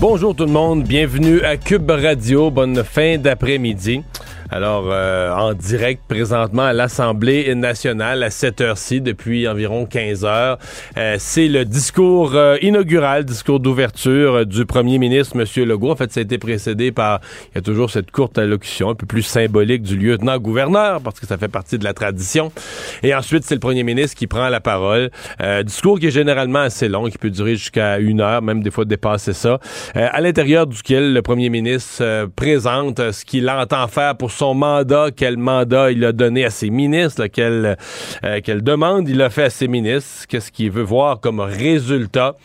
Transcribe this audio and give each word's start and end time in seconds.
Bonjour 0.00 0.34
tout 0.34 0.46
le 0.46 0.50
monde, 0.50 0.84
bienvenue 0.84 1.42
à 1.42 1.58
Cube 1.58 1.90
Radio, 1.90 2.50
bonne 2.50 2.82
fin 2.84 3.18
d'après-midi. 3.18 4.02
Alors, 4.52 4.88
euh, 4.90 5.32
en 5.32 5.54
direct 5.54 6.02
présentement 6.08 6.64
à 6.64 6.72
l'Assemblée 6.72 7.54
nationale 7.54 8.24
à 8.24 8.30
cette 8.30 8.60
heure-ci, 8.60 9.00
depuis 9.00 9.46
environ 9.46 9.86
15 9.86 10.24
heures, 10.24 10.58
euh, 10.96 11.16
c'est 11.20 11.46
le 11.46 11.64
discours 11.64 12.34
euh, 12.34 12.56
inaugural, 12.60 13.24
discours 13.24 13.60
d'ouverture 13.60 14.34
euh, 14.34 14.44
du 14.44 14.66
premier 14.66 14.98
ministre, 14.98 15.38
M. 15.38 15.64
Legault. 15.68 15.92
En 15.92 15.96
fait, 15.96 16.10
ça 16.10 16.18
a 16.18 16.24
été 16.24 16.36
précédé 16.38 16.90
par, 16.90 17.20
il 17.52 17.54
y 17.54 17.58
a 17.58 17.62
toujours 17.62 17.90
cette 17.90 18.10
courte 18.10 18.38
allocution 18.38 18.90
un 18.90 18.96
peu 18.96 19.06
plus 19.06 19.22
symbolique 19.22 19.82
du 19.82 19.96
lieutenant-gouverneur, 19.96 21.00
parce 21.00 21.20
que 21.20 21.28
ça 21.28 21.38
fait 21.38 21.48
partie 21.48 21.78
de 21.78 21.84
la 21.84 21.94
tradition. 21.94 22.50
Et 23.04 23.14
ensuite, 23.14 23.44
c'est 23.44 23.54
le 23.54 23.60
premier 23.60 23.84
ministre 23.84 24.16
qui 24.16 24.26
prend 24.26 24.48
la 24.48 24.60
parole. 24.60 25.10
discours 25.64 26.00
qui 26.00 26.08
est 26.08 26.10
généralement 26.10 26.60
assez 26.60 26.88
long, 26.88 27.08
qui 27.08 27.18
peut 27.18 27.30
durer 27.30 27.54
jusqu'à 27.54 27.98
une 27.98 28.20
heure, 28.20 28.42
même 28.42 28.62
des 28.62 28.70
fois 28.70 28.84
dépasser 28.84 29.32
ça, 29.32 29.60
à 29.94 30.20
l'intérieur 30.20 30.66
duquel 30.66 31.12
le 31.12 31.22
premier 31.22 31.50
ministre 31.50 32.26
présente 32.34 33.12
ce 33.12 33.24
qu'il 33.24 33.48
entend 33.48 33.86
faire 33.86 34.16
pour 34.16 34.30
son 34.40 34.54
mandat, 34.54 35.08
quel 35.14 35.36
mandat 35.36 35.92
il 35.92 36.02
a 36.02 36.12
donné 36.12 36.46
à 36.46 36.50
ses 36.50 36.70
ministres, 36.70 37.26
quelle, 37.26 37.76
euh, 38.24 38.40
quelle 38.42 38.62
demande 38.62 39.06
il 39.06 39.20
a 39.20 39.28
fait 39.28 39.42
à 39.42 39.50
ses 39.50 39.68
ministres, 39.68 40.26
qu'est-ce 40.26 40.50
qu'il 40.50 40.70
veut 40.70 40.82
voir 40.82 41.20
comme 41.20 41.40
résultat. 41.40 42.36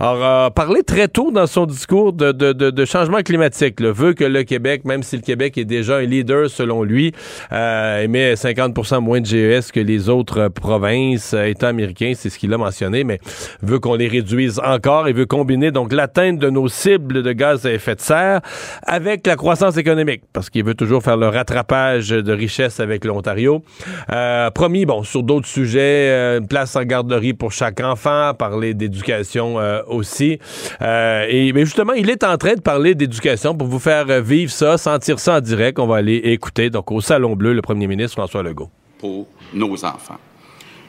Alors, 0.00 0.24
euh, 0.24 0.50
parler 0.50 0.82
très 0.82 1.06
tôt 1.06 1.30
dans 1.30 1.46
son 1.46 1.66
discours 1.66 2.12
de, 2.12 2.32
de, 2.32 2.52
de, 2.52 2.84
changement 2.84 3.22
climatique, 3.22 3.78
le 3.78 3.92
veut 3.92 4.14
que 4.14 4.24
le 4.24 4.42
Québec, 4.42 4.84
même 4.84 5.04
si 5.04 5.14
le 5.14 5.22
Québec 5.22 5.56
est 5.56 5.64
déjà 5.64 5.98
un 5.98 6.06
leader 6.06 6.50
selon 6.50 6.82
lui, 6.82 7.12
euh, 7.52 8.02
émet 8.02 8.34
50% 8.34 9.00
moins 9.00 9.20
de 9.20 9.26
GES 9.26 9.70
que 9.70 9.78
les 9.78 10.08
autres 10.08 10.48
provinces, 10.48 11.34
euh, 11.34 11.44
États 11.44 11.68
américains, 11.68 12.14
c'est 12.16 12.30
ce 12.30 12.38
qu'il 12.40 12.52
a 12.52 12.58
mentionné, 12.58 13.04
mais 13.04 13.20
veut 13.62 13.78
qu'on 13.78 13.94
les 13.94 14.08
réduise 14.08 14.58
encore 14.58 15.06
et 15.06 15.12
veut 15.12 15.26
combiner 15.26 15.70
donc 15.70 15.92
l'atteinte 15.92 16.40
de 16.40 16.50
nos 16.50 16.66
cibles 16.66 17.22
de 17.22 17.30
gaz 17.30 17.64
à 17.64 17.72
effet 17.72 17.94
de 17.94 18.00
serre 18.00 18.40
avec 18.82 19.24
la 19.24 19.36
croissance 19.36 19.76
économique, 19.76 20.22
parce 20.32 20.50
qu'il 20.50 20.64
veut 20.64 20.74
toujours 20.74 21.04
faire 21.04 21.16
le 21.16 21.28
rattrapage 21.44 22.08
de 22.08 22.32
richesse 22.32 22.80
avec 22.80 23.04
l'Ontario. 23.04 23.62
Euh, 24.10 24.50
promis, 24.50 24.86
bon, 24.86 25.02
sur 25.02 25.22
d'autres 25.22 25.46
sujets, 25.46 26.10
euh, 26.10 26.38
une 26.40 26.48
place 26.48 26.74
en 26.76 26.82
garderie 26.82 27.34
pour 27.34 27.52
chaque 27.52 27.80
enfant, 27.80 28.32
parler 28.34 28.74
d'éducation 28.74 29.58
euh, 29.58 29.82
aussi. 29.86 30.38
Euh, 30.80 31.26
et 31.28 31.52
mais 31.52 31.64
justement, 31.64 31.92
il 31.92 32.08
est 32.08 32.24
en 32.24 32.36
train 32.36 32.54
de 32.54 32.60
parler 32.60 32.94
d'éducation 32.94 33.54
pour 33.54 33.68
vous 33.68 33.78
faire 33.78 34.06
vivre 34.22 34.50
ça, 34.50 34.78
sentir 34.78 35.18
ça 35.18 35.36
en 35.36 35.40
direct. 35.40 35.78
On 35.78 35.86
va 35.86 35.96
aller 35.96 36.16
écouter 36.16 36.70
donc 36.70 36.90
au 36.90 37.00
Salon 37.00 37.36
Bleu 37.36 37.52
le 37.52 37.62
premier 37.62 37.86
ministre 37.86 38.14
François 38.14 38.42
Legault. 38.42 38.70
Pour 38.98 39.26
nos 39.52 39.84
enfants. 39.84 40.18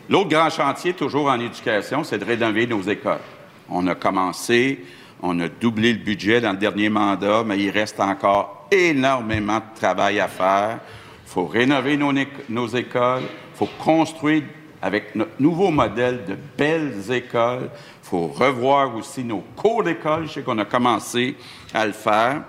L'autre 0.09 0.29
grand 0.29 0.49
chantier, 0.49 0.93
toujours 0.93 1.27
en 1.27 1.39
éducation, 1.39 2.03
c'est 2.03 2.19
de 2.19 2.25
rénover 2.25 2.67
nos 2.67 2.81
écoles. 2.83 3.25
On 3.69 3.87
a 3.87 3.95
commencé, 3.95 4.79
on 5.27 5.39
a 5.39 5.49
doublé 5.49 5.93
le 5.93 5.99
budget 5.99 6.39
dans 6.39 6.51
le 6.51 6.57
dernier 6.57 6.87
mandat, 6.87 7.43
mais 7.43 7.57
il 7.57 7.71
reste 7.71 7.99
encore 7.99 8.67
énormément 8.71 9.57
de 9.57 9.79
travail 9.79 10.19
à 10.19 10.27
faire. 10.27 10.79
Il 11.25 11.29
faut 11.29 11.47
rénover 11.47 11.97
nos, 11.97 12.67
écoles, 12.67 13.23
il 13.23 13.57
faut 13.57 13.69
construire 13.83 14.43
avec 14.83 15.15
notre 15.15 15.31
nouveau 15.39 15.71
modèle 15.71 16.25
de 16.25 16.37
belles 16.55 17.11
écoles. 17.11 17.71
Il 18.03 18.07
faut 18.07 18.27
revoir 18.27 18.95
aussi 18.95 19.23
nos 19.23 19.43
cours 19.55 19.83
d'école. 19.83 20.27
Je 20.27 20.33
sais 20.33 20.41
qu'on 20.43 20.59
a 20.59 20.65
commencé 20.65 21.35
à 21.73 21.87
le 21.87 21.93
faire. 21.93 22.43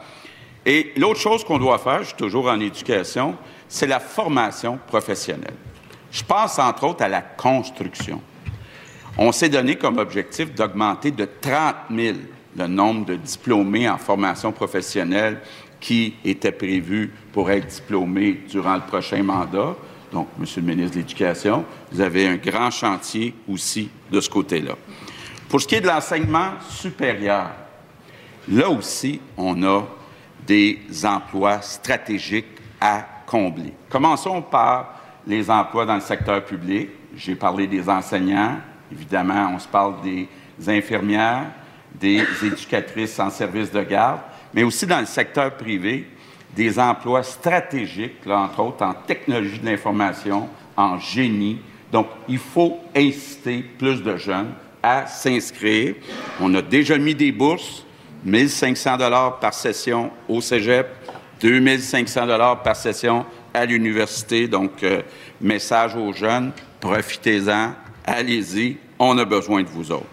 Et 0.66 0.92
l'autre 0.98 1.20
chose 1.20 1.44
qu'on 1.44 1.58
doit 1.58 1.78
faire, 1.78 2.00
je 2.00 2.08
suis 2.08 2.16
toujours 2.16 2.48
en 2.48 2.60
éducation, 2.60 3.36
c'est 3.68 3.86
la 3.86 4.00
formation 4.00 4.78
professionnelle. 4.86 5.54
Je 6.10 6.22
pense 6.22 6.58
entre 6.58 6.84
autres 6.84 7.02
à 7.02 7.08
la 7.08 7.22
construction. 7.22 8.20
On 9.16 9.32
s'est 9.32 9.48
donné 9.48 9.76
comme 9.76 9.96
objectif 9.96 10.52
d'augmenter 10.52 11.10
de 11.10 11.26
30 11.40 11.74
000 11.90 12.16
le 12.56 12.66
nombre 12.66 13.06
de 13.06 13.16
diplômés 13.16 13.88
en 13.88 13.98
formation 13.98 14.52
professionnelle 14.52 15.40
qui 15.80 16.14
étaient 16.24 16.52
prévus 16.52 17.12
pour 17.32 17.50
être 17.50 17.66
diplômés 17.66 18.40
durant 18.48 18.74
le 18.74 18.80
prochain 18.80 19.22
mandat. 19.22 19.76
Donc, 20.12 20.28
Monsieur 20.38 20.62
le 20.62 20.68
ministre 20.68 20.94
de 20.94 21.00
l'Éducation, 21.00 21.64
vous 21.92 22.00
avez 22.00 22.26
un 22.26 22.36
grand 22.36 22.70
chantier 22.70 23.34
aussi 23.48 23.90
de 24.10 24.20
ce 24.20 24.30
côté-là. 24.30 24.74
Pour 25.48 25.60
ce 25.60 25.66
qui 25.66 25.74
est 25.74 25.80
de 25.80 25.86
l'enseignement 25.86 26.52
supérieur, 26.68 27.50
là 28.48 28.70
aussi, 28.70 29.20
on 29.36 29.62
a 29.62 29.82
des 30.46 30.80
emplois 31.04 31.60
stratégiques 31.60 32.46
à 32.80 33.04
combler. 33.26 33.74
Commençons 33.90 34.42
par 34.42 35.00
les 35.26 35.50
emplois 35.50 35.84
dans 35.84 35.96
le 35.96 36.00
secteur 36.00 36.44
public. 36.44 36.88
J'ai 37.16 37.34
parlé 37.34 37.66
des 37.66 37.88
enseignants. 37.88 38.58
Évidemment, 38.92 39.52
on 39.54 39.58
se 39.58 39.66
parle 39.66 39.94
des 40.02 40.28
infirmières, 40.68 41.46
des 42.00 42.22
éducatrices 42.42 43.18
en 43.18 43.30
service 43.30 43.70
de 43.70 43.82
garde, 43.82 44.20
mais 44.52 44.62
aussi 44.62 44.86
dans 44.86 45.00
le 45.00 45.06
secteur 45.06 45.56
privé, 45.56 46.06
des 46.54 46.78
emplois 46.78 47.22
stratégiques, 47.22 48.26
entre 48.26 48.60
autres 48.60 48.84
en 48.84 48.94
technologie 48.94 49.58
de 49.58 49.66
l'information, 49.66 50.48
en 50.76 50.98
génie. 50.98 51.60
Donc, 51.92 52.08
il 52.28 52.38
faut 52.38 52.78
inciter 52.94 53.64
plus 53.78 54.02
de 54.02 54.16
jeunes 54.16 54.52
à 54.82 55.06
s'inscrire. 55.06 55.94
On 56.40 56.54
a 56.54 56.62
déjà 56.62 56.96
mis 56.98 57.14
des 57.14 57.32
bourses, 57.32 57.84
1500 58.24 58.96
dollars 58.96 59.38
par 59.38 59.54
session 59.54 60.10
au 60.28 60.40
cégep, 60.40 60.86
2500 61.40 62.26
dollars 62.26 62.62
par 62.62 62.76
session 62.76 63.26
à 63.52 63.66
l'université. 63.66 64.48
Donc, 64.48 64.82
euh, 64.82 65.02
message 65.40 65.94
aux 65.96 66.12
jeunes, 66.12 66.52
profitez-en, 66.80 67.74
allez-y, 68.04 68.78
on 68.98 69.16
a 69.18 69.24
besoin 69.24 69.62
de 69.62 69.68
vous 69.68 69.92
autres. 69.92 70.06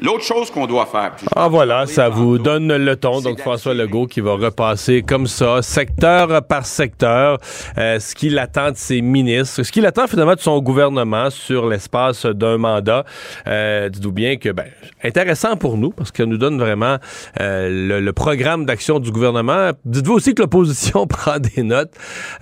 L'autre 0.00 0.22
chose 0.22 0.50
qu'on 0.50 0.66
doit 0.66 0.86
faire. 0.86 1.16
Ah 1.34 1.48
voilà, 1.48 1.86
ça 1.86 2.08
vous 2.08 2.38
donne 2.38 2.72
le 2.76 2.96
ton. 2.96 3.20
Donc 3.20 3.40
François 3.40 3.74
Legault 3.74 4.06
qui 4.06 4.20
va 4.20 4.34
repasser 4.34 5.02
comme 5.02 5.26
ça, 5.26 5.60
secteur 5.60 6.42
par 6.46 6.66
secteur, 6.66 7.38
euh, 7.78 7.98
ce 7.98 8.14
qu'il 8.14 8.38
attend 8.38 8.70
de 8.70 8.76
ses 8.76 9.00
ministres, 9.00 9.64
ce 9.64 9.72
qu'il 9.72 9.86
attend 9.86 10.06
finalement 10.06 10.34
de 10.34 10.40
son 10.40 10.60
gouvernement 10.60 11.30
sur 11.30 11.66
l'espace 11.68 12.26
d'un 12.26 12.58
mandat. 12.58 13.04
Euh, 13.48 13.88
Dites-vous 13.88 14.12
bien 14.12 14.36
que, 14.36 14.50
ben, 14.50 14.66
intéressant 15.02 15.56
pour 15.56 15.76
nous 15.76 15.90
parce 15.90 16.12
que 16.12 16.22
nous 16.22 16.38
donne 16.38 16.58
vraiment 16.58 16.98
euh, 17.40 17.68
le, 17.68 18.00
le, 18.00 18.12
programme 18.12 18.66
d'action 18.66 19.00
du 19.00 19.10
gouvernement. 19.10 19.70
Dites-vous 19.84 20.14
aussi 20.14 20.34
que 20.34 20.42
l'opposition 20.42 21.06
prend 21.08 21.38
des 21.38 21.64
notes 21.64 21.94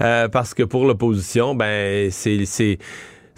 euh, 0.02 0.28
parce 0.28 0.52
que 0.52 0.62
pour 0.62 0.84
l'opposition, 0.84 1.54
ben, 1.54 2.10
c'est 2.10 2.78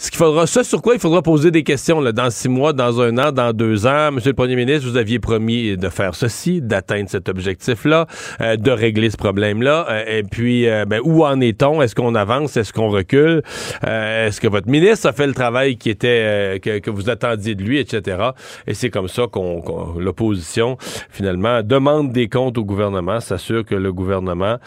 ce 0.00 0.12
qu'il 0.12 0.18
faudra, 0.18 0.46
ça 0.46 0.62
sur 0.62 0.80
quoi 0.80 0.94
il 0.94 1.00
faudra 1.00 1.22
poser 1.22 1.50
des 1.50 1.64
questions 1.64 2.00
là, 2.00 2.12
dans 2.12 2.30
six 2.30 2.48
mois, 2.48 2.72
dans 2.72 3.00
un 3.00 3.18
an, 3.18 3.32
dans 3.32 3.52
deux 3.52 3.84
ans. 3.84 4.12
Monsieur 4.12 4.30
le 4.30 4.36
Premier 4.36 4.54
ministre, 4.54 4.88
vous 4.88 4.96
aviez 4.96 5.18
promis 5.18 5.76
de 5.76 5.88
faire 5.88 6.14
ceci, 6.14 6.62
d'atteindre 6.62 7.10
cet 7.10 7.28
objectif-là, 7.28 8.06
euh, 8.40 8.56
de 8.56 8.70
régler 8.70 9.10
ce 9.10 9.16
problème-là. 9.16 9.86
Euh, 9.90 10.18
et 10.18 10.22
puis, 10.22 10.68
euh, 10.68 10.84
ben, 10.84 11.00
où 11.02 11.24
en 11.24 11.40
est-on? 11.40 11.82
Est-ce 11.82 11.96
qu'on 11.96 12.14
avance? 12.14 12.56
Est-ce 12.56 12.72
qu'on 12.72 12.90
recule? 12.90 13.42
Est-ce 13.82 14.40
que 14.40 14.46
votre 14.46 14.68
ministre 14.68 15.08
a 15.08 15.12
fait 15.12 15.26
le 15.26 15.34
travail 15.34 15.76
qui 15.76 15.90
était 15.90 16.60
que, 16.62 16.78
que, 16.78 16.90
vous 16.90 17.10
attendiez 17.10 17.56
de 17.56 17.64
lui, 17.64 17.78
etc. 17.78 18.18
Et 18.68 18.74
c'est 18.74 18.90
comme 18.90 19.08
ça 19.08 19.24
qu'on, 19.26 19.96
l'opposition, 19.98 20.76
finalement, 21.10 21.62
demande 21.64 22.12
des 22.12 22.28
comptes 22.28 22.56
au 22.56 22.64
gouvernement, 22.64 23.18
s'assure 23.18 23.64
que 23.64 23.74
le 23.74 23.92
gouvernement 23.92 24.58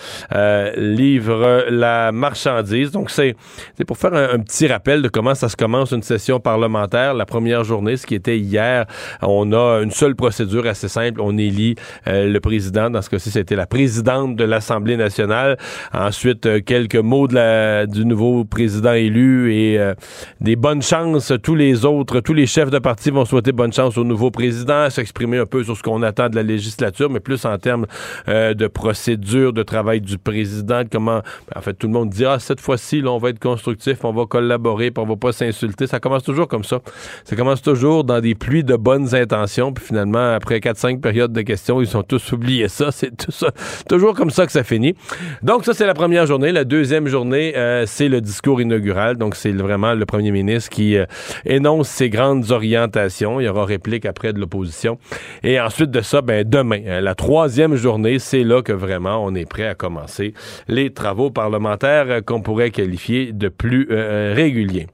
livre 0.75 1.67
la 1.69 2.11
marchandise. 2.11 2.91
Donc, 2.91 3.11
c'est, 3.11 3.35
c'est 3.77 3.85
pour 3.85 3.97
faire 3.97 4.13
un, 4.13 4.39
petit 4.39 4.67
rappel 4.67 5.01
de 5.01 5.07
ça 5.33 5.49
se 5.49 5.55
commence 5.55 5.91
une 5.91 6.03
session 6.03 6.39
parlementaire. 6.39 7.13
La 7.13 7.25
première 7.25 7.63
journée, 7.63 7.97
ce 7.97 8.05
qui 8.05 8.15
était 8.15 8.37
hier, 8.37 8.85
on 9.21 9.53
a 9.53 9.81
une 9.81 9.91
seule 9.91 10.15
procédure 10.15 10.65
assez 10.65 10.87
simple. 10.87 11.21
On 11.21 11.37
élit 11.37 11.75
euh, 12.07 12.27
le 12.27 12.39
président. 12.39 12.89
Dans 12.89 13.01
ce 13.01 13.09
cas-ci, 13.09 13.31
c'était 13.31 13.55
la 13.55 13.67
présidente 13.67 14.35
de 14.35 14.43
l'Assemblée 14.43 14.97
nationale. 14.97 15.57
Ensuite, 15.93 16.45
euh, 16.45 16.59
quelques 16.61 16.95
mots 16.95 17.27
du 17.27 18.05
nouveau 18.05 18.43
président 18.43 18.93
élu 18.93 19.53
et 19.53 19.79
euh, 19.79 19.93
des 20.39 20.55
bonnes 20.55 20.81
chances. 20.81 21.31
Tous 21.43 21.55
les 21.55 21.85
autres, 21.85 22.19
tous 22.19 22.33
les 22.33 22.47
chefs 22.47 22.71
de 22.71 22.79
parti 22.79 23.11
vont 23.11 23.25
souhaiter 23.25 23.51
bonne 23.51 23.73
chance 23.73 23.97
au 23.97 24.03
nouveau 24.03 24.31
président, 24.31 24.89
s'exprimer 24.89 25.37
un 25.37 25.45
peu 25.45 25.63
sur 25.63 25.77
ce 25.77 25.83
qu'on 25.83 26.01
attend 26.01 26.29
de 26.29 26.35
la 26.35 26.43
législature, 26.43 27.09
mais 27.09 27.19
plus 27.19 27.45
en 27.45 27.57
termes 27.57 27.85
de 28.27 28.67
procédure, 28.67 29.53
de 29.53 29.63
travail 29.63 30.01
du 30.01 30.17
président, 30.17 30.81
comment, 30.91 31.21
en 31.55 31.61
fait, 31.61 31.73
tout 31.73 31.87
le 31.87 31.93
monde 31.93 32.09
dit, 32.09 32.25
ah, 32.25 32.39
cette 32.39 32.59
fois-ci, 32.59 33.03
on 33.05 33.17
va 33.17 33.29
être 33.29 33.39
constructif, 33.39 34.03
on 34.03 34.11
va 34.11 34.25
collaborer, 34.25 34.91
on 34.97 35.05
pas 35.17 35.31
s'insulter. 35.31 35.87
Ça 35.87 35.99
commence 35.99 36.23
toujours 36.23 36.47
comme 36.47 36.63
ça. 36.63 36.79
Ça 37.23 37.35
commence 37.35 37.61
toujours 37.61 38.03
dans 38.03 38.19
des 38.19 38.35
pluies 38.35 38.63
de 38.63 38.75
bonnes 38.75 39.13
intentions, 39.15 39.73
puis 39.73 39.85
finalement, 39.85 40.33
après 40.33 40.59
4-5 40.59 40.99
périodes 40.99 41.33
de 41.33 41.41
questions, 41.41 41.81
ils 41.81 41.97
ont 41.97 42.03
tous 42.03 42.31
oublié 42.31 42.67
ça. 42.67 42.91
C'est 43.01 43.15
tout 43.15 43.31
ça. 43.31 43.51
toujours 43.87 44.13
comme 44.13 44.29
ça 44.29 44.45
que 44.45 44.51
ça 44.51 44.63
finit. 44.63 44.95
Donc, 45.41 45.65
ça, 45.65 45.73
c'est 45.73 45.85
la 45.85 45.93
première 45.93 46.25
journée. 46.25 46.51
La 46.51 46.63
deuxième 46.63 47.07
journée, 47.07 47.53
euh, 47.55 47.85
c'est 47.87 48.09
le 48.09 48.21
discours 48.21 48.61
inaugural. 48.61 49.17
Donc, 49.17 49.35
c'est 49.35 49.51
vraiment 49.51 49.93
le 49.93 50.05
premier 50.05 50.31
ministre 50.31 50.69
qui 50.69 50.97
euh, 50.97 51.05
énonce 51.45 51.87
ses 51.87 52.09
grandes 52.09 52.51
orientations. 52.51 53.39
Il 53.39 53.45
y 53.45 53.47
aura 53.47 53.65
réplique 53.65 54.05
après 54.05 54.33
de 54.33 54.39
l'opposition. 54.39 54.97
Et 55.43 55.59
ensuite 55.59 55.91
de 55.91 56.01
ça, 56.01 56.21
ben, 56.21 56.47
demain, 56.47 56.81
euh, 56.85 57.01
la 57.01 57.15
troisième 57.15 57.75
journée, 57.75 58.19
c'est 58.19 58.43
là 58.43 58.61
que 58.61 58.73
vraiment 58.73 59.23
on 59.23 59.33
est 59.35 59.49
prêt 59.49 59.67
à 59.67 59.75
commencer 59.75 60.33
les 60.67 60.91
travaux 60.91 61.31
parlementaires 61.31 62.23
qu'on 62.25 62.41
pourrait 62.41 62.71
qualifier 62.71 63.31
de 63.33 63.49
plus 63.49 63.87
réguliers. 63.89 64.87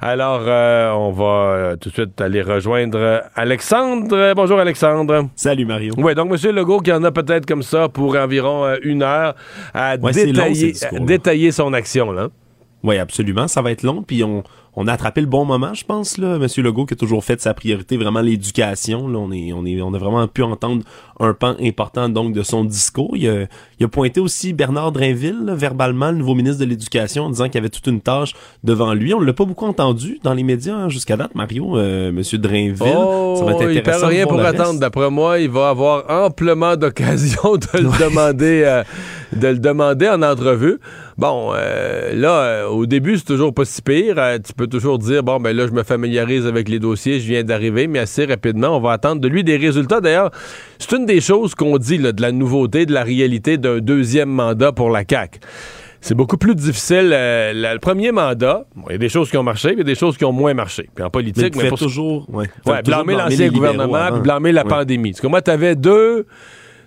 Alors, 0.00 0.42
euh, 0.46 0.90
on 0.92 1.10
va 1.10 1.24
euh, 1.24 1.76
tout 1.76 1.88
de 1.88 1.94
suite 1.94 2.20
aller 2.20 2.42
rejoindre 2.42 3.22
Alexandre. 3.34 4.32
Bonjour, 4.34 4.58
Alexandre. 4.58 5.28
Salut, 5.34 5.64
Mario. 5.64 5.94
Oui, 5.96 6.14
donc, 6.14 6.30
M. 6.32 6.54
Legault, 6.54 6.80
qui 6.80 6.92
en 6.92 7.02
a 7.04 7.10
peut-être 7.10 7.46
comme 7.46 7.62
ça 7.62 7.88
pour 7.88 8.16
environ 8.16 8.64
euh, 8.64 8.76
une 8.82 9.02
heure 9.02 9.34
à 9.74 9.96
détailler, 9.96 10.72
détailler 11.00 11.52
son 11.52 11.72
action, 11.72 12.12
là. 12.12 12.28
Oui, 12.84 12.96
absolument. 12.96 13.48
Ça 13.48 13.60
va 13.60 13.72
être 13.72 13.82
long, 13.82 14.04
puis 14.04 14.22
on, 14.22 14.44
on 14.76 14.86
a 14.86 14.92
attrapé 14.92 15.20
le 15.20 15.26
bon 15.26 15.44
moment, 15.44 15.74
je 15.74 15.84
pense, 15.84 16.16
là. 16.16 16.38
Monsieur 16.38 16.62
Legault 16.62 16.86
qui 16.86 16.94
a 16.94 16.96
toujours 16.96 17.24
fait 17.24 17.34
de 17.34 17.40
sa 17.40 17.52
priorité 17.52 17.96
vraiment 17.96 18.20
l'éducation. 18.20 19.08
Là, 19.08 19.18
on 19.18 19.32
est, 19.32 19.52
on 19.52 19.66
est, 19.66 19.82
on 19.82 19.92
a 19.94 19.98
vraiment 19.98 20.28
pu 20.28 20.44
entendre 20.44 20.84
un 21.20 21.34
pan 21.34 21.56
important 21.60 22.08
donc 22.08 22.32
de 22.32 22.42
son 22.42 22.64
discours. 22.64 23.16
Il 23.16 23.28
a, 23.28 23.46
il 23.78 23.84
a 23.84 23.88
pointé 23.88 24.20
aussi 24.20 24.52
Bernard 24.52 24.92
Drainville, 24.92 25.52
verbalement, 25.54 26.10
le 26.10 26.18
nouveau 26.18 26.34
ministre 26.34 26.60
de 26.60 26.68
l'Éducation, 26.68 27.24
en 27.24 27.30
disant 27.30 27.46
qu'il 27.46 27.56
y 27.56 27.58
avait 27.58 27.68
toute 27.68 27.86
une 27.86 28.00
tâche 28.00 28.34
devant 28.64 28.94
lui. 28.94 29.14
On 29.14 29.20
l'a 29.20 29.32
pas 29.32 29.44
beaucoup 29.44 29.66
entendu 29.66 30.20
dans 30.22 30.34
les 30.34 30.42
médias 30.42 30.74
hein, 30.74 30.88
jusqu'à 30.88 31.16
date, 31.16 31.34
Mario. 31.34 31.78
Euh, 31.78 32.12
Monsieur 32.12 32.38
Drainville, 32.38 32.96
oh, 32.96 33.36
ça 33.38 33.44
va 33.44 33.52
être 33.52 33.62
intéressant. 33.62 34.08
Il 34.08 34.16
rien 34.16 34.26
pour 34.26 34.40
attendre. 34.40 34.80
D'après 34.80 35.10
moi, 35.10 35.38
il 35.38 35.50
va 35.50 35.70
avoir 35.70 36.04
amplement 36.08 36.76
d'occasion 36.76 37.56
de 37.56 37.78
le 37.78 37.98
demander, 37.98 38.62
euh, 38.64 38.82
de 39.32 39.48
le 39.48 39.58
demander 39.58 40.08
en 40.08 40.22
entrevue. 40.22 40.78
Bon, 41.16 41.50
euh, 41.52 42.14
là, 42.14 42.70
au 42.70 42.86
début, 42.86 43.18
c'est 43.18 43.24
toujours 43.24 43.52
pas 43.52 43.64
si 43.64 43.82
pire. 43.82 44.16
tu 44.44 44.52
peux 44.52 44.68
toujours 44.68 44.98
dire, 44.98 45.24
bon, 45.24 45.40
ben 45.40 45.56
là, 45.56 45.66
je 45.66 45.72
me 45.72 45.82
familiarise 45.82 46.46
avec 46.46 46.68
les 46.68 46.78
dossiers, 46.78 47.18
je 47.18 47.26
viens 47.26 47.42
d'arriver, 47.42 47.88
mais 47.88 47.98
assez 47.98 48.24
rapidement, 48.24 48.76
on 48.76 48.80
va 48.80 48.92
attendre 48.92 49.20
de 49.20 49.26
lui 49.26 49.42
des 49.42 49.56
résultats. 49.56 50.00
D'ailleurs, 50.00 50.30
c'est 50.78 50.92
une 50.96 51.06
des 51.08 51.20
choses 51.20 51.54
qu'on 51.54 51.78
dit, 51.78 51.98
là, 51.98 52.12
de 52.12 52.22
la 52.22 52.32
nouveauté, 52.32 52.86
de 52.86 52.92
la 52.92 53.02
réalité 53.02 53.58
d'un 53.58 53.78
deuxième 53.78 54.28
mandat 54.30 54.72
pour 54.72 54.90
la 54.90 55.02
CAQ 55.08 55.40
c'est 56.00 56.14
beaucoup 56.14 56.36
plus 56.36 56.54
difficile. 56.54 57.10
Euh, 57.12 57.52
le 57.52 57.78
premier 57.78 58.12
mandat, 58.12 58.66
il 58.86 58.92
y 58.92 58.94
a 58.94 58.98
des 58.98 59.08
choses 59.08 59.30
qui 59.30 59.36
ont 59.36 59.42
marché, 59.42 59.70
il 59.72 59.78
y 59.78 59.80
a 59.80 59.84
des 59.84 59.94
choses 59.94 60.16
qui 60.16 60.24
ont 60.24 60.32
moins 60.32 60.54
marché. 60.54 60.88
Puis 60.94 61.04
en 61.04 61.10
politique, 61.10 61.56
mais, 61.56 61.68
pour 61.68 61.78
toujours, 61.78 62.26
ouais, 62.30 62.46
blâmer 62.84 63.14
l'ancien 63.14 63.48
gouvernement, 63.48 64.12
puis 64.12 64.20
blâmer 64.20 64.52
la 64.52 64.64
pandémie. 64.64 65.10
Parce 65.10 65.20
que 65.20 65.26
moi, 65.26 65.42
tu 65.42 65.50
avais 65.50 65.74
deux 65.74 66.26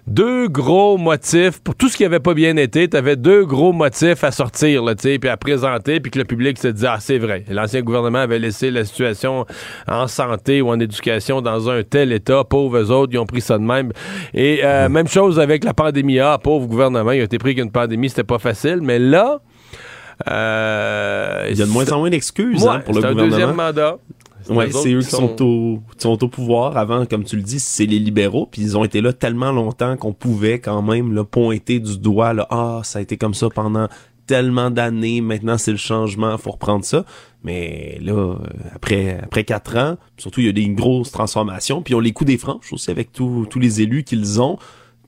deux 0.07 0.47
gros 0.47 0.97
motifs 0.97 1.59
pour 1.59 1.75
tout 1.75 1.89
ce 1.89 1.97
qui 1.97 2.05
avait 2.05 2.19
pas 2.19 2.33
bien 2.33 2.57
été. 2.57 2.89
Tu 2.89 2.97
avais 2.97 3.15
deux 3.15 3.45
gros 3.45 3.71
motifs 3.71 4.23
à 4.23 4.31
sortir, 4.31 4.83
là, 4.83 4.95
puis 4.95 5.29
à 5.29 5.37
présenter, 5.37 5.99
puis 5.99 6.11
que 6.11 6.19
le 6.19 6.25
public 6.25 6.57
se 6.57 6.67
disait 6.67 6.87
ah 6.89 6.97
c'est 6.99 7.17
vrai. 7.17 7.45
L'ancien 7.49 7.81
gouvernement 7.81 8.19
avait 8.19 8.39
laissé 8.39 8.71
la 8.71 8.85
situation 8.85 9.45
en 9.87 10.07
santé 10.07 10.61
ou 10.61 10.69
en 10.69 10.79
éducation 10.79 11.41
dans 11.41 11.69
un 11.69 11.83
tel 11.83 12.11
état. 12.11 12.43
Pauvres 12.43 12.91
autres, 12.91 13.13
ils 13.13 13.19
ont 13.19 13.25
pris 13.25 13.41
ça 13.41 13.57
de 13.57 13.63
même. 13.63 13.91
Et 14.33 14.61
euh, 14.63 14.89
même 14.89 15.07
chose 15.07 15.39
avec 15.39 15.63
la 15.63 15.73
pandémie. 15.73 16.19
Ah, 16.19 16.39
pauvre 16.41 16.67
gouvernement, 16.67 17.11
il 17.11 17.21
a 17.21 17.23
été 17.23 17.37
pris 17.37 17.55
qu'une 17.55 17.71
pandémie, 17.71 18.09
c'était 18.09 18.23
pas 18.23 18.39
facile. 18.39 18.79
Mais 18.81 18.99
là, 18.99 19.41
euh, 20.29 21.47
il 21.49 21.57
y 21.57 21.61
a 21.61 21.65
de 21.65 21.71
moins 21.71 21.89
en 21.91 21.99
moins 21.99 22.09
d'excuses 22.09 22.65
hein, 22.65 22.81
pour 22.85 22.93
le 22.93 23.01
gouvernement. 23.01 23.23
un 23.23 23.29
deuxième 23.29 23.53
mandat. 23.53 23.97
Ouais, 24.49 24.71
c'est 24.71 24.93
eux 24.93 24.99
qui 24.99 25.09
sont... 25.09 25.41
au, 25.41 25.79
sont 25.97 26.23
au 26.23 26.27
pouvoir. 26.27 26.77
Avant, 26.77 27.05
comme 27.05 27.23
tu 27.23 27.35
le 27.35 27.41
dis, 27.41 27.59
c'est 27.59 27.85
les 27.85 27.99
libéraux. 27.99 28.47
Puis 28.49 28.61
ils 28.61 28.77
ont 28.77 28.83
été 28.83 29.01
là 29.01 29.13
tellement 29.13 29.51
longtemps 29.51 29.97
qu'on 29.97 30.13
pouvait 30.13 30.59
quand 30.59 30.81
même 30.81 31.13
là, 31.13 31.23
pointer 31.23 31.79
du 31.79 31.97
doigt. 31.97 32.33
Là, 32.33 32.47
ah, 32.49 32.81
ça 32.83 32.99
a 32.99 33.01
été 33.01 33.17
comme 33.17 33.33
ça 33.33 33.49
pendant 33.49 33.87
tellement 34.27 34.71
d'années. 34.71 35.21
Maintenant, 35.21 35.57
c'est 35.57 35.71
le 35.71 35.77
changement. 35.77 36.37
Faut 36.37 36.51
reprendre 36.51 36.85
ça. 36.85 37.05
Mais 37.43 37.97
là, 38.01 38.13
euh, 38.13 38.35
après 38.75 39.19
après 39.21 39.43
quatre 39.43 39.77
ans, 39.77 39.97
surtout 40.17 40.41
il 40.41 40.45
y 40.45 40.49
a 40.49 40.53
des 40.53 40.69
grosses 40.69 41.11
transformations. 41.11 41.81
Puis 41.81 41.95
on 41.95 41.99
les 41.99 42.13
coups 42.13 42.27
des 42.27 42.37
franches 42.37 42.71
aussi 42.71 42.91
avec 42.91 43.11
tous 43.11 43.47
les 43.55 43.81
élus 43.81 44.03
qu'ils 44.03 44.41
ont 44.41 44.57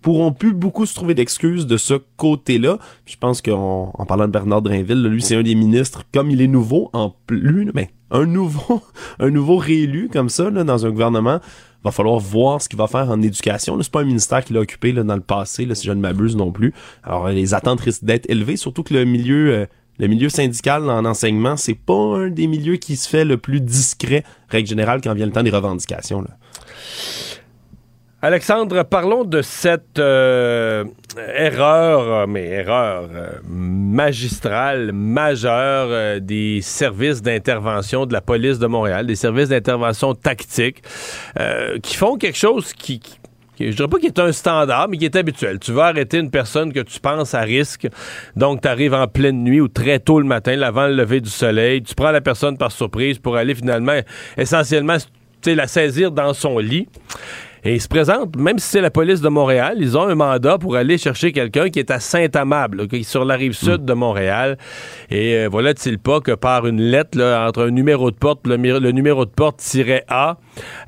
pourront 0.03 0.33
plus 0.33 0.53
beaucoup 0.53 0.85
se 0.85 0.93
trouver 0.93 1.15
d'excuses 1.15 1.65
de 1.65 1.77
ce 1.77 1.95
côté-là. 2.17 2.77
Je 3.05 3.15
pense 3.17 3.41
qu'en 3.41 3.91
en 3.93 4.05
parlant 4.05 4.27
de 4.27 4.31
Bernard 4.31 4.61
Drinville, 4.61 5.03
lui 5.03 5.21
c'est 5.23 5.35
un 5.35 5.41
des 5.41 5.55
ministres 5.55 6.03
comme 6.13 6.29
il 6.29 6.41
est 6.41 6.47
nouveau 6.47 6.91
en 6.93 7.15
plus, 7.25 7.71
mais 7.73 7.89
un 8.11 8.25
nouveau, 8.25 8.83
un 9.19 9.31
nouveau 9.31 9.57
réélu 9.57 10.09
comme 10.11 10.29
ça 10.29 10.51
dans 10.51 10.85
un 10.85 10.91
gouvernement, 10.91 11.39
va 11.83 11.91
falloir 11.91 12.19
voir 12.19 12.61
ce 12.61 12.69
qu'il 12.69 12.77
va 12.77 12.87
faire 12.87 13.09
en 13.09 13.21
éducation. 13.21 13.81
C'est 13.81 13.91
pas 13.91 14.01
un 14.01 14.05
ministère 14.05 14.45
qu'il 14.45 14.55
a 14.57 14.61
occupé 14.61 14.91
là, 14.91 15.03
dans 15.03 15.15
le 15.15 15.21
passé, 15.21 15.65
là, 15.65 15.75
si 15.75 15.87
je 15.87 15.91
ne 15.91 15.99
m'abuse 15.99 16.35
non 16.35 16.51
plus. 16.51 16.73
Alors 17.03 17.29
les 17.29 17.53
attentes 17.53 17.81
risquent 17.81 18.05
d'être 18.05 18.29
élevées, 18.29 18.57
surtout 18.57 18.83
que 18.83 18.93
le 18.93 19.05
milieu 19.05 19.53
euh, 19.53 19.65
le 19.99 20.07
milieu 20.07 20.29
syndical 20.29 20.89
en 20.89 21.05
enseignement, 21.05 21.55
c'est 21.55 21.75
pas 21.75 21.93
un 21.93 22.29
des 22.29 22.47
milieux 22.47 22.77
qui 22.77 22.95
se 22.95 23.07
fait 23.07 23.25
le 23.25 23.37
plus 23.37 23.61
discret, 23.61 24.23
règle 24.49 24.67
générale, 24.67 25.01
quand 25.01 25.13
vient 25.13 25.27
le 25.27 25.31
temps 25.31 25.43
des 25.43 25.51
revendications. 25.51 26.23
Alexandre, 28.25 28.83
parlons 28.83 29.25
de 29.25 29.41
cette 29.41 29.99
euh, 29.99 30.85
erreur, 31.35 32.25
mais 32.25 32.45
erreur 32.45 33.09
euh, 33.13 33.31
magistrale, 33.45 34.93
majeure 34.93 35.87
euh, 35.89 36.19
des 36.21 36.61
services 36.61 37.21
d'intervention 37.21 38.05
de 38.05 38.13
la 38.13 38.21
police 38.21 38.59
de 38.59 38.67
Montréal, 38.67 39.07
des 39.07 39.17
services 39.17 39.49
d'intervention 39.49 40.15
tactique, 40.15 40.83
qui 41.81 41.97
font 41.97 42.15
quelque 42.15 42.37
chose 42.37 42.71
qui, 42.71 43.01
je 43.59 43.75
dirais 43.75 43.89
pas 43.89 43.99
qui 43.99 44.05
est 44.05 44.19
un 44.19 44.31
standard, 44.31 44.87
mais 44.87 44.95
qui 44.95 45.03
est 45.03 45.17
habituel. 45.17 45.59
Tu 45.59 45.73
vas 45.73 45.87
arrêter 45.87 46.19
une 46.19 46.31
personne 46.31 46.71
que 46.71 46.79
tu 46.79 47.01
penses 47.01 47.33
à 47.33 47.41
risque, 47.41 47.89
donc 48.37 48.61
tu 48.61 48.69
arrives 48.69 48.93
en 48.93 49.07
pleine 49.09 49.43
nuit 49.43 49.59
ou 49.59 49.67
très 49.67 49.99
tôt 49.99 50.21
le 50.21 50.25
matin, 50.25 50.61
avant 50.61 50.87
le 50.87 50.95
lever 50.95 51.19
du 51.19 51.29
soleil, 51.29 51.83
tu 51.83 51.93
prends 51.93 52.11
la 52.11 52.21
personne 52.21 52.57
par 52.57 52.71
surprise 52.71 53.19
pour 53.19 53.35
aller 53.35 53.53
finalement, 53.53 53.99
essentiellement, 54.37 54.95
la 55.45 55.67
saisir 55.67 56.09
dans 56.09 56.33
son 56.33 56.59
lit. 56.59 56.87
Et 57.65 57.75
ils 57.75 57.81
se 57.81 57.87
présentent, 57.87 58.35
même 58.35 58.59
si 58.59 58.67
c'est 58.67 58.81
la 58.81 58.91
police 58.91 59.21
de 59.21 59.29
Montréal, 59.29 59.77
ils 59.79 59.97
ont 59.97 60.03
un 60.03 60.15
mandat 60.15 60.57
pour 60.57 60.75
aller 60.75 60.97
chercher 60.97 61.31
quelqu'un 61.31 61.69
qui 61.69 61.79
est 61.79 61.91
à 61.91 61.99
Saint-Amable, 61.99 62.87
qui 62.89 62.97
est 62.97 63.03
sur 63.03 63.23
la 63.23 63.35
rive 63.35 63.53
sud 63.53 63.85
de 63.85 63.93
Montréal. 63.93 64.57
Et 65.09 65.35
euh, 65.35 65.47
voilà-t-il 65.49 65.97
pas 65.97 66.19
que 66.19 66.33
par 66.33 66.67
une 66.67 66.81
lettre 66.81 67.21
entre 67.21 67.67
un 67.67 67.71
numéro 67.71 68.11
de 68.11 68.15
porte, 68.15 68.45
le, 68.45 68.57
numéro 68.91 69.25
de 69.25 69.31
porte 69.31 69.57
tiré 69.57 70.03
A, 70.09 70.37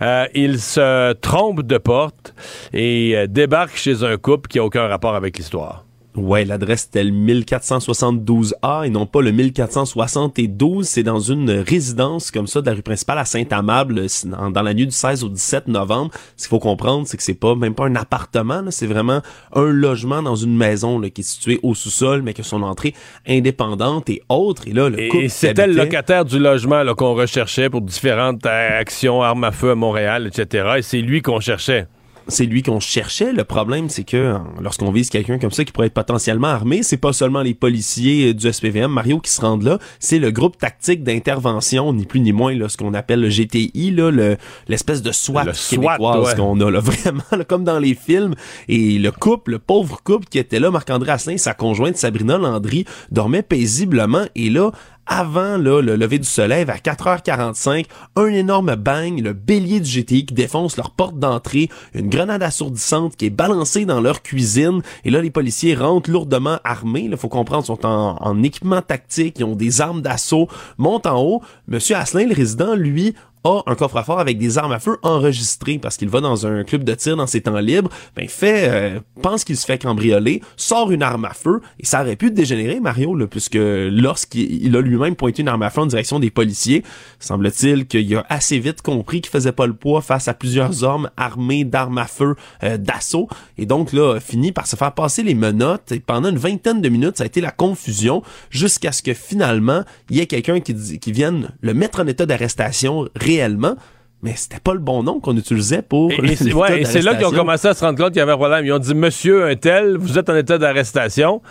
euh, 0.02 0.26
il 0.34 0.60
se 0.60 1.14
trompe 1.14 1.62
de 1.62 1.78
porte 1.78 2.34
et 2.74 3.14
euh, 3.16 3.28
débarque 3.28 3.78
chez 3.78 4.04
un 4.04 4.18
couple 4.18 4.50
qui 4.50 4.58
n'a 4.58 4.66
aucun 4.66 4.88
rapport 4.88 5.16
avec 5.16 5.38
l'histoire. 5.38 5.85
Ouais, 6.16 6.46
l'adresse 6.46 6.86
était 6.86 7.04
le 7.04 7.12
1472A 7.12 8.86
et 8.86 8.90
non 8.90 9.06
pas 9.06 9.22
le 9.22 9.32
1472. 9.32 10.88
C'est 10.88 11.04
dans 11.04 11.20
une 11.20 11.52
résidence 11.52 12.32
comme 12.32 12.48
ça 12.48 12.62
de 12.62 12.68
la 12.68 12.74
rue 12.74 12.82
principale 12.82 13.18
à 13.18 13.26
Saint-Amable 13.26 14.06
dans 14.52 14.62
la 14.62 14.74
nuit 14.74 14.86
du 14.86 14.94
16 14.94 15.24
au 15.24 15.30
17 15.30 15.68
novembre. 15.68 16.12
Ce 16.38 16.44
qu'il 16.44 16.50
faut 16.50 16.60
comprendre, 16.60 17.06
c'est 17.08 17.18
que 17.18 17.24
c'est 17.24 17.34
pas 17.34 17.56
même 17.56 17.76
pas 17.76 17.86
un 17.86 17.96
appartement, 17.96 18.64
c'est 18.70 18.88
vraiment 18.88 19.22
un 19.54 19.72
logement 19.72 20.22
dans 20.22 20.36
une 20.36 20.56
maison 20.56 21.00
là, 21.00 21.10
qui 21.10 21.22
est 21.22 21.26
située 21.26 21.60
au 21.64 21.76
sous-sol, 21.76 22.22
mais 22.22 22.34
que 22.34 22.44
son 22.44 22.64
entrée 22.64 22.94
indépendante 23.28 24.10
et 24.10 24.22
autre. 24.30 24.68
Et 24.68 24.74
là, 24.74 24.90
le 24.90 25.10
couple 25.10 25.26
Et 25.26 25.30
c'était 25.30 25.68
le 25.68 25.74
locataire 25.74 26.24
du 26.24 26.40
logement 26.40 26.84
qu'on 26.96 27.14
recherchait 27.14 27.70
pour 27.70 27.82
différentes 27.82 28.46
euh, 28.46 28.80
actions, 28.80 29.22
armes 29.22 29.44
à 29.44 29.52
feu 29.52 29.72
à 29.72 29.76
Montréal, 29.76 30.28
etc. 30.28 30.76
Et 30.78 30.82
c'est 30.82 31.02
lui 31.02 31.22
qu'on 31.22 31.40
cherchait 31.40 31.88
c'est 32.28 32.46
lui 32.46 32.64
qu'on 32.64 32.80
cherchait. 32.80 33.34
Le 33.34 33.44
problème, 33.44 33.90
c'est 33.90 34.04
que 34.04 34.36
lorsqu'on 34.62 34.92
vise 34.92 35.10
quelqu'un 35.10 35.38
comme 35.38 35.52
ça 35.52 35.64
qui 35.64 35.72
pourrait 35.72 35.88
être 35.88 35.94
potentiellement 35.94 36.48
armé, 36.48 36.84
c'est 36.84 36.98
pas 36.98 37.14
seulement 37.14 37.42
les 37.42 37.54
policiers 37.54 38.34
du 38.34 38.52
SPVM, 38.52 38.92
Mario, 38.92 39.20
qui 39.20 39.32
se 39.32 39.42
rendent 39.42 39.64
là, 39.64 39.80
c'est 40.00 40.20
le 40.20 40.32
groupe 40.32 40.58
tactique 40.58 41.04
d'intervention, 41.04 41.94
ni 41.94 42.06
plus 42.06 42.20
ni 42.20 42.32
moins, 42.32 42.56
là, 42.56 42.70
ce 42.70 42.78
qu'on 42.78 42.94
appelle 42.94 43.22
le 43.22 43.30
GTI, 43.30 43.92
là, 43.92 44.12
le, 44.12 44.38
l'espèce 44.68 45.02
de 45.02 45.12
SWAT 45.12 45.46
le 45.46 45.52
québécoise 45.52 46.36
qu'on 46.36 46.60
a, 46.62 46.72
là, 46.72 46.80
vraiment, 46.82 47.24
comme 47.48 47.64
dans 47.64 47.80
les 47.80 47.96
films. 47.96 48.36
Et 48.68 48.98
le 48.98 49.12
couple, 49.12 49.52
le 49.52 49.60
pauvre 49.60 50.02
couple 50.04 50.26
qui 50.28 50.40
était 50.40 50.60
là, 50.60 50.72
Marc-André 50.72 51.12
Asselin, 51.12 51.38
sa 51.38 51.54
conjointe 51.54 51.98
Sabrina 51.98 52.38
Landry, 52.38 52.86
dormait 53.12 53.44
paisiblement. 53.44 54.26
Et 54.36 54.50
là, 54.50 54.72
avant 55.08 55.58
là, 55.58 55.82
le 55.82 55.96
lever 55.96 56.20
du 56.20 56.28
soleil, 56.28 56.66
à 56.68 56.78
4h45, 56.78 57.86
un 58.16 58.28
énorme 58.28 58.76
bang, 58.76 59.22
le 59.22 59.34
bélier 59.34 59.80
du 59.80 59.90
GTI 59.90 60.26
qui 60.26 60.34
défonce 60.34 60.78
leur 60.78 60.92
porte 60.92 61.20
d'entrée, 61.20 61.70
une 61.94 62.10
grenade 62.10 62.44
assourdissante 62.44 63.16
qui 63.16 63.28
est 63.28 63.30
balancée 63.30 63.86
dans 63.86 64.02
leur 64.02 64.22
cuisine, 64.22 64.82
et 65.04 65.12
là 65.12 65.22
les 65.22 65.32
policiers 65.32 65.76
rentrent 65.76 66.10
lourdement 66.10 66.60
armés, 66.64 67.08
il 67.10 67.18
faut 67.18 67.30
comprendre, 67.30 67.66
sont 67.66 67.86
en, 67.86 68.18
en, 68.20 68.44
équipement 68.44 68.82
tactique, 68.82 69.40
ils 69.40 69.46
ont 69.46 69.56
des 69.56 69.82
armes 69.82 70.02
d'assaut, 70.02 70.48
montent 70.78 71.06
en 71.06 71.22
haut, 71.22 71.42
Monsieur 71.68 71.96
Asselin, 71.96 72.28
le 72.28 72.36
résident, 72.36 72.76
lui, 72.76 73.16
a 73.46 73.62
un 73.68 73.76
coffre-fort 73.76 74.20
avec 74.20 74.38
des 74.38 74.58
armes 74.58 74.72
à 74.72 74.80
feu 74.80 74.98
enregistrées 75.04 75.78
parce 75.78 75.98
qu'il 75.98 76.10
va 76.10 76.20
dans 76.20 76.48
un 76.48 76.64
club 76.64 76.84
de 76.84 76.94
tir 76.96 77.16
dans 77.16 77.28
ses 77.28 77.42
temps 77.42 77.60
libres, 77.60 77.90
ben 78.16 78.28
fait 78.28 78.68
euh, 78.68 79.00
pense 79.22 79.44
qu'il 79.44 79.56
se 79.56 79.66
fait 79.66 79.78
cambrioler, 79.78 80.42
sort 80.58 80.92
une 80.92 81.04
arme 81.04 81.26
à 81.26 81.34
feu 81.34 81.62
et 81.80 81.86
ça 81.86 82.02
aurait 82.02 82.16
pu 82.16 82.32
dégénérer 82.32 82.80
Mario 82.80 83.16
là, 83.16 83.28
puisque 83.28 83.58
lorsqu'il 83.58 84.76
a 84.76 84.82
lui-même 84.82 85.16
pointé 85.16 85.44
une 85.44 85.48
arme 85.48 85.62
à 85.62 85.70
feu 85.70 85.82
en 85.82 85.86
direction 85.86 86.20
des 86.20 86.32
policiers, 86.32 86.84
semble-t-il 87.20 87.86
qu'il 87.86 88.16
a 88.16 88.26
assez 88.30 88.58
vite 88.58 88.82
compris 88.82 89.22
qu'il 89.22 89.32
faisait 89.32 89.52
pas 89.52 89.68
le 89.68 89.74
poids 89.74 90.02
face 90.02 90.28
à 90.28 90.34
plusieurs 90.34 90.84
hommes 90.84 91.10
armés 91.16 91.64
d'armes 91.64 92.00
à 92.00 92.08
feu 92.08 92.36
euh, 92.64 92.78
d'assaut. 92.78 93.30
Et 93.58 93.68
donc 93.68 93.94
là 93.94 94.20
fini 94.20 94.52
par 94.52 94.66
se 94.66 94.76
faire 94.76 94.94
passer 94.94 95.22
les 95.22 95.36
menottes 95.36 95.92
et 95.92 96.00
pendant 96.00 96.30
une 96.30 96.38
vingtaine 96.38 96.82
de 96.82 96.90
minutes 96.90 97.18
ça 97.18 97.24
a 97.24 97.28
été 97.28 97.42
la 97.42 97.52
confusion 97.52 98.24
jusqu'à 98.50 98.92
ce 98.92 99.04
que 99.04 99.14
finalement 99.14 99.84
il 100.10 100.18
y 100.18 100.20
ait 100.20 100.26
quelqu'un 100.26 100.60
qui, 100.60 101.00
qui 101.00 101.12
vienne 101.12 101.52
le 101.62 101.74
mettre 101.76 102.00
en 102.00 102.08
état 102.08 102.26
d'arrestation 102.26 103.08
réellement, 103.36 103.76
mais 104.22 104.34
c'était 104.36 104.60
pas 104.60 104.74
le 104.74 104.80
bon 104.80 105.04
nom 105.04 105.20
qu'on 105.20 105.38
utilisait 105.38 105.82
pour. 105.82 106.12
Et, 106.12 106.36
c'est 106.36 107.02
là 107.02 107.16
qu'ils 107.16 107.26
ont 107.26 107.32
commencé 107.32 107.68
à 107.68 107.74
se 107.74 107.84
rendre 107.84 107.98
compte 107.98 108.12
qu'il 108.12 108.20
y 108.20 108.22
avait 108.22 108.32
un 108.32 108.38
problème. 108.38 108.66
Ils 108.66 108.74
ont 108.74 108.80
dit 108.80 108.96
Monsieur 108.96 109.46
un 109.46 109.56
tel, 109.56 109.98
vous 109.98 110.18
êtes 110.18 110.30
en 110.30 110.36
état 110.36 110.58
d'arrestation. 110.58 111.42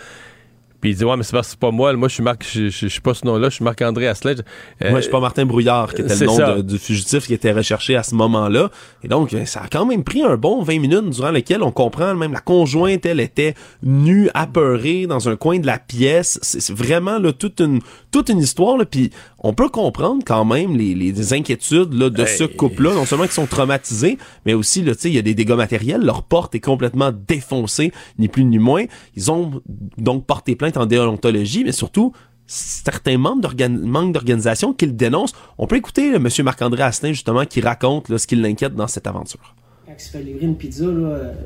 Puis 0.85 0.91
il 0.91 0.97
dit 0.97 1.03
Ouais, 1.03 1.17
mais 1.17 1.23
c'est 1.23 1.31
pas, 1.31 1.41
pas 1.59 1.71
moi. 1.71 1.93
Moi, 1.93 2.09
je 2.09 2.13
suis 2.13 2.21
Marc, 2.21 2.45
je, 2.47 2.69
suis 2.69 3.01
pas 3.01 3.15
ce 3.15 3.25
nom-là, 3.25 3.49
je 3.49 3.55
suis 3.55 3.63
Marc-André 3.63 4.07
Asselin. 4.07 4.35
Euh, 4.83 4.91
moi, 4.91 4.99
je 4.99 5.05
suis 5.05 5.11
pas 5.11 5.19
Martin 5.19 5.43
Brouillard, 5.43 5.91
qui 5.91 6.03
était 6.03 6.15
le 6.15 6.27
nom 6.27 6.59
du 6.59 6.77
fugitif 6.77 7.25
qui 7.25 7.33
était 7.33 7.53
recherché 7.53 7.95
à 7.95 8.03
ce 8.03 8.13
moment-là. 8.13 8.69
Et 9.01 9.07
donc, 9.07 9.33
euh, 9.33 9.45
ça 9.45 9.61
a 9.61 9.67
quand 9.67 9.87
même 9.87 10.03
pris 10.03 10.21
un 10.21 10.37
bon 10.37 10.61
20 10.61 10.79
minutes 10.79 11.09
durant 11.09 11.31
lesquelles 11.31 11.63
on 11.63 11.71
comprend 11.71 12.13
même 12.13 12.33
la 12.33 12.39
conjointe, 12.39 13.03
elle 13.07 13.19
était 13.19 13.55
nue, 13.81 14.29
apeurée 14.35 15.07
dans 15.07 15.27
un 15.27 15.35
coin 15.35 15.57
de 15.57 15.65
la 15.65 15.79
pièce. 15.79 16.37
C'est 16.43 16.75
vraiment 16.75 17.17
là, 17.17 17.33
toute 17.33 17.61
une 17.61 17.79
toute 18.11 18.29
une 18.29 18.39
histoire. 18.39 18.77
Là, 18.77 18.85
puis 18.85 19.09
on 19.39 19.53
peut 19.53 19.69
comprendre 19.69 20.23
quand 20.23 20.45
même 20.45 20.77
les, 20.77 20.93
les 20.93 21.33
inquiétudes 21.33 21.93
là, 21.93 22.09
de 22.09 22.25
ce 22.25 22.43
couple-là, 22.43 22.93
non 22.93 23.05
seulement 23.05 23.25
qu'ils 23.25 23.33
sont 23.33 23.47
traumatisés, 23.47 24.17
mais 24.45 24.53
aussi 24.53 24.83
là, 24.83 24.93
il 25.03 25.13
y 25.13 25.17
a 25.17 25.21
des 25.21 25.33
dégâts 25.33 25.53
matériels. 25.53 26.01
Leur 26.01 26.23
porte 26.23 26.55
est 26.55 26.59
complètement 26.59 27.11
défoncée, 27.27 27.91
ni 28.19 28.27
plus 28.27 28.45
ni 28.45 28.59
moins. 28.59 28.85
Ils 29.15 29.31
ont 29.31 29.61
donc 29.97 30.25
porté 30.25 30.55
plainte 30.55 30.74
en 30.77 30.85
déontologie, 30.85 31.63
mais 31.63 31.71
surtout 31.71 32.13
certains 32.47 33.17
membres 33.17 33.53
manque 33.69 34.13
d'organisation 34.13 34.73
qu'ils 34.73 34.95
dénoncent. 34.95 35.33
On 35.57 35.67
peut 35.67 35.77
écouter 35.77 36.13
M. 36.13 36.27
Marc-André 36.43 36.83
Astin, 36.83 37.09
justement, 37.09 37.45
qui 37.45 37.61
raconte 37.61 38.15
ce 38.15 38.27
qui 38.27 38.35
l'inquiète 38.35 38.75
dans 38.75 38.87
cette 38.87 39.07
aventure. 39.07 39.55
Quand 39.85 39.93
il 39.97 40.03
se 40.03 40.09
fait 40.09 40.23
livrer 40.23 40.45
une 40.45 40.55
pizza, 40.55 40.85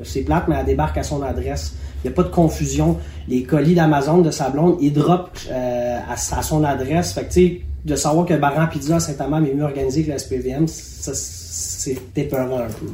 c'est 0.02 0.22
plate, 0.22 0.48
mais 0.48 0.56
elle 0.58 0.66
débarque 0.66 0.98
à 0.98 1.02
son 1.02 1.22
adresse. 1.22 1.74
Il 2.02 2.08
n'y 2.08 2.12
a 2.12 2.16
pas 2.16 2.22
de 2.22 2.28
confusion. 2.28 2.98
Les 3.28 3.42
colis 3.42 3.74
d'Amazon 3.74 4.18
de 4.18 4.30
sa 4.30 4.52
ils 4.80 4.92
drop 4.92 5.30
euh, 5.50 5.98
à, 6.08 6.16
son 6.16 6.64
adresse. 6.64 7.12
Fait 7.12 7.28
que, 7.28 7.88
de 7.88 7.96
savoir 7.96 8.26
que 8.26 8.34
Baran 8.34 8.66
Pizza 8.66 8.96
à 8.96 9.00
Saint-Amand 9.00 9.44
est 9.44 9.54
mieux 9.54 9.64
organisé 9.64 10.04
que 10.04 10.10
la 10.10 10.18
SPVM, 10.18 10.66
c'est 10.66 11.98
épeurant 12.16 12.60
un 12.60 12.68
peu. 12.68 12.86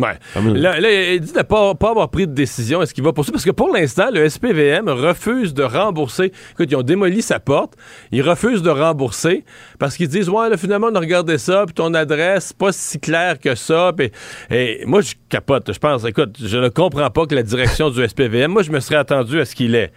Ouais. 0.00 0.18
Là, 0.54 0.78
il 1.14 1.20
dit 1.20 1.32
de 1.32 1.38
ne 1.38 1.42
pas, 1.42 1.74
pas 1.74 1.90
avoir 1.90 2.08
pris 2.10 2.26
de 2.26 2.32
décision. 2.32 2.82
Est-ce 2.82 2.94
qu'il 2.94 3.04
va 3.04 3.12
poursuivre? 3.12 3.34
Parce 3.34 3.44
que 3.44 3.50
pour 3.50 3.72
l'instant, 3.72 4.10
le 4.12 4.28
SPVM 4.28 4.88
refuse 4.88 5.54
de 5.54 5.62
rembourser. 5.62 6.32
Écoute, 6.52 6.68
ils 6.70 6.76
ont 6.76 6.82
démoli 6.82 7.22
sa 7.22 7.40
porte. 7.40 7.74
Ils 8.12 8.22
refusent 8.22 8.62
de 8.62 8.70
rembourser 8.70 9.44
parce 9.78 9.96
qu'ils 9.96 10.08
disent, 10.08 10.28
ouais, 10.28 10.48
là, 10.48 10.56
finalement, 10.56 10.88
on 10.90 10.94
a 10.94 11.00
regardé 11.00 11.38
ça, 11.38 11.64
puis 11.66 11.74
ton 11.74 11.94
adresse, 11.94 12.52
pas 12.52 12.72
si 12.72 12.98
claire 12.98 13.38
que 13.38 13.54
ça. 13.54 13.92
et 14.50 14.82
moi, 14.86 15.00
je 15.00 15.14
capote. 15.28 15.72
Je 15.72 15.78
pense, 15.78 16.04
écoute, 16.04 16.36
je 16.42 16.58
ne 16.58 16.68
comprends 16.68 17.10
pas 17.10 17.26
que 17.26 17.34
la 17.34 17.42
direction 17.42 17.90
du 17.90 18.06
SPVM, 18.06 18.50
moi, 18.50 18.62
je 18.62 18.70
me 18.70 18.80
serais 18.80 18.96
attendu 18.96 19.40
à 19.40 19.44
ce 19.44 19.54
qu'il 19.54 19.74
est 19.74 19.92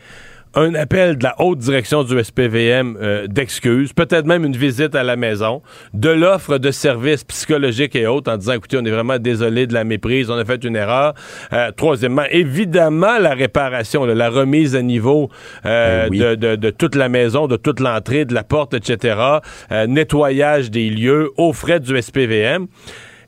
un 0.55 0.75
appel 0.75 1.17
de 1.17 1.23
la 1.23 1.35
haute 1.39 1.59
direction 1.59 2.03
du 2.03 2.21
SPVM 2.23 2.97
euh, 3.01 3.27
d'excuses, 3.27 3.93
peut-être 3.93 4.25
même 4.25 4.45
une 4.45 4.55
visite 4.55 4.95
à 4.95 5.03
la 5.03 5.15
maison, 5.15 5.61
de 5.93 6.09
l'offre 6.09 6.57
de 6.57 6.71
services 6.71 7.23
psychologiques 7.23 7.95
et 7.95 8.07
autres 8.07 8.31
en 8.31 8.37
disant, 8.37 8.53
écoutez, 8.53 8.77
on 8.77 8.85
est 8.85 8.91
vraiment 8.91 9.17
désolé 9.17 9.67
de 9.67 9.73
la 9.73 9.83
méprise, 9.83 10.29
on 10.29 10.37
a 10.37 10.45
fait 10.45 10.63
une 10.63 10.75
erreur. 10.75 11.13
Euh, 11.53 11.71
troisièmement, 11.75 12.25
évidemment, 12.29 13.17
la 13.19 13.33
réparation, 13.33 14.05
la 14.05 14.29
remise 14.29 14.75
à 14.75 14.81
niveau 14.81 15.29
euh, 15.65 16.07
ben 16.09 16.35
de, 16.35 16.55
de, 16.55 16.69
toute 16.69 16.95
la 16.95 17.09
maison, 17.09 17.47
de 17.47 17.57
toute 17.57 17.79
l'entrée, 17.79 18.25
de 18.25 18.33
la 18.33 18.43
porte, 18.43 18.73
etc., 18.73 19.39
nettoyage 19.87 20.69
des 20.71 20.89
lieux 20.89 21.31
aux 21.37 21.53
frais 21.53 21.79
du 21.79 21.99
SPVM. 21.99 22.67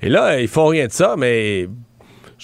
Et 0.01 0.09
là, 0.09 0.39
ils 0.39 0.47
font 0.47 0.67
rien 0.67 0.87
de 0.87 0.91
ça, 0.91 1.15
mais 1.17 1.67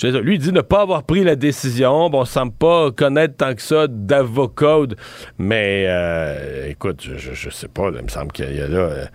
lui, 0.03 0.35
il 0.35 0.39
dit 0.39 0.51
ne 0.51 0.61
pas 0.61 0.81
avoir 0.81 1.03
pris 1.03 1.23
la 1.23 1.35
décision. 1.35 2.09
Bon, 2.09 2.21
on 2.21 2.25
semble 2.25 2.53
pas 2.53 2.91
connaître 2.91 3.37
tant 3.37 3.53
que 3.53 3.61
ça 3.61 3.87
d'avocat. 3.87 4.79
Mais 5.37 5.85
euh, 5.87 6.69
écoute, 6.69 7.01
je, 7.01 7.33
je, 7.33 7.49
sais 7.49 7.67
pas. 7.67 7.89
il 7.95 8.03
me 8.03 8.07
semble 8.09 8.31
qu'il 8.31 8.55
y 8.55 8.61
a 8.61 8.67
là. 8.67 9.07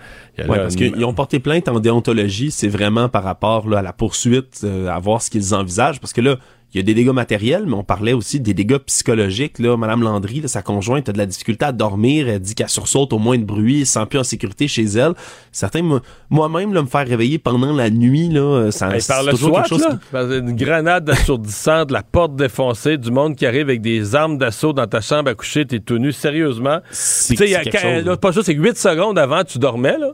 parce 0.46 0.76
qu'ils 0.76 1.04
ont 1.04 1.14
porté 1.14 1.40
plainte 1.40 1.68
en 1.68 1.80
déontologie. 1.80 2.50
C'est 2.50 2.68
vraiment 2.68 3.08
par 3.08 3.24
rapport 3.24 3.72
à 3.76 3.82
la 3.82 3.92
poursuite, 3.92 4.60
euh, 4.64 4.88
à 4.88 4.98
voir 4.98 5.22
ce 5.22 5.30
qu'ils 5.30 5.54
envisagent. 5.54 6.00
Parce 6.00 6.12
que 6.12 6.20
là, 6.20 6.36
il 6.76 6.80
y 6.80 6.82
a 6.82 6.82
des 6.82 6.92
dégâts 6.92 7.14
matériels, 7.14 7.64
mais 7.66 7.72
on 7.72 7.84
parlait 7.84 8.12
aussi 8.12 8.38
des 8.38 8.52
dégâts 8.52 8.76
psychologiques. 8.76 9.58
Là, 9.60 9.78
Madame 9.78 10.02
Landry, 10.02 10.46
sa 10.46 10.60
conjointe, 10.60 11.08
a 11.08 11.12
de 11.12 11.16
la 11.16 11.24
difficulté 11.24 11.64
à 11.64 11.72
dormir. 11.72 12.28
Elle 12.28 12.38
dit 12.38 12.54
qu'elle 12.54 12.68
sursaute 12.68 13.14
au 13.14 13.18
moins 13.18 13.38
de 13.38 13.44
bruit, 13.44 13.80
elle 13.80 13.86
sent 13.86 14.04
plus 14.10 14.18
en 14.18 14.24
sécurité 14.24 14.68
chez 14.68 14.84
elle. 14.84 15.14
Certains, 15.52 15.80
moi-même, 16.28 16.72
me 16.72 16.84
faire 16.84 17.08
réveiller 17.08 17.38
pendant 17.38 17.72
la 17.72 17.88
nuit, 17.88 18.28
là, 18.28 18.70
ça 18.72 18.94
hey, 18.94 19.02
par 19.08 19.22
le 19.22 19.30
toujours 19.30 19.62
quelque 19.62 19.68
chose 19.70 19.86
Une 20.12 20.54
grenade 20.54 21.08
assourdissante, 21.08 21.90
la 21.90 22.02
porte 22.02 22.36
défoncée, 22.36 22.98
du 22.98 23.10
monde 23.10 23.36
qui 23.36 23.46
arrive 23.46 23.70
avec 23.70 23.80
des 23.80 24.14
armes 24.14 24.36
d'assaut 24.36 24.74
dans 24.74 24.86
ta 24.86 25.00
chambre 25.00 25.30
à 25.30 25.34
coucher, 25.34 25.64
t'es 25.64 25.80
tout 25.80 25.96
nu, 25.96 26.12
sérieusement. 26.12 26.80
Tu 26.90 27.36
sais, 27.38 28.04
pas 28.20 28.32
ça, 28.32 28.42
c'est 28.42 28.52
8 28.52 28.76
secondes 28.76 29.18
avant, 29.18 29.44
tu 29.44 29.58
dormais, 29.58 29.96
là. 29.96 30.10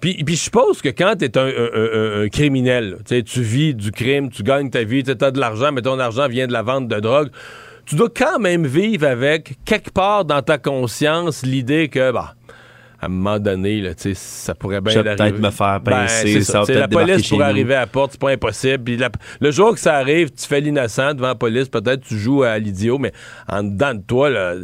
Puis, 0.00 0.24
puis 0.24 0.34
je 0.34 0.40
suppose 0.40 0.82
que 0.82 0.88
quand 0.88 1.14
t'es 1.16 1.38
un, 1.38 1.46
un, 1.46 2.22
un, 2.24 2.28
criminel, 2.28 2.98
tu 3.06 3.42
vis 3.42 3.74
du 3.76 3.92
crime, 3.92 4.28
tu 4.28 4.42
gagnes 4.42 4.70
ta 4.70 4.82
vie, 4.82 5.04
tu 5.04 5.12
as 5.12 5.30
de 5.30 5.38
l'argent, 5.38 5.70
mais 5.70 5.82
ton 5.82 5.99
argent 6.00 6.28
vient 6.28 6.46
de 6.46 6.52
la 6.52 6.62
vente 6.62 6.88
de 6.88 7.00
drogue, 7.00 7.30
tu 7.86 7.96
dois 7.96 8.10
quand 8.14 8.38
même 8.38 8.66
vivre 8.66 9.06
avec, 9.06 9.58
quelque 9.64 9.90
part 9.90 10.24
dans 10.24 10.42
ta 10.42 10.58
conscience, 10.58 11.42
l'idée 11.42 11.88
que, 11.88 12.12
bah, 12.12 12.34
à 13.00 13.06
un 13.06 13.08
moment 13.08 13.38
donné, 13.38 13.80
là, 13.80 13.92
ça 13.96 14.54
pourrait 14.54 14.80
bien 14.80 14.98
arriver. 14.98 15.16
peut-être 15.16 15.38
me 15.38 15.50
faire 15.50 15.80
ben, 15.80 15.90
pincer, 15.92 16.42
ça, 16.42 16.62
La 16.68 16.86
police 16.86 17.28
pourrait 17.28 17.46
arriver 17.46 17.74
à 17.74 17.80
la 17.80 17.86
porte, 17.86 18.12
c'est 18.12 18.20
pas 18.20 18.30
impossible. 18.30 18.84
Puis 18.84 18.98
le 19.40 19.50
jour 19.50 19.72
que 19.72 19.80
ça 19.80 19.96
arrive, 19.96 20.30
tu 20.30 20.46
fais 20.46 20.60
l'innocent 20.60 21.14
devant 21.14 21.28
la 21.28 21.34
police, 21.34 21.68
peut-être 21.68 22.02
tu 22.02 22.18
joues 22.18 22.42
à 22.42 22.58
l'idiot, 22.58 22.98
mais 22.98 23.12
en 23.48 23.62
dedans 23.62 23.94
de 23.94 24.02
toi, 24.02 24.28
là, 24.28 24.54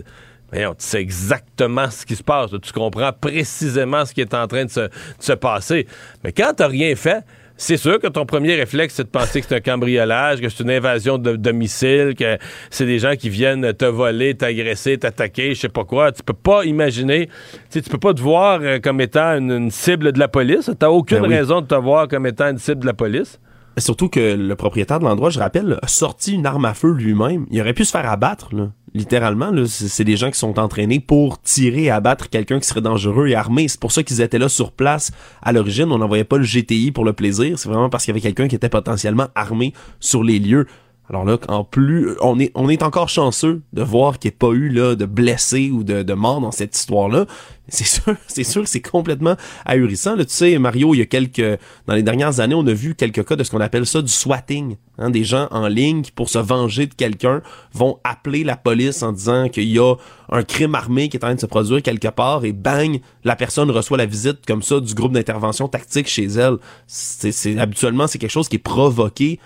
tu 0.53 0.61
sais 0.79 1.01
exactement 1.01 1.91
ce 1.91 2.05
qui 2.05 2.15
se 2.15 2.23
passe. 2.23 2.51
Tu 2.63 2.73
comprends 2.73 3.13
précisément 3.13 4.05
ce 4.05 4.13
qui 4.13 4.21
est 4.21 4.35
en 4.35 4.47
train 4.47 4.67
de 4.67 4.71
se, 4.71 4.81
de 4.81 4.91
se 5.19 5.33
passer. 5.33 5.87
Mais 6.23 6.33
quand 6.33 6.53
t'as 6.55 6.69
rien 6.69 6.95
fait, 6.95 7.25
c'est 7.57 7.77
sûr 7.77 7.99
que 7.99 8.07
ton 8.07 8.27
premier 8.27 8.55
réflexe, 8.55 8.95
c'est 8.95 9.05
de 9.05 9.09
penser 9.09 9.41
que 9.41 9.47
c'est 9.49 9.57
un 9.57 9.61
cambriolage, 9.61 10.41
que 10.41 10.49
c'est 10.49 10.63
une 10.63 10.71
invasion 10.71 11.19
de 11.19 11.37
domicile, 11.37 12.15
que 12.19 12.37
c'est 12.71 12.87
des 12.87 12.99
gens 12.99 13.17
qui 13.17 13.31
viennent 13.31 13.73
te 13.73 13.87
voler, 13.87 14.35
t'agresser, 14.35 14.99
t'attaquer, 14.99 15.55
je 15.55 15.61
sais 15.61 15.69
pas 15.69 15.85
quoi. 15.85 16.13
Tu 16.13 16.23
peux 16.23 16.35
pas 16.35 16.65
imaginer, 16.65 17.29
tu 17.71 17.81
peux 17.83 17.99
pas 17.99 18.13
te 18.13 18.21
voir 18.21 18.61
euh, 18.63 18.79
comme 18.79 19.01
étant 19.01 19.39
une, 19.39 19.71
cible 19.71 20.13
de 20.13 20.19
la 20.19 20.29
police. 20.29 20.71
T'as 20.79 20.91
aucune 20.91 21.21
ben 21.21 21.29
raison 21.29 21.61
de 21.61 21.67
te 21.67 21.75
voir 21.75 22.09
comme 22.09 22.27
étant 22.27 22.49
une 22.51 22.59
cible 22.59 22.81
de 22.81 22.87
la 22.87 22.95
police. 22.95 23.41
Surtout 23.79 24.09
que 24.09 24.35
le 24.35 24.57
propriétaire 24.57 24.99
de 25.01 25.05
l'endroit, 25.05 25.31
je 25.31 25.39
rappelle, 25.39 25.79
a 25.83 25.87
sorti 25.87 26.33
une 26.33 26.47
arme 26.47 26.65
à 26.65 26.75
feu 26.75 26.93
lui-même. 26.93 27.47
Il 27.51 27.61
aurait 27.61 27.75
pu 27.75 27.85
se 27.85 27.91
faire 27.91 28.11
abattre. 28.11 28.55
Là 28.55 28.71
littéralement. 28.97 29.51
Là, 29.51 29.67
c'est 29.67 30.05
des 30.05 30.17
gens 30.17 30.31
qui 30.31 30.39
sont 30.39 30.59
entraînés 30.59 31.01
pour 31.01 31.41
tirer 31.43 31.85
et 31.85 31.91
abattre 31.91 32.29
quelqu'un 32.29 32.59
qui 32.59 32.67
serait 32.67 32.81
dangereux 32.81 33.29
et 33.29 33.35
armé. 33.35 33.69
C'est 33.69 33.81
pour 33.81 33.93
ça 33.93 34.03
qu'ils 34.03 34.21
étaient 34.21 34.39
là 34.39 34.49
sur 34.49 34.73
place 34.73 35.13
à 35.43 35.53
l'origine. 35.53 35.93
On 35.93 35.99
n'envoyait 35.99 36.25
pas 36.25 36.39
le 36.39 36.45
GTI 36.45 36.91
pour 36.91 37.05
le 37.05 37.13
plaisir. 37.13 37.59
C'est 37.59 37.69
vraiment 37.69 37.91
parce 37.91 38.05
qu'il 38.05 38.13
y 38.13 38.15
avait 38.15 38.23
quelqu'un 38.23 38.49
qui 38.49 38.57
était 38.57 38.69
potentiellement 38.69 39.29
armé 39.35 39.73
sur 40.01 40.25
les 40.25 40.39
lieux. 40.39 40.67
Alors 41.09 41.25
là, 41.25 41.39
en 41.47 41.63
plus, 41.63 42.17
on 42.21 42.39
est, 42.41 42.83
encore 42.83 43.09
chanceux 43.09 43.63
de 43.73 43.83
voir 43.83 44.19
qu'il 44.19 44.31
n'y 44.31 44.35
ait 44.35 44.39
pas 44.39 44.51
eu 44.51 44.69
là, 44.69 44.97
de 44.97 45.07
blessés 45.07 45.71
ou 45.71 45.85
de 45.85 46.15
morts 46.15 46.41
dans 46.41 46.51
cette 46.51 46.77
histoire-là. 46.77 47.27
C'est 47.69 47.85
sûr, 47.85 48.15
c'est 48.27 48.45
sûr 48.45 48.63
que 48.63 48.69
c'est 48.69 48.81
complètement 48.81 49.37
ahurissant. 49.65 50.17
Là, 50.17 50.25
tu 50.25 50.33
sais, 50.33 50.59
Mario, 50.59 50.95
il 50.95 50.99
y 50.99 51.03
a 51.03 51.07
quelques, 51.07 51.59
dans 51.87 51.95
les 51.95 52.03
dernières 52.03 52.41
années, 52.41 52.55
on 52.55 52.67
a 52.67 52.73
vu 52.73 52.95
quelques 52.95 53.27
cas 53.27 53.37
de 53.37 53.45
ce 53.45 53.51
qu'on 53.51 53.61
appelle 53.61 53.87
ça 53.87 54.03
du 54.03 54.13
swatting. 54.13 54.77
Hein, 54.99 55.11
des 55.11 55.25
gens 55.25 55.47
en 55.51 55.69
ligne 55.69 56.01
qui, 56.01 56.11
pour 56.11 56.31
se 56.31 56.39
venger 56.39 56.87
de 56.87 56.95
quelqu'un, 56.95 57.43
vont 57.75 57.99
appeler 58.03 58.45
la 58.45 58.57
police 58.57 59.03
en 59.03 59.13
disant 59.13 59.51
qu'il 59.51 59.69
y 59.69 59.79
a 59.79 59.95
un 60.31 60.43
crime 60.43 60.75
armé 60.75 61.09
qui 61.09 61.19
est 61.19 61.25
en 61.25 61.29
train 61.29 61.35
de 61.35 61.41
se 61.41 61.47
produire 61.47 61.83
quelque 61.83 62.09
part 62.09 62.45
et 62.45 62.53
bang, 62.53 63.01
la 63.23 63.37
personne 63.37 63.71
reçoit 63.71 63.99
la 63.99 64.07
visite 64.07 64.47
comme 64.47 64.63
ça 64.63 64.81
du 64.81 64.95
groupe 64.95 65.13
d'intervention 65.13 65.69
tactique 65.69 66.09
chez 66.09 66.25
elle. 66.25 66.57
C'est, 66.87 67.59
habituellement 67.59 68.07
c'est 68.07 68.19
quelque 68.19 68.31
chose 68.31 68.49
qui 68.49 68.57
est 68.57 68.61
provoqué 68.61 69.39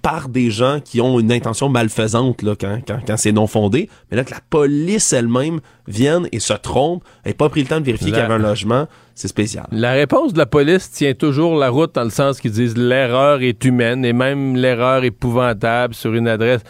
par 0.00 0.28
des 0.28 0.50
gens 0.50 0.80
qui 0.82 1.00
ont 1.00 1.20
une 1.20 1.30
intention 1.30 1.68
malfaisante 1.68 2.42
là, 2.42 2.54
quand, 2.58 2.80
quand, 2.86 2.98
quand 3.06 3.16
c'est 3.16 3.32
non 3.32 3.46
fondé. 3.46 3.90
Mais 4.10 4.16
là, 4.16 4.24
que 4.24 4.30
la 4.30 4.40
police 4.48 5.12
elle-même 5.12 5.60
vienne 5.86 6.28
et 6.32 6.40
se 6.40 6.54
trompe, 6.54 7.04
et 7.26 7.34
pas 7.34 7.48
pris 7.48 7.62
le 7.62 7.68
temps 7.68 7.80
de 7.80 7.84
vérifier 7.84 8.10
qu'il 8.10 8.18
y 8.18 8.22
avait 8.22 8.34
un 8.34 8.38
logement, 8.38 8.86
c'est 9.14 9.28
spécial. 9.28 9.66
La 9.70 9.92
réponse 9.92 10.32
de 10.32 10.38
la 10.38 10.46
police 10.46 10.90
tient 10.90 11.12
toujours 11.12 11.56
la 11.56 11.68
route 11.68 11.94
dans 11.94 12.04
le 12.04 12.10
sens 12.10 12.40
qu'ils 12.40 12.52
disent 12.52 12.76
l'erreur 12.76 13.42
est 13.42 13.62
humaine 13.64 14.04
et 14.04 14.14
même 14.14 14.56
l'erreur 14.56 15.04
épouvantable 15.04 15.94
sur 15.94 16.14
une 16.14 16.26
adresse. 16.26 16.62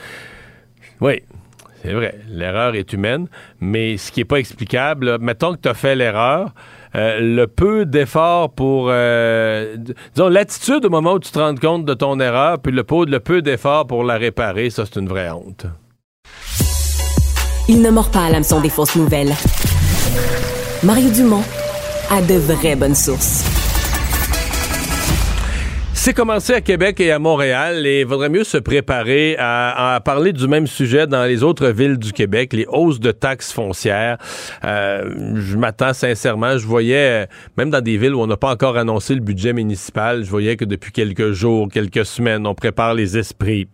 Oui, 1.00 1.22
c'est 1.82 1.92
vrai, 1.92 2.18
l'erreur 2.28 2.74
est 2.74 2.92
humaine, 2.92 3.28
mais 3.60 3.96
ce 3.96 4.10
qui 4.10 4.20
n'est 4.20 4.24
pas 4.24 4.38
explicable, 4.38 5.18
mettons 5.20 5.54
que 5.54 5.60
tu 5.62 5.68
as 5.68 5.74
fait 5.74 5.94
l'erreur, 5.94 6.52
le 6.94 7.46
peu 7.46 7.86
d'efforts 7.86 8.52
pour, 8.52 8.88
euh, 8.90 9.76
disons, 10.14 10.28
l'attitude 10.28 10.84
au 10.84 10.90
moment 10.90 11.14
où 11.14 11.18
tu 11.18 11.30
te 11.30 11.38
rends 11.38 11.54
compte 11.54 11.84
de 11.84 11.94
ton 11.94 12.18
erreur, 12.20 12.58
puis 12.58 12.72
le 12.72 12.84
peu, 12.84 13.04
le 13.04 13.20
peu 13.20 13.42
d'efforts 13.42 13.86
pour 13.86 14.04
la 14.04 14.16
réparer, 14.16 14.70
ça, 14.70 14.84
c'est 14.86 14.98
une 14.98 15.08
vraie 15.08 15.30
honte. 15.30 15.66
Il 17.68 17.82
ne 17.82 17.90
mord 17.90 18.10
pas 18.10 18.24
à 18.24 18.30
l'hameçon 18.30 18.60
des 18.60 18.70
fausses 18.70 18.96
nouvelles. 18.96 19.34
Mario 20.82 21.10
Dumont 21.10 21.44
a 22.10 22.20
de 22.22 22.34
vraies 22.34 22.74
bonnes 22.74 22.94
sources. 22.94 23.59
C'est 26.02 26.14
commencé 26.14 26.54
à 26.54 26.62
Québec 26.62 26.98
et 27.00 27.12
à 27.12 27.18
Montréal 27.18 27.86
et 27.86 28.00
il 28.00 28.06
vaudrait 28.06 28.30
mieux 28.30 28.42
se 28.42 28.56
préparer 28.56 29.36
à, 29.38 30.00
parler 30.02 30.32
du 30.32 30.48
même 30.48 30.66
sujet 30.66 31.06
dans 31.06 31.26
les 31.26 31.42
autres 31.42 31.68
villes 31.68 31.98
du 31.98 32.14
Québec, 32.14 32.54
les 32.54 32.64
hausses 32.66 33.00
de 33.00 33.10
taxes 33.12 33.52
foncières. 33.52 34.16
Euh, 34.64 35.34
je 35.34 35.58
m'attends 35.58 35.92
sincèrement, 35.92 36.56
je 36.56 36.66
voyais, 36.66 37.28
même 37.58 37.68
dans 37.68 37.82
des 37.82 37.98
villes 37.98 38.14
où 38.14 38.20
on 38.22 38.26
n'a 38.26 38.38
pas 38.38 38.50
encore 38.50 38.78
annoncé 38.78 39.14
le 39.14 39.20
budget 39.20 39.52
municipal, 39.52 40.24
je 40.24 40.30
voyais 40.30 40.56
que 40.56 40.64
depuis 40.64 40.90
quelques 40.90 41.32
jours, 41.32 41.68
quelques 41.70 42.06
semaines, 42.06 42.46
on 42.46 42.54
prépare 42.54 42.94
les 42.94 43.18
esprits 43.18 43.68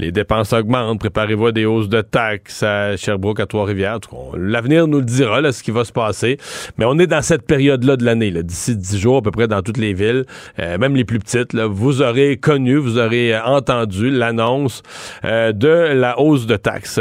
les 0.00 0.12
dépenses 0.12 0.52
augmentent, 0.54 0.98
préparez-vous 0.98 1.46
à 1.48 1.52
des 1.52 1.66
hausses 1.66 1.88
de 1.88 2.00
taxes 2.00 2.62
à 2.62 2.96
Sherbrooke, 2.96 3.40
à 3.40 3.46
Trois-Rivières. 3.46 3.98
L'avenir 4.34 4.88
nous 4.88 4.98
le 4.98 5.04
dira, 5.04 5.40
là, 5.40 5.52
ce 5.52 5.62
qui 5.62 5.70
va 5.70 5.84
se 5.84 5.92
passer. 5.92 6.38
Mais 6.78 6.86
on 6.86 6.98
est 6.98 7.06
dans 7.06 7.20
cette 7.22 7.46
période-là 7.46 7.96
de 7.96 8.04
l'année, 8.04 8.30
d'ici 8.42 8.76
dix 8.76 8.98
jours 8.98 9.18
à 9.18 9.22
peu 9.22 9.30
près 9.30 9.46
dans 9.46 9.60
toutes 9.60 9.76
les 9.76 9.92
villes, 9.92 10.24
euh, 10.58 10.78
même 10.78 10.96
les 10.96 11.04
plus 11.04 11.18
petites. 11.18 11.54
Vous 11.54 12.00
aurez 12.00 12.38
connu, 12.38 12.76
vous 12.76 12.98
aurez 12.98 13.38
entendu 13.38 14.10
l'annonce 14.10 14.82
euh, 15.24 15.52
de 15.52 15.68
la 15.68 16.18
hausse 16.18 16.46
de 16.46 16.56
taxes. 16.56 17.00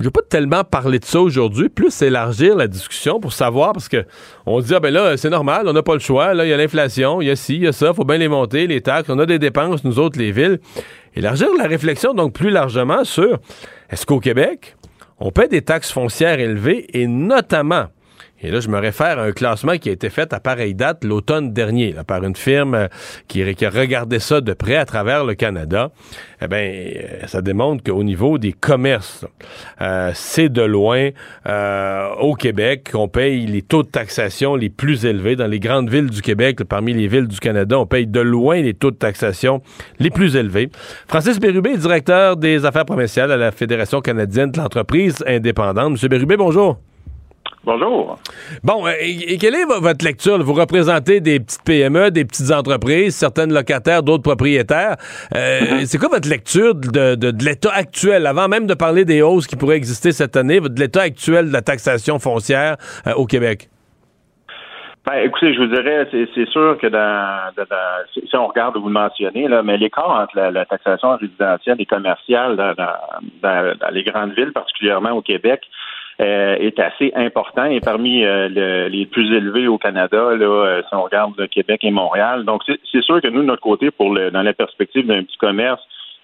Je 0.00 0.06
vais 0.06 0.10
pas 0.10 0.22
tellement 0.26 0.64
parler 0.64 0.98
de 0.98 1.04
ça 1.04 1.20
aujourd'hui, 1.20 1.68
plus 1.68 2.00
élargir 2.00 2.56
la 2.56 2.68
discussion 2.68 3.20
pour 3.20 3.34
savoir, 3.34 3.74
parce 3.74 3.90
que 3.90 4.06
on 4.46 4.58
dit, 4.60 4.74
ah 4.74 4.80
ben 4.80 4.90
là, 4.94 5.18
c'est 5.18 5.28
normal, 5.28 5.68
on 5.68 5.74
n'a 5.74 5.82
pas 5.82 5.92
le 5.92 6.00
choix, 6.00 6.32
là, 6.32 6.46
il 6.46 6.48
y 6.48 6.54
a 6.54 6.56
l'inflation, 6.56 7.20
il 7.20 7.28
y 7.28 7.30
a 7.30 7.36
ci, 7.36 7.56
il 7.56 7.64
y 7.64 7.66
a 7.66 7.72
ça, 7.72 7.92
faut 7.92 8.04
bien 8.04 8.16
les 8.16 8.28
monter, 8.28 8.66
les 8.66 8.80
taxes, 8.80 9.10
on 9.10 9.18
a 9.18 9.26
des 9.26 9.38
dépenses, 9.38 9.84
nous 9.84 9.98
autres, 9.98 10.18
les 10.18 10.32
villes. 10.32 10.58
Élargir 11.14 11.48
la 11.58 11.66
réflexion, 11.66 12.14
donc 12.14 12.32
plus 12.32 12.48
largement 12.48 13.04
sur, 13.04 13.40
est-ce 13.90 14.06
qu'au 14.06 14.20
Québec, 14.20 14.74
on 15.18 15.30
paie 15.32 15.48
des 15.48 15.60
taxes 15.60 15.92
foncières 15.92 16.40
élevées 16.40 16.86
et 16.98 17.06
notamment 17.06 17.88
et 18.42 18.50
là, 18.50 18.60
je 18.60 18.68
me 18.68 18.78
réfère 18.78 19.18
à 19.18 19.22
un 19.22 19.32
classement 19.32 19.76
qui 19.76 19.90
a 19.90 19.92
été 19.92 20.08
fait 20.08 20.32
à 20.32 20.40
pareille 20.40 20.74
date 20.74 21.04
l'automne 21.04 21.52
dernier 21.52 21.94
par 22.06 22.24
une 22.24 22.36
firme 22.36 22.74
euh, 22.74 22.88
qui, 23.28 23.42
a 23.42 23.70
regardé 23.70 24.18
ça 24.18 24.40
de 24.40 24.52
près 24.54 24.76
à 24.76 24.86
travers 24.86 25.24
le 25.24 25.34
Canada. 25.34 25.90
Eh 26.40 26.48
bien, 26.48 26.58
euh, 26.58 27.26
ça 27.26 27.42
démontre 27.42 27.84
qu'au 27.84 28.02
niveau 28.02 28.38
des 28.38 28.52
commerces, 28.52 29.26
euh, 29.82 30.10
c'est 30.14 30.48
de 30.48 30.62
loin 30.62 31.10
au 32.20 32.34
Québec 32.34 32.90
qu'on 32.92 33.08
paye 33.08 33.46
les 33.46 33.62
taux 33.62 33.82
de 33.82 33.88
taxation 33.88 34.56
les 34.56 34.70
plus 34.70 35.04
élevés. 35.04 35.36
Dans 35.36 35.46
les 35.46 35.60
grandes 35.60 35.90
villes 35.90 36.10
du 36.10 36.22
Québec, 36.22 36.62
parmi 36.64 36.92
les 36.94 37.08
villes 37.08 37.28
du 37.28 37.40
Canada, 37.40 37.78
on 37.78 37.86
paye 37.86 38.06
de 38.06 38.20
loin 38.20 38.60
les 38.60 38.74
taux 38.74 38.90
de 38.90 38.96
taxation 38.96 39.62
les 39.98 40.10
plus 40.10 40.36
élevés. 40.36 40.70
Francis 41.08 41.38
Bérubé, 41.38 41.76
directeur 41.76 42.36
des 42.36 42.64
affaires 42.64 42.84
provinciales 42.84 43.32
à 43.32 43.36
la 43.36 43.50
Fédération 43.50 44.00
canadienne 44.00 44.50
de 44.50 44.58
l'entreprise 44.58 45.22
indépendante. 45.26 45.92
Monsieur 45.92 46.08
Bérubé, 46.08 46.36
bonjour. 46.36 46.78
Bonjour. 47.62 48.18
Bon, 48.64 48.86
euh, 48.86 48.92
et, 49.00 49.36
quelle 49.36 49.54
est 49.54 49.66
votre 49.66 50.02
lecture? 50.02 50.42
Vous 50.42 50.54
représentez 50.54 51.20
des 51.20 51.40
petites 51.40 51.62
PME, 51.62 52.10
des 52.10 52.24
petites 52.24 52.50
entreprises, 52.52 53.14
certaines 53.14 53.52
locataires, 53.52 54.02
d'autres 54.02 54.22
propriétaires. 54.22 54.96
Euh, 55.34 55.60
mm-hmm. 55.60 55.84
C'est 55.84 55.98
quoi 55.98 56.08
votre 56.08 56.28
lecture 56.28 56.74
de, 56.74 57.44
l'état 57.44 57.72
actuel, 57.74 58.26
avant 58.26 58.48
même 58.48 58.66
de 58.66 58.72
parler 58.72 59.04
des 59.04 59.20
hausses 59.20 59.46
qui 59.46 59.56
pourraient 59.56 59.76
exister 59.76 60.12
cette 60.12 60.36
année, 60.36 60.60
de 60.60 60.80
l'état 60.80 61.02
actuel 61.02 61.48
de 61.48 61.52
la 61.52 61.60
taxation 61.60 62.18
foncière 62.18 62.76
euh, 63.06 63.12
au 63.12 63.26
Québec? 63.26 63.68
Ben, 65.06 65.18
écoutez, 65.24 65.52
je 65.54 65.60
vous 65.60 65.66
dirais, 65.66 66.06
c'est 66.12 66.48
sûr 66.50 66.78
que 66.78 66.86
dans, 66.86 67.50
si 68.12 68.36
on 68.36 68.46
regarde, 68.46 68.76
vous 68.76 68.88
le 68.88 68.92
mentionnez, 68.92 69.48
là, 69.48 69.62
mais 69.62 69.76
l'écart 69.76 70.10
entre 70.10 70.36
la, 70.36 70.64
taxation 70.66 71.16
résidentielle 71.16 71.76
et 71.78 71.86
commerciale 71.86 72.56
dans, 73.42 73.90
les 73.92 74.02
grandes 74.04 74.32
villes, 74.32 74.52
particulièrement 74.52 75.12
au 75.12 75.22
Québec, 75.22 75.62
euh, 76.20 76.56
est 76.56 76.78
assez 76.78 77.12
important 77.14 77.64
et 77.64 77.80
parmi 77.80 78.24
euh, 78.24 78.88
les 78.90 79.06
plus 79.06 79.34
élevés 79.34 79.68
au 79.68 79.78
Canada, 79.78 80.34
là, 80.36 80.44
euh, 80.44 80.82
si 80.86 80.94
on 80.94 81.02
regarde 81.02 81.32
le 81.38 81.46
Québec 81.46 81.80
et 81.82 81.90
Montréal. 81.90 82.44
Donc, 82.44 82.62
c'est 82.66 83.02
sûr 83.02 83.22
que 83.22 83.28
nous, 83.28 83.40
de 83.40 83.46
notre 83.46 83.62
côté, 83.62 83.90
pour 83.90 84.12
le, 84.12 84.30
dans 84.30 84.42
la 84.42 84.52
perspective 84.52 85.06
d'un 85.06 85.22
petit 85.22 85.38
commerce, 85.38 85.80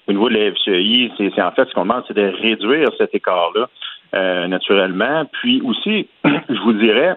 au 0.06 0.12
niveau 0.12 0.28
de 0.28 0.35
la 0.35 0.52
FCI, 0.52 1.12
c'est 1.16 1.40
en 1.40 1.50
fait 1.52 1.66
ce 1.66 1.72
qu'on 1.72 1.85
demande, 1.85 2.04
c'est 2.06 2.16
de 2.16 2.30
réduire 2.42 2.90
cet 2.98 3.14
écart-là, 3.14 3.68
naturellement. 4.46 5.24
Puis 5.32 5.62
aussi, 5.62 6.09
je 6.24 6.61
vous 6.62 6.74
dirais, 6.74 7.16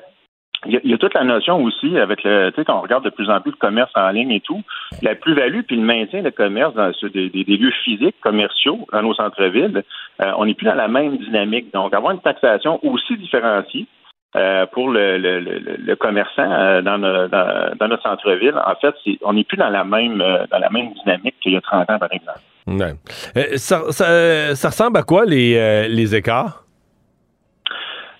il 0.66 0.82
y, 0.84 0.94
a, 0.94 0.98
toute 0.98 1.14
la 1.14 1.24
notion 1.24 1.64
aussi 1.64 1.98
avec 1.98 2.24
le, 2.24 2.50
tu 2.50 2.56
sais, 2.56 2.66
quand 2.66 2.78
on 2.78 2.82
regarde 2.82 3.06
de 3.06 3.10
plus 3.10 3.30
en 3.30 3.40
plus 3.40 3.52
de 3.52 3.58
commerce 3.58 3.92
en 3.96 4.10
ligne 4.10 4.32
et 4.32 4.42
tout, 4.42 4.62
la 5.02 5.16
plus-value 5.16 5.62
puis 5.62 5.78
le 5.78 5.84
maintien 5.84 6.22
de 6.22 6.30
commerce 6.30 6.74
dans 6.74 6.92
des, 7.14 7.30
lieux 7.30 7.72
physiques 7.84 8.20
commerciaux 8.22 8.86
dans 8.92 9.02
nos 9.02 9.14
centres-villes, 9.14 9.84
euh, 10.22 10.32
on 10.38 10.46
n'est 10.46 10.56
plus 10.56 10.66
dans 10.66 10.76
la 10.76 10.90
même 10.90 11.18
dynamique. 11.18 11.72
Donc, 11.74 11.94
avoir 11.94 12.12
une 12.12 12.20
taxation 12.20 12.78
aussi 12.84 13.16
différenciée 13.18 13.88
euh, 14.36 14.66
pour 14.68 14.90
le, 14.90 15.18
le, 15.18 15.40
le, 15.40 15.96
commerçant 15.96 16.52
euh, 16.52 16.82
dans, 16.82 17.00
dans, 17.00 17.88
notre 17.88 18.04
centre-ville, 18.04 18.56
en 18.56 18.76
fait, 18.76 18.94
on 19.22 19.34
n'est 19.34 19.46
plus 19.46 19.58
dans 19.58 19.70
la 19.70 19.86
même 19.86 20.18
dans 20.18 20.60
la 20.60 20.70
même 20.70 20.94
dynamique 20.94 21.36
qu'il 21.42 21.54
y 21.54 21.58
a 21.58 21.62
30 21.62 21.90
ans, 21.90 22.00
par 22.00 22.12
exemple. 22.12 22.40
Ouais. 22.68 23.58
Ça, 23.58 23.92
ça, 23.92 24.56
ça, 24.56 24.68
ressemble 24.68 24.98
à 24.98 25.04
quoi 25.04 25.26
les, 25.26 25.88
les 25.88 26.16
écarts? 26.16 26.64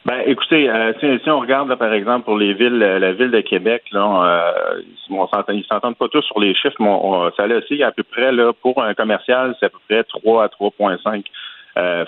Ben, 0.06 0.22
écoutez, 0.26 0.70
euh, 0.70 0.94
si, 1.00 1.30
on 1.30 1.42
regarde 1.42 1.76
par 1.76 1.94
exemple 1.94 2.26
pour 2.26 2.38
les 2.38 2.54
villes, 2.54 2.82
euh, 2.82 3.00
la 3.00 3.12
ville 3.12 3.32
de 3.32 3.42
Québec, 3.42 3.84
là, 3.92 4.00
euh, 4.02 4.82
on 5.10 5.28
ils 5.50 5.66
s'entendent 5.66 5.98
pas 5.98 6.08
tous 6.08 6.22
sur 6.22 6.40
les 6.40 6.56
chiffres, 6.56 6.78
mais 6.80 6.98
ça 7.36 7.48
là 7.48 7.58
aussi 7.58 7.84
à 7.84 7.92
peu 7.92 8.04
près 8.04 8.32
là 8.32 8.54
pour 8.62 8.82
un 8.82 8.94
commercial, 8.94 9.56
c'est 9.60 9.66
à 9.66 9.70
peu 9.70 9.80
près 9.90 10.04
3 10.04 10.46
à 10.46 10.48
3,5 10.48 11.26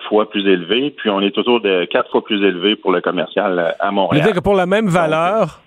fois 0.08 0.30
plus 0.30 0.48
élevé, 0.48 0.92
puis 0.92 1.10
on 1.10 1.22
est 1.22 1.38
autour 1.38 1.60
de 1.62 1.86
4 1.86 2.12
fois 2.12 2.24
plus 2.24 2.44
élevé 2.44 2.76
pour 2.76 2.92
le 2.92 3.02
commercial 3.02 3.76
à 3.80 3.92
Montréal. 3.92 4.24
cest 4.24 4.34
dire 4.34 4.42
que 4.42 4.44
pour 4.44 4.56
la 4.56 4.66
même 4.66 4.88
valeur 4.88 5.62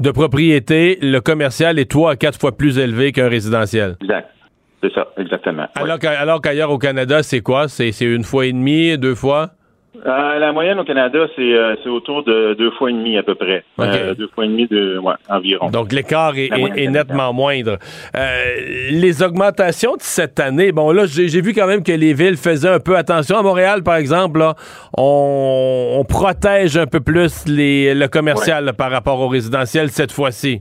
de 0.00 0.10
propriété, 0.10 0.98
le 1.00 1.20
commercial 1.20 1.78
est 1.78 1.90
3 1.90 2.12
à 2.12 2.16
4 2.16 2.38
fois 2.38 2.52
plus 2.52 2.78
élevé 2.78 3.12
qu'un 3.12 3.28
résidentiel. 3.28 3.96
Exact. 4.02 4.28
C'est 4.82 4.92
ça, 4.94 5.08
exactement. 5.18 5.66
Alors 5.74 5.98
qu'ailleurs 5.98 6.70
au 6.70 6.78
Canada, 6.78 7.22
c'est 7.22 7.40
quoi? 7.40 7.68
C'est 7.68 7.92
une 8.00 8.24
fois 8.24 8.46
et 8.46 8.52
demi, 8.52 8.96
deux 8.98 9.14
fois? 9.14 9.50
Euh, 10.06 10.38
la 10.38 10.52
moyenne 10.52 10.78
au 10.78 10.84
Canada, 10.84 11.26
c'est 11.36 11.52
euh, 11.52 11.74
autour 11.86 12.22
de 12.24 12.54
deux 12.54 12.70
fois 12.72 12.90
et 12.90 12.92
demi 12.92 13.18
à 13.18 13.22
peu 13.22 13.34
près. 13.34 13.64
Euh, 13.80 14.14
deux 14.14 14.28
fois 14.28 14.46
et 14.46 14.48
demi 14.48 14.66
de, 14.66 14.98
ouais, 14.98 15.14
environ. 15.28 15.70
Donc 15.70 15.92
l'écart 15.92 16.32
est, 16.36 16.88
nettement 16.88 17.32
moindre. 17.32 17.76
les 18.14 19.22
augmentations 19.22 19.96
de 19.96 20.02
cette 20.02 20.40
année, 20.40 20.72
bon 20.72 20.90
là, 20.92 21.04
j'ai 21.06 21.40
vu 21.40 21.52
quand 21.52 21.66
même 21.66 21.82
que 21.82 21.92
les 21.92 22.14
villes 22.14 22.36
faisaient 22.36 22.70
un 22.70 22.80
peu 22.80 22.96
attention. 22.96 23.36
À 23.36 23.42
Montréal, 23.42 23.82
par 23.82 23.96
exemple, 23.96 24.38
là, 24.38 24.54
on, 24.96 26.04
protège 26.08 26.76
un 26.76 26.86
peu 26.86 27.00
plus 27.00 27.46
les, 27.46 27.94
le 27.94 28.08
commercial 28.08 28.72
par 28.76 28.90
rapport 28.90 29.20
au 29.20 29.28
résidentiel 29.28 29.90
cette 29.90 30.12
fois-ci. 30.12 30.60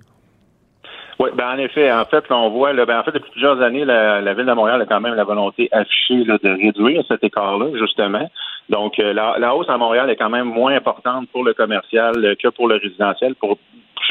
Oui, 1.20 1.30
ben 1.36 1.50
en 1.50 1.58
effet, 1.58 1.92
en 1.92 2.06
fait, 2.06 2.24
on 2.30 2.50
voit, 2.50 2.72
là, 2.72 2.86
ben, 2.86 2.98
en 2.98 3.04
fait, 3.04 3.12
depuis 3.12 3.32
plusieurs 3.32 3.62
années, 3.62 3.84
la, 3.84 4.34
ville 4.34 4.46
de 4.46 4.54
Montréal 4.54 4.82
a 4.82 4.86
quand 4.86 5.02
même 5.02 5.16
la 5.16 5.26
volonté 5.26 5.68
affichée 5.74 6.24
de 6.24 6.64
réduire 6.64 7.04
cet 7.10 7.24
écart-là, 7.26 7.78
justement. 7.78 8.30
Donc, 8.70 8.98
la, 8.98 9.36
la, 9.40 9.56
hausse 9.56 9.70
à 9.70 9.78
Montréal 9.78 10.10
est 10.10 10.16
quand 10.16 10.30
même 10.30 10.48
moins 10.48 10.76
importante 10.76 11.28
pour 11.32 11.44
le 11.44 11.54
commercial 11.54 12.14
que 12.42 12.50
pour 12.50 12.68
le 12.68 12.76
résidentiel, 12.76 13.36
pour 13.36 13.58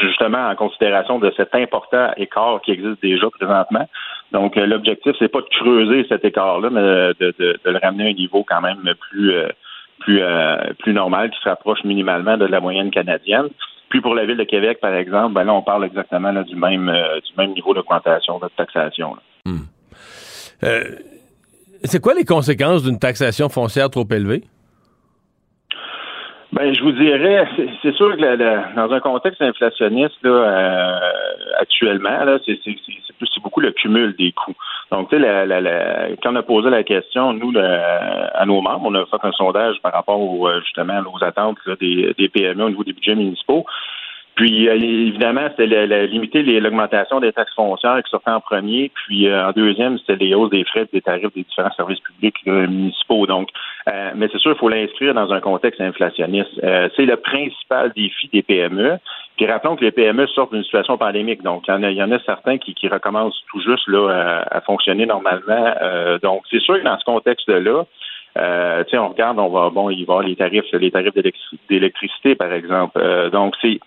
justement 0.01 0.49
en 0.49 0.55
considération 0.55 1.19
de 1.19 1.31
cet 1.35 1.55
important 1.55 2.11
écart 2.17 2.61
qui 2.61 2.71
existe 2.71 3.01
déjà 3.01 3.29
présentement. 3.29 3.87
Donc, 4.31 4.55
l'objectif, 4.55 5.13
c'est 5.17 5.29
pas 5.29 5.41
de 5.41 5.49
creuser 5.59 6.05
cet 6.09 6.25
écart-là, 6.25 6.69
mais 6.69 6.81
de, 6.81 7.33
de, 7.39 7.59
le 7.63 7.79
ramener 7.79 8.07
à 8.07 8.09
un 8.09 8.13
niveau 8.13 8.43
quand 8.43 8.61
même 8.61 8.93
plus 9.09 9.33
plus 9.99 10.21
plus 10.77 10.93
normal, 10.93 11.31
qui 11.31 11.39
se 11.39 11.49
rapproche 11.49 11.83
minimalement 11.83 12.37
de 12.37 12.45
la 12.45 12.59
moyenne 12.59 12.91
canadienne. 12.91 13.47
Puis 13.89 14.01
pour 14.01 14.13
la 14.13 14.25
ville 14.25 14.37
de 14.37 14.43
Québec, 14.43 14.79
par 14.81 14.93
exemple, 14.93 15.33
ben 15.33 15.45
là, 15.45 15.53
on 15.53 15.61
parle 15.61 15.83
exactement 15.83 16.31
du 16.43 16.55
même 16.55 16.91
du 17.25 17.33
même 17.37 17.53
niveau 17.53 17.73
d'augmentation 17.73 18.39
de 18.39 18.47
taxation. 18.55 19.15
Hmm. 19.45 19.63
Euh, 20.63 20.83
c'est 21.83 22.01
quoi 22.01 22.13
les 22.13 22.25
conséquences 22.25 22.83
d'une 22.83 22.99
taxation 22.99 23.49
foncière 23.49 23.89
trop 23.89 24.07
élevée? 24.11 24.43
Ben, 26.51 26.73
je 26.73 26.81
vous 26.81 26.91
dirais, 26.93 27.47
c'est 27.83 27.93
sûr 27.93 28.17
que 28.17 28.75
dans 28.75 28.91
un 28.91 28.99
contexte 28.99 29.39
inflationniste 29.39 30.17
là, 30.23 30.31
euh, 30.31 30.99
actuellement, 31.59 32.23
là, 32.23 32.39
c'est 32.43 33.43
beaucoup 33.43 33.59
le 33.59 33.71
cumul 33.71 34.15
des 34.17 34.31
coûts. 34.31 34.55
Donc, 34.91 35.09
tu 35.11 35.21
sais, 35.21 36.17
quand 36.23 36.33
on 36.33 36.35
a 36.37 36.41
posé 36.41 36.71
la 36.71 36.83
question, 36.83 37.33
nous, 37.33 37.53
à 37.55 38.45
nos 38.47 38.61
membres, 38.61 38.85
on 38.85 38.95
a 38.95 39.05
fait 39.05 39.23
un 39.27 39.31
sondage 39.33 39.75
par 39.83 39.93
rapport 39.93 40.19
au, 40.19 40.49
justement 40.61 40.99
aux 41.13 41.23
attentes 41.23 41.59
des 41.79 42.29
PME 42.33 42.63
au 42.63 42.69
niveau 42.69 42.83
des 42.83 42.93
budgets 42.93 43.15
municipaux. 43.15 43.65
Puis, 44.35 44.69
euh, 44.69 44.75
évidemment, 44.75 45.49
c'était 45.49 46.07
limiter 46.07 46.43
l'augmentation 46.61 47.19
des 47.19 47.33
taxes 47.33 47.53
foncières 47.55 48.01
qui 48.03 48.09
sortait 48.09 48.31
en 48.31 48.39
premier. 48.39 48.89
Puis, 48.93 49.27
euh, 49.27 49.49
en 49.49 49.51
deuxième, 49.51 49.97
c'était 49.99 50.15
les 50.15 50.33
hausses 50.33 50.49
des 50.49 50.63
frais 50.63 50.87
des 50.93 51.01
tarifs 51.01 51.33
des 51.35 51.43
différents 51.43 51.73
services 51.73 51.99
publics 51.99 52.37
municipaux. 52.45 53.27
Donc, 53.27 53.49
euh, 53.89 54.11
mais 54.15 54.29
c'est 54.31 54.39
sûr, 54.39 54.51
il 54.51 54.57
faut 54.57 54.69
l'inscrire 54.69 55.13
dans 55.13 55.33
un 55.33 55.41
contexte 55.41 55.81
inflationniste. 55.81 56.51
c'est 56.95 57.05
le 57.05 57.17
principal 57.17 57.91
défi 57.95 58.29
des 58.31 58.41
PME. 58.41 58.97
Puis, 59.35 59.45
rappelons 59.45 59.75
que 59.75 59.83
les 59.83 59.91
PME 59.91 60.27
sortent 60.27 60.53
d'une 60.53 60.63
situation 60.63 60.97
pandémique. 60.97 61.43
Donc, 61.43 61.65
il 61.67 61.91
y 61.91 62.03
en 62.03 62.11
a, 62.11 62.19
certains 62.19 62.57
qui, 62.57 62.87
recommencent 62.87 63.43
tout 63.51 63.59
juste 63.59 63.87
là, 63.87 64.43
à, 64.49 64.61
fonctionner 64.61 65.05
normalement. 65.05 65.73
donc, 66.23 66.43
c'est 66.49 66.61
sûr 66.61 66.79
que 66.79 66.85
dans 66.85 66.97
ce 66.97 67.05
contexte-là, 67.05 67.83
euh, 68.37 68.83
on 68.93 69.09
regarde, 69.09 69.39
on 69.39 69.49
va 69.49 69.69
bon, 69.69 69.89
il 69.89 69.95
va 69.95 69.99
y 69.99 70.03
avoir 70.03 70.21
les 70.21 70.35
tarifs, 70.35 70.71
les 70.71 70.91
tarifs 70.91 71.13
d'électricité, 71.69 72.35
par 72.35 72.53
exemple. 72.53 73.01
donc, 73.31 73.55
c'est 73.61 73.79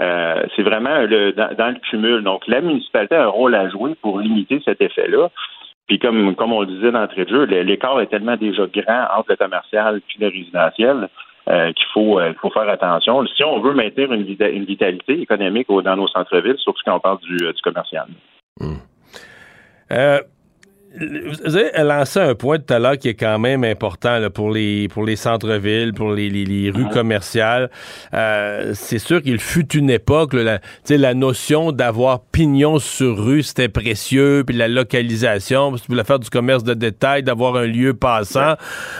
euh, 0.00 0.42
c'est 0.56 0.62
vraiment 0.62 1.06
dans, 1.06 1.68
le 1.68 1.80
cumul. 1.90 2.22
Donc, 2.22 2.46
la 2.46 2.60
municipalité 2.60 3.16
a 3.16 3.24
un 3.24 3.28
rôle 3.28 3.54
à 3.54 3.68
jouer 3.68 3.94
pour 4.00 4.20
limiter 4.20 4.60
cet 4.64 4.80
effet-là. 4.80 5.28
Puis 5.86 5.98
comme, 5.98 6.36
comme 6.36 6.52
on 6.52 6.60
le 6.60 6.68
disait 6.68 6.92
d'entrée 6.92 7.24
de 7.24 7.30
jeu, 7.30 7.44
l'écart 7.44 8.00
est 8.00 8.06
tellement 8.06 8.36
déjà 8.36 8.66
grand 8.66 9.06
entre 9.16 9.30
le 9.30 9.36
commercial 9.36 9.96
et 9.96 10.20
le 10.20 10.28
résidentiel 10.28 11.08
euh, 11.48 11.72
qu'il 11.72 11.86
faut, 11.92 12.20
euh, 12.20 12.32
faut 12.40 12.50
faire 12.50 12.68
attention. 12.68 13.26
Si 13.26 13.42
on 13.42 13.60
veut 13.60 13.74
maintenir 13.74 14.12
une, 14.12 14.22
vitalité 14.22 15.20
économique 15.20 15.66
dans 15.68 15.96
nos 15.96 16.06
centres-villes, 16.06 16.58
surtout 16.58 16.82
quand 16.84 16.96
on 16.96 17.00
parle 17.00 17.18
du, 17.20 17.36
du 17.36 17.62
commercial. 17.62 18.06
Mmh 18.60 18.76
vous 20.98 21.56
avez 21.56 21.70
lancé 21.84 22.18
un 22.18 22.34
point 22.34 22.58
tout 22.58 22.74
à 22.74 22.80
l'heure 22.80 22.98
qui 22.98 23.08
est 23.08 23.14
quand 23.14 23.38
même 23.38 23.62
important 23.62 24.18
pour 24.34 24.50
les 24.50 24.88
pour 24.88 25.04
les 25.04 25.14
centres-villes, 25.14 25.92
pour 25.94 26.12
les, 26.12 26.28
les, 26.28 26.70
rues 26.70 26.88
commerciales. 26.88 27.70
Euh, 28.12 28.72
c'est 28.74 28.98
sûr 28.98 29.22
qu'il 29.22 29.38
fut 29.38 29.76
une 29.76 29.88
époque, 29.88 30.32
là, 30.32 30.58
la, 30.88 30.96
la 30.96 31.14
notion 31.14 31.70
d'avoir 31.70 32.20
pignon 32.20 32.80
sur 32.80 33.24
rue, 33.24 33.44
c'était 33.44 33.68
précieux, 33.68 34.42
puis 34.44 34.56
la 34.56 34.66
localisation, 34.66 35.76
si 35.76 35.84
vous 35.86 35.94
voulez 35.94 36.04
faire 36.04 36.18
du 36.18 36.28
commerce 36.28 36.64
de 36.64 36.74
détail, 36.74 37.22
d'avoir 37.22 37.56
un 37.56 37.66
lieu 37.66 37.94
passant. 37.94 38.54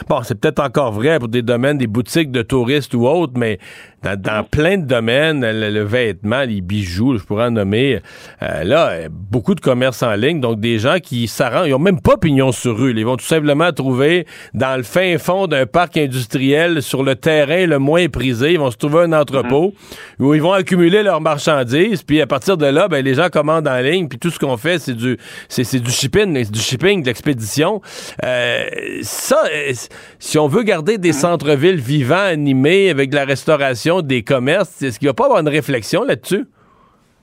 Bon, 0.09 0.23
c'est 0.23 0.39
peut-être 0.39 0.61
encore 0.61 0.93
vrai 0.93 1.19
pour 1.19 1.29
des 1.29 1.43
domaines, 1.43 1.79
des 1.79 1.89
boutiques 1.89 2.31
de 2.31 2.43
touristes 2.43 2.95
ou 2.95 3.09
autres, 3.09 3.35
mais 3.37 3.59
dans, 4.03 4.45
plein 4.45 4.79
de 4.79 4.87
domaines, 4.87 5.45
le, 5.45 5.83
vêtement, 5.83 6.43
les 6.43 6.61
bijoux, 6.61 7.19
je 7.19 7.25
pourrais 7.25 7.47
en 7.47 7.51
nommer. 7.51 8.01
Euh, 8.43 8.65
là, 8.65 9.09
beaucoup 9.11 9.55
de 9.55 9.61
commerces 9.61 10.03
en 10.03 10.15
ligne, 10.15 10.41
donc 10.41 10.61
des 10.61 10.79
gens 10.79 10.99
qui 11.03 11.29
s'arrangent, 11.29 11.67
ils 11.67 11.73
n'ont 11.73 11.79
même 11.79 12.01
pas 12.01 12.17
pignon 12.17 12.53
sur 12.53 12.79
rue. 12.79 12.95
Ils 12.97 13.05
vont 13.05 13.17
tout 13.17 13.27
simplement 13.27 13.73
trouver 13.73 14.27
dans 14.55 14.77
le 14.77 14.83
fin 14.83 15.19
fond 15.19 15.47
d'un 15.47 15.67
parc 15.67 15.97
industriel, 15.97 16.83
sur 16.83 17.03
le 17.03 17.15
terrain 17.15 17.67
le 17.67 17.79
moins 17.79 18.09
prisé, 18.09 18.53
ils 18.53 18.59
vont 18.59 18.71
se 18.71 18.77
trouver 18.77 19.05
un 19.05 19.13
entrepôt 19.13 19.75
mhm. 20.19 20.27
où 20.27 20.35
ils 20.35 20.43
vont 20.43 20.53
accumuler 20.53 21.03
leurs 21.03 21.21
marchandises, 21.21 22.03
puis 22.03 22.21
à 22.21 22.27
partir 22.27 22.57
de 22.57 22.67
là, 22.67 22.89
ben, 22.89 23.05
les 23.05 23.15
gens 23.15 23.29
commandent 23.29 23.69
en 23.69 23.81
ligne, 23.81 24.09
puis 24.09 24.19
tout 24.19 24.31
ce 24.31 24.39
qu'on 24.39 24.57
fait, 24.57 24.79
c'est 24.79 24.95
du, 24.95 25.19
c'est, 25.49 25.79
du 25.79 25.91
shipping, 25.91 26.51
du 26.51 26.61
shipping, 26.61 27.03
de 27.03 27.07
l'expédition. 27.07 27.81
Euh, 28.25 28.65
ça, 29.03 29.43
euh, 29.53 29.73
si 30.19 30.39
on 30.39 30.49
veut 30.49 30.63
garder 30.63 30.99
des 30.99 31.13
mhm. 31.13 31.15
centres-villes 31.15 31.81
vivants, 31.81 32.17
animés, 32.17 32.91
avec 32.91 33.11
de 33.11 33.17
la 33.17 33.25
restauration, 33.25 33.90
des 34.03 34.23
commerces. 34.23 34.83
Est-ce 34.83 34.99
qu'il 34.99 35.09
va 35.09 35.15
pas 35.15 35.25
avoir 35.25 35.41
une 35.41 35.49
réflexion 35.49 36.05
là-dessus? 36.05 36.47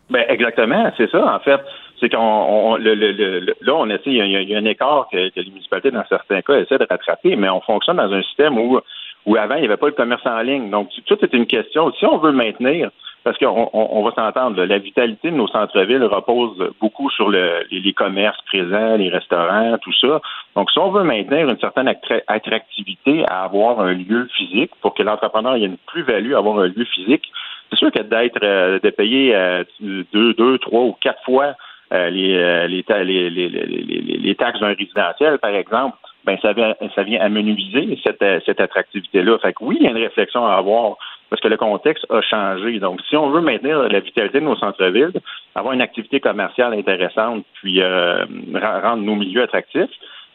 Ben 0.10 0.24
exactement, 0.30 0.92
c'est 0.98 1.10
ça, 1.10 1.36
en 1.36 1.40
fait. 1.40 1.60
C'est 2.00 2.10
qu'on 2.10 2.78
le, 2.78 3.56
là, 3.62 3.74
on 3.76 3.90
essaie, 3.90 4.12
il 4.12 4.50
y, 4.50 4.56
a, 4.56 4.58
un 4.58 4.66
écart 4.66 5.08
que, 5.12 5.18
les 5.18 5.50
municipalités, 5.50 5.92
dans 5.92 6.06
certains 6.08 6.42
cas, 6.42 6.60
essaient 6.60 6.78
de 6.78 6.88
rattraper, 6.88 7.36
mais 7.36 7.50
on 7.50 7.62
fonctionne 7.62 7.98
dans 7.98 8.12
un 8.14 8.22
système 8.22 8.58
où, 8.58 8.80
où 9.28 9.36
avant, 9.36 9.56
il 9.56 9.62
n'y 9.62 9.68
avait 9.68 9.78
pas 9.78 9.90
de 9.90 9.96
commerce 9.96 10.26
en 10.26 10.40
ligne. 10.40 10.70
Donc, 10.70 10.90
tout 11.06 11.18
est 11.22 11.34
une 11.34 11.46
question. 11.46 11.92
Si 12.00 12.06
on 12.06 12.18
veut 12.18 12.32
maintenir, 12.32 12.90
parce 13.26 13.38
qu'on 13.38 13.70
on, 13.74 14.04
va 14.04 14.12
s'entendre, 14.12 14.64
la 14.64 14.78
vitalité 14.78 15.32
de 15.32 15.36
nos 15.36 15.50
centres-villes 15.50 16.06
repose 16.06 16.72
beaucoup 16.80 17.10
sur 17.10 17.30
le, 17.30 17.66
les, 17.70 17.92
commerces 17.92 18.42
présents, 18.44 18.96
les 18.96 19.10
restaurants, 19.10 19.78
tout 19.80 19.92
ça. 20.00 20.22
Donc, 20.56 20.72
si 20.72 20.80
on 20.80 20.92
veut 20.92 21.04
maintenir 21.04 21.50
une 21.50 21.60
certaine 21.60 21.94
attractivité 22.28 23.26
à 23.28 23.44
avoir 23.44 23.82
un 23.82 23.94
lieu 23.94 24.30
physique 24.34 24.72
pour 24.82 24.94
que 24.94 25.04
l'entrepreneur 25.04 25.56
ait 25.56 25.66
une 25.66 25.78
plus-value 25.88 26.36
à 26.36 26.38
avoir 26.38 26.60
un 26.60 26.68
lieu 26.68 26.86
physique, 26.86 27.30
c'est 27.70 27.80
sûr 27.80 27.92
que 27.92 28.02
d'être 28.02 28.42
euh, 28.44 28.80
de 28.82 28.90
payer 28.92 29.36
euh, 29.36 29.66
deux, 29.82 30.34
deux, 30.36 30.58
trois 30.60 30.84
ou 30.84 30.96
quatre 31.02 31.22
fois 31.26 31.54
euh, 31.92 32.10
les, 32.10 32.68
les, 32.70 33.30
les, 33.30 33.30
les, 33.30 34.36
taxes 34.36 34.62
d'un 34.62 34.68
résidentiel, 34.68 35.38
par 35.40 35.52
exemple, 35.52 35.98
ben 36.26 36.38
ça 36.42 36.54
vient, 36.54 36.76
ça 36.96 37.04
vient 37.04 37.22
amenuiser 37.22 37.98
cette, 38.04 38.24
cette 38.46 38.60
attractivité-là. 38.60 39.38
Fait 39.40 39.54
que 39.54 39.64
oui, 39.64 39.78
il 39.80 39.86
y 39.86 39.88
a 39.88 39.92
une 39.92 39.98
réflexion 39.98 40.46
à 40.46 40.56
avoir 40.56 40.98
parce 41.30 41.42
que 41.42 41.48
le 41.48 41.58
contexte 41.58 42.06
a 42.10 42.22
changé. 42.22 42.80
Donc, 42.80 43.02
si 43.10 43.18
on 43.18 43.30
veut 43.30 43.42
maintenir 43.42 43.80
la 43.90 44.00
vitalité 44.00 44.40
de 44.40 44.46
nos 44.46 44.56
centres-villes, 44.56 45.12
avoir 45.56 45.74
une 45.74 45.82
activité 45.82 46.20
commerciale 46.20 46.74
intéressante, 46.74 47.44
puis 47.62 47.82
euh, 47.82 48.26
rendre 48.54 49.04
nos 49.04 49.16
milieux 49.16 49.44
attractifs, 49.44 49.90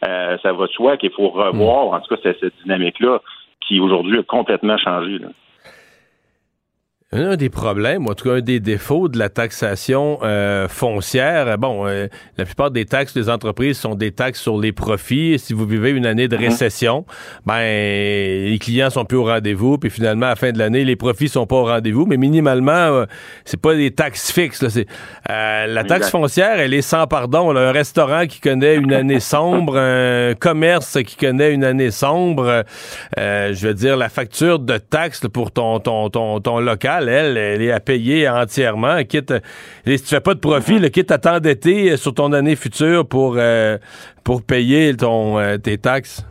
euh, 0.07 0.37
ça 0.43 0.53
va 0.53 0.67
de 0.67 0.73
soi 0.73 0.97
qu'il 0.97 1.11
faut 1.11 1.29
revoir, 1.29 1.87
mm. 1.87 1.95
en 1.95 2.01
tout 2.01 2.15
cas, 2.15 2.21
cette, 2.23 2.41
cette 2.41 2.55
dynamique-là 2.63 3.21
qui 3.61 3.81
aujourd'hui 3.81 4.19
a 4.19 4.23
complètement 4.23 4.77
changé. 4.77 5.19
Là. 5.19 5.29
Un 7.15 7.37
des 7.37 7.51
problèmes, 7.51 8.09
en 8.09 8.15
tout 8.15 8.31
cas 8.31 8.37
un 8.37 8.41
des 8.41 8.59
défauts 8.59 9.07
de 9.09 9.19
la 9.19 9.29
taxation 9.29 10.19
euh, 10.23 10.67
foncière, 10.67 11.59
bon, 11.59 11.87
euh, 11.87 12.07
la 12.39 12.47
plupart 12.47 12.71
des 12.71 12.87
taxes 12.87 13.13
des 13.13 13.29
entreprises 13.29 13.77
sont 13.77 13.95
des 13.95 14.13
taxes 14.13 14.41
sur 14.41 14.59
les 14.59 14.73
profits. 14.73 15.39
Si 15.39 15.53
vous 15.53 15.67
vivez 15.67 15.91
une 15.91 16.07
année 16.07 16.27
de 16.27 16.39
mhm. 16.39 16.45
récession, 16.45 17.05
ben 17.45 17.61
les 17.61 18.59
clients 18.59 18.89
sont 18.89 19.05
plus 19.05 19.19
au 19.19 19.25
rendez-vous, 19.25 19.77
puis 19.77 19.91
finalement 19.91 20.25
à 20.25 20.31
la 20.31 20.37
fin 20.37 20.53
de 20.53 20.59
l'année, 20.59 20.87
les 20.87 20.97
profits 20.97 21.29
sont 21.29 21.47
pas 21.47 21.57
au 21.57 21.67
rendez-vous. 21.67 22.07
Mais 22.07 22.17
minimalement, 22.17 22.73
euh, 22.73 23.05
c'est 23.45 23.61
pas 23.61 23.75
des 23.75 23.91
taxes 23.91 24.33
fixes. 24.33 24.63
Là, 24.63 24.71
c'est, 24.71 24.87
la 25.29 25.85
taxe 25.85 26.09
foncière, 26.09 26.61
elle 26.61 26.73
est 26.73 26.81
sans 26.81 27.07
pardon. 27.07 27.55
Un 27.55 27.73
restaurant 27.73 28.27
qui 28.27 28.41
connaît 28.41 28.77
une 28.77 28.95
année 28.95 29.21
sombre, 29.21 29.77
un 29.77 30.33
commerce 30.33 30.97
qui 31.03 31.17
connaît 31.17 31.53
une 31.53 31.65
année 31.65 31.91
sombre. 31.91 32.65
je 33.19 33.67
veux 33.67 33.75
dire, 33.75 33.99
la 33.99 34.09
facture 34.09 34.61
de 34.61 34.79
taxes 34.79 35.27
pour 35.31 35.51
ton 35.51 35.79
ton 35.79 36.09
ton, 36.09 36.41
ton 36.41 36.59
local 36.59 37.02
elle, 37.09 37.37
elle 37.37 37.63
est 37.63 37.73
à 37.73 37.81
payer 37.81 38.29
entièrement. 38.29 39.03
Quitte, 39.05 39.35
si 39.85 40.03
tu 40.03 40.09
fais 40.09 40.21
pas 40.21 40.35
de 40.35 40.41
profit, 40.41 40.79
le 40.79 40.89
quitte 40.89 41.11
à 41.11 41.19
t'endetter 41.19 41.97
sur 41.97 42.15
ton 42.15 42.33
année 42.33 42.57
future 42.57 43.07
pour, 43.07 43.35
euh, 43.37 43.79
pour 44.25 44.43
payer 44.45 44.97
ton, 44.97 45.39
euh, 45.39 45.57
tes 45.59 45.79
taxes. 45.79 46.27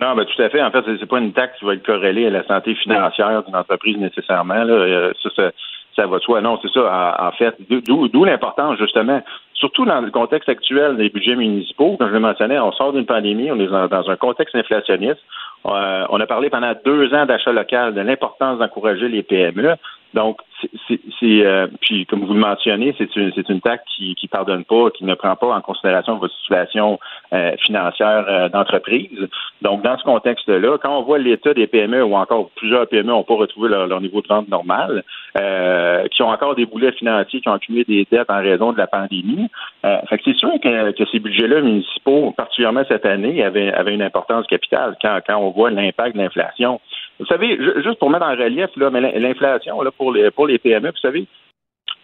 Non, 0.00 0.16
ben 0.16 0.24
tout 0.24 0.42
à 0.42 0.48
fait. 0.48 0.62
En 0.62 0.70
fait, 0.70 0.84
c'est 0.98 1.08
pas 1.08 1.18
une 1.18 1.32
taxe 1.32 1.58
qui 1.58 1.64
va 1.64 1.74
être 1.74 1.86
corrélée 1.86 2.26
à 2.26 2.30
la 2.30 2.44
santé 2.46 2.74
financière 2.74 3.44
d'une 3.44 3.54
entreprise 3.54 3.96
nécessairement. 3.96 4.64
Là. 4.64 4.72
Euh, 4.72 5.12
ça, 5.22 5.50
ça, 5.94 6.06
va 6.06 6.18
de 6.18 6.22
soi. 6.22 6.40
Non, 6.40 6.58
c'est 6.60 6.72
ça. 6.72 7.16
En, 7.20 7.30
fait, 7.32 7.54
d'où 7.68 8.24
l'importance 8.24 8.76
justement, 8.78 9.22
surtout 9.54 9.84
dans 9.84 10.00
le 10.00 10.10
contexte 10.10 10.48
actuel 10.48 10.96
des 10.96 11.10
budgets 11.10 11.36
municipaux. 11.36 11.96
Comme 11.96 12.08
je 12.08 12.14
le 12.14 12.20
mentionnais, 12.20 12.58
on 12.58 12.72
sort 12.72 12.92
d'une 12.92 13.06
pandémie, 13.06 13.52
on 13.52 13.60
est 13.60 13.68
dans 13.68 14.10
un 14.10 14.16
contexte 14.16 14.56
inflationniste. 14.56 15.20
Euh, 15.66 16.06
on 16.10 16.20
a 16.20 16.26
parlé 16.26 16.50
pendant 16.50 16.74
deux 16.84 17.14
ans 17.14 17.26
d'achat 17.26 17.52
local 17.52 17.94
de 17.94 18.00
l'importance 18.00 18.58
d'encourager 18.58 19.08
les 19.08 19.22
PME. 19.22 19.76
Donc, 20.12 20.40
c'est 20.88 21.46
euh, 21.46 21.66
puis 21.80 22.06
comme 22.06 22.24
vous 22.24 22.34
le 22.34 22.40
mentionnez, 22.40 22.94
c'est 22.98 23.14
une 23.16 23.32
c'est 23.34 23.48
une 23.48 23.60
taxe 23.60 23.84
qui 23.96 24.14
qui 24.14 24.28
pardonne 24.28 24.64
pas, 24.64 24.90
qui 24.90 25.04
ne 25.04 25.14
prend 25.14 25.36
pas 25.36 25.54
en 25.54 25.60
considération 25.60 26.16
votre 26.16 26.34
situation 26.36 26.98
euh, 27.32 27.56
financière 27.64 28.24
euh, 28.28 28.48
d'entreprise. 28.48 29.28
Donc 29.62 29.82
dans 29.82 29.96
ce 29.98 30.04
contexte-là, 30.04 30.78
quand 30.78 30.98
on 30.98 31.02
voit 31.02 31.18
l'état 31.18 31.54
des 31.54 31.66
PME 31.66 32.02
ou 32.04 32.16
encore 32.16 32.50
plusieurs 32.56 32.86
PME 32.86 33.08
n'ont 33.08 33.24
pas 33.24 33.34
retrouvé 33.34 33.68
leur, 33.68 34.00
niveau 34.00 34.20
de 34.20 34.28
vente 34.28 34.48
normal, 34.48 35.04
qui 36.10 36.22
ont 36.22 36.28
encore 36.28 36.54
des 36.54 36.66
boulets 36.66 36.92
financiers, 36.92 37.40
qui 37.40 37.48
ont 37.48 37.54
accumulé 37.54 37.84
des 37.84 38.06
dettes 38.10 38.30
en 38.30 38.40
raison 38.40 38.72
de 38.72 38.78
la 38.78 38.86
pandémie, 38.86 39.48
fait 39.82 40.18
que 40.18 40.24
c'est 40.24 40.36
sûr 40.36 40.52
que, 40.62 40.92
que 40.92 41.04
ces 41.10 41.18
budgets-là 41.18 41.60
municipaux, 41.60 42.32
particulièrement 42.36 42.82
cette 42.88 43.06
année, 43.06 43.42
avaient, 43.42 43.72
avaient 43.72 43.94
une 43.94 44.02
importance 44.02 44.46
capitale 44.46 44.96
quand 45.00 45.18
quand 45.26 45.36
on 45.36 45.50
voit 45.50 45.70
l'impact 45.70 46.16
de 46.16 46.22
l'inflation. 46.22 46.80
Vous 47.18 47.26
savez, 47.26 47.58
juste 47.82 47.98
pour 47.98 48.10
mettre 48.10 48.26
en 48.26 48.36
relief, 48.36 48.70
là, 48.76 48.90
mais 48.90 49.00
l'inflation 49.18 49.80
là, 49.82 49.90
pour, 49.90 50.12
les, 50.12 50.30
pour 50.30 50.46
les 50.46 50.58
PME, 50.58 50.90
vous 50.90 50.96
savez, 51.00 51.26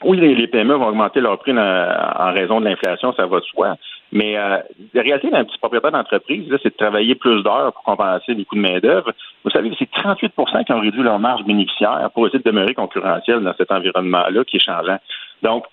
oui, 0.03 0.17
les, 0.19 0.47
PME 0.47 0.75
vont 0.75 0.89
augmenter 0.89 1.21
leur 1.21 1.39
prix 1.39 1.53
en 1.53 2.33
raison 2.33 2.61
de 2.61 2.65
l'inflation, 2.65 3.13
ça 3.13 3.27
va 3.27 3.41
de 3.41 3.45
soi. 3.45 3.77
Mais 4.13 4.37
euh, 4.37 4.59
la 4.95 5.03
réalité 5.03 5.31
d'un 5.31 5.45
petit 5.45 5.59
propriétaire 5.59 5.93
d'entreprise, 5.93 6.49
c'est 6.63 6.71
de 6.71 6.77
travailler 6.77 7.15
plus 7.15 7.43
d'heures 7.43 7.73
pour 7.73 7.83
compenser 7.85 8.35
les 8.35 8.45
coûts 8.45 8.57
de 8.57 8.61
main-d'œuvre. 8.61 9.13
Vous 9.45 9.51
savez, 9.51 9.71
c'est 9.79 9.91
38% 9.91 10.65
qui 10.65 10.73
ont 10.73 10.81
réduit 10.81 11.03
leur 11.03 11.19
marge 11.19 11.45
bénéficiaire 11.45 12.11
pour 12.15 12.27
essayer 12.27 12.41
de 12.41 12.51
demeurer 12.51 12.75
concurrentiel 12.75 13.41
dans 13.41 13.55
cet 13.57 13.71
environnement-là 13.71 14.45
qui 14.45 14.57
est 14.57 14.65
changeant. 14.65 14.99
Donc, 15.43 15.65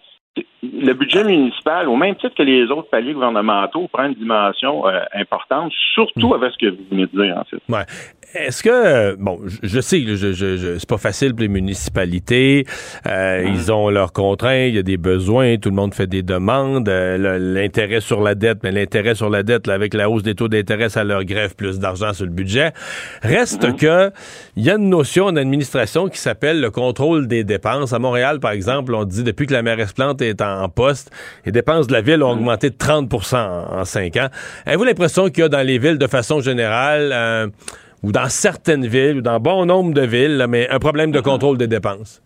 le 0.62 0.94
budget 0.94 1.24
municipal, 1.24 1.88
au 1.88 1.96
même 1.96 2.16
titre 2.16 2.36
que 2.36 2.44
les 2.44 2.66
autres 2.66 2.90
paliers 2.90 3.14
gouvernementaux, 3.14 3.88
prend 3.92 4.06
une 4.06 4.14
dimension 4.14 4.88
euh, 4.88 5.00
importante, 5.14 5.72
surtout 5.94 6.36
avec 6.36 6.52
ce 6.54 6.58
que 6.58 6.68
vous 6.68 6.84
venez 6.92 7.08
de 7.08 7.22
dire, 7.24 7.38
en 7.38 7.44
fait. 7.44 7.62
Ouais. 7.70 7.86
Est-ce 8.46 8.64
que 8.64 9.16
bon, 9.16 9.40
je, 9.64 9.80
sais 9.80 10.02
que 10.04 10.16
je, 10.16 10.34
je, 10.34 10.78
c'est 10.78 10.90
pas 10.90 10.98
facile 10.98 11.32
pour 11.34 11.42
les 11.42 11.48
municipalités. 11.48 12.66
Euh. 13.06 13.46
Ils 13.48 13.72
ont 13.72 13.90
leurs 13.90 14.14
contraintes, 14.14 14.70
il 14.70 14.76
y 14.76 14.80
a 14.80 14.84
des 14.84 14.98
besoins, 14.98 15.58
tout 15.58 15.70
le 15.70 15.76
monde 15.76 15.94
fait 15.94 16.08
des 16.08 16.24
demandes. 16.24 16.90
Euh, 16.90 17.38
l'intérêt 17.40 18.02
sur 18.02 18.22
la 18.22 18.36
dette, 18.36 18.60
mais 18.64 18.72
l'intérêt 18.72 19.16
sur 19.16 19.30
la 19.30 19.44
dette, 19.44 19.68
avec 19.68 19.94
la 19.94 20.10
hausse 20.10 20.24
des 20.24 20.36
taux 20.36 20.48
d'intérêt, 20.48 20.90
ça 20.90 21.04
leur 21.04 21.24
grève 21.24 21.56
plus 21.56 21.80
d'argent 21.80 22.14
sur 22.14 22.26
le 22.26 22.32
budget. 22.32 22.74
Reste 23.22 23.64
mm-hmm. 23.64 23.76
que 23.76 24.12
il 24.56 24.64
y 24.64 24.70
a 24.70 24.76
une 24.76 24.90
notion 24.90 25.32
d'administration 25.32 26.08
qui 26.08 26.20
s'appelle 26.20 26.62
le 26.62 26.72
contrôle 26.72 27.28
des 27.28 27.44
dépenses. 27.44 27.94
À 27.94 28.00
Montréal, 28.00 28.40
par 28.40 28.52
exemple, 28.52 28.94
on 28.94 29.04
dit 29.04 29.24
depuis 29.24 29.48
que 29.48 29.54
la 29.54 29.62
mairesse 29.62 29.94
Plante 29.94 30.22
est 30.22 30.42
en 30.42 30.68
poste, 30.70 31.12
les 31.46 31.52
dépenses 31.52 31.88
de 31.88 31.94
la 31.94 32.02
ville 32.02 32.24
ont 32.24 32.34
mm-hmm. 32.34 32.40
augmenté 32.40 32.70
de 32.70 32.76
30% 32.76 33.36
en, 33.36 33.86
cinq 33.86 34.18
ans. 34.18 34.28
Avez-vous 34.66 34.84
l'impression 34.84 35.30
qu'il 35.30 35.40
y 35.40 35.44
a 35.44 35.50
dans 35.50 35.66
les 35.66 35.78
villes, 35.78 35.98
de 35.98 36.08
façon 36.08 36.40
générale, 36.40 37.12
euh, 37.14 37.48
ou 38.08 38.14
dans 38.14 38.30
certaines 38.30 38.88
villes, 38.88 39.18
ou 39.18 39.22
dans 39.22 39.38
bon 39.42 39.66
nombre 39.66 39.94
de 39.94 40.02
villes, 40.02 40.46
mais 40.48 40.70
un 40.70 40.80
problème 40.80 41.12
de 41.12 41.20
contrôle 41.20 41.58
des 41.58 41.68
dépenses? 41.68 42.22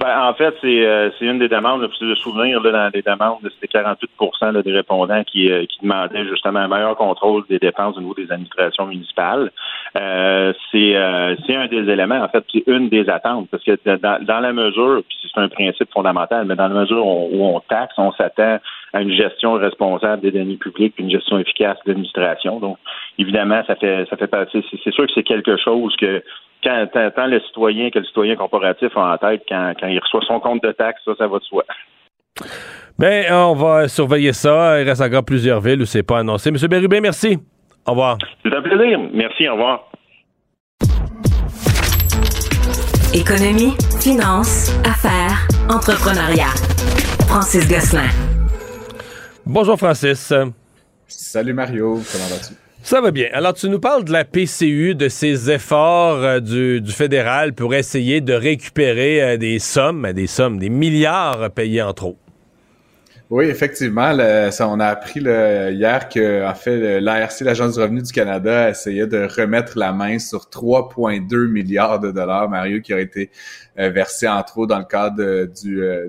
Ben, 0.00 0.28
en 0.28 0.34
fait, 0.34 0.54
c'est 0.60 0.86
euh, 0.86 1.10
une 1.20 1.38
des 1.38 1.48
demandes, 1.48 1.86
plus 1.86 2.08
de 2.08 2.14
souvenir 2.16 2.60
là, 2.62 2.70
dans 2.70 2.90
les 2.94 3.02
demandes, 3.02 3.38
c'était 3.54 3.68
48 3.68 4.62
des 4.62 4.72
répondants 4.72 5.24
qui, 5.24 5.50
euh, 5.50 5.64
qui 5.64 5.80
demandaient 5.82 6.26
justement 6.26 6.60
un 6.60 6.68
meilleur 6.68 6.96
contrôle 6.96 7.44
des 7.48 7.58
dépenses 7.58 7.96
au 7.96 8.00
niveau 8.00 8.14
des 8.14 8.30
administrations 8.30 8.86
municipales. 8.86 9.50
Euh, 9.96 10.52
c'est 10.70 10.96
un 10.96 11.66
des 11.66 11.90
éléments, 11.90 12.22
en 12.22 12.28
fait, 12.28 12.44
c'est 12.52 12.64
une 12.66 12.88
des 12.88 13.08
attentes, 13.08 13.48
parce 13.50 13.62
que 13.62 13.78
dans, 13.96 14.22
dans 14.22 14.40
la 14.40 14.52
mesure, 14.52 15.02
puis 15.08 15.16
c'est 15.22 15.40
un 15.40 15.48
principe 15.48 15.90
fondamental, 15.92 16.44
mais 16.46 16.56
dans 16.56 16.68
la 16.68 16.80
mesure 16.80 17.06
où 17.06 17.44
on 17.44 17.60
taxe, 17.60 17.94
on 17.96 18.12
s'attend 18.12 18.58
à 18.92 19.02
une 19.02 19.12
gestion 19.12 19.54
responsable 19.54 20.22
des 20.22 20.30
données 20.30 20.56
publiques, 20.56 20.94
puis 20.94 21.04
une 21.04 21.10
gestion 21.10 21.38
efficace 21.38 21.78
de 21.84 21.92
l'administration. 21.92 22.60
Donc, 22.60 22.78
évidemment, 23.18 23.62
ça 23.66 23.76
fait 23.76 24.06
ça 24.08 24.16
fait 24.16 24.26
partie. 24.26 24.64
C'est 24.84 24.92
sûr 24.92 25.06
que 25.06 25.12
c'est 25.14 25.22
quelque 25.22 25.56
chose 25.56 25.94
que 26.00 26.22
quand 26.62 26.86
tant 26.92 27.26
le 27.26 27.40
citoyen 27.40 27.90
que 27.90 27.98
le 27.98 28.04
citoyen 28.04 28.36
corporatif 28.36 28.96
a 28.96 29.14
en 29.14 29.18
tête 29.18 29.42
quand, 29.48 29.74
quand 29.80 29.86
il 29.88 29.98
reçoit 29.98 30.22
son 30.26 30.40
compte 30.40 30.62
de 30.62 30.72
taxe, 30.72 31.00
ça, 31.04 31.12
ça 31.16 31.26
va 31.26 31.38
de 31.38 31.44
soi. 31.44 31.64
Bien, 32.98 33.24
on 33.32 33.54
va 33.54 33.88
surveiller 33.88 34.32
ça. 34.32 34.80
Il 34.80 34.88
reste 34.88 35.02
encore 35.02 35.24
plusieurs 35.24 35.60
villes 35.60 35.82
où 35.82 35.86
c'est 35.86 36.02
pas 36.02 36.20
annoncé. 36.20 36.50
Monsieur 36.50 36.68
Bérubin, 36.68 37.00
merci. 37.00 37.38
Au 37.86 37.90
revoir. 37.90 38.18
C'est 38.42 38.54
un 38.54 38.62
plaisir. 38.62 38.98
Merci. 39.12 39.48
Au 39.48 39.52
revoir. 39.52 39.90
Économie, 43.14 43.72
finance, 44.02 44.76
affaires, 44.84 45.46
entrepreneuriat. 45.70 46.52
Francis 47.28 47.66
Gosselin. 47.68 48.10
Bonjour 49.46 49.78
Francis. 49.78 50.32
Salut 51.06 51.54
Mario, 51.54 52.00
comment 52.12 52.28
vas-tu? 52.28 52.65
Ça 52.86 53.00
va 53.00 53.10
bien. 53.10 53.26
Alors, 53.32 53.52
tu 53.52 53.68
nous 53.68 53.80
parles 53.80 54.04
de 54.04 54.12
la 54.12 54.24
PCU, 54.24 54.94
de 54.94 55.08
ses 55.08 55.50
efforts 55.50 56.22
euh, 56.22 56.38
du, 56.38 56.92
fédéral 56.92 57.52
pour 57.52 57.74
essayer 57.74 58.20
de 58.20 58.32
récupérer 58.32 59.20
euh, 59.20 59.36
des 59.36 59.58
sommes, 59.58 60.12
des 60.12 60.28
sommes, 60.28 60.60
des 60.60 60.68
milliards 60.68 61.50
payés 61.50 61.82
en 61.82 61.92
trop. 61.92 62.16
Oui, 63.28 63.46
effectivement. 63.46 64.12
on 64.12 64.78
a 64.78 64.86
appris 64.86 65.18
hier 65.18 66.08
que, 66.08 66.46
en 66.48 66.54
fait, 66.54 67.00
l'ARC, 67.00 67.40
l'Agence 67.40 67.74
du 67.74 67.80
revenu 67.80 68.02
du 68.02 68.12
Canada, 68.12 68.70
essayait 68.70 69.08
de 69.08 69.26
remettre 69.36 69.76
la 69.76 69.90
main 69.90 70.20
sur 70.20 70.42
3,2 70.42 71.48
milliards 71.48 71.98
de 71.98 72.12
dollars, 72.12 72.48
Mario, 72.48 72.80
qui 72.80 72.92
a 72.92 73.00
été 73.00 73.32
euh, 73.80 73.90
versé 73.90 74.28
en 74.28 74.40
trop 74.44 74.68
dans 74.68 74.78
le 74.78 74.84
cadre 74.84 75.16
de, 75.16 75.50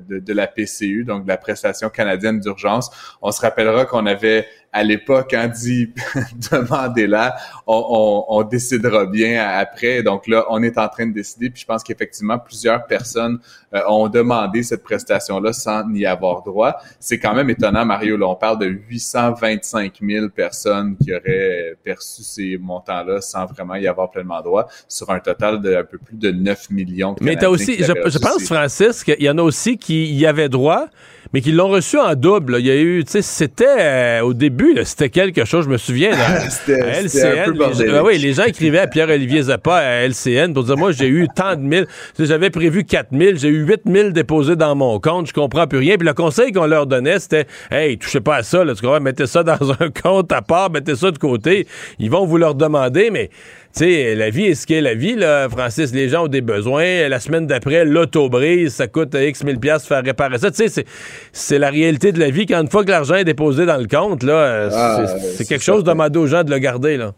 de, 0.08 0.34
la 0.34 0.46
PCU, 0.46 1.06
donc 1.06 1.24
de 1.24 1.28
la 1.28 1.38
prestation 1.38 1.90
canadienne 1.90 2.40
d'urgence. 2.40 2.92
On 3.24 3.32
se 3.32 3.42
rappellera 3.42 3.86
qu'on 3.86 4.06
avait 4.06 4.46
à 4.78 4.84
l'époque, 4.84 5.30
quand 5.32 5.48
dit 5.48 5.92
demandez-la, 6.52 7.36
on, 7.66 8.26
on, 8.30 8.44
décidera 8.44 9.08
bien 9.08 9.44
après. 9.44 10.04
Donc 10.04 10.28
là, 10.28 10.46
on 10.50 10.62
est 10.62 10.78
en 10.78 10.88
train 10.88 11.08
de 11.08 11.14
décider. 11.14 11.50
Puis 11.50 11.62
je 11.62 11.66
pense 11.66 11.84
qu'effectivement, 11.84 12.38
plusieurs 12.38 12.86
personnes 12.86 13.40
euh, 13.74 13.82
ont 13.88 14.08
demandé 14.08 14.64
cette 14.64 14.84
prestation-là 14.84 15.52
sans 15.52 15.88
n'y 15.88 16.06
avoir 16.06 16.42
droit. 16.44 16.78
C'est 17.00 17.20
quand 17.20 17.34
même 17.34 17.50
étonnant, 17.50 17.86
Mario. 17.86 18.16
Là, 18.16 18.28
on 18.28 18.36
parle 18.36 18.60
de 18.60 18.66
825 18.66 19.94
000 20.02 20.30
personnes 20.30 20.96
qui 20.98 21.14
auraient 21.14 21.76
perçu 21.84 22.24
ces 22.24 22.58
montants-là 22.58 23.22
sans 23.22 23.46
vraiment 23.46 23.76
y 23.76 23.88
avoir 23.88 24.10
pleinement 24.10 24.42
droit, 24.42 24.68
sur 24.88 25.10
un 25.10 25.20
total 25.20 25.62
de 25.62 25.76
un 25.76 25.84
peu 25.84 25.98
plus 25.98 26.16
de 26.16 26.32
9 26.32 26.70
millions. 26.70 27.14
De 27.14 27.24
Mais 27.24 27.36
tu 27.36 27.46
as 27.46 27.50
aussi, 27.50 27.76
je, 27.84 27.94
je 28.06 28.18
pense, 28.20 28.46
Francis, 28.46 29.04
qu'il 29.04 29.22
y 29.22 29.30
en 29.30 29.38
a 29.38 29.42
aussi 29.42 29.78
qui 29.78 30.14
y 30.14 30.26
avaient 30.26 30.50
droit 30.50 30.88
mais 31.34 31.42
qu'ils 31.42 31.56
l'ont 31.56 31.68
reçu 31.68 31.98
en 31.98 32.16
double. 32.16 32.58
Il 32.60 32.66
y 32.66 32.72
a 32.72 32.76
eu, 32.76 33.04
tu 33.04 33.12
sais, 33.12 33.22
c'était 33.22 33.66
euh, 33.68 34.22
au 34.22 34.34
début, 34.34 34.78
c'était 34.84 35.10
quelque 35.10 35.46
chose, 35.46 35.66
je 35.66 35.70
me 35.70 35.78
souviens, 35.78 36.12
c'était, 36.50 36.82
à 36.82 37.02
LCN. 37.02 37.52
les, 37.52 37.74
gens, 37.74 37.94
ben 37.94 38.04
oui, 38.04 38.18
les 38.18 38.34
gens 38.34 38.46
écrivaient 38.46 38.80
à 38.80 38.88
Pierre-Olivier 38.88 39.44
Zappa 39.44 39.76
à 39.76 40.08
LCN 40.08 40.54
pour 40.54 40.64
dire, 40.64 40.78
moi, 40.78 40.92
j'ai 40.92 41.08
eu 41.08 41.28
tant 41.34 41.56
de 41.56 41.62
mille, 41.62 41.88
j'avais 42.18 42.50
prévu 42.50 42.84
4 42.84 43.10
000, 43.12 43.32
j'ai 43.36 43.50
eu 43.50 43.57
8 43.58 43.82
000 43.86 44.10
déposés 44.10 44.56
dans 44.56 44.76
mon 44.76 45.00
compte, 45.00 45.28
je 45.28 45.34
comprends 45.34 45.68
plus 45.68 45.80
rien. 45.80 45.98
Puis 45.98 46.08
le 46.08 46.14
conseil 46.14 46.52
qu'on 46.52 46.66
leur 46.66 46.88
donnait, 46.88 47.20
c'était, 47.20 47.48
hey, 47.72 47.98
touchez 47.98 48.22
pas 48.22 48.38
à 48.38 48.44
ça, 48.44 48.64
là, 48.64 48.74
tu 48.76 48.82
comprends, 48.82 49.00
mettez 49.00 49.28
ça 49.28 49.44
dans 49.44 49.58
un 49.80 49.90
compte 49.90 50.32
à 50.32 50.42
part, 50.42 50.72
mettez 50.72 50.96
ça 50.96 51.12
de 51.12 51.18
côté. 51.18 51.68
Ils 52.00 52.10
vont 52.10 52.26
vous 52.26 52.38
leur 52.38 52.56
demander, 52.56 53.10
mais 53.12 53.30
tu 53.76 53.84
sais, 53.84 54.16
la 54.16 54.30
vie 54.30 54.46
est 54.46 54.56
ce 54.56 54.66
qu'est 54.66 54.82
la 54.82 54.96
vie, 54.96 55.16
là, 55.16 55.50
Francis. 55.50 55.94
Les 55.94 56.10
gens 56.10 56.26
ont 56.26 56.28
des 56.28 56.42
besoins. 56.42 57.08
La 57.10 57.20
semaine 57.20 57.46
d'après, 57.46 57.86
l'auto 57.86 58.30
brise, 58.30 58.74
ça 58.74 58.88
coûte 58.88 59.16
X 59.16 59.44
mille 59.44 59.60
piastres 59.60 59.88
faire 59.88 60.04
réparer 60.04 60.40
ça. 60.40 60.50
Tu 60.50 60.68
sais, 60.68 60.86
c'est 61.32 61.60
la 61.60 61.70
réalité 61.70 62.12
de 62.12 62.20
la 62.20 62.30
vie. 62.30 62.46
Quand 62.46 62.62
une 62.62 62.70
fois 62.70 62.84
que 62.84 62.90
l'argent 62.90 63.16
est 63.16 63.26
déposé 63.26 63.66
dans 63.66 63.78
le 63.78 63.88
compte, 63.88 64.24
là, 64.24 64.70
ah, 64.72 65.06
c'est 65.36 65.48
quelque 65.48 65.64
chose 65.64 65.84
de 65.84 65.90
demander 65.90 66.18
aux 66.18 66.28
gens 66.28 66.44
de 66.44 66.50
le 66.50 66.58
garder, 66.58 66.98
là. 66.98 67.14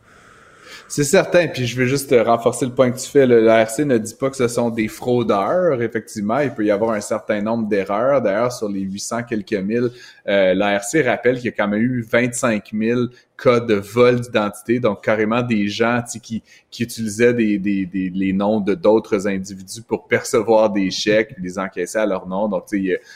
C'est 0.90 1.04
certain, 1.04 1.48
puis 1.48 1.68
je 1.68 1.78
veux 1.80 1.86
juste 1.86 2.12
renforcer 2.26 2.66
le 2.66 2.72
point 2.72 2.90
que 2.90 2.98
tu 2.98 3.08
fais. 3.08 3.28
L'ARC 3.28 3.78
ne 3.78 4.00
dit 4.00 4.16
pas 4.16 4.32
que 4.32 4.36
ce 4.36 4.48
sont 4.48 4.72
des 4.72 4.88
fraudeurs. 4.88 5.80
Effectivement, 5.84 6.40
il 6.40 6.50
peut 6.50 6.66
y 6.66 6.72
avoir 6.72 6.94
un 6.94 7.02
certain 7.02 7.44
nombre 7.44 7.68
d'erreurs. 7.68 8.24
D'ailleurs, 8.24 8.52
sur 8.52 8.68
les 8.68 8.80
800 8.82 9.24
quelques 9.30 9.54
mille, 9.54 9.92
euh, 10.28 10.56
l'ARC 10.56 10.98
rappelle 11.06 11.36
qu'il 11.36 11.46
y 11.46 11.50
a 11.50 11.52
quand 11.52 11.68
même 11.68 11.80
eu 11.80 12.02
25 12.02 12.72
000 12.74 13.02
cas 13.42 13.60
de 13.60 13.76
vol 13.76 14.20
d'identité, 14.20 14.80
donc 14.80 15.04
carrément 15.04 15.42
des 15.42 15.68
gens 15.68 16.04
qui, 16.22 16.44
qui 16.70 16.84
utilisaient 16.84 17.34
des, 17.34 17.58
des, 17.58 17.86
des 17.86 18.10
les 18.10 18.34
noms 18.34 18.60
de 18.60 18.76
d'autres 18.76 19.28
individus 19.28 19.82
pour 19.82 20.08
percevoir 20.08 20.70
des 20.70 20.92
chèques, 20.92 21.36
les 21.42 21.58
encaisser 21.58 21.98
à 21.98 22.06
leur 22.06 22.28
nom. 22.28 22.48
Donc, 22.48 22.66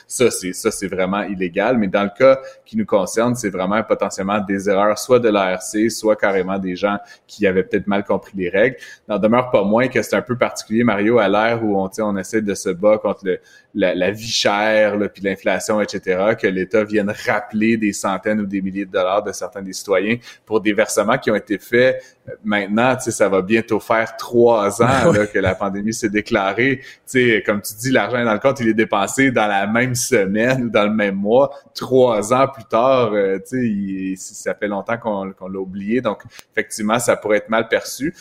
ça, 0.08 0.32
c'est 0.32 0.54
ça, 0.54 0.72
c'est 0.72 0.88
vraiment 0.88 1.24
illégal. 1.24 1.78
Mais 1.78 1.88
dans 1.88 2.04
le 2.04 2.12
cas 2.18 2.40
qui 2.66 2.78
nous 2.78 2.86
concerne, 2.86 3.36
c'est 3.36 3.50
vraiment 3.50 3.82
potentiellement 3.84 4.40
des 4.40 4.70
erreurs, 4.70 4.98
soit 4.98 5.20
de 5.20 5.30
l'ARC, 5.30 5.92
soit 5.92 6.16
carrément 6.16 6.58
des 6.58 6.76
gens 6.76 6.98
qui 7.28 7.46
avaient 7.46 7.64
peut-être 7.64 7.88
mal 7.88 8.04
compris 8.04 8.34
les 8.36 8.50
règles. 8.50 8.78
N'en 9.08 9.20
demeure 9.20 9.52
pas 9.52 9.64
moins 9.64 9.88
que 9.88 10.02
c'est 10.02 10.16
un 10.16 10.22
peu 10.22 10.38
particulier, 10.38 10.84
Mario, 10.84 11.20
à 11.20 11.28
l'ère 11.28 11.64
où 11.64 11.78
on, 11.78 11.90
on 12.00 12.18
essaie 12.18 12.42
de 12.42 12.54
se 12.54 12.70
battre 12.70 13.02
contre 13.02 13.26
le, 13.26 13.40
la, 13.76 14.12
vie 14.12 14.28
chère, 14.28 14.98
là, 14.98 15.10
puis 15.10 15.24
l'inflation, 15.24 15.82
etc., 15.82 16.36
que 16.40 16.48
l'État 16.48 16.84
vienne 16.84 17.14
rappeler 17.26 17.78
des 17.78 17.94
centaines 17.94 18.42
ou 18.42 18.46
des 18.46 18.62
milliers 18.62 18.86
de 18.86 18.92
dollars 18.92 19.24
de 19.24 19.32
certains 19.32 19.62
des 19.62 19.74
citoyens 19.74 20.13
pour 20.46 20.62
des 20.62 20.74
versements 20.74 21.18
qui 21.18 21.32
ont 21.32 21.36
été 21.36 21.58
faits 21.58 22.02
maintenant, 22.44 22.96
tu 22.96 23.04
sais, 23.04 23.12
ça 23.12 23.30
va 23.30 23.42
bientôt 23.42 23.80
faire 23.80 24.16
trois 24.18 24.82
ans 24.82 25.12
là, 25.12 25.28
que 25.28 25.40
la 25.40 25.56
pandémie 25.56 25.94
s'est 25.94 26.10
déclarée. 26.10 26.80
Tu 26.80 26.88
sais, 27.06 27.44
comme 27.46 27.62
tu 27.62 27.74
dis, 27.76 27.92
l'argent 27.92 28.18
est 28.18 28.26
dans 28.26 28.34
le 28.34 28.40
compte, 28.40 28.60
il 28.60 28.70
est 28.70 28.74
dépensé 28.74 29.32
dans 29.32 29.48
la 29.48 29.68
même 29.68 29.96
semaine 29.96 30.66
ou 30.66 30.70
dans 30.70 30.84
le 30.84 30.94
même 30.94 31.16
mois. 31.16 31.52
Trois 31.76 32.34
ans 32.34 32.48
plus 32.48 32.66
tard, 32.66 33.12
euh, 33.14 33.40
tu 33.40 34.16
sais, 34.16 34.34
ça 34.34 34.54
fait 34.56 34.68
longtemps 34.68 34.98
qu'on 34.98 35.48
l'a 35.48 35.60
oublié. 35.60 36.02
Donc, 36.02 36.24
effectivement, 36.52 37.00
ça 37.00 37.16
pourrait 37.18 37.38
être 37.38 37.50
mal 37.50 37.68
perçu. 37.68 38.14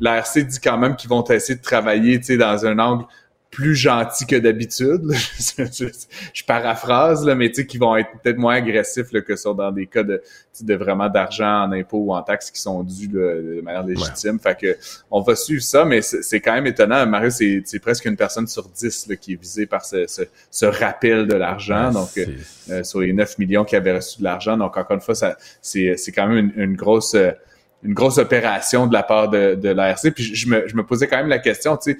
L'ARC 0.00 0.38
dit 0.38 0.60
quand 0.62 0.76
même 0.76 0.94
qu'ils 0.94 1.08
vont 1.08 1.24
essayer 1.24 1.58
de 1.58 1.62
travailler, 1.62 2.18
tu 2.18 2.26
sais, 2.26 2.36
dans 2.36 2.66
un 2.66 2.78
angle 2.78 3.06
plus 3.56 3.74
gentils 3.74 4.26
que 4.26 4.36
d'habitude. 4.36 5.00
je, 6.34 6.44
paraphrase, 6.44 7.24
là, 7.24 7.34
mais 7.34 7.48
tu 7.48 7.54
sais, 7.54 7.66
qui 7.66 7.78
vont 7.78 7.96
être 7.96 8.10
peut-être 8.22 8.36
moins 8.36 8.56
agressifs 8.56 9.10
là, 9.12 9.22
que 9.22 9.34
sur 9.34 9.54
dans 9.54 9.72
des 9.72 9.86
cas 9.86 10.02
de, 10.02 10.22
de 10.60 10.74
vraiment 10.74 11.08
d'argent 11.08 11.62
en 11.62 11.72
impôts 11.72 12.04
ou 12.04 12.12
en 12.12 12.20
taxes 12.20 12.50
qui 12.50 12.60
sont 12.60 12.82
dus 12.82 13.08
là, 13.10 13.34
de 13.34 13.62
manière 13.62 13.82
légitime. 13.82 14.38
Fait 14.38 14.58
que 14.60 14.76
on 15.10 15.22
va 15.22 15.34
suivre 15.34 15.62
ça, 15.62 15.86
mais 15.86 16.02
c'est 16.02 16.40
quand 16.40 16.52
même 16.52 16.66
étonnant. 16.66 17.06
Mario, 17.06 17.30
c'est 17.30 17.78
presque 17.80 18.04
une 18.04 18.16
personne 18.16 18.46
sur 18.46 18.68
10 18.68 19.06
là, 19.08 19.16
qui 19.16 19.32
est 19.32 19.40
visée 19.40 19.64
par 19.64 19.86
ce, 19.86 20.06
ce, 20.06 20.20
ce 20.50 20.66
rappel 20.66 21.26
de 21.26 21.34
l'argent. 21.34 21.90
Donc, 21.92 22.10
euh, 22.18 22.26
euh, 22.68 22.84
sur 22.84 23.00
les 23.00 23.14
9 23.14 23.38
millions 23.38 23.64
qui 23.64 23.74
avaient 23.74 23.96
reçu 23.96 24.18
de 24.18 24.24
l'argent. 24.24 24.58
Donc, 24.58 24.76
encore 24.76 24.96
une 24.96 25.00
fois, 25.00 25.14
c'est 25.62 26.12
quand 26.14 26.28
même 26.28 26.52
une, 26.54 26.62
une 26.62 26.76
grosse 26.76 27.14
euh, 27.14 27.30
une 27.82 27.94
grosse 27.94 28.18
opération 28.18 28.86
de 28.86 28.92
la 28.92 29.02
part 29.02 29.28
de, 29.28 29.54
de 29.54 29.68
l'ARC. 29.68 30.10
Puis 30.10 30.24
je, 30.24 30.34
je 30.34 30.48
me, 30.48 30.66
je 30.66 30.74
me 30.74 30.84
posais 30.84 31.06
quand 31.06 31.18
même 31.18 31.28
la 31.28 31.38
question, 31.38 31.76
tu 31.76 31.92
sais, 31.92 31.98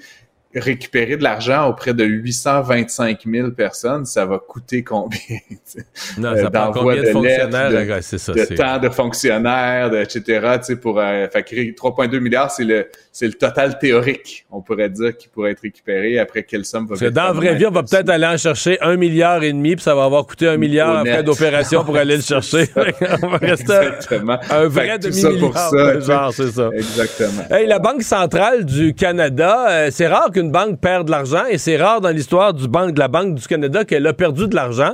récupérer 0.59 1.17
de 1.17 1.23
l'argent 1.23 1.67
auprès 1.69 1.93
de 1.93 2.03
825 2.03 3.19
000 3.25 3.51
personnes, 3.51 4.05
ça 4.05 4.25
va 4.25 4.39
coûter 4.39 4.83
combien? 4.83 5.19
Non, 6.17 6.29
Euh, 6.29 6.43
ça 6.43 6.49
prend 6.51 6.71
combien 6.71 6.95
de 6.97 7.01
lettres, 7.01 7.13
fonctionnaires? 7.13 7.69
de- 7.71 7.91
Ouais, 7.91 8.01
c'est 8.01 8.17
ça. 8.17 8.33
de 8.33 8.39
c'est- 8.39 8.55
temps 8.55 8.77
de 8.79 8.89
fonctionnaires, 8.89 9.89
de, 9.89 9.97
etc. 9.97 10.21
Tu 10.57 10.63
sais, 10.63 10.75
pour 10.75 10.99
euh, 10.99 11.27
fait 11.31 11.43
que 11.43 11.55
3,2 11.75 12.19
milliards, 12.19 12.51
c'est 12.51 12.63
le 12.63 12.87
c'est 13.11 13.25
le 13.27 13.33
total 13.33 13.79
théorique, 13.79 14.45
on 14.51 14.61
pourrait 14.61 14.89
dire, 14.89 15.17
qui 15.17 15.27
pourrait 15.27 15.51
être 15.51 15.61
récupéré. 15.61 16.19
Après 16.19 16.43
quelle 16.43 16.65
somme 16.65 16.85
va 16.87 16.95
être 17.03 17.11
dans 17.13 17.23
la 17.23 17.31
vraie 17.31 17.55
vie, 17.55 17.65
on 17.65 17.71
va 17.71 17.81
peut-être 17.81 18.09
aller 18.09 18.27
en 18.27 18.37
chercher 18.37 18.79
un 18.81 18.95
milliard 18.95 19.43
et 19.43 19.51
demi, 19.53 19.75
puis 19.75 19.83
ça 19.83 19.95
va 19.95 20.03
avoir 20.03 20.23
coûté 20.27 20.47
un 20.47 20.57
milliard 20.57 20.99
frais 21.05 21.23
d'opération 21.23 21.83
pour 21.83 21.97
aller 21.97 22.17
le 22.17 22.21
chercher. 22.33 22.65
on 23.23 23.27
va 23.27 23.37
rester 23.37 23.73
Exactement. 23.73 24.37
un 24.51 24.67
vrai 24.67 24.99
demi-milliard. 24.99 26.01
genre, 26.01 26.31
c'est 26.33 26.51
ça. 26.51 26.69
Exactement. 26.73 27.43
Hey, 27.49 27.65
la 27.65 27.79
Banque 27.79 28.03
centrale 28.03 28.65
du 28.65 28.93
Canada, 28.93 29.65
euh, 29.69 29.87
c'est 29.91 30.07
rare 30.07 30.29
qu'une 30.31 30.46
banque 30.51 30.79
perde 30.79 31.07
de 31.07 31.11
l'argent 31.11 31.45
et 31.49 31.57
c'est 31.57 31.77
rare 31.77 32.01
dans 32.01 32.09
l'histoire 32.09 32.53
du 32.53 32.67
banque, 32.67 32.91
de 32.93 32.99
la 32.99 33.07
Banque 33.07 33.35
du 33.35 33.47
Canada 33.47 33.85
qu'elle 33.85 34.05
a 34.07 34.13
perdu 34.13 34.47
de 34.47 34.55
l'argent. 34.55 34.93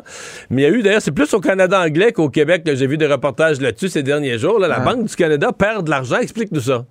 Mais 0.49 0.61
il 0.61 0.65
y 0.65 0.67
a 0.67 0.69
eu, 0.71 0.81
d'ailleurs, 0.83 1.01
c'est 1.01 1.11
plus 1.11 1.33
au 1.33 1.39
Canada 1.39 1.79
anglais 1.81 2.11
qu'au 2.11 2.29
Québec 2.29 2.63
que 2.63 2.75
j'ai 2.75 2.87
vu 2.87 2.97
des 2.97 3.07
reportages 3.07 3.59
là-dessus 3.61 3.89
ces 3.89 4.03
derniers 4.03 4.37
jours. 4.37 4.59
là. 4.59 4.67
La 4.67 4.77
Ah. 4.77 4.79
Banque 4.93 5.05
du 5.05 5.15
Canada 5.15 5.51
perd 5.51 5.85
de 5.85 5.89
l'argent. 5.89 6.17
Explique-nous 6.17 6.61
ça. 6.61 6.85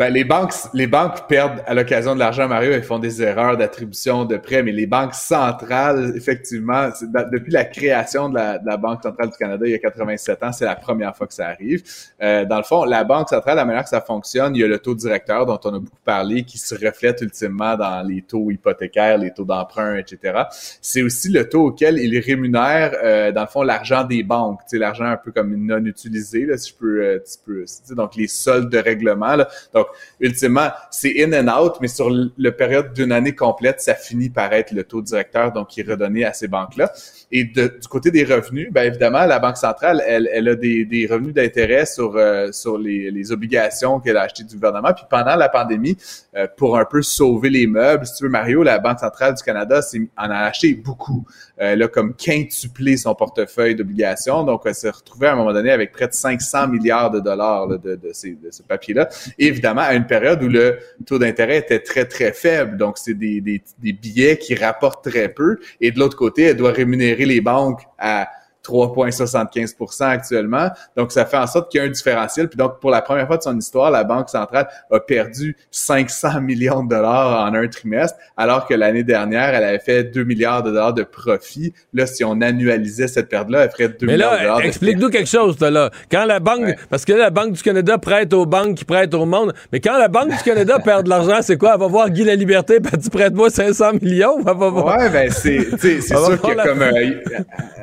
Ben, 0.00 0.10
les 0.10 0.24
banques, 0.24 0.54
les 0.72 0.86
banques 0.86 1.28
perdent 1.28 1.62
à 1.66 1.74
l'occasion 1.74 2.14
de 2.14 2.20
l'argent, 2.20 2.48
Mario, 2.48 2.72
elles 2.72 2.82
font 2.82 2.98
des 2.98 3.20
erreurs 3.20 3.58
d'attribution 3.58 4.24
de 4.24 4.38
prêts, 4.38 4.62
mais 4.62 4.72
les 4.72 4.86
banques 4.86 5.12
centrales, 5.12 6.14
effectivement, 6.16 6.88
depuis 7.30 7.52
la 7.52 7.66
création 7.66 8.30
de 8.30 8.34
la, 8.34 8.76
Banque 8.78 9.02
centrale 9.02 9.28
du 9.28 9.36
Canada 9.36 9.66
il 9.66 9.72
y 9.72 9.74
a 9.74 9.78
87 9.78 10.42
ans, 10.42 10.52
c'est 10.52 10.64
la 10.64 10.74
première 10.74 11.14
fois 11.14 11.26
que 11.26 11.34
ça 11.34 11.48
arrive. 11.48 11.82
Euh, 12.22 12.46
dans 12.46 12.56
le 12.56 12.62
fond, 12.62 12.84
la 12.84 13.04
Banque 13.04 13.28
centrale, 13.28 13.56
la 13.56 13.66
manière 13.66 13.82
que 13.82 13.90
ça 13.90 14.00
fonctionne, 14.00 14.56
il 14.56 14.62
y 14.62 14.64
a 14.64 14.68
le 14.68 14.78
taux 14.78 14.94
directeur 14.94 15.44
dont 15.44 15.60
on 15.64 15.74
a 15.74 15.78
beaucoup 15.78 15.98
parlé, 16.02 16.44
qui 16.44 16.56
se 16.56 16.74
reflète 16.74 17.20
ultimement 17.20 17.76
dans 17.76 18.00
les 18.00 18.22
taux 18.22 18.50
hypothécaires, 18.50 19.18
les 19.18 19.34
taux 19.34 19.44
d'emprunt, 19.44 19.96
etc. 19.96 20.44
C'est 20.80 21.02
aussi 21.02 21.28
le 21.28 21.46
taux 21.46 21.66
auquel 21.66 21.98
il 21.98 22.18
rémunère, 22.20 22.94
euh, 23.04 23.32
dans 23.32 23.42
le 23.42 23.48
fond, 23.48 23.62
l'argent 23.62 24.04
des 24.04 24.22
banques, 24.22 24.60
l'argent 24.72 25.04
un 25.04 25.18
peu 25.18 25.30
comme 25.30 25.54
non 25.54 25.84
utilisé, 25.84 26.46
là, 26.46 26.56
si 26.56 26.70
je 26.70 26.76
peux, 26.76 27.04
euh, 27.04 27.18
peux- 27.44 27.64
tu 27.64 27.66
sais, 27.66 27.94
donc 27.94 28.16
les 28.16 28.28
soldes 28.28 28.70
de 28.70 28.78
règlement, 28.78 29.36
là. 29.36 29.46
Donc, 29.74 29.88
ultimement, 30.20 30.68
c'est 30.90 31.14
in 31.22 31.32
and 31.32 31.48
out, 31.48 31.74
mais 31.80 31.88
sur 31.88 32.10
le 32.10 32.50
période 32.50 32.92
d'une 32.92 33.12
année 33.12 33.34
complète, 33.34 33.80
ça 33.80 33.94
finit 33.94 34.30
par 34.30 34.52
être 34.52 34.72
le 34.72 34.84
taux 34.84 35.02
directeur, 35.02 35.52
donc 35.52 35.68
qui 35.68 35.80
est 35.80 35.88
redonné 35.88 36.24
à 36.24 36.32
ces 36.32 36.48
banques-là. 36.48 36.92
Et 37.32 37.44
du 37.44 37.88
côté 37.88 38.10
des 38.10 38.24
revenus, 38.24 38.72
ben 38.72 38.82
évidemment, 38.82 39.24
la 39.24 39.38
Banque 39.38 39.56
centrale, 39.56 40.02
elle, 40.06 40.48
a 40.48 40.54
des, 40.56 41.08
revenus 41.10 41.32
d'intérêt 41.32 41.86
sur, 41.86 42.16
euh, 42.16 42.50
les, 42.82 43.32
obligations 43.32 44.00
qu'elle 44.00 44.16
a 44.16 44.22
achetées 44.22 44.42
du 44.42 44.56
gouvernement. 44.56 44.92
Puis 44.92 45.04
pendant 45.08 45.36
la 45.36 45.48
pandémie, 45.48 45.96
euh, 46.36 46.46
pour 46.56 46.76
un 46.76 46.84
peu 46.84 47.02
sauver 47.02 47.50
les 47.50 47.66
meubles, 47.66 48.04
si 48.06 48.16
tu 48.16 48.24
veux, 48.24 48.30
Mario, 48.30 48.62
la 48.62 48.78
Banque 48.78 48.98
centrale 48.98 49.34
du 49.34 49.42
Canada 49.42 49.80
en 50.16 50.30
a 50.30 50.38
acheté 50.38 50.74
beaucoup. 50.74 51.24
Euh, 51.60 51.72
elle 51.72 51.82
a 51.82 51.88
comme 51.88 52.14
quintuplé 52.14 52.96
son 52.96 53.14
portefeuille 53.14 53.74
d'obligations. 53.74 54.44
Donc, 54.44 54.62
elle 54.64 54.74
s'est 54.74 54.90
retrouvée 54.90 55.26
à 55.26 55.32
un 55.32 55.36
moment 55.36 55.52
donné 55.52 55.70
avec 55.70 55.92
près 55.92 56.08
de 56.08 56.14
500 56.14 56.68
milliards 56.68 57.10
de 57.10 57.20
dollars 57.20 57.68
de, 57.68 57.96
de, 57.96 58.10
ces, 58.12 58.32
de 58.32 58.50
ce 58.50 58.62
papier-là. 58.62 59.08
Évidemment, 59.38 59.82
à 59.82 59.94
une 59.94 60.06
période 60.06 60.42
où 60.42 60.48
le 60.48 60.78
taux 61.06 61.18
d'intérêt 61.18 61.58
était 61.58 61.80
très, 61.80 62.06
très 62.06 62.32
faible. 62.32 62.76
Donc, 62.76 62.98
c'est 62.98 63.14
des, 63.14 63.40
des, 63.40 63.62
des 63.78 63.92
billets 63.92 64.38
qui 64.38 64.54
rapportent 64.54 65.08
très 65.08 65.28
peu. 65.28 65.58
Et 65.80 65.90
de 65.90 65.98
l'autre 65.98 66.16
côté, 66.16 66.44
elle 66.44 66.56
doit 66.56 66.72
rémunérer 66.72 67.26
les 67.26 67.40
banques 67.40 67.82
à 67.98 68.28
3,75% 68.64 70.02
actuellement. 70.04 70.68
Donc, 70.96 71.12
ça 71.12 71.24
fait 71.24 71.36
en 71.36 71.46
sorte 71.46 71.70
qu'il 71.70 71.80
y 71.80 71.84
a 71.84 71.86
un 71.86 71.90
différentiel. 71.90 72.48
Puis 72.48 72.56
donc, 72.56 72.80
pour 72.80 72.90
la 72.90 73.02
première 73.02 73.26
fois 73.26 73.36
de 73.36 73.42
son 73.42 73.56
histoire, 73.56 73.90
la 73.90 74.04
Banque 74.04 74.28
centrale 74.28 74.68
a 74.90 75.00
perdu 75.00 75.56
500 75.70 76.40
millions 76.42 76.82
de 76.84 76.88
dollars 76.90 77.46
en 77.46 77.54
un 77.54 77.68
trimestre, 77.68 78.18
alors 78.36 78.66
que 78.66 78.74
l'année 78.74 79.02
dernière, 79.02 79.54
elle 79.54 79.64
avait 79.64 79.78
fait 79.78 80.04
2 80.04 80.24
milliards 80.24 80.62
de 80.62 80.70
dollars 80.70 80.94
de 80.94 81.02
profit. 81.02 81.72
Là, 81.94 82.06
si 82.06 82.24
on 82.24 82.40
annualisait 82.40 83.08
cette 83.08 83.28
perte-là, 83.28 83.64
elle 83.64 83.70
ferait 83.70 83.88
2 83.88 84.06
Mais 84.06 84.12
milliards 84.14 84.36
de 84.36 84.42
dollars 84.42 84.60
explique-nous 84.60 85.10
quelque 85.10 85.28
chose, 85.28 85.58
là. 85.60 85.90
Quand 86.10 86.24
la 86.24 86.40
banque, 86.40 86.74
parce 86.88 87.04
que 87.04 87.12
là, 87.12 87.18
la 87.18 87.30
Banque 87.30 87.52
du 87.52 87.62
Canada 87.62 87.98
prête 87.98 88.32
aux 88.32 88.46
banques 88.46 88.76
qui 88.76 88.84
prêtent 88.84 89.14
au 89.14 89.24
monde, 89.26 89.52
mais 89.72 89.80
quand 89.80 89.98
la 89.98 90.08
Banque 90.08 90.30
du 90.30 90.42
Canada 90.42 90.78
perd 90.84 91.04
de 91.04 91.08
l'argent, 91.10 91.38
c'est 91.42 91.56
quoi? 91.56 91.72
Elle 91.74 91.80
va 91.80 91.86
voir 91.86 92.10
Guy 92.10 92.24
la 92.24 92.34
Liberté, 92.34 92.80
puis 92.80 92.90
elle 92.92 92.98
dit 92.98 93.10
prête-moi 93.10 93.50
500 93.50 93.92
millions, 94.02 94.38
elle 94.46 94.56
va 94.56 94.68
voir. 94.68 94.98
Ouais, 94.98 95.08
ben 95.10 95.30
c'est, 95.30 95.68
c'est 95.78 96.00
sûr 96.00 96.40
que 96.40 96.52
la- 96.52 96.64
comme 96.64 96.82
euh, 96.82 96.92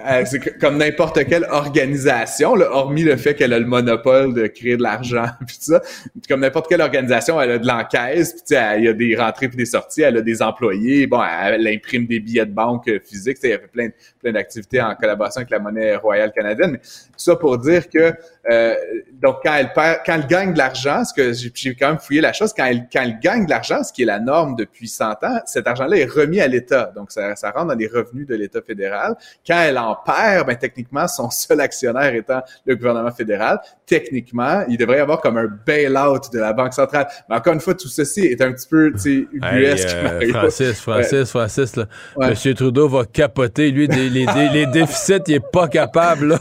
euh, 0.10 0.24
comme 0.68 0.80
n'importe 0.80 1.26
quelle 1.28 1.48
organisation, 1.50 2.56
hormis 2.56 3.04
le 3.04 3.16
fait 3.16 3.36
qu'elle 3.36 3.54
a 3.54 3.60
le 3.60 3.66
monopole 3.66 4.34
de 4.34 4.48
créer 4.48 4.76
de 4.76 4.84
l'argent, 4.84 5.28
puis 5.48 5.56
ça, 5.62 5.82
comme 6.28 6.42
n'importe 6.42 6.68
quelle 6.68 6.82
organisation, 6.82 7.42
elle 7.42 7.52
a 7.52 7.58
de 7.58 7.66
l'encaisse, 7.66 8.34
puis 8.34 8.58
il 8.78 8.84
y 8.84 8.90
a 8.90 8.94
des 8.94 9.16
rentrées 9.16 9.48
puis 9.48 9.56
des 9.56 9.66
sorties, 9.66 10.02
elle 10.02 10.18
a 10.18 10.22
des 10.22 10.42
employés, 10.42 11.08
bon, 11.08 11.22
elle, 11.24 11.66
imprime 11.70 12.06
des 12.06 12.20
billets 12.20 12.46
de 12.46 12.52
banque 12.52 12.90
euh, 12.90 13.00
physiques, 13.00 13.40
tu 13.40 13.48
sais, 13.48 13.50
elle 13.52 13.62
fait 13.62 13.68
plein, 13.68 13.90
plein 14.20 14.34
d'activités 14.34 14.82
en 14.82 14.94
collaboration 14.96 15.40
avec 15.40 15.52
la 15.52 15.60
monnaie 15.60 15.96
royale 15.96 16.34
canadienne, 16.34 16.72
mais 16.72 16.80
tout 16.80 17.14
ça 17.16 17.38
pour 17.38 17.58
dire 17.60 17.88
que 17.90 18.14
euh, 18.50 18.76
donc 19.22 19.38
quand 19.44 19.56
elle 19.56 19.74
perd, 19.74 20.00
quand 20.06 20.16
elle 20.16 20.28
gagne 20.28 20.54
de 20.54 20.58
l'argent, 20.58 21.04
ce 21.04 21.14
que 21.14 21.34
j'ai 21.34 21.52
j'ai 21.54 21.76
quand 21.76 21.90
même 21.90 22.00
fouillé 22.00 22.22
la 22.22 22.34
chose, 22.34 22.54
quand 22.56 22.66
elle, 22.66 22.88
quand 22.92 23.02
elle 23.02 23.20
gagne 23.20 23.46
de 23.46 23.50
l'argent, 23.50 23.84
ce 23.84 23.92
qui 23.92 24.04
est 24.04 24.06
la 24.06 24.20
norme 24.20 24.56
depuis 24.56 24.88
100 24.88 25.12
ans, 25.24 25.40
cet 25.46 25.68
argent-là 25.68 25.98
est 25.98 26.06
remis 26.06 26.40
à 26.40 26.48
l'État. 26.48 26.92
Donc 26.96 27.12
ça, 27.12 27.36
ça 27.36 27.52
rentre 27.52 27.68
dans 27.68 27.76
les 27.76 27.88
revenus 27.88 28.26
de 28.26 28.36
l'État 28.36 28.62
fédéral. 28.62 29.16
Quand 29.46 29.60
elle 29.60 29.78
en 29.78 29.96
perd, 29.96 30.48
ben 30.48 30.57
techniquement 30.58 31.08
son 31.08 31.30
seul 31.30 31.62
actionnaire 31.62 32.14
étant 32.14 32.42
le 32.66 32.76
gouvernement 32.76 33.12
fédéral, 33.12 33.60
techniquement 33.88 34.64
il 34.70 34.78
devrait 34.78 34.98
y 34.98 35.00
avoir 35.00 35.22
comme 35.22 35.38
un 35.38 35.48
bail-out 35.66 36.32
de 36.32 36.40
la 36.40 36.54
banque 36.54 36.74
centrale. 36.74 37.08
Mais 37.30 37.36
encore 37.38 37.54
une 37.54 37.60
fois, 37.62 37.74
tout 37.74 37.88
ceci 37.88 38.22
est 38.26 38.42
un 38.42 38.52
petit 38.52 38.68
peu, 38.68 38.92
tu 38.92 39.00
sais, 39.00 39.28
Hey, 39.42 39.66
euh. 39.66 40.32
Francis, 40.34 40.80
Francis, 40.82 41.12
Ouais. 41.14 41.26
Francis, 41.26 41.76
là. 41.76 41.86
Ouais. 42.16 42.30
Monsieur 42.30 42.54
Trudeau 42.54 42.88
va 42.90 43.06
capoter. 43.06 43.72
Lui, 43.72 43.88
des- 43.88 44.10
les, 44.10 44.26
des- 44.26 44.50
les 44.54 44.66
déficits, 44.68 45.22
il 45.28 45.36
est 45.36 45.52
pas 45.52 45.68
capable, 45.68 46.28
là. 46.28 46.40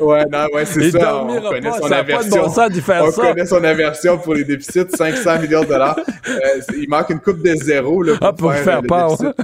Ouais, 0.00 0.24
non, 0.32 0.46
ouais, 0.54 0.64
c'est 0.64 0.90
ça. 0.90 1.16
On 1.22 1.40
connaît 1.40 1.70
son 1.72 1.92
aversion. 1.92 2.42
bon 2.46 2.50
faire 2.80 3.04
on 3.04 3.10
ça. 3.10 3.22
connaît 3.22 3.46
son 3.46 3.62
aversion 3.64 4.18
pour 4.18 4.34
les 4.34 4.44
déficits, 4.44 4.86
500 4.96 5.40
millions 5.40 5.62
de 5.62 5.66
dollars. 5.68 5.98
Euh, 6.28 6.60
il 6.76 6.88
manque 6.88 7.10
une 7.10 7.20
coupe 7.20 7.42
de 7.42 7.54
zéro 7.56 8.02
là, 8.02 8.16
pour, 8.16 8.26
Ah, 8.26 8.32
pour 8.32 8.54
faire 8.54 8.80
le 8.82 8.86
peur. 8.88 9.08
déficit 9.18 9.34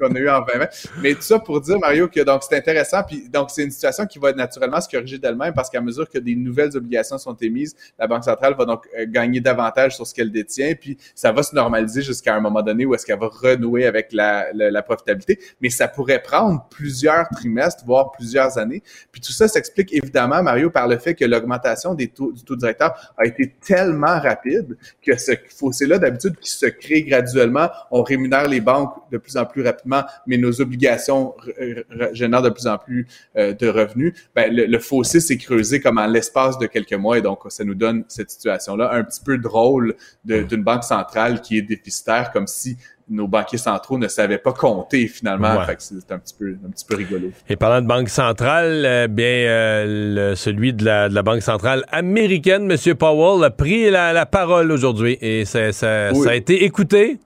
qu'on 0.00 0.14
a 0.14 0.18
eu 0.18 0.28
en 0.30 0.40
2020. 0.42 0.66
Mais 1.02 1.14
tout 1.14 1.22
ça 1.22 1.38
pour 1.38 1.60
dire, 1.60 1.78
Mario, 1.78 2.08
que 2.08 2.20
donc 2.20 2.42
c'est 2.48 2.56
intéressant. 2.56 3.02
Puis 3.06 3.28
donc 3.32 3.50
c'est 3.50 3.64
une 3.64 3.70
situation 3.70 4.06
qui 4.06 4.18
va 4.18 4.32
naturellement 4.32 4.80
se 4.80 4.88
corriger 4.88 5.18
d'elle-même 5.18 5.52
parce 5.54 5.68
qu'à 5.70 5.80
mesure 5.80 6.08
que 6.08 6.18
des 6.18 6.34
nouvelles 6.54 6.76
obligations 6.76 7.18
sont 7.18 7.34
émises, 7.34 7.74
la 7.98 8.06
Banque 8.06 8.24
centrale 8.24 8.54
va 8.56 8.64
donc 8.64 8.86
euh, 8.98 9.06
gagner 9.08 9.40
davantage 9.40 9.96
sur 9.96 10.06
ce 10.06 10.14
qu'elle 10.14 10.30
détient. 10.30 10.74
Puis 10.74 10.96
ça 11.14 11.32
va 11.32 11.42
se 11.42 11.54
normaliser 11.54 12.02
jusqu'à 12.02 12.34
un 12.34 12.40
moment 12.40 12.62
donné 12.62 12.86
où 12.86 12.94
est-ce 12.94 13.04
qu'elle 13.04 13.18
va 13.18 13.28
renouer 13.28 13.86
avec 13.86 14.12
la, 14.12 14.82
profitabilité. 14.82 15.38
Mais 15.60 15.70
ça 15.70 15.88
pourrait 15.88 16.20
prendre 16.22 16.66
plusieurs 16.70 17.28
trimestres, 17.30 17.84
voire 17.86 18.12
plusieurs 18.12 18.58
années. 18.58 18.82
Puis 19.10 19.20
tout 19.20 19.32
ça 19.32 19.48
s'explique 19.48 19.92
évidemment, 19.92 20.42
Mario, 20.42 20.70
par 20.70 20.88
le 20.88 20.98
fait 20.98 21.14
que 21.14 21.24
l'augmentation 21.24 21.94
des 21.94 22.08
taux, 22.08 22.32
du 22.32 22.42
taux 22.44 22.56
directeur 22.56 23.12
a 23.16 23.26
été 23.26 23.54
tellement 23.64 24.20
rapide 24.20 24.76
que 25.02 25.16
ce 25.16 25.32
fossé-là, 25.48 25.98
d'habitude, 25.98 26.36
qui 26.38 26.50
se 26.50 26.66
crée 26.66 27.02
graduellement, 27.02 27.70
on 27.90 28.02
rémunère 28.02 28.48
les 28.48 28.60
banques 28.60 28.94
de 29.10 29.18
plus 29.18 29.36
en 29.36 29.46
plus 29.46 29.62
rapidement, 29.62 30.02
mais 30.26 30.36
nos 30.36 30.60
obligations 30.60 31.34
re- 31.38 31.84
re- 31.90 32.14
génèrent 32.14 32.42
de 32.42 32.50
plus 32.50 32.66
en 32.66 32.78
plus 32.78 33.06
euh, 33.36 33.54
de 33.54 33.68
revenus. 33.68 34.12
Ben, 34.34 34.54
le, 34.54 34.66
le 34.66 34.78
fossé 34.78 35.20
s'est 35.20 35.38
creusé 35.38 35.80
comme 35.80 35.98
en 35.98 36.06
l'espace 36.06 36.43
de 36.58 36.66
quelques 36.66 36.94
mois 36.94 37.18
et 37.18 37.22
donc 37.22 37.40
ça 37.48 37.64
nous 37.64 37.74
donne 37.74 38.04
cette 38.08 38.30
situation-là 38.30 38.90
un 38.92 39.02
petit 39.04 39.20
peu 39.24 39.38
drôle 39.38 39.94
d'une 40.24 40.62
banque 40.62 40.84
centrale 40.84 41.40
qui 41.40 41.58
est 41.58 41.62
déficitaire, 41.62 42.30
comme 42.32 42.46
si 42.46 42.76
nos 43.10 43.28
banquiers 43.28 43.58
centraux 43.58 43.98
ne 43.98 44.08
savaient 44.08 44.38
pas 44.38 44.52
compter 44.54 45.08
finalement. 45.08 45.56
Ouais. 45.58 45.66
Fait 45.66 45.76
que 45.76 45.82
c'est 45.82 46.10
un 46.10 46.18
petit 46.18 46.34
peu 46.38 46.56
un 46.66 46.70
petit 46.70 46.86
peu 46.86 46.96
rigolo. 46.96 47.30
Et 47.50 47.56
parlant 47.56 47.82
de 47.82 47.86
Banque 47.86 48.08
centrale, 48.08 48.84
euh, 48.86 49.08
bien, 49.08 49.26
euh, 49.26 50.30
le- 50.30 50.34
celui 50.34 50.72
de 50.72 50.84
la, 50.86 51.10
de 51.10 51.14
la 51.14 51.22
Banque 51.22 51.42
centrale 51.42 51.84
américaine, 51.92 52.70
M. 52.70 52.94
Powell, 52.94 53.44
a 53.44 53.50
pris 53.50 53.90
la, 53.90 54.12
la 54.14 54.24
parole 54.24 54.72
aujourd'hui 54.72 55.18
et 55.20 55.44
ça, 55.44 55.70
ça- 55.72 56.12
Oui. 56.14 56.22
ça 56.24 56.30
a 56.30 56.34
été 56.34 56.64
écouté. 56.64 57.18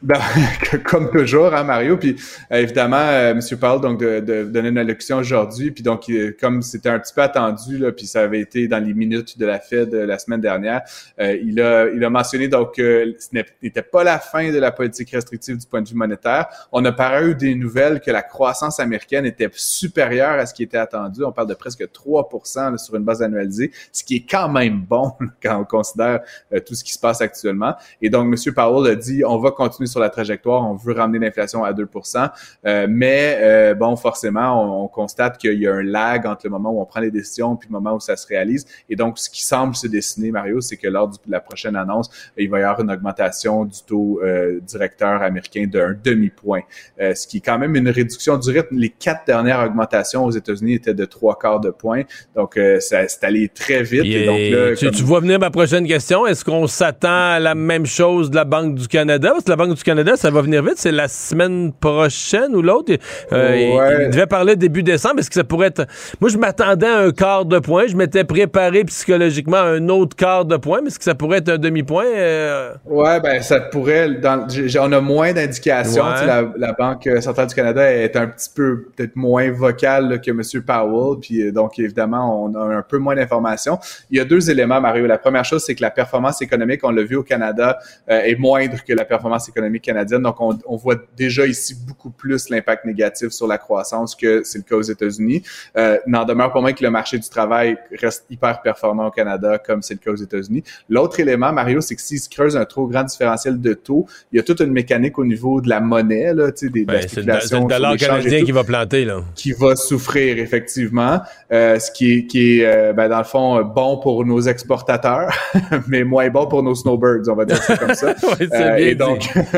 Ben, 0.00 0.20
comme 0.84 1.10
toujours, 1.10 1.52
hein, 1.52 1.64
Mario? 1.64 1.96
Puis 1.96 2.14
euh, 2.52 2.58
évidemment, 2.58 2.96
euh, 2.98 3.32
M. 3.32 3.40
Powell 3.58 3.80
donc 3.80 3.98
de, 3.98 4.20
de, 4.20 4.44
donner 4.44 4.68
une 4.68 4.78
allocution 4.78 5.16
aujourd'hui. 5.16 5.72
Puis 5.72 5.82
donc, 5.82 6.04
comme 6.40 6.62
c'était 6.62 6.88
un 6.88 7.00
petit 7.00 7.12
peu 7.12 7.22
attendu, 7.22 7.78
là, 7.78 7.90
puis 7.90 8.06
ça 8.06 8.20
avait 8.20 8.40
été 8.40 8.68
dans 8.68 8.78
les 8.78 8.94
minutes 8.94 9.36
de 9.38 9.44
la 9.44 9.58
Fed 9.58 9.92
euh, 9.92 10.06
la 10.06 10.18
semaine 10.20 10.40
dernière, 10.40 10.82
euh, 11.18 11.36
il 11.42 11.60
a 11.60 11.88
il 11.88 12.04
a 12.04 12.10
mentionné 12.10 12.46
donc 12.46 12.76
que 12.76 13.16
ce 13.18 13.36
n'était 13.60 13.82
pas 13.82 14.04
la 14.04 14.20
fin 14.20 14.52
de 14.52 14.58
la 14.58 14.70
politique 14.70 15.10
restrictive 15.10 15.58
du 15.58 15.66
point 15.66 15.82
de 15.82 15.88
vue 15.88 15.96
monétaire. 15.96 16.46
On 16.70 16.84
a 16.84 16.92
par 16.92 17.20
eu 17.24 17.34
des 17.34 17.56
nouvelles 17.56 18.00
que 18.00 18.12
la 18.12 18.22
croissance 18.22 18.78
américaine 18.78 19.26
était 19.26 19.50
supérieure 19.52 20.38
à 20.38 20.46
ce 20.46 20.54
qui 20.54 20.62
était 20.62 20.78
attendu. 20.78 21.24
On 21.24 21.32
parle 21.32 21.48
de 21.48 21.54
presque 21.54 21.82
3% 21.82 22.78
sur 22.78 22.94
une 22.94 23.04
base 23.04 23.20
annualisée, 23.20 23.72
ce 23.90 24.04
qui 24.04 24.16
est 24.16 24.26
quand 24.30 24.48
même 24.48 24.80
bon 24.88 25.12
quand 25.42 25.60
on 25.60 25.64
considère 25.64 26.20
tout 26.64 26.74
ce 26.76 26.84
qui 26.84 26.92
se 26.92 27.00
passe 27.00 27.20
actuellement. 27.20 27.74
Et 28.00 28.10
donc, 28.10 28.32
M. 28.32 28.54
Powell 28.54 28.92
a 28.92 28.94
dit, 28.94 29.24
on 29.24 29.38
va 29.38 29.50
continuer 29.50 29.87
sur 29.88 30.00
la 30.00 30.10
trajectoire, 30.10 30.68
on 30.70 30.74
veut 30.74 30.94
ramener 30.94 31.18
l'inflation 31.18 31.64
à 31.64 31.72
2% 31.72 32.28
euh, 32.66 32.86
mais 32.88 33.38
euh, 33.40 33.74
bon, 33.74 33.96
forcément, 33.96 34.84
on, 34.84 34.88
constate 34.88 35.38
qu'il 35.38 35.54
y 35.54 35.66
a 35.66 35.74
un 35.74 35.82
lag 35.82 36.26
entre 36.26 36.40
le 36.44 36.50
moment 36.50 36.70
où 36.70 36.80
on 36.80 36.84
prend 36.84 37.00
les 37.00 37.10
décisions 37.10 37.56
puis 37.56 37.68
le 37.68 37.72
moment 37.72 37.94
où 37.94 38.00
ça 38.00 38.16
se 38.16 38.26
réalise. 38.26 38.66
Et 38.88 38.96
donc, 38.96 39.18
ce 39.18 39.28
qui 39.30 39.44
semble 39.44 39.76
se 39.76 39.86
dessiner, 39.86 40.30
Mario, 40.30 40.60
c'est 40.60 40.76
que 40.76 40.88
lors 40.88 41.08
de 41.08 41.16
la 41.28 41.40
prochaine 41.40 41.76
annonce, 41.76 42.10
il 42.36 42.48
va 42.50 42.60
y 42.60 42.62
avoir 42.62 42.80
une 42.80 42.90
augmentation 42.90 43.64
du 43.64 43.78
taux 43.86 44.20
euh, 44.22 44.60
directeur 44.60 45.22
américain 45.22 45.66
d'un 45.66 45.94
demi-point, 46.02 46.62
ce 46.98 47.26
qui 47.26 47.38
est 47.38 47.40
quand 47.40 47.58
même 47.58 47.76
une 47.76 47.88
réduction 47.88 48.36
du 48.38 48.50
rythme. 48.50 48.76
Les 48.76 48.90
quatre 48.90 49.26
dernières 49.26 49.60
augmentations 49.60 50.24
aux 50.24 50.30
États-Unis 50.30 50.74
étaient 50.74 50.94
de 50.94 51.04
trois 51.04 51.38
quarts 51.38 51.60
de 51.60 51.70
point, 51.70 52.02
donc 52.34 52.58
ça 52.80 53.06
c'est 53.08 53.24
allé 53.24 53.48
très 53.48 53.82
vite. 53.82 54.04
Et, 54.04 54.24
donc 54.24 54.38
là, 54.38 54.76
tu, 54.76 54.90
tu 54.90 55.02
vois 55.02 55.20
venir 55.20 55.38
ma 55.38 55.50
prochaine 55.50 55.86
question. 55.86 56.26
Est-ce 56.26 56.44
qu'on 56.44 56.66
s'attend 56.66 57.32
à 57.32 57.38
la 57.38 57.54
même 57.54 57.86
chose 57.86 58.30
de 58.30 58.36
la 58.36 58.44
Banque 58.44 58.74
du 58.74 58.88
Canada? 58.88 59.30
Parce 59.30 59.44
que 59.44 59.50
la 59.50 59.56
Banque 59.56 59.74
du 59.74 59.77
Canada, 59.84 60.16
ça 60.16 60.30
va 60.30 60.42
venir 60.42 60.62
vite. 60.62 60.74
C'est 60.76 60.92
la 60.92 61.08
semaine 61.08 61.72
prochaine 61.72 62.54
ou 62.54 62.62
l'autre. 62.62 62.92
Euh, 63.32 64.04
il, 64.04 64.10
devait 64.10 64.26
parler 64.26 64.56
début 64.56 64.82
décembre. 64.82 65.20
Est-ce 65.20 65.28
que 65.28 65.34
ça 65.34 65.44
pourrait 65.44 65.68
être. 65.68 65.86
Moi, 66.20 66.30
je 66.30 66.38
m'attendais 66.38 66.86
à 66.86 66.98
un 66.98 67.10
quart 67.10 67.44
de 67.44 67.58
point. 67.58 67.86
Je 67.86 67.96
m'étais 67.96 68.24
préparé 68.24 68.84
psychologiquement 68.84 69.56
à 69.56 69.66
un 69.66 69.88
autre 69.88 70.16
quart 70.16 70.44
de 70.44 70.56
point. 70.56 70.80
Mais 70.82 70.88
est-ce 70.88 70.98
que 70.98 71.04
ça 71.04 71.14
pourrait 71.14 71.38
être 71.38 71.48
un 71.48 71.58
demi-point? 71.58 72.06
Euh? 72.06 72.74
Ouais, 72.86 73.20
ben, 73.20 73.42
ça 73.42 73.60
pourrait. 73.60 74.10
Dans... 74.14 74.46
On 74.80 74.92
a 74.92 75.00
moins 75.00 75.32
d'indications. 75.32 76.04
La, 76.04 76.72
Banque 76.78 77.08
centrale 77.20 77.48
du 77.48 77.54
Canada 77.54 77.92
est 77.92 78.14
un 78.14 78.28
petit 78.28 78.50
peu 78.54 78.84
peut-être 78.94 79.16
moins 79.16 79.50
vocale 79.50 80.20
que 80.20 80.30
M. 80.30 80.62
Powell. 80.64 81.18
Puis 81.20 81.42
euh, 81.42 81.52
donc, 81.52 81.78
évidemment, 81.78 82.44
on 82.44 82.54
a 82.54 82.76
un 82.76 82.82
peu 82.82 82.98
moins 82.98 83.16
d'informations. 83.16 83.78
Il 84.10 84.18
y 84.18 84.20
a 84.20 84.24
deux 84.24 84.50
éléments, 84.50 84.80
Mario. 84.80 85.06
La 85.06 85.18
première 85.18 85.44
chose, 85.44 85.64
c'est 85.64 85.74
que 85.74 85.82
la 85.82 85.90
performance 85.90 86.40
économique, 86.42 86.80
on 86.84 86.90
l'a 86.90 87.02
vu 87.02 87.16
au 87.16 87.22
Canada, 87.22 87.78
est 88.08 88.38
moindre 88.38 88.76
que 88.86 88.92
la 88.92 89.04
performance 89.04 89.48
économique 89.48 89.67
canadienne. 89.76 90.22
Donc, 90.22 90.40
on, 90.40 90.58
on 90.66 90.76
voit 90.76 90.96
déjà 91.16 91.46
ici 91.46 91.76
beaucoup 91.86 92.10
plus 92.10 92.48
l'impact 92.48 92.84
négatif 92.84 93.30
sur 93.30 93.46
la 93.46 93.58
croissance 93.58 94.14
que 94.14 94.42
c'est 94.42 94.58
le 94.58 94.64
cas 94.64 94.76
aux 94.76 94.82
États-Unis. 94.82 95.42
Euh, 95.76 95.98
N'en 96.06 96.24
demeure 96.24 96.52
pas 96.52 96.60
moins 96.60 96.72
que 96.72 96.82
le 96.82 96.90
marché 96.90 97.18
du 97.18 97.28
travail 97.28 97.76
reste 98.00 98.24
hyper 98.30 98.62
performant 98.62 99.06
au 99.06 99.10
Canada, 99.10 99.58
comme 99.58 99.82
c'est 99.82 99.94
le 99.94 100.00
cas 100.00 100.10
aux 100.10 100.22
États-Unis. 100.22 100.64
L'autre 100.88 101.20
élément, 101.20 101.52
Mario, 101.52 101.80
c'est 101.80 101.94
que 101.94 102.02
s'il 102.02 102.18
se 102.18 102.28
creuse 102.28 102.56
un 102.56 102.64
trop 102.64 102.86
grand 102.86 103.04
différentiel 103.04 103.60
de 103.60 103.74
taux, 103.74 104.06
il 104.32 104.36
y 104.36 104.40
a 104.40 104.42
toute 104.42 104.60
une 104.60 104.72
mécanique 104.72 105.18
au 105.18 105.24
niveau 105.24 105.60
de 105.60 105.68
la 105.68 105.80
monnaie, 105.80 106.32
là, 106.34 106.50
tu 106.50 106.66
sais, 106.66 106.72
des, 106.72 106.84
ben, 106.84 107.02
C'est 107.06 107.22
le 107.22 107.68
dollar 107.68 107.96
canadien 107.96 108.44
qui 108.44 108.52
va 108.52 108.64
planter, 108.64 109.04
là. 109.04 109.20
Qui 109.34 109.52
va 109.52 109.76
souffrir, 109.76 110.38
effectivement. 110.38 111.20
Euh, 111.52 111.78
ce 111.78 111.90
qui 111.90 112.12
est, 112.12 112.26
qui 112.26 112.60
est 112.60 112.66
euh, 112.66 112.92
ben, 112.92 113.08
dans 113.08 113.18
le 113.18 113.24
fond, 113.24 113.62
bon 113.62 113.98
pour 113.98 114.24
nos 114.24 114.40
exportateurs, 114.40 115.32
mais 115.88 116.04
moins 116.04 116.28
bon 116.28 116.46
pour 116.46 116.62
nos 116.62 116.74
snowbirds, 116.74 117.28
on 117.28 117.34
va 117.34 117.44
dire 117.44 117.62
ça 117.62 117.76
comme 117.76 117.94
ça. 117.94 118.08
ouais, 118.40 118.48
euh, 118.52 118.76
et 118.76 118.94
donc, 118.94 119.28
euh, 119.36 119.42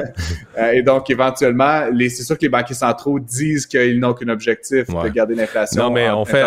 et 0.72 0.82
donc, 0.82 1.11
éventuellement, 1.11 1.84
c'est 1.98 2.22
sûr 2.22 2.36
que 2.36 2.42
les 2.42 2.48
banquiers 2.48 2.74
centraux 2.74 3.18
disent 3.18 3.66
qu'ils 3.66 3.98
n'ont 3.98 4.14
qu'un 4.14 4.28
objectif 4.28 4.86
de 4.86 5.09
garder 5.09 5.34
l'inflation. 5.34 5.84
Non, 5.84 5.90
mais 5.90 6.11
on 6.11 6.24
fait, 6.24 6.44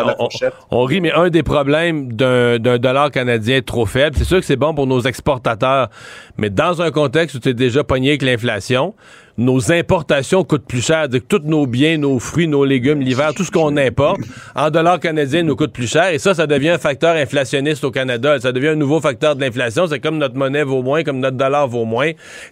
on, 0.71 0.83
rit, 0.83 1.01
mais 1.01 1.11
un 1.11 1.29
des 1.29 1.43
problèmes 1.43 2.13
d'un 2.13 2.59
dollar 2.59 3.11
canadien 3.11 3.61
trop 3.61 3.85
faible, 3.85 4.15
c'est 4.17 4.23
sûr 4.23 4.39
que 4.39 4.45
c'est 4.45 4.55
bon 4.55 4.73
pour 4.73 4.87
nos 4.87 5.01
exportateurs, 5.01 5.89
mais 6.37 6.49
dans 6.49 6.81
un 6.81 6.91
contexte 6.91 7.35
où 7.35 7.39
tu 7.39 7.49
es 7.49 7.53
déjà 7.53 7.83
pogné 7.83 8.09
avec 8.09 8.21
l'inflation, 8.21 8.93
nos 9.37 9.71
importations 9.71 10.43
coûtent 10.43 10.65
plus 10.65 10.85
cher. 10.85 11.07
Que 11.09 11.17
tous 11.17 11.41
nos 11.43 11.65
biens, 11.65 11.97
nos 11.97 12.19
fruits, 12.19 12.47
nos 12.47 12.65
légumes, 12.65 13.01
l'hiver, 13.01 13.31
tout 13.35 13.43
ce 13.43 13.51
qu'on 13.51 13.77
importe, 13.77 14.21
en 14.55 14.69
dollars 14.69 14.99
canadiens, 14.99 15.43
nous 15.43 15.55
coûte 15.55 15.73
plus 15.73 15.89
cher. 15.89 16.09
Et 16.09 16.19
ça, 16.19 16.33
ça 16.33 16.47
devient 16.47 16.69
un 16.69 16.77
facteur 16.77 17.15
inflationniste 17.15 17.83
au 17.83 17.91
Canada. 17.91 18.39
Ça 18.39 18.51
devient 18.51 18.69
un 18.69 18.75
nouveau 18.75 18.99
facteur 18.99 19.35
de 19.35 19.41
l'inflation. 19.41 19.87
C'est 19.87 19.99
comme 19.99 20.17
notre 20.17 20.35
monnaie 20.35 20.63
vaut 20.63 20.81
moins, 20.81 21.03
comme 21.03 21.19
notre 21.19 21.37
dollar 21.37 21.67
vaut 21.67 21.85
moins. 21.85 22.11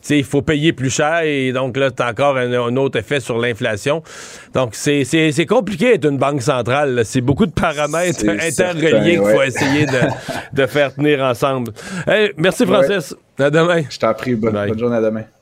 Il 0.09 0.23
faut 0.23 0.41
payer 0.41 0.73
plus 0.73 0.89
cher 0.89 1.21
et 1.21 1.51
donc 1.51 1.77
là, 1.77 1.89
c'est 1.95 2.03
encore 2.03 2.37
un, 2.37 2.75
autre 2.77 2.99
effet 2.99 3.19
sur 3.19 3.37
l'inflation. 3.37 4.03
Donc, 4.53 4.75
c'est 4.75 5.45
compliqué 5.47 5.93
d'être 5.93 6.09
une 6.09 6.17
banque 6.17 6.41
centrale. 6.41 7.01
C'est 7.05 7.21
beaucoup 7.21 7.45
de 7.45 7.51
paramètres 7.51 8.27
interreliés 8.27 9.17
qu'il 9.17 9.27
faut 9.27 9.41
essayer 9.41 9.85
de, 10.53 10.65
faire 10.65 10.93
tenir 10.93 11.21
ensemble. 11.21 11.71
merci, 12.37 12.65
Francis. 12.65 13.15
À 13.39 13.49
demain. 13.49 13.81
Je 13.89 13.97
t'en 13.97 14.13
prie. 14.13 14.35
bonne 14.35 14.77
journée. 14.77 14.97
À 14.97 15.01
demain. 15.01 15.23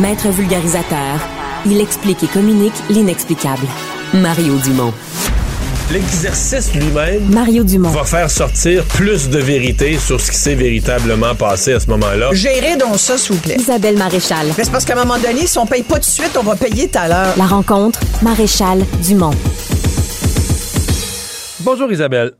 Maître 0.00 0.28
vulgarisateur, 0.28 1.18
il 1.66 1.80
explique 1.80 2.22
et 2.22 2.28
communique 2.28 2.74
l'inexplicable. 2.88 3.66
Mario 4.14 4.54
Dumont. 4.58 4.92
L'exercice 5.90 6.72
lui-même 6.72 7.28
Mario 7.30 7.64
Dumont. 7.64 7.88
va 7.88 8.04
faire 8.04 8.30
sortir 8.30 8.84
plus 8.84 9.28
de 9.28 9.38
vérité 9.38 9.98
sur 9.98 10.20
ce 10.20 10.30
qui 10.30 10.36
s'est 10.36 10.54
véritablement 10.54 11.34
passé 11.34 11.72
à 11.72 11.80
ce 11.80 11.88
moment-là. 11.88 12.28
Gérez 12.32 12.76
donc 12.76 12.96
ça, 12.98 13.18
s'il 13.18 13.34
vous 13.34 13.40
plaît. 13.40 13.56
Isabelle 13.58 13.96
Maréchal. 13.96 14.46
Mais 14.56 14.64
c'est 14.64 14.70
parce 14.70 14.84
qu'à 14.84 14.92
un 14.92 15.04
moment 15.04 15.18
donné, 15.18 15.48
si 15.48 15.58
on 15.58 15.66
paye 15.66 15.82
pas 15.82 15.94
tout 15.94 16.00
de 16.00 16.04
suite, 16.04 16.36
on 16.38 16.44
va 16.44 16.54
payer 16.54 16.88
tout 16.88 16.98
à 16.98 17.08
l'heure. 17.08 17.34
La 17.36 17.46
rencontre, 17.46 17.98
Maréchal 18.22 18.84
Dumont. 19.02 19.34
Bonjour 21.60 21.90
Isabelle. 21.90 22.34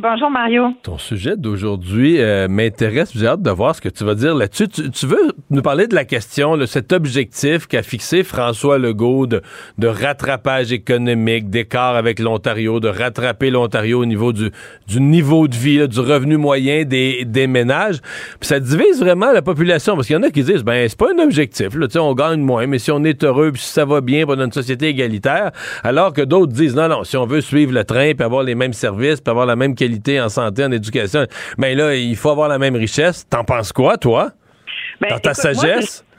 Bonjour 0.00 0.28
Mario. 0.28 0.72
Ton 0.82 0.98
sujet 0.98 1.36
d'aujourd'hui 1.36 2.20
euh, 2.20 2.48
m'intéresse. 2.48 3.12
J'ai 3.14 3.28
hâte 3.28 3.42
de 3.42 3.50
voir 3.52 3.76
ce 3.76 3.80
que 3.80 3.88
tu 3.88 4.02
vas 4.02 4.16
dire 4.16 4.34
là-dessus. 4.34 4.66
Tu, 4.66 5.06
veux 5.06 5.30
nous 5.50 5.62
parler 5.62 5.86
de 5.86 5.94
la 5.94 6.04
question, 6.04 6.56
là, 6.56 6.66
cet 6.66 6.92
objectif 6.92 7.68
qu'a 7.68 7.84
fixé 7.84 8.24
François 8.24 8.76
Legault 8.76 9.28
de, 9.28 9.40
de 9.78 9.86
rattrapage 9.86 10.72
économique, 10.72 11.48
d'écart 11.48 11.94
avec 11.94 12.18
l'Ontario, 12.18 12.80
de 12.80 12.88
rattraper 12.88 13.50
l'Ontario 13.50 14.00
au 14.00 14.04
niveau 14.04 14.32
du, 14.32 14.50
du 14.88 15.00
niveau 15.00 15.46
de 15.46 15.54
vie, 15.54 15.86
du 15.86 16.00
revenu 16.00 16.38
moyen 16.38 16.82
des, 16.82 17.24
des 17.24 17.46
ménages. 17.46 18.00
Puis 18.40 18.48
ça 18.48 18.58
divise 18.58 18.98
vraiment 18.98 19.30
la 19.30 19.42
population 19.42 19.94
parce 19.94 20.08
qu'il 20.08 20.16
y 20.16 20.18
en 20.18 20.24
a 20.24 20.30
qui 20.30 20.42
disent 20.42 20.64
ben 20.64 20.88
c'est 20.88 20.98
pas 20.98 21.12
un 21.16 21.22
objectif. 21.22 21.76
Là, 21.76 21.86
on 22.00 22.14
gagne 22.14 22.40
moins, 22.40 22.66
mais 22.66 22.80
si 22.80 22.90
on 22.90 23.04
est 23.04 23.22
heureux, 23.22 23.52
puis 23.52 23.62
si 23.62 23.70
ça 23.70 23.84
va 23.84 24.00
bien 24.00 24.26
dans 24.26 24.44
une 24.44 24.50
société 24.50 24.88
égalitaire, 24.88 25.52
alors 25.84 26.12
que 26.12 26.22
d'autres 26.22 26.52
disent 26.52 26.74
non 26.74 26.88
non, 26.88 27.04
si 27.04 27.16
on 27.16 27.26
veut 27.26 27.40
suivre 27.40 27.72
le 27.72 27.84
train, 27.84 28.12
puis 28.12 28.24
avoir 28.24 28.42
les 28.42 28.56
mêmes 28.56 28.72
services, 28.72 29.20
puis 29.20 29.30
avoir 29.30 29.46
la 29.46 29.54
même 29.54 29.76
qualité 29.76 29.83
en 30.20 30.28
santé, 30.28 30.64
en 30.64 30.72
éducation. 30.72 31.26
Mais 31.58 31.74
là, 31.74 31.94
il 31.94 32.16
faut 32.16 32.30
avoir 32.30 32.48
la 32.48 32.58
même 32.58 32.76
richesse. 32.76 33.28
T'en 33.28 33.44
penses 33.44 33.72
quoi, 33.72 33.96
toi? 33.96 34.30
Ben, 35.00 35.10
Dans 35.10 35.18
ta 35.18 35.34
sagesse? 35.34 36.04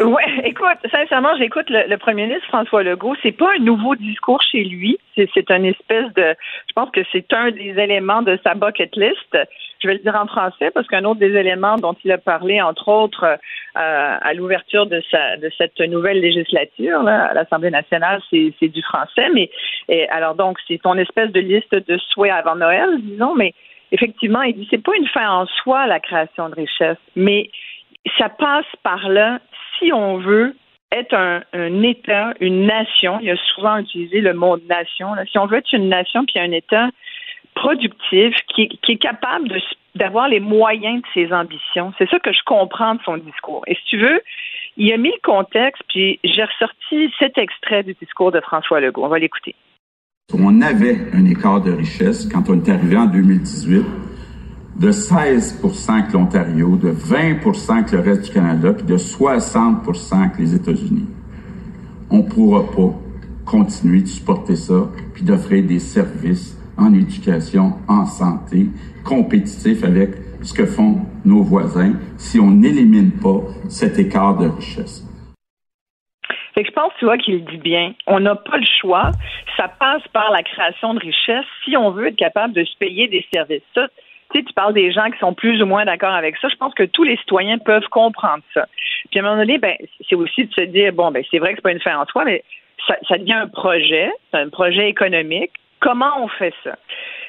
Oui, 0.00 0.22
écoute, 0.44 0.78
sincèrement, 0.90 1.34
j'écoute 1.38 1.66
le, 1.70 1.96
premier 1.96 2.26
ministre 2.26 2.46
François 2.48 2.82
Legault. 2.82 3.14
C'est 3.22 3.32
pas 3.32 3.52
un 3.56 3.62
nouveau 3.62 3.94
discours 3.94 4.42
chez 4.50 4.64
lui. 4.64 4.98
C'est 5.14 5.50
une 5.50 5.64
espèce 5.64 6.12
de. 6.14 6.34
Je 6.68 6.72
pense 6.74 6.90
que 6.90 7.00
c'est 7.10 7.32
un 7.32 7.50
des 7.52 7.74
éléments 7.78 8.22
de 8.22 8.38
sa 8.44 8.54
bucket 8.54 8.94
list. 8.96 9.38
Je 9.80 9.88
vais 9.88 9.94
le 9.94 10.00
dire 10.00 10.16
en 10.16 10.26
français 10.26 10.70
parce 10.72 10.86
qu'un 10.88 11.04
autre 11.04 11.20
des 11.20 11.34
éléments 11.34 11.76
dont 11.76 11.94
il 12.04 12.10
a 12.12 12.18
parlé, 12.18 12.60
entre 12.60 12.88
autres, 12.88 13.24
euh, 13.24 13.36
à 13.74 14.34
l'ouverture 14.34 14.86
de, 14.86 15.00
de 15.40 15.50
cette 15.56 15.78
nouvelle 15.80 16.20
législature 16.20 17.06
à 17.06 17.32
l'Assemblée 17.34 17.70
nationale, 17.70 18.20
c'est 18.30 18.68
du 18.68 18.82
français. 18.82 19.28
Mais 19.34 19.50
alors 20.10 20.34
donc, 20.34 20.58
c'est 20.66 20.80
ton 20.82 20.96
espèce 20.98 21.30
de 21.30 21.40
liste 21.40 21.74
de 21.74 21.98
souhaits 22.10 22.32
avant 22.32 22.56
Noël, 22.56 23.00
disons. 23.02 23.34
Mais 23.34 23.54
effectivement, 23.92 24.42
il 24.42 24.54
dit 24.54 24.66
c'est 24.70 24.82
pas 24.82 24.96
une 24.96 25.06
fin 25.06 25.30
en 25.30 25.46
soi 25.46 25.86
la 25.86 26.00
création 26.00 26.48
de 26.48 26.54
richesse, 26.54 26.98
mais 27.14 27.50
ça 28.18 28.28
passe 28.28 28.66
par 28.82 29.08
là 29.08 29.40
si 29.78 29.92
on 29.92 30.18
veut 30.18 30.54
être 30.90 31.14
un, 31.14 31.42
État, 31.82 32.32
une 32.40 32.66
nation, 32.66 33.18
il 33.20 33.30
a 33.30 33.36
souvent 33.54 33.76
utilisé 33.76 34.20
le 34.20 34.32
mot 34.32 34.56
nation, 34.68 35.08
si 35.30 35.38
on 35.38 35.46
veut 35.46 35.58
être 35.58 35.72
une 35.72 35.88
nation 35.88 36.24
puis 36.24 36.38
un 36.38 36.50
État 36.52 36.88
productif 37.58 38.34
qui, 38.54 38.68
qui 38.68 38.92
est 38.92 38.98
capable 38.98 39.48
d'avoir 39.94 40.28
les 40.28 40.40
moyens 40.40 41.02
de 41.02 41.06
ses 41.12 41.32
ambitions, 41.32 41.92
c'est 41.98 42.08
ça 42.08 42.18
que 42.20 42.32
je 42.32 42.40
comprends 42.46 42.94
de 42.94 43.00
son 43.04 43.16
discours. 43.16 43.62
Et 43.66 43.74
si 43.74 43.84
tu 43.86 43.98
veux, 43.98 44.20
il 44.76 44.92
a 44.92 44.96
mis 44.96 45.10
le 45.10 45.20
contexte, 45.24 45.82
puis 45.88 46.20
j'ai 46.22 46.44
ressorti 46.44 47.12
cet 47.18 47.36
extrait 47.36 47.82
du 47.82 47.94
discours 48.00 48.30
de 48.30 48.40
François 48.40 48.80
Legault. 48.80 49.04
On 49.04 49.08
va 49.08 49.18
l'écouter. 49.18 49.54
On 50.32 50.60
avait 50.60 50.98
un 51.14 51.24
écart 51.24 51.60
de 51.60 51.72
richesse 51.72 52.28
quand 52.32 52.48
on 52.48 52.62
est 52.62 52.68
arrivé 52.68 52.96
en 52.96 53.06
2018 53.06 53.84
de 54.78 54.92
16 54.92 55.60
que 55.60 56.12
l'Ontario, 56.12 56.76
de 56.76 56.90
20 56.90 57.84
que 57.84 57.96
le 57.96 58.02
reste 58.02 58.26
du 58.26 58.30
Canada, 58.30 58.72
puis 58.72 58.86
de 58.86 58.96
60 58.96 59.84
que 59.84 60.40
les 60.40 60.54
États-Unis. 60.54 61.06
On 62.10 62.18
ne 62.18 62.22
pourra 62.22 62.62
pas 62.70 62.94
continuer 63.44 64.02
de 64.02 64.06
supporter 64.06 64.54
ça, 64.54 64.88
puis 65.14 65.24
d'offrir 65.24 65.64
des 65.64 65.80
services 65.80 66.57
en 66.78 66.94
éducation, 66.94 67.74
en 67.88 68.06
santé, 68.06 68.66
compétitifs 69.04 69.84
avec 69.84 70.10
ce 70.42 70.54
que 70.54 70.66
font 70.66 71.00
nos 71.24 71.42
voisins 71.42 71.94
si 72.16 72.38
on 72.38 72.50
n'élimine 72.50 73.12
pas 73.12 73.40
cet 73.68 73.98
écart 73.98 74.38
de 74.38 74.48
richesse. 74.48 75.04
je 76.56 76.70
pense, 76.70 76.92
tu 76.98 77.04
vois, 77.04 77.18
qu'il 77.18 77.44
dit 77.44 77.58
bien. 77.58 77.94
On 78.06 78.20
n'a 78.20 78.36
pas 78.36 78.56
le 78.56 78.66
choix. 78.80 79.10
Ça 79.56 79.68
passe 79.68 80.06
par 80.12 80.30
la 80.30 80.42
création 80.42 80.94
de 80.94 81.00
richesse 81.00 81.46
si 81.64 81.76
on 81.76 81.90
veut 81.90 82.08
être 82.08 82.16
capable 82.16 82.54
de 82.54 82.64
se 82.64 82.76
payer 82.78 83.08
des 83.08 83.26
services. 83.32 83.62
Tu 83.74 83.80
sais, 84.34 84.44
tu 84.44 84.52
parles 84.52 84.74
des 84.74 84.92
gens 84.92 85.10
qui 85.10 85.18
sont 85.18 85.34
plus 85.34 85.62
ou 85.62 85.66
moins 85.66 85.84
d'accord 85.84 86.12
avec 86.12 86.36
ça. 86.36 86.48
Je 86.48 86.56
pense 86.56 86.74
que 86.74 86.84
tous 86.84 87.04
les 87.04 87.16
citoyens 87.16 87.58
peuvent 87.58 87.88
comprendre 87.90 88.42
ça. 88.54 88.66
Puis 89.10 89.18
à 89.18 89.22
un 89.22 89.26
moment 89.26 89.40
donné, 89.40 89.58
ben, 89.58 89.74
c'est 90.08 90.16
aussi 90.16 90.44
de 90.44 90.52
se 90.52 90.64
dire, 90.64 90.92
bon, 90.92 91.10
ben, 91.10 91.24
c'est 91.30 91.38
vrai 91.38 91.50
que 91.50 91.56
c'est 91.56 91.62
pas 91.62 91.72
une 91.72 91.80
fin 91.80 91.98
en 91.98 92.04
soi, 92.06 92.24
mais 92.24 92.44
ça, 93.08 93.18
devient 93.18 93.32
un 93.32 93.48
projet, 93.48 94.10
un 94.32 94.48
projet 94.48 94.88
économique. 94.88 95.52
Comment 95.80 96.22
on 96.22 96.28
fait 96.28 96.54
ça? 96.64 96.76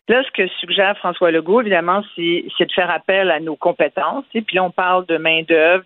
Là, 0.08 0.24
ce 0.24 0.32
que 0.32 0.48
suggère 0.60 0.98
François 0.98 1.30
Legault, 1.30 1.62
évidemment, 1.62 2.02
c'est 2.16 2.44
de 2.60 2.72
faire 2.74 2.90
appel 2.90 3.30
à 3.30 3.40
nos 3.40 3.56
compétences. 3.56 4.26
Et 4.34 4.42
puis 4.42 4.56
là, 4.56 4.64
on 4.64 4.72
parle 4.72 5.06
de 5.06 5.18
main-d'œuvre, 5.18 5.84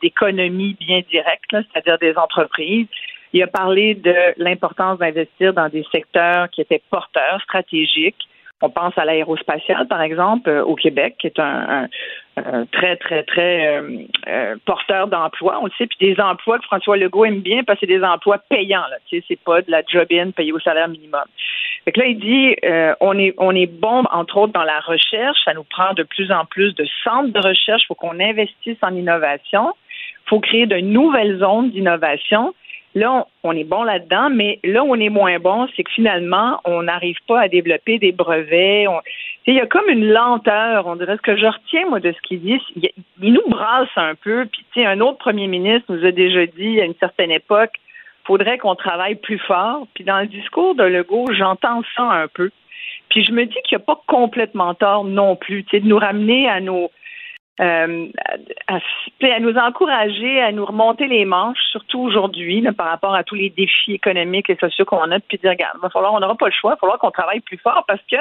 d'économie 0.00 0.76
bien 0.78 1.00
directe, 1.10 1.50
c'est-à-dire 1.50 1.98
des 1.98 2.16
entreprises. 2.16 2.86
Il 3.32 3.42
a 3.42 3.48
parlé 3.48 3.96
de 3.96 4.14
l'importance 4.36 5.00
d'investir 5.00 5.52
dans 5.54 5.68
des 5.68 5.84
secteurs 5.90 6.48
qui 6.50 6.60
étaient 6.60 6.82
porteurs, 6.88 7.40
stratégiques. 7.42 8.28
On 8.62 8.70
pense 8.70 8.96
à 8.96 9.04
l'aérospatiale, 9.04 9.88
par 9.88 10.00
exemple, 10.00 10.48
euh, 10.48 10.64
au 10.64 10.76
Québec, 10.76 11.16
qui 11.18 11.26
est 11.26 11.40
un, 11.40 11.88
très, 12.72 12.96
très, 12.96 13.22
très 13.24 13.66
euh, 13.66 13.98
euh, 14.28 14.56
porteur 14.64 15.06
d'emplois. 15.08 15.58
On 15.60 15.66
le 15.66 15.72
sait, 15.78 15.86
puis 15.86 15.98
des 16.00 16.20
emplois 16.20 16.58
que 16.58 16.64
François 16.64 16.96
Legault 16.96 17.24
aime 17.24 17.40
bien 17.40 17.62
parce 17.64 17.78
que 17.78 17.86
c'est 17.86 17.98
des 17.98 18.04
emplois 18.04 18.38
payants. 18.48 18.86
Là, 18.90 18.96
tu 19.06 19.18
sais, 19.18 19.24
c'est 19.28 19.40
pas 19.40 19.62
de 19.62 19.70
la 19.70 19.82
job-in 19.86 20.30
payée 20.30 20.52
au 20.52 20.60
salaire 20.60 20.88
minimum. 20.88 21.24
Fait 21.84 21.92
que 21.92 22.00
là, 22.00 22.06
il 22.06 22.18
dit, 22.18 22.56
on 23.00 23.18
est, 23.18 23.34
on 23.38 23.54
est 23.54 23.66
bon, 23.66 24.04
entre 24.10 24.38
autres, 24.38 24.52
dans 24.52 24.64
la 24.64 24.80
recherche. 24.80 25.38
Ça 25.44 25.52
nous 25.52 25.64
prend 25.64 25.92
de 25.92 26.02
plus 26.02 26.32
en 26.32 26.46
plus 26.46 26.74
de 26.74 26.86
centres 27.04 27.32
de 27.32 27.46
recherche. 27.46 27.86
Faut 27.86 27.94
qu'on 27.94 28.18
investisse 28.20 28.78
en 28.82 28.94
innovation. 28.94 29.74
Faut 30.26 30.40
créer 30.40 30.66
de 30.66 30.78
nouvelles 30.78 31.38
zones 31.38 31.70
d'innovation. 31.70 32.54
Là, 32.94 33.26
on, 33.42 33.52
est 33.52 33.64
bon 33.64 33.82
là-dedans, 33.82 34.30
mais 34.30 34.60
là 34.62 34.84
on 34.84 34.94
est 34.94 35.08
moins 35.08 35.40
bon, 35.40 35.66
c'est 35.74 35.82
que 35.82 35.90
finalement, 35.90 36.60
on 36.64 36.84
n'arrive 36.84 37.18
pas 37.26 37.40
à 37.40 37.48
développer 37.48 37.98
des 37.98 38.12
brevets. 38.12 38.86
il 39.46 39.54
y 39.54 39.60
a 39.60 39.66
comme 39.66 39.88
une 39.88 40.08
lenteur, 40.08 40.86
on 40.86 40.94
dirait. 40.94 41.16
Ce 41.16 41.22
que 41.22 41.36
je 41.36 41.46
retiens, 41.46 41.88
moi, 41.88 41.98
de 41.98 42.12
ce 42.12 42.20
qu'il 42.22 42.40
dit, 42.40 42.60
il, 43.20 43.32
nous 43.32 43.48
brasse 43.48 43.88
un 43.96 44.14
peu. 44.14 44.46
Puis, 44.46 44.64
tu 44.72 44.80
sais, 44.80 44.86
un 44.86 45.00
autre 45.00 45.18
premier 45.18 45.48
ministre 45.48 45.92
nous 45.92 46.04
a 46.04 46.12
déjà 46.12 46.46
dit 46.46 46.80
à 46.80 46.84
une 46.84 46.94
certaine 47.00 47.32
époque, 47.32 47.72
faudrait 48.24 48.58
qu'on 48.58 48.76
travaille 48.76 49.16
plus 49.16 49.38
fort. 49.38 49.88
Puis 49.94 50.04
dans 50.04 50.20
le 50.20 50.26
discours 50.26 50.76
de 50.76 50.84
Legault, 50.84 51.26
j'entends 51.32 51.82
ça 51.96 52.04
un 52.04 52.28
peu. 52.28 52.50
Puis 53.08 53.24
je 53.24 53.32
me 53.32 53.44
dis 53.44 53.56
qu'il 53.64 53.76
n'y 53.76 53.82
a 53.82 53.86
pas 53.86 54.00
complètement 54.06 54.74
tort 54.74 55.04
non 55.04 55.34
plus, 55.34 55.64
tu 55.64 55.70
sais, 55.70 55.80
de 55.80 55.88
nous 55.88 55.98
ramener 55.98 56.48
à 56.48 56.60
nos 56.60 56.90
euh, 57.60 58.06
à, 58.66 59.40
nous 59.40 59.56
encourager, 59.56 60.40
à 60.40 60.50
nous 60.50 60.64
remonter 60.64 61.06
les 61.06 61.24
manches, 61.24 61.62
surtout 61.70 62.00
aujourd'hui, 62.00 62.66
par 62.76 62.88
rapport 62.88 63.14
à 63.14 63.22
tous 63.22 63.36
les 63.36 63.50
défis 63.50 63.92
économiques 63.92 64.50
et 64.50 64.56
sociaux 64.56 64.84
qu'on 64.84 65.10
a, 65.12 65.20
puis 65.20 65.38
dire, 65.38 65.50
regarde, 65.50 65.78
va 65.80 65.90
falloir, 65.90 66.12
on 66.14 66.20
n'aura 66.20 66.34
pas 66.34 66.46
le 66.46 66.52
choix, 66.52 66.72
il 66.72 66.74
va 66.74 66.78
falloir 66.78 66.98
qu'on 66.98 67.12
travaille 67.12 67.40
plus 67.40 67.58
fort 67.58 67.84
parce 67.86 68.02
que 68.10 68.16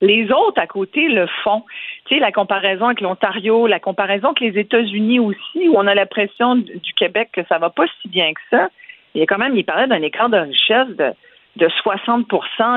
les 0.00 0.30
autres 0.30 0.60
à 0.60 0.68
côté 0.68 1.08
le 1.08 1.26
font. 1.42 1.64
Tu 2.06 2.14
sais, 2.14 2.20
la 2.20 2.30
comparaison 2.30 2.86
avec 2.86 3.00
l'Ontario, 3.00 3.66
la 3.66 3.80
comparaison 3.80 4.28
avec 4.28 4.40
les 4.40 4.60
États-Unis 4.60 5.18
aussi, 5.18 5.68
où 5.68 5.74
on 5.76 5.88
a 5.88 5.94
l'impression 5.94 6.54
du 6.54 6.94
Québec 6.96 7.30
que 7.32 7.44
ça 7.48 7.58
va 7.58 7.70
pas 7.70 7.86
si 8.00 8.08
bien 8.08 8.32
que 8.32 8.40
ça. 8.50 8.68
Il 9.14 9.20
y 9.20 9.24
a 9.24 9.26
quand 9.26 9.38
même, 9.38 9.56
il 9.56 9.64
parlait 9.64 9.88
d'un 9.88 10.02
écart 10.02 10.28
de 10.28 10.38
richesse 10.38 10.88
de, 10.96 11.12
de 11.56 11.68
60 11.68 12.26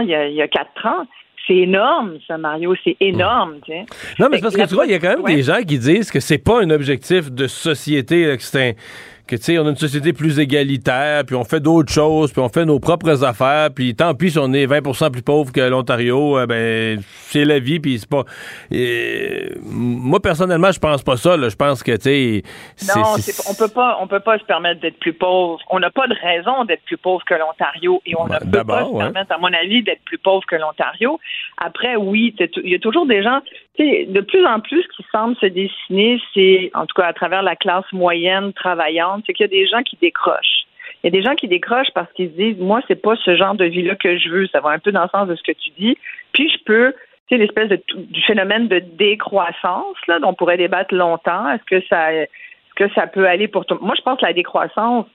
il 0.02 0.10
y, 0.10 0.16
a, 0.16 0.28
il 0.28 0.34
y 0.34 0.42
a 0.42 0.48
quatre 0.48 0.86
ans 0.88 1.06
c'est 1.48 1.58
énorme, 1.58 2.18
ça, 2.28 2.38
Mario. 2.38 2.76
C'est 2.84 2.98
énorme. 3.00 3.56
Non, 4.20 4.28
mais 4.30 4.38
c'est 4.38 4.42
parce 4.42 4.56
que 4.56 4.68
tu 4.68 4.76
vois, 4.76 4.86
il 4.86 4.92
y 4.92 4.96
a 4.96 5.00
quand 5.00 5.16
même 5.18 5.36
des 5.36 5.44
gens 5.44 5.62
qui 5.62 5.80
disent 5.80 6.12
que 6.12 6.20
c'est 6.20 6.38
pas 6.38 6.62
un 6.62 6.70
objectif 6.70 7.32
de 7.32 7.48
société, 7.48 8.36
que 8.38 8.44
c'est 8.44 8.70
un 8.70 8.74
que 9.28 9.36
tu 9.36 9.44
sais, 9.44 9.58
on 9.60 9.66
a 9.66 9.70
une 9.70 9.76
société 9.76 10.14
plus 10.14 10.40
égalitaire, 10.40 11.26
puis 11.26 11.36
on 11.36 11.44
fait 11.44 11.60
d'autres 11.60 11.92
choses, 11.92 12.32
puis 12.32 12.42
on 12.42 12.50
fait 12.50 12.66
nos 12.66 12.80
propres 12.80 13.24
affaires, 13.24 13.70
puis 13.74 13.96
tant 13.96 14.14
pis 14.14 14.32
si 14.32 14.40
on 14.40 14.54
est 14.54 14.66
20% 14.66 15.12
plus 15.12 15.22
pauvre 15.22 15.52
que 15.52 15.62
l'Ontario, 15.62 16.38
euh, 16.38 16.46
ben 16.46 17.02
c'est 17.02 17.46
la 17.46 17.60
vie, 17.60 17.80
puis 17.80 18.00
c'est 18.00 18.10
pas. 18.10 18.24
moi 19.64 20.20
personnellement, 20.20 20.72
je 20.72 20.80
pense 20.80 21.04
pas 21.04 21.18
ça. 21.18 21.38
Je 21.38 21.56
pense 21.56 21.84
que 21.84 21.94
tu 21.94 22.02
sais. 22.02 22.44
Non, 22.96 23.16
on 23.50 23.54
peut 23.54 23.68
pas, 23.74 23.98
on 24.02 24.08
peut 24.08 24.20
pas 24.20 24.38
se 24.38 24.44
permettre 24.44 24.82
d'être 24.82 25.00
plus 25.00 25.14
pauvre. 25.14 25.60
On 25.70 25.80
n'a 25.80 25.90
pas 25.90 26.08
de 26.08 26.16
raison 26.22 26.66
d'être 26.66 26.84
plus 26.84 26.98
pauvre 26.98 27.24
que 27.26 27.36
l'Ontario, 27.36 28.02
et 28.06 28.16
on 28.18 28.28
ne 28.28 28.38
peut 28.38 28.64
pas 28.64 28.86
se 28.86 28.98
permettre, 28.98 29.32
à 29.32 29.38
mon 29.38 29.54
avis, 29.54 29.84
d'être 29.84 30.04
plus 30.04 30.18
pauvre 30.18 30.46
que 30.46 30.56
l'Ontario. 30.56 31.20
Après, 31.58 31.96
oui, 31.96 32.36
il 32.64 32.70
y 32.70 32.76
a 32.76 32.80
toujours 32.80 33.06
des 33.06 33.24
gens 33.24 33.42
de 33.80 34.22
plus 34.22 34.46
en 34.46 34.60
plus, 34.60 34.84
ce 34.84 34.98
qui 34.98 35.06
semble 35.12 35.36
se 35.38 35.46
dessiner, 35.46 36.22
c'est, 36.34 36.72
en 36.74 36.86
tout 36.86 36.94
cas 36.96 37.08
à 37.08 37.14
travers 37.14 37.42
la 37.42 37.56
classe 37.56 37.86
moyenne 37.92 38.54
travaillante, 38.54 39.11
c'est 39.26 39.34
qu'il 39.34 39.44
y 39.44 39.50
a 39.50 39.50
des 39.50 39.68
gens 39.68 39.84
qui 39.84 39.98
décrochent. 40.02 40.66
Il 41.04 41.08
y 41.08 41.18
a 41.18 41.20
des 41.20 41.24
gens 41.24 41.36
qui 41.36 41.48
décrochent 41.48 41.92
parce 41.94 42.12
qu'ils 42.14 42.30
se 42.30 42.36
disent, 42.36 42.58
moi, 42.60 42.82
c'est 42.88 43.02
pas 43.02 43.16
ce 43.16 43.36
genre 43.36 43.56
de 43.56 43.66
vie-là 43.66 43.96
que 43.96 44.18
je 44.18 44.30
veux. 44.30 44.48
Ça 44.48 44.60
va 44.60 44.70
un 44.70 44.80
peu 44.80 44.92
dans 44.92 45.04
le 45.04 45.10
sens 45.10 45.28
de 45.28 45.36
ce 45.36 45.42
que 45.42 45.52
tu 45.52 45.72
dis. 45.72 45.98
Puis 46.34 46.50
je 46.50 46.64
peux, 46.64 46.94
tu 47.28 47.36
sais, 47.36 47.38
l'espèce 47.38 47.70
de, 47.70 47.82
du 47.96 48.22
phénomène 48.22 48.68
de 48.68 48.80
décroissance, 48.80 49.98
là, 50.08 50.20
dont 50.20 50.30
on 50.30 50.34
pourrait 50.36 50.58
débattre 50.58 50.94
longtemps. 50.94 51.50
Est-ce 51.50 51.64
que 51.64 51.86
ça, 51.88 52.14
est-ce 52.14 52.28
que 52.76 52.94
ça 52.94 53.08
peut 53.08 53.28
aller 53.28 53.48
pour 53.48 53.66
tout 53.66 53.78
Moi, 53.82 53.96
je 53.98 54.02
pense 54.02 54.20
que 54.20 54.26
la 54.26 54.34
décroissance, 54.34 55.08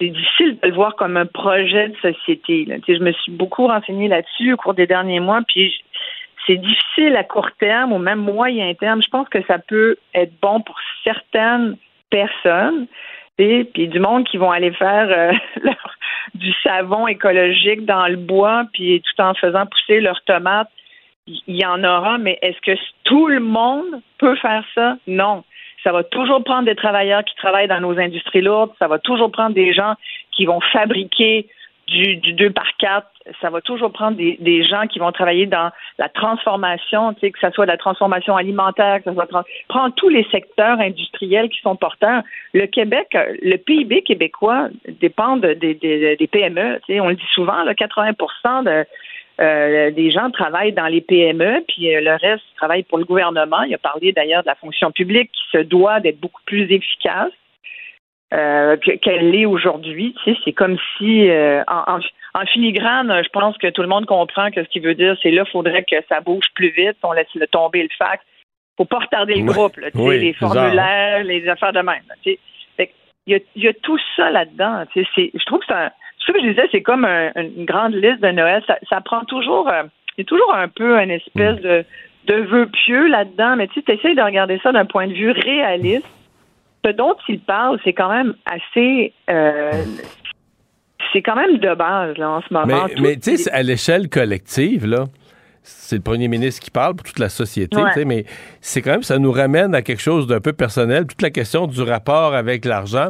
c'est 0.00 0.08
difficile 0.08 0.58
de 0.60 0.68
le 0.68 0.74
voir 0.74 0.96
comme 0.96 1.16
un 1.16 1.26
projet 1.26 1.88
de 1.88 1.96
société. 1.96 2.64
Là. 2.64 2.76
Tu 2.78 2.92
sais, 2.92 2.98
je 2.98 3.04
me 3.04 3.12
suis 3.12 3.32
beaucoup 3.32 3.66
renseignée 3.66 4.08
là-dessus 4.08 4.54
au 4.54 4.56
cours 4.56 4.74
des 4.74 4.86
derniers 4.86 5.20
mois, 5.20 5.42
puis 5.46 5.72
c'est 6.46 6.56
difficile 6.56 7.14
à 7.16 7.24
court 7.24 7.50
terme 7.58 7.92
ou 7.92 7.98
même 7.98 8.18
moyen 8.18 8.72
terme. 8.74 9.02
Je 9.02 9.08
pense 9.08 9.28
que 9.28 9.42
ça 9.46 9.58
peut 9.58 9.96
être 10.14 10.32
bon 10.40 10.60
pour 10.60 10.76
certaines 11.04 11.76
personnes. 12.14 12.86
Et 13.38 13.64
puis 13.64 13.88
du 13.88 13.98
monde 13.98 14.24
qui 14.24 14.36
vont 14.36 14.52
aller 14.52 14.72
faire 14.72 15.08
euh, 15.10 15.32
du 16.34 16.52
savon 16.62 17.08
écologique 17.08 17.84
dans 17.84 18.06
le 18.06 18.16
bois, 18.16 18.64
puis 18.72 19.02
tout 19.02 19.20
en 19.20 19.34
faisant 19.34 19.66
pousser 19.66 20.00
leurs 20.00 20.22
tomates 20.22 20.70
il 21.26 21.56
y 21.56 21.64
en 21.64 21.82
aura, 21.84 22.18
mais 22.18 22.38
est-ce 22.42 22.60
que 22.60 22.78
tout 23.04 23.28
le 23.28 23.40
monde 23.40 24.02
peut 24.18 24.36
faire 24.36 24.64
ça? 24.74 24.96
Non. 25.06 25.44
Ça 25.82 25.92
va 25.92 26.04
toujours 26.04 26.42
prendre 26.44 26.64
des 26.64 26.74
travailleurs 26.74 27.24
qui 27.24 27.34
travaillent 27.36 27.68
dans 27.68 27.80
nos 27.80 27.98
industries 27.98 28.40
lourdes. 28.40 28.72
Ça 28.78 28.88
va 28.88 28.98
toujours 28.98 29.30
prendre 29.30 29.54
des 29.54 29.72
gens 29.72 29.94
qui 30.32 30.46
vont 30.46 30.60
fabriquer 30.72 31.46
du, 31.86 32.16
du 32.16 32.32
2 32.32 32.50
par 32.50 32.76
4. 32.78 33.06
Ça 33.40 33.50
va 33.50 33.60
toujours 33.60 33.90
prendre 33.90 34.16
des, 34.16 34.64
gens 34.64 34.86
qui 34.86 34.98
vont 34.98 35.10
travailler 35.12 35.46
dans 35.46 35.70
la 35.98 36.08
transformation, 36.08 37.14
tu 37.14 37.30
que 37.30 37.38
ce 37.38 37.50
soit 37.50 37.66
la 37.66 37.78
transformation 37.78 38.36
alimentaire, 38.36 38.98
que 39.02 39.14
ça 39.14 39.26
soit 39.26 39.44
prendre 39.68 39.94
tous 39.94 40.08
les 40.08 40.24
secteurs 40.30 40.78
industriels 40.78 41.48
qui 41.48 41.60
sont 41.60 41.76
porteurs. 41.76 42.22
Le 42.52 42.66
Québec, 42.66 43.16
le 43.42 43.56
PIB 43.56 44.02
québécois 44.02 44.68
dépend 45.00 45.36
de, 45.36 45.54
des, 45.54 46.28
PME. 46.30 46.80
Tu 46.86 47.00
on 47.00 47.08
le 47.08 47.14
dit 47.14 47.22
souvent, 47.34 47.62
là, 47.62 47.74
80 47.74 48.62
de 48.62 48.84
euh, 49.40 49.90
des 49.90 50.12
gens 50.12 50.30
travaillent 50.30 50.72
dans 50.72 50.86
les 50.86 51.00
PME, 51.00 51.64
puis 51.66 51.94
euh, 51.94 52.00
le 52.00 52.12
reste 52.12 52.44
travaille 52.56 52.84
pour 52.84 52.98
le 52.98 53.04
gouvernement. 53.04 53.62
Il 53.62 53.74
a 53.74 53.78
parlé 53.78 54.12
d'ailleurs 54.12 54.42
de 54.42 54.48
la 54.48 54.54
fonction 54.54 54.92
publique 54.92 55.30
qui 55.32 55.58
se 55.58 55.62
doit 55.62 55.98
d'être 55.98 56.20
beaucoup 56.20 56.42
plus 56.46 56.70
efficace 56.70 57.32
euh, 58.34 58.76
qu'elle 58.76 59.30
l'est 59.30 59.46
aujourd'hui. 59.46 60.14
Tu 60.24 60.32
sais, 60.32 60.40
c'est 60.44 60.52
comme 60.52 60.76
si, 60.98 61.28
en, 61.68 61.98
en, 62.34 62.46
filigrane, 62.46 63.22
je 63.22 63.28
pense 63.30 63.56
que 63.58 63.68
tout 63.68 63.82
le 63.82 63.88
monde 63.88 64.06
comprend 64.06 64.50
que 64.50 64.62
ce 64.64 64.68
qu'il 64.68 64.82
veut 64.82 64.94
dire, 64.94 65.16
c'est 65.22 65.30
là, 65.30 65.44
il 65.46 65.50
faudrait 65.50 65.84
que 65.84 65.96
ça 66.08 66.20
bouge 66.20 66.44
plus 66.54 66.70
vite. 66.70 66.96
On 67.02 67.12
laisse 67.12 67.32
le 67.34 67.46
tomber 67.46 67.82
le 67.82 67.88
fax. 67.96 68.24
faut 68.76 68.84
pas 68.84 68.98
retarder 68.98 69.36
le 69.36 69.44
groupe, 69.44 69.74
tu 69.74 69.98
sais, 69.98 70.18
les 70.18 70.32
formulaires, 70.32 71.22
les 71.24 71.48
affaires 71.48 71.72
de 71.72 71.80
même. 71.80 72.02
tu 72.22 72.36
sais. 72.76 72.90
il, 73.26 73.32
y 73.32 73.36
a, 73.36 73.38
il 73.54 73.64
y 73.64 73.68
a 73.68 73.72
tout 73.74 73.98
ça 74.16 74.30
là-dedans. 74.30 74.84
Tu 74.92 75.06
sais, 75.14 75.30
je 75.32 75.44
trouve 75.44 75.60
que 75.60 75.66
c'est 75.68 75.74
un 75.74 75.90
ce 76.26 76.32
que 76.32 76.40
je 76.40 76.48
disais, 76.48 76.68
c'est 76.72 76.82
comme 76.82 77.04
une 77.04 77.64
grande 77.64 77.94
liste 77.94 78.20
de 78.20 78.30
Noël. 78.30 78.62
Ça, 78.88 79.00
prend 79.00 79.24
toujours, 79.24 79.68
euh, 79.68 79.82
il 80.16 80.20
y 80.20 80.22
a 80.22 80.24
toujours 80.24 80.54
un 80.54 80.68
peu 80.68 80.98
une 80.98 81.10
espèce 81.10 81.60
de, 81.60 81.84
de 82.26 82.34
vœu 82.34 82.66
pieux 82.66 83.08
là-dedans, 83.08 83.56
mais 83.56 83.68
tu 83.68 83.82
sais, 83.82 83.94
essayes 83.94 84.14
de 84.14 84.22
regarder 84.22 84.58
ça 84.62 84.72
d'un 84.72 84.86
point 84.86 85.06
de 85.06 85.12
vue 85.12 85.30
réaliste. 85.30 86.06
Ce 86.84 86.90
dont 86.90 87.16
il 87.28 87.40
parle, 87.40 87.78
c'est 87.84 87.92
quand 87.92 88.10
même 88.10 88.34
assez. 88.46 89.12
Euh, 89.30 89.84
c'est 91.12 91.22
quand 91.22 91.36
même 91.36 91.58
de 91.58 91.74
base, 91.74 92.16
là, 92.18 92.30
en 92.30 92.42
ce 92.42 92.52
moment. 92.52 92.86
Mais, 93.00 93.16
tu 93.16 93.36
sais, 93.36 93.50
à 93.50 93.62
l'échelle 93.62 94.08
collective, 94.08 94.86
là 94.86 95.04
c'est 95.64 95.96
le 95.96 96.02
premier 96.02 96.28
ministre 96.28 96.62
qui 96.62 96.70
parle 96.70 96.94
pour 96.94 97.06
toute 97.06 97.18
la 97.18 97.30
société, 97.30 98.04
mais 98.04 98.26
c'est 98.60 98.82
quand 98.82 98.92
même, 98.92 99.02
ça 99.02 99.18
nous 99.18 99.32
ramène 99.32 99.74
à 99.74 99.80
quelque 99.82 100.02
chose 100.02 100.26
d'un 100.26 100.40
peu 100.40 100.52
personnel, 100.52 101.06
toute 101.06 101.22
la 101.22 101.30
question 101.30 101.66
du 101.66 101.80
rapport 101.82 102.34
avec 102.34 102.64
l'argent. 102.64 103.08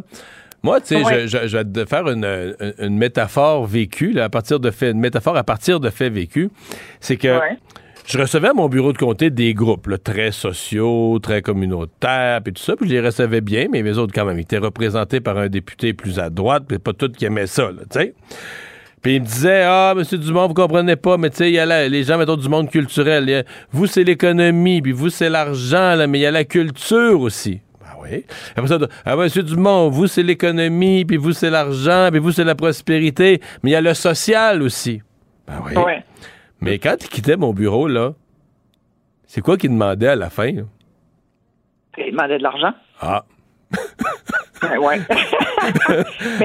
Moi, 0.62 0.80
tu 0.80 0.96
sais, 0.96 1.26
je, 1.26 1.46
je, 1.46 1.56
vais 1.58 1.64
te 1.64 1.84
faire 1.84 2.08
une, 2.08 2.54
une, 2.78 2.96
métaphore 2.96 3.66
vécue, 3.66 4.12
là, 4.12 4.24
à 4.24 4.28
partir 4.30 4.60
de 4.60 4.70
une 4.82 4.98
métaphore 4.98 5.36
à 5.36 5.44
partir 5.44 5.78
de 5.78 5.90
faits 5.90 6.12
vécus. 6.12 6.48
C'est 7.00 7.16
que 7.16 7.38
je 8.06 8.18
recevais 8.18 8.48
à 8.48 8.52
mon 8.52 8.68
bureau 8.68 8.92
de 8.92 8.98
comté 8.98 9.30
des 9.30 9.54
groupes 9.54 10.02
très 10.02 10.30
sociaux, 10.30 11.18
très 11.22 11.42
communautaires, 11.42 12.40
et 12.44 12.52
tout 12.52 12.62
ça, 12.62 12.76
puis 12.76 12.88
je 12.88 12.94
les 12.94 13.00
recevais 13.00 13.40
bien, 13.40 13.66
mais 13.70 13.82
mes 13.82 13.96
autres, 13.96 14.12
quand 14.14 14.24
même, 14.26 14.38
étaient 14.38 14.58
représentés 14.58 15.20
par 15.20 15.38
un 15.38 15.48
député 15.48 15.94
plus 15.94 16.18
à 16.18 16.30
droite, 16.30 16.64
puis 16.68 16.78
pas 16.78 16.92
tous 16.92 17.08
qui 17.08 17.24
aimaient 17.24 17.46
ça, 17.46 17.70
tu 17.70 17.86
sais. 17.90 18.14
Puis 19.00 19.16
il 19.16 19.20
me 19.20 19.26
disait 19.26 19.64
Ah, 19.64 19.92
monsieur 19.94 20.16
Dumont, 20.16 20.48
vous 20.48 20.54
comprenez 20.54 20.96
pas, 20.96 21.18
mais 21.18 21.28
tu 21.28 21.36
sais, 21.36 21.50
il 21.50 21.54
y 21.54 21.58
a 21.58 21.88
les 21.88 22.04
gens, 22.04 22.16
mettons, 22.16 22.36
du 22.36 22.48
monde 22.48 22.70
culturel. 22.70 23.44
vous, 23.70 23.86
c'est 23.86 24.02
l'économie, 24.02 24.80
puis 24.80 24.92
vous, 24.92 25.10
c'est 25.10 25.28
l'argent, 25.28 25.96
mais 26.08 26.18
il 26.18 26.22
y 26.22 26.26
a 26.26 26.30
la 26.30 26.44
culture 26.44 27.20
aussi. 27.20 27.60
Oui. 28.02 28.24
Après 28.56 28.68
ça, 28.68 28.78
ah, 29.04 29.14
M. 29.14 29.42
Dumont, 29.42 29.88
vous, 29.88 30.06
c'est 30.06 30.22
l'économie, 30.22 31.04
puis 31.04 31.16
vous, 31.16 31.32
c'est 31.32 31.50
l'argent, 31.50 32.08
puis 32.10 32.20
vous, 32.20 32.32
c'est 32.32 32.44
la 32.44 32.54
prospérité, 32.54 33.40
mais 33.62 33.70
il 33.70 33.72
y 33.72 33.76
a 33.76 33.80
le 33.80 33.94
social 33.94 34.62
aussi. 34.62 35.00
Ben 35.46 35.54
oui. 35.64 35.74
Mais 36.64 36.78
quand 36.78 36.96
il 36.98 37.08
quittait 37.10 37.36
mon 37.36 37.52
bureau, 37.52 37.88
là, 37.88 38.14
c'est 39.26 39.42
quoi 39.42 39.58
qu'il 39.58 39.68
demandait 39.68 40.08
à 40.08 40.16
la 40.16 40.30
fin? 40.30 40.46
Il 40.46 42.10
demandait 42.10 42.38
de 42.38 42.42
l'argent? 42.42 42.72
Ah. 43.00 43.24
Ben 44.62 44.80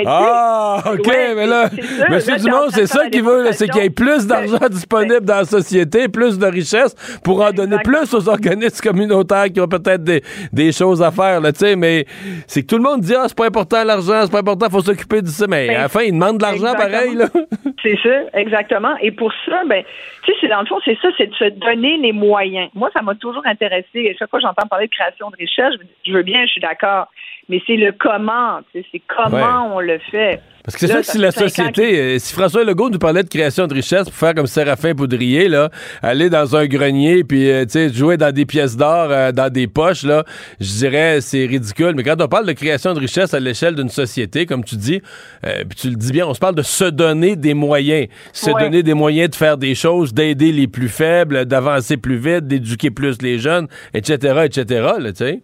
ah, 0.06 0.84
OK, 0.94 1.08
mais 1.36 1.46
là, 1.46 1.70
Monsieur 2.10 2.38
Dumont, 2.38 2.70
c'est 2.70 2.88
ça 2.88 3.10
qu'il 3.10 3.24
veut, 3.24 3.52
c'est 3.52 3.68
qu'il 3.68 3.82
y 3.82 3.86
ait 3.86 3.90
plus 3.90 4.28
d'argent 4.28 4.68
disponible 4.70 5.22
dans 5.22 5.38
la 5.38 5.46
société, 5.46 6.08
plus 6.08 6.38
de 6.38 6.46
richesse 6.46 6.96
pour 7.24 7.42
en 7.42 7.52
donner 7.52 7.78
plus 7.84 8.14
aux 8.14 8.30
organismes 8.30 8.82
communautaires 8.82 9.46
qui 9.54 9.62
ont 9.62 9.68
peut-être 9.68 10.04
des, 10.04 10.22
des, 10.52 10.72
choses 10.72 11.02
à 11.02 11.12
faire, 11.12 11.42
tu 11.42 11.50
sais, 11.56 11.76
mais 11.76 12.06
c'est 12.48 12.62
que 12.62 12.68
tout 12.68 12.78
le 12.78 12.84
monde 12.84 13.02
dit, 13.02 13.16
ah, 13.16 13.26
c'est 13.28 13.38
pas 13.38 13.48
important 13.48 13.84
l'argent, 13.84 14.22
c'est 14.24 14.32
pas 14.32 14.40
important, 14.40 14.68
il 14.68 14.72
faut 14.72 14.82
s'occuper 14.82 15.22
de 15.22 15.28
ça, 15.28 15.46
mais 15.48 15.68
ben, 15.68 15.76
à 15.76 15.82
la 15.84 15.90
fin, 15.90 16.02
ils 16.02 16.12
demandent 16.12 16.38
de 16.38 16.44
l'argent 16.44 16.74
pareil, 16.76 17.16
là. 17.16 17.26
c'est 17.84 17.98
ça, 18.02 18.22
exactement. 18.34 18.96
Et 19.02 19.12
pour 19.12 19.32
ça, 19.46 19.64
ben, 19.66 19.84
tu 20.24 20.34
sais, 20.40 20.48
dans 20.48 20.62
le 20.62 20.68
fond, 20.68 20.78
c'est 20.86 20.98
ça, 21.02 21.10
c'est 21.18 21.28
de 21.28 21.36
se 21.36 21.50
donner 21.50 21.98
les 21.98 22.12
moyens. 22.12 22.70
Moi, 22.74 22.90
ça 22.94 23.02
m'a 23.02 23.16
toujours 23.16 23.46
intéressé. 23.46 24.16
chaque 24.18 24.30
fois 24.30 24.40
que 24.40 24.46
j'entends 24.46 24.68
parler 24.68 24.88
de 24.88 24.92
création 24.92 25.30
de 25.30 25.36
richesse, 25.36 25.74
je 26.06 26.12
veux 26.12 26.24
bien, 26.24 26.46
je 26.46 26.52
suis 26.52 26.62
d'accord 26.62 27.08
mais 27.50 27.62
c'est 27.66 27.76
le 27.76 27.92
comment, 28.00 28.60
c'est 28.74 29.02
comment 29.08 29.76
on 29.76 29.80
le 29.80 29.98
fait. 30.12 30.40
Parce 30.64 30.76
que 30.78 30.86
c'est 30.86 30.94
sûr 30.94 31.02
que 31.02 31.12
si 31.12 31.18
la 31.18 31.32
société, 31.32 32.00
euh, 32.00 32.20
si 32.20 32.32
François 32.34 32.64
Legault 32.64 32.92
nous 32.92 33.00
parlait 33.00 33.24
de 33.24 33.30
création 33.30 33.66
de 33.66 33.74
richesse 33.74 34.04
pour 34.04 34.14
faire 34.14 34.36
comme 34.36 34.46
Séraphin 34.46 34.94
Poudrier, 34.94 35.48
là, 35.48 35.72
aller 36.04 36.30
dans 36.30 36.56
un 36.56 36.68
grenier 36.68 37.24
puis 37.24 37.50
euh, 37.50 37.66
jouer 37.92 38.18
dans 38.18 38.32
des 38.32 38.46
pièces 38.46 38.78
d'or, 38.78 39.08
euh, 39.10 39.32
dans 39.32 39.52
des 39.52 39.66
poches, 39.66 40.04
là, 40.04 40.26
je 40.60 40.68
dirais 40.68 41.22
c'est 41.22 41.46
ridicule. 41.48 41.94
Mais 41.96 42.04
quand 42.04 42.22
on 42.22 42.28
parle 42.28 42.46
de 42.46 42.52
création 42.52 42.94
de 42.94 43.00
richesse 43.00 43.34
à 43.34 43.40
l'échelle 43.40 43.74
d'une 43.74 43.90
société, 43.90 44.46
comme 44.46 44.64
tu 44.64 44.76
dis, 44.76 45.02
puis 45.42 45.76
tu 45.76 45.90
le 45.90 45.96
dis 45.96 46.12
bien, 46.12 46.28
on 46.28 46.36
se 46.36 46.40
parle 46.40 46.56
de 46.56 46.62
se 46.62 46.86
donner 46.86 47.36
des 47.36 47.56
moyens, 47.56 48.08
se 48.32 48.52
donner 48.52 48.84
des 48.84 48.94
moyens 48.94 49.32
de 49.32 49.36
faire 49.36 49.58
des 49.58 49.74
choses, 49.74 50.14
d'aider 50.14 50.52
les 50.52 50.68
plus 50.68 50.90
faibles, 50.90 51.46
d'avancer 51.46 51.98
plus 51.98 52.18
vite, 52.18 52.46
d'éduquer 52.46 52.92
plus 52.92 53.24
les 53.24 53.40
jeunes, 53.40 53.68
etc., 53.96 54.42
etc. 54.46 54.88
Là, 55.00 55.12
tu 55.14 55.18
sais. 55.18 55.42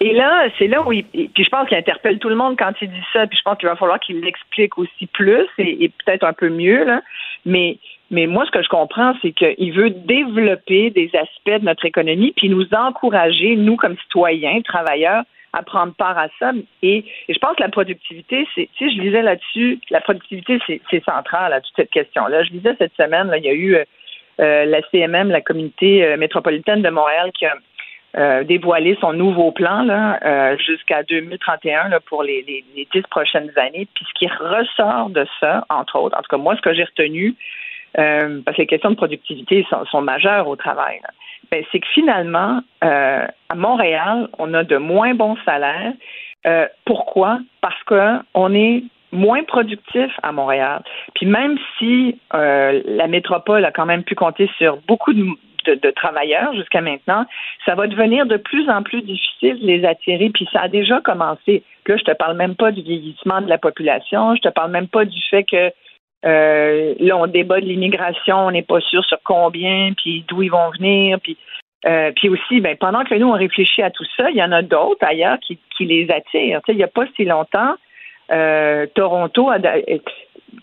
Et 0.00 0.12
là, 0.12 0.48
c'est 0.58 0.66
là 0.66 0.86
où 0.86 0.92
il, 0.92 1.04
puis 1.04 1.44
je 1.44 1.48
pense 1.48 1.68
qu'il 1.68 1.76
interpelle 1.76 2.18
tout 2.18 2.28
le 2.28 2.34
monde 2.34 2.56
quand 2.58 2.72
il 2.82 2.90
dit 2.90 3.04
ça, 3.12 3.26
puis 3.26 3.38
je 3.38 3.42
pense 3.42 3.56
qu'il 3.56 3.68
va 3.68 3.76
falloir 3.76 3.98
qu'il 3.98 4.20
l'explique 4.20 4.76
aussi 4.76 5.06
plus 5.06 5.46
et, 5.58 5.90
peut-être 6.04 6.24
un 6.24 6.34
peu 6.34 6.50
mieux, 6.50 6.84
là. 6.84 7.00
Mais, 7.46 7.78
mais 8.10 8.26
moi, 8.26 8.44
ce 8.44 8.50
que 8.50 8.62
je 8.62 8.68
comprends, 8.68 9.14
c'est 9.22 9.32
qu'il 9.32 9.72
veut 9.72 9.90
développer 9.90 10.90
des 10.90 11.10
aspects 11.14 11.60
de 11.60 11.64
notre 11.64 11.86
économie, 11.86 12.34
puis 12.36 12.50
nous 12.50 12.66
encourager, 12.74 13.56
nous, 13.56 13.76
comme 13.76 13.96
citoyens, 13.98 14.60
travailleurs, 14.60 15.22
à 15.54 15.62
prendre 15.62 15.94
part 15.94 16.18
à 16.18 16.28
ça. 16.38 16.52
Et, 16.82 17.04
je 17.28 17.38
pense 17.38 17.56
que 17.56 17.62
la 17.62 17.70
productivité, 17.70 18.46
c'est, 18.54 18.68
tu 18.74 18.90
sais, 18.90 18.94
je 18.94 19.00
lisais 19.00 19.22
là-dessus, 19.22 19.80
la 19.88 20.02
productivité, 20.02 20.58
c'est, 20.66 21.04
central 21.04 21.54
à 21.54 21.62
toute 21.62 21.74
cette 21.74 21.90
question-là. 21.90 22.42
Je 22.42 22.50
lisais 22.50 22.74
cette 22.78 22.94
semaine, 22.96 23.28
là, 23.28 23.38
il 23.38 23.44
y 23.44 23.48
a 23.48 23.54
eu 23.54 23.76
euh, 24.40 24.64
la 24.66 24.82
CMM, 24.90 25.30
la 25.30 25.40
communauté 25.40 26.04
euh, 26.04 26.18
métropolitaine 26.18 26.82
de 26.82 26.90
Montréal, 26.90 27.30
qui 27.32 27.46
a 27.46 27.54
euh, 28.18 28.44
dévoiler 28.44 28.96
son 29.02 29.12
nouveau 29.12 29.52
plan 29.52 29.82
là, 29.82 30.18
euh, 30.24 30.56
jusqu'à 30.56 31.02
2031 31.02 31.90
là, 31.90 32.00
pour 32.00 32.22
les, 32.22 32.42
les, 32.46 33.02
prochaines 33.10 33.50
années. 33.56 33.86
Puis 33.94 34.06
ce 34.08 34.18
qui 34.18 34.26
ressort 34.26 35.10
de 35.10 35.26
ça, 35.38 35.66
entre 35.68 35.98
autres, 35.98 36.16
en 36.16 36.22
tout 36.22 36.30
cas 36.30 36.38
moi, 36.38 36.56
ce 36.56 36.62
que 36.62 36.72
j'ai 36.72 36.84
retenu, 36.84 37.34
euh, 37.98 38.40
parce 38.42 38.56
que 38.56 38.62
les 38.62 38.66
questions 38.66 38.88
de 38.88 38.96
productivité 38.96 39.66
sont, 39.68 39.84
sont 39.84 40.00
majeures 40.00 40.48
au 40.48 40.56
travail, 40.56 40.98
ben, 41.50 41.62
c'est 41.70 41.78
que 41.78 41.86
finalement, 41.88 42.62
à 42.80 43.54
Montréal, 43.54 44.28
on 44.38 44.54
a 44.54 44.64
de 44.64 44.78
moins 44.78 45.14
bons 45.14 45.36
salaires. 45.44 45.92
pourquoi? 46.86 47.40
Parce 47.60 47.82
qu'on 47.84 48.54
est 48.54 48.82
moins 49.12 49.44
productif 49.44 50.10
à 50.22 50.32
Montréal. 50.32 50.82
Puis 51.14 51.26
même 51.26 51.58
si 51.78 52.18
la 52.32 53.06
métropole 53.08 53.64
a 53.66 53.72
quand 53.72 53.86
même 53.86 54.04
pu 54.04 54.14
compter 54.14 54.50
sur 54.58 54.78
beaucoup 54.88 55.12
de, 55.12 55.26
de, 55.66 55.90
travailleurs 55.90 56.54
jusqu'à 56.54 56.80
maintenant, 56.80 57.24
ça 57.64 57.74
va 57.74 57.86
devenir 57.86 58.26
de 58.26 58.36
plus 58.36 58.68
en 58.68 58.82
plus 58.82 59.02
difficile 59.02 59.60
de 59.60 59.66
les 59.66 59.84
attirer. 59.84 60.30
Puis 60.30 60.48
ça 60.52 60.62
a 60.62 60.68
déjà 60.68 61.00
commencé. 61.00 61.62
là, 61.86 61.96
je 61.96 62.04
te 62.04 62.12
parle 62.12 62.36
même 62.36 62.54
pas 62.54 62.72
du 62.72 62.82
vieillissement 62.82 63.40
de 63.40 63.48
la 63.48 63.58
population. 63.58 64.34
Je 64.34 64.42
te 64.42 64.48
parle 64.48 64.70
même 64.70 64.88
pas 64.88 65.04
du 65.04 65.20
fait 65.30 65.44
que 65.44 65.72
euh, 66.24 66.94
là, 66.98 67.16
on 67.16 67.26
débat 67.26 67.60
de 67.60 67.66
l'immigration, 67.66 68.46
on 68.46 68.50
n'est 68.50 68.62
pas 68.62 68.80
sûr 68.80 69.04
sur 69.04 69.18
combien, 69.22 69.92
puis 69.96 70.24
d'où 70.26 70.42
ils 70.42 70.50
vont 70.50 70.70
venir, 70.70 71.20
puis 71.20 71.36
euh, 71.86 72.10
puis 72.16 72.28
aussi, 72.28 72.60
ben, 72.60 72.76
pendant 72.76 73.04
que 73.04 73.14
nous, 73.14 73.28
on 73.28 73.32
réfléchit 73.34 73.82
à 73.82 73.90
tout 73.90 74.04
ça, 74.16 74.30
il 74.30 74.36
y 74.36 74.42
en 74.42 74.50
a 74.50 74.62
d'autres 74.62 75.06
ailleurs 75.06 75.38
qui, 75.38 75.58
qui 75.76 75.84
les 75.84 76.10
attirent. 76.10 76.60
il 76.68 76.76
n'y 76.76 76.82
a 76.82 76.88
pas 76.88 77.04
si 77.14 77.24
longtemps, 77.24 77.76
euh, 78.30 78.86
Toronto 78.94 79.50
a, 79.50 79.58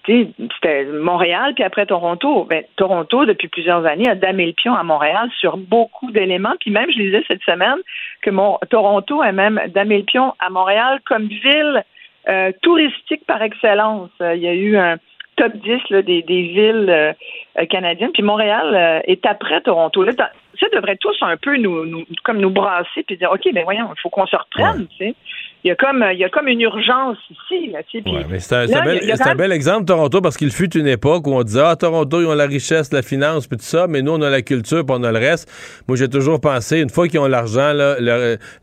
c'était 0.05 0.85
Montréal, 0.85 1.53
puis 1.53 1.63
après 1.63 1.85
Toronto. 1.85 2.45
Ben, 2.49 2.63
Toronto, 2.75 3.25
depuis 3.25 3.47
plusieurs 3.47 3.85
années, 3.85 4.09
a 4.09 4.15
damé 4.15 4.45
le 4.45 4.53
pion 4.53 4.73
à 4.73 4.83
Montréal 4.83 5.29
sur 5.39 5.57
beaucoup 5.57 6.11
d'éléments. 6.11 6.55
Puis 6.59 6.71
même, 6.71 6.89
je 6.91 6.97
disais 6.97 7.23
cette 7.27 7.43
semaine 7.43 7.77
que 8.21 8.29
mon, 8.29 8.57
Toronto 8.69 9.21
a 9.21 9.31
même 9.31 9.61
damé 9.69 9.97
le 9.97 10.03
pion 10.03 10.33
à 10.39 10.49
Montréal 10.49 10.99
comme 11.05 11.27
ville 11.27 11.83
euh, 12.27 12.51
touristique 12.61 13.25
par 13.25 13.41
excellence. 13.41 14.09
Il 14.19 14.41
y 14.41 14.47
a 14.47 14.53
eu 14.53 14.77
un 14.77 14.97
top 15.35 15.53
10 15.57 16.03
des, 16.03 16.21
villes 16.21 16.89
euh, 16.89 17.65
canadiennes. 17.65 18.11
Puis 18.13 18.23
Montréal 18.23 18.75
euh, 18.75 18.99
est 19.11 19.25
après 19.25 19.61
Toronto. 19.61 20.03
Là, 20.03 20.11
ça 20.17 20.67
devrait 20.73 20.97
tous 20.97 21.15
un 21.21 21.37
peu 21.37 21.57
nous, 21.57 22.05
comme 22.23 22.37
nous 22.37 22.49
brasser 22.49 23.03
puis 23.03 23.17
dire 23.17 23.31
OK, 23.31 23.41
ben 23.53 23.63
voyons, 23.63 23.89
il 23.95 23.99
faut 24.01 24.09
qu'on 24.09 24.27
se 24.27 24.35
reprenne, 24.35 24.87
tu 24.97 24.97
sais. 24.97 25.15
Il 25.63 25.69
y 25.69 25.71
a 25.71 25.75
comme 25.75 26.03
il 26.11 26.19
y 26.19 26.23
a 26.23 26.29
comme 26.29 26.47
une 26.47 26.61
urgence 26.61 27.17
ici. 27.29 27.67
Là, 27.71 27.79
tu 27.83 28.01
sais, 28.01 28.09
Ouais, 28.09 28.25
mais 28.29 28.39
c'est 28.39 28.55
un, 28.55 28.65
là, 28.65 28.81
bel, 28.81 29.11
a- 29.11 29.29
un 29.29 29.35
bel 29.35 29.51
exemple, 29.51 29.85
Toronto, 29.85 30.19
parce 30.21 30.35
qu'il 30.37 30.51
fut 30.51 30.75
une 30.77 30.87
époque 30.87 31.25
où 31.27 31.33
on 31.33 31.43
disait 31.43 31.61
Ah, 31.63 31.75
Toronto, 31.75 32.21
ils 32.21 32.27
ont 32.27 32.33
la 32.35 32.45
richesse, 32.45 32.91
la 32.91 33.01
finance, 33.01 33.47
puis 33.47 33.57
tout 33.57 33.63
ça, 33.63 33.87
mais 33.87 34.01
nous, 34.01 34.11
on 34.11 34.21
a 34.21 34.29
la 34.29 34.41
culture, 34.41 34.85
puis 34.85 34.95
on 34.97 35.03
a 35.03 35.11
le 35.11 35.19
reste. 35.19 35.49
Moi, 35.87 35.97
j'ai 35.97 36.09
toujours 36.09 36.41
pensé, 36.41 36.79
une 36.81 36.89
fois 36.89 37.07
qu'ils 37.07 37.19
ont 37.19 37.27
l'argent, 37.27 37.71
là, 37.73 37.95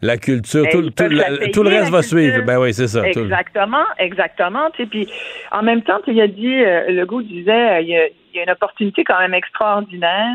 la 0.02 0.16
culture, 0.18 0.64
Ben, 0.64 0.70
tout, 0.72 0.82
tout, 0.82 0.90
peuvent 0.92 1.12
la- 1.12 1.30
la 1.30 1.38
payer, 1.38 1.50
tout 1.52 1.62
le 1.62 1.70
reste 1.70 1.90
va 1.90 2.00
culture. 2.00 2.18
suivre. 2.18 2.44
Ben 2.44 2.58
oui, 2.58 2.74
c'est 2.74 2.88
ça. 2.88 3.02
tout 3.12 3.20
Exactement, 3.20 3.84
exactement. 3.98 4.70
Tu 4.76 4.82
sais, 4.82 4.88
puis 4.88 5.08
en 5.52 5.62
même 5.62 5.82
temps, 5.82 6.00
il 6.06 6.20
a 6.20 6.26
dit, 6.28 6.54
euh, 6.62 6.90
le 6.90 7.06
goût 7.06 7.22
disait, 7.22 7.50
euh, 7.78 7.80
y, 7.80 7.96
il 8.32 8.36
y 8.36 8.40
a 8.40 8.44
une 8.44 8.50
opportunité 8.50 9.04
quand 9.04 9.18
même 9.18 9.34
extraordinaire. 9.34 10.34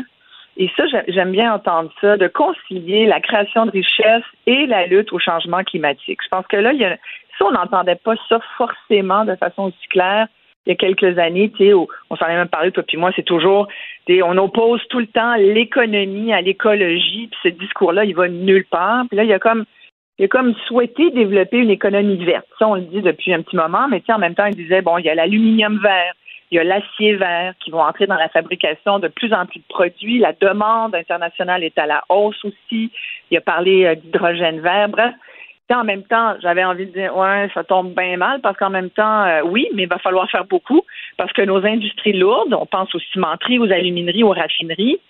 Et 0.56 0.70
ça, 0.76 0.86
j'ai- 0.86 1.12
j'aime 1.12 1.32
bien 1.32 1.52
entendre 1.52 1.90
ça, 2.00 2.16
de 2.16 2.28
concilier 2.28 3.06
la 3.06 3.20
création 3.20 3.66
de 3.66 3.70
richesse 3.70 4.24
et 4.46 4.66
la 4.66 4.86
lutte 4.86 5.12
au 5.12 5.18
changement 5.18 5.62
climatique. 5.64 6.20
Je 6.22 6.28
pense 6.28 6.46
que 6.46 6.56
là, 6.56 6.72
il 6.72 6.80
y 6.80 6.84
a, 6.84 6.96
ça, 7.38 7.44
on 7.44 7.52
n'entendait 7.52 7.96
pas 7.96 8.14
ça 8.28 8.40
forcément 8.56 9.24
de 9.24 9.36
façon 9.36 9.64
aussi 9.64 9.88
claire 9.90 10.28
il 10.66 10.70
y 10.70 10.72
a 10.72 10.76
quelques 10.76 11.18
années, 11.18 11.50
on 12.10 12.16
s'en 12.16 12.26
est 12.26 12.36
même 12.36 12.48
parlé, 12.48 12.72
toi 12.72 12.82
puis 12.82 12.96
moi, 12.96 13.12
c'est 13.14 13.22
toujours, 13.22 13.68
on 14.08 14.36
oppose 14.38 14.82
tout 14.88 14.98
le 14.98 15.06
temps 15.06 15.34
l'économie 15.36 16.32
à 16.32 16.40
l'écologie, 16.40 17.28
puis 17.28 17.38
ce 17.44 17.48
discours-là, 17.48 18.04
il 18.04 18.16
va 18.16 18.28
nulle 18.28 18.64
part. 18.64 19.04
Puis 19.08 19.16
là, 19.16 19.22
il 19.22 19.30
y 19.30 19.32
a 19.32 19.38
comme 19.38 19.64
il 20.18 20.24
a 20.24 20.28
comme 20.28 20.54
souhaité 20.66 21.10
développer 21.10 21.58
une 21.58 21.70
économie 21.70 22.24
verte. 22.24 22.46
Ça, 22.58 22.66
on 22.66 22.76
le 22.76 22.82
dit 22.82 23.02
depuis 23.02 23.34
un 23.34 23.42
petit 23.42 23.54
moment, 23.54 23.86
mais 23.88 24.02
en 24.08 24.18
même 24.18 24.34
temps, 24.34 24.46
il 24.46 24.56
disait, 24.56 24.80
bon, 24.80 24.96
il 24.96 25.04
y 25.04 25.10
a 25.10 25.14
l'aluminium 25.14 25.78
vert, 25.78 26.14
il 26.50 26.56
y 26.56 26.58
a 26.58 26.64
l'acier 26.64 27.16
vert 27.16 27.54
qui 27.60 27.70
vont 27.70 27.80
entrer 27.80 28.06
dans 28.06 28.16
la 28.16 28.28
fabrication 28.28 28.98
de 28.98 29.08
plus 29.08 29.32
en 29.32 29.46
plus 29.46 29.58
de 29.58 29.64
produits. 29.68 30.18
La 30.18 30.32
demande 30.32 30.94
internationale 30.94 31.64
est 31.64 31.78
à 31.78 31.86
la 31.86 32.02
hausse 32.08 32.44
aussi. 32.44 32.90
Il 33.30 33.36
a 33.36 33.40
parlé 33.40 33.84
euh, 33.84 33.94
d'hydrogène 33.94 34.60
vert. 34.60 34.88
Bref, 34.88 35.14
en 35.74 35.84
même 35.84 36.04
temps, 36.04 36.36
j'avais 36.40 36.64
envie 36.64 36.86
de 36.86 36.92
dire, 36.92 37.16
ouais, 37.16 37.50
ça 37.52 37.64
tombe 37.64 37.92
bien 37.94 38.16
mal 38.16 38.40
parce 38.40 38.56
qu'en 38.56 38.70
même 38.70 38.90
temps, 38.90 39.24
euh, 39.24 39.42
oui, 39.44 39.68
mais 39.74 39.82
il 39.82 39.88
va 39.88 39.98
falloir 39.98 40.30
faire 40.30 40.44
beaucoup 40.44 40.82
parce 41.16 41.32
que 41.32 41.42
nos 41.42 41.64
industries 41.64 42.12
lourdes, 42.12 42.54
on 42.54 42.66
pense 42.66 42.94
aux 42.94 43.00
cimenteries, 43.12 43.58
aux 43.58 43.70
alumineries, 43.70 44.22
aux 44.22 44.32
raffineries, 44.32 45.00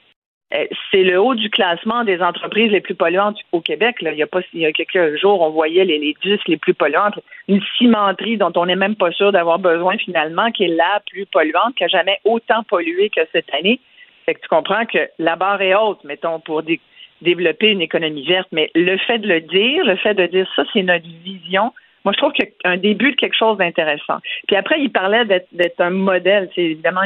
c'est 0.50 1.02
le 1.02 1.20
haut 1.20 1.34
du 1.34 1.50
classement 1.50 2.04
des 2.04 2.22
entreprises 2.22 2.70
les 2.70 2.80
plus 2.80 2.94
polluantes 2.94 3.38
au 3.52 3.60
Québec. 3.60 3.96
Il, 4.00 4.14
y 4.14 4.22
a 4.22 4.26
pas, 4.26 4.40
il 4.52 4.60
y 4.60 4.66
a 4.66 4.72
quelques 4.72 5.16
jours, 5.16 5.40
on 5.40 5.50
voyait 5.50 5.84
les, 5.84 5.98
les 5.98 6.16
10 6.22 6.38
les 6.46 6.56
plus 6.56 6.74
polluantes. 6.74 7.18
Une 7.48 7.60
cimenterie 7.76 8.36
dont 8.36 8.52
on 8.54 8.66
n'est 8.66 8.76
même 8.76 8.94
pas 8.94 9.10
sûr 9.10 9.32
d'avoir 9.32 9.58
besoin 9.58 9.96
finalement, 9.98 10.50
qui 10.52 10.64
est 10.64 10.76
la 10.76 11.02
plus 11.10 11.26
polluante, 11.26 11.74
qui 11.74 11.84
a 11.84 11.88
jamais 11.88 12.20
autant 12.24 12.62
pollué 12.62 13.10
que 13.10 13.22
cette 13.32 13.52
année. 13.54 13.80
Fait 14.24 14.34
que 14.34 14.40
tu 14.40 14.48
comprends 14.48 14.86
que 14.86 15.08
la 15.18 15.36
barre 15.36 15.62
est 15.62 15.74
haute, 15.74 16.02
mettons, 16.04 16.38
pour 16.38 16.62
dé- 16.62 16.80
développer 17.22 17.70
une 17.70 17.80
économie 17.80 18.26
verte. 18.26 18.48
Mais 18.52 18.70
le 18.74 18.96
fait 18.98 19.18
de 19.18 19.28
le 19.28 19.40
dire, 19.40 19.84
le 19.84 19.96
fait 19.96 20.14
de 20.14 20.26
dire 20.26 20.48
ça, 20.54 20.64
c'est 20.72 20.82
notre 20.82 21.06
vision. 21.24 21.72
Moi, 22.04 22.12
je 22.12 22.18
trouve 22.18 22.32
qu'il 22.32 22.44
y 22.44 22.68
a 22.68 22.70
un 22.70 22.76
début 22.76 23.10
de 23.10 23.16
quelque 23.16 23.36
chose 23.36 23.58
d'intéressant. 23.58 24.18
Puis 24.46 24.54
après, 24.54 24.80
il 24.80 24.92
parlait 24.92 25.24
d'être 25.24 25.80
un 25.80 25.90
modèle. 25.90 26.48
C'est 26.54 26.62
évidemment, 26.62 27.02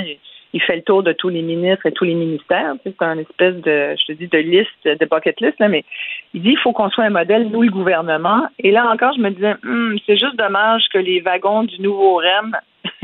il, 0.53 0.61
fait 0.63 0.77
le 0.77 0.83
tour 0.83 1.03
de 1.03 1.13
tous 1.13 1.29
les 1.29 1.43
ministres 1.43 1.87
et 1.87 1.93
tous 1.93 2.05
les 2.05 2.15
ministères. 2.15 2.75
Tu 2.85 2.91
sais, 2.91 2.97
C'est 2.99 3.05
un 3.05 3.19
espèce 3.19 3.55
de, 3.57 3.95
je 3.99 4.05
te 4.07 4.13
dis, 4.13 4.29
de 4.29 4.39
liste, 4.39 4.85
de 4.85 5.07
bucket 5.07 5.41
list, 5.41 5.59
là, 5.61 5.69
mais 5.69 5.85
il 6.35 6.43
dit 6.43 6.51
il 6.51 6.59
faut 6.59 6.73
qu'on 6.73 6.91
soit 6.91 7.05
un 7.05 7.11
modèle, 7.11 7.49
nous, 7.51 7.63
le 7.63 7.71
gouvernement. 7.71 8.43
Et 8.59 8.71
là 8.71 8.91
encore, 8.93 9.13
je 9.17 9.21
me 9.23 9.31
disais, 9.31 9.55
Hum, 9.65 9.97
c'est 10.07 10.17
juste 10.19 10.37
dommage 10.37 10.83
que 10.93 10.99
les 10.99 11.21
wagons 11.21 11.63
du 11.65 11.81
nouveau 11.81 12.17
REM 12.17 12.57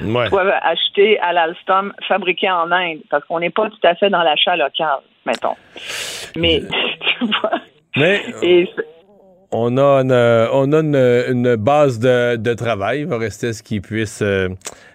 Ouais. 0.00 0.28
soient 0.28 0.50
achetés 0.62 1.18
à 1.20 1.32
l'Alstom, 1.34 1.92
fabriqués 2.08 2.50
en 2.50 2.70
Inde, 2.72 3.00
parce 3.10 3.22
qu'on 3.26 3.38
n'est 3.40 3.50
pas 3.50 3.68
tout 3.68 3.86
à 3.86 3.94
fait 3.94 4.08
dans 4.08 4.22
l'achat 4.22 4.56
local, 4.56 5.00
mettons. 5.26 5.56
Mais, 6.36 6.62
tu 7.18 7.24
vois, 7.26 7.50
Mais 7.96 8.22
et 8.42 8.66
c'est- 8.74 8.84
on 9.52 9.76
a 9.78 10.00
une, 10.02 10.12
euh, 10.12 10.46
on 10.52 10.72
a 10.72 10.78
une, 10.78 10.94
une 10.96 11.56
base 11.56 11.98
de, 11.98 12.36
de 12.36 12.54
travail. 12.54 13.00
Il 13.00 13.06
va 13.08 13.18
rester 13.18 13.52
ce 13.52 13.62
qu'ils 13.62 13.82
puissent, 13.82 14.22
euh, 14.22 14.48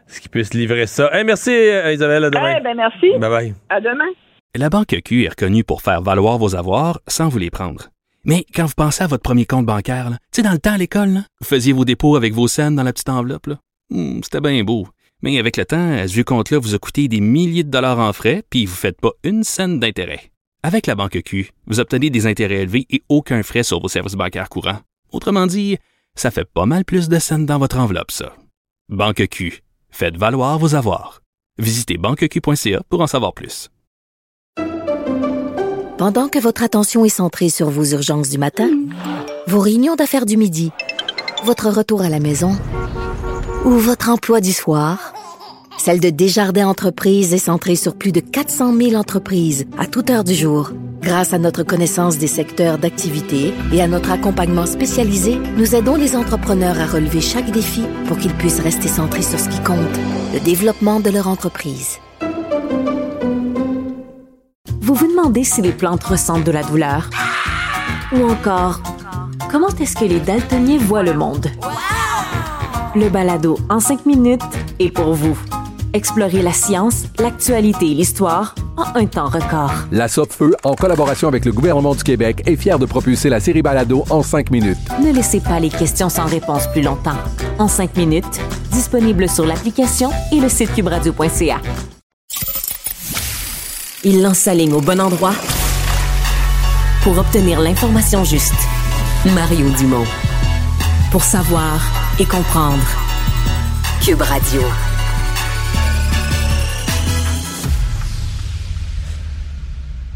ce 0.07 0.19
qu'ils 0.21 0.29
puissent 0.31 0.53
livrer 0.53 0.87
ça. 0.87 1.09
Hey, 1.13 1.23
merci, 1.23 1.51
euh, 1.51 1.93
Isabelle. 1.93 2.25
À 2.25 2.29
demain. 2.29 2.55
Eh 2.59 2.63
ben 2.63 2.75
merci. 2.75 3.11
Bye 3.19 3.29
bye. 3.29 3.53
À 3.69 3.79
demain. 3.81 4.05
La 4.55 4.69
Banque 4.69 4.95
Q 5.03 5.25
est 5.25 5.29
reconnue 5.29 5.63
pour 5.63 5.81
faire 5.81 6.01
valoir 6.01 6.37
vos 6.37 6.55
avoirs 6.55 6.99
sans 7.07 7.27
vous 7.27 7.39
les 7.39 7.49
prendre. 7.49 7.89
Mais 8.23 8.45
quand 8.55 8.65
vous 8.65 8.73
pensez 8.75 9.03
à 9.03 9.07
votre 9.07 9.23
premier 9.23 9.45
compte 9.45 9.65
bancaire, 9.65 10.09
tu 10.09 10.17
sais, 10.37 10.41
dans 10.41 10.51
le 10.53 10.57
temps 10.59 10.73
à 10.73 10.77
l'école, 10.77 11.21
vous 11.41 11.45
faisiez 11.47 11.73
vos 11.73 11.85
dépôts 11.85 12.15
avec 12.15 12.33
vos 12.33 12.47
scènes 12.47 12.75
dans 12.75 12.83
la 12.83 12.93
petite 12.93 13.09
enveloppe. 13.09 13.47
là. 13.47 13.55
Hmm, 13.91 14.21
C'était 14.23 14.41
bien 14.41 14.63
beau. 14.63 14.87
Mais 15.21 15.37
avec 15.39 15.57
le 15.57 15.65
temps, 15.65 15.93
à 15.93 16.07
ce 16.07 16.13
vieux 16.13 16.23
compte-là 16.23 16.59
vous 16.59 16.73
a 16.75 16.79
coûté 16.79 17.07
des 17.07 17.19
milliers 17.21 17.63
de 17.63 17.69
dollars 17.69 17.99
en 17.99 18.13
frais, 18.13 18.43
puis 18.49 18.65
vous 18.65 18.73
ne 18.73 18.77
faites 18.77 18.99
pas 18.99 19.11
une 19.23 19.43
scène 19.43 19.79
d'intérêt. 19.79 20.31
Avec 20.63 20.87
la 20.87 20.95
Banque 20.95 21.21
Q, 21.23 21.51
vous 21.67 21.79
obtenez 21.79 22.09
des 22.09 22.25
intérêts 22.25 22.61
élevés 22.63 22.85
et 22.89 23.03
aucun 23.09 23.43
frais 23.43 23.63
sur 23.63 23.79
vos 23.81 23.87
services 23.87 24.15
bancaires 24.15 24.49
courants. 24.49 24.79
Autrement 25.11 25.45
dit, 25.45 25.77
ça 26.15 26.31
fait 26.31 26.45
pas 26.45 26.65
mal 26.65 26.85
plus 26.85 27.07
de 27.09 27.19
scènes 27.19 27.45
dans 27.45 27.59
votre 27.59 27.77
enveloppe, 27.77 28.11
ça. 28.11 28.33
Banque 28.89 29.27
Q. 29.29 29.61
Faites 29.97 30.17
valoir 30.17 30.59
vos 30.59 30.75
avoirs. 30.75 31.21
Visitez 31.57 31.97
banqueq.ca 31.97 32.83
pour 32.89 32.99
en 32.99 33.07
savoir 33.07 33.33
plus. 33.33 33.69
Pendant 35.97 36.27
que 36.27 36.37
votre 36.37 36.63
attention 36.63 37.05
est 37.05 37.07
centrée 37.07 37.47
sur 37.47 37.69
vos 37.69 37.85
urgences 37.85 38.27
du 38.27 38.37
matin, 38.37 38.69
vos 39.47 39.61
réunions 39.61 39.95
d'affaires 39.95 40.25
du 40.25 40.35
midi, 40.35 40.73
votre 41.45 41.69
retour 41.69 42.01
à 42.01 42.09
la 42.09 42.19
maison 42.19 42.59
ou 43.63 43.69
votre 43.69 44.09
emploi 44.09 44.41
du 44.41 44.51
soir, 44.51 45.13
celle 45.77 46.01
de 46.01 46.09
Desjardins 46.09 46.67
Entreprises 46.67 47.33
est 47.33 47.37
centrée 47.37 47.77
sur 47.77 47.95
plus 47.95 48.11
de 48.11 48.19
400 48.19 48.75
000 48.75 48.95
entreprises 48.95 49.65
à 49.77 49.87
toute 49.87 50.09
heure 50.09 50.25
du 50.25 50.33
jour. 50.33 50.71
Grâce 51.05 51.33
à 51.33 51.37
notre 51.37 51.61
connaissance 51.61 52.17
des 52.17 52.25
secteurs 52.25 52.79
d'activité 52.79 53.53
et 53.71 53.79
à 53.79 53.87
notre 53.87 54.09
accompagnement 54.09 54.65
spécialisé, 54.65 55.39
nous 55.55 55.75
aidons 55.75 55.93
les 55.93 56.15
entrepreneurs 56.15 56.79
à 56.79 56.87
relever 56.87 57.21
chaque 57.21 57.51
défi 57.51 57.83
pour 58.07 58.17
qu'ils 58.17 58.33
puissent 58.33 58.59
rester 58.59 58.87
centrés 58.87 59.21
sur 59.21 59.39
ce 59.39 59.47
qui 59.47 59.61
compte, 59.61 59.77
le 60.33 60.39
développement 60.39 60.99
de 60.99 61.11
leur 61.11 61.27
entreprise. 61.27 61.99
Vous 64.81 64.95
vous 64.95 65.07
demandez 65.07 65.43
si 65.43 65.61
les 65.61 65.73
plantes 65.73 66.03
ressentent 66.03 66.43
de 66.43 66.51
la 66.51 66.63
douleur? 66.63 67.11
Ou 68.11 68.27
encore, 68.27 68.81
comment 69.51 69.69
est-ce 69.79 69.95
que 69.95 70.05
les 70.05 70.19
daltoniens 70.19 70.79
voient 70.79 71.03
le 71.03 71.13
monde? 71.13 71.51
Le 72.95 73.09
balado 73.09 73.59
en 73.69 73.79
cinq 73.79 74.07
minutes 74.07 74.41
est 74.79 74.89
pour 74.89 75.13
vous. 75.13 75.37
Explorez 75.95 76.41
la 76.41 76.51
science, 76.51 77.05
l'actualité 77.19 77.89
et 77.89 77.93
l'histoire 77.93 78.53
en 78.75 78.99
un 78.99 79.05
temps 79.05 79.29
record. 79.29 79.71
La 79.93 80.09
Feu, 80.09 80.53
en 80.65 80.75
collaboration 80.75 81.29
avec 81.29 81.45
le 81.45 81.53
gouvernement 81.53 81.95
du 81.95 82.03
Québec, 82.03 82.43
est 82.45 82.57
fière 82.57 82.79
de 82.79 82.85
propulser 82.85 83.29
la 83.29 83.39
série 83.39 83.61
Balado 83.61 84.03
en 84.09 84.21
cinq 84.21 84.51
minutes. 84.51 84.77
Ne 85.01 85.13
laissez 85.13 85.39
pas 85.39 85.57
les 85.57 85.69
questions 85.69 86.09
sans 86.09 86.25
réponse 86.25 86.67
plus 86.73 86.81
longtemps. 86.81 87.15
En 87.59 87.69
cinq 87.69 87.95
minutes, 87.95 88.41
disponible 88.73 89.29
sur 89.29 89.45
l'application 89.45 90.09
et 90.33 90.41
le 90.41 90.49
site 90.49 90.73
cubradio.ca. 90.73 91.61
Il 94.03 94.21
lance 94.21 94.39
sa 94.39 94.53
ligne 94.53 94.73
au 94.73 94.81
bon 94.81 94.99
endroit 94.99 95.35
pour 97.03 97.17
obtenir 97.17 97.61
l'information 97.61 98.25
juste. 98.25 98.51
Mario 99.33 99.69
Dumont. 99.77 100.03
Pour 101.09 101.23
savoir 101.23 101.79
et 102.19 102.25
comprendre. 102.25 102.83
Cube 104.03 104.21
Radio. 104.21 104.61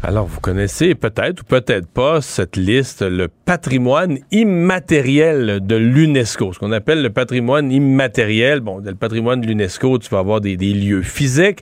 Alors, 0.02 0.26
vous 0.26 0.40
connaissez 0.40 0.94
peut-être 0.94 1.42
ou 1.42 1.44
peut-être 1.44 1.86
pas 1.86 2.22
cette 2.22 2.56
liste, 2.56 3.02
le 3.02 3.28
patrimoine 3.28 4.18
immatériel 4.32 5.60
de 5.60 5.76
l'UNESCO. 5.76 6.54
Ce 6.54 6.58
qu'on 6.58 6.72
appelle 6.72 7.02
le 7.02 7.10
patrimoine 7.10 7.70
immatériel. 7.70 8.60
Bon, 8.60 8.78
le 8.78 8.94
patrimoine 8.94 9.42
de 9.42 9.46
l'UNESCO, 9.46 9.98
tu 9.98 10.08
vas 10.08 10.20
avoir 10.20 10.40
des, 10.40 10.56
lieux 10.56 11.02
physiques, 11.02 11.60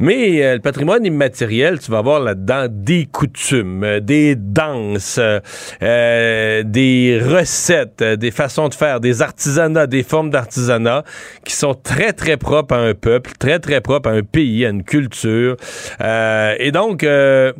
mais 0.00 0.44
euh, 0.44 0.54
le 0.54 0.60
patrimoine 0.60 1.04
immatériel, 1.06 1.78
tu 1.78 1.92
vas 1.92 1.98
avoir 1.98 2.18
là-dedans 2.18 2.66
des 2.68 3.06
coutumes, 3.06 3.84
euh, 3.84 4.00
des 4.00 4.34
danses, 4.34 5.20
euh, 5.82 6.62
des 6.64 7.20
recettes, 7.22 8.02
euh, 8.02 8.16
des 8.16 8.32
façons 8.32 8.68
de 8.68 8.74
faire, 8.74 8.98
des 8.98 9.22
artisanats, 9.22 9.86
des 9.86 10.02
formes 10.02 10.30
d'artisanat 10.30 11.04
qui 11.44 11.54
sont 11.54 11.74
très, 11.74 12.12
très 12.12 12.36
propres 12.36 12.74
à 12.74 12.78
un 12.78 12.94
peuple, 12.94 13.30
très, 13.38 13.60
très 13.60 13.80
propres 13.80 14.08
à 14.08 14.12
un 14.12 14.22
pays, 14.22 14.66
à 14.66 14.70
une 14.70 14.82
culture. 14.82 15.56
Euh, 16.00 16.54
et 16.58 16.72
donc, 16.72 17.04
euh, 17.04 17.52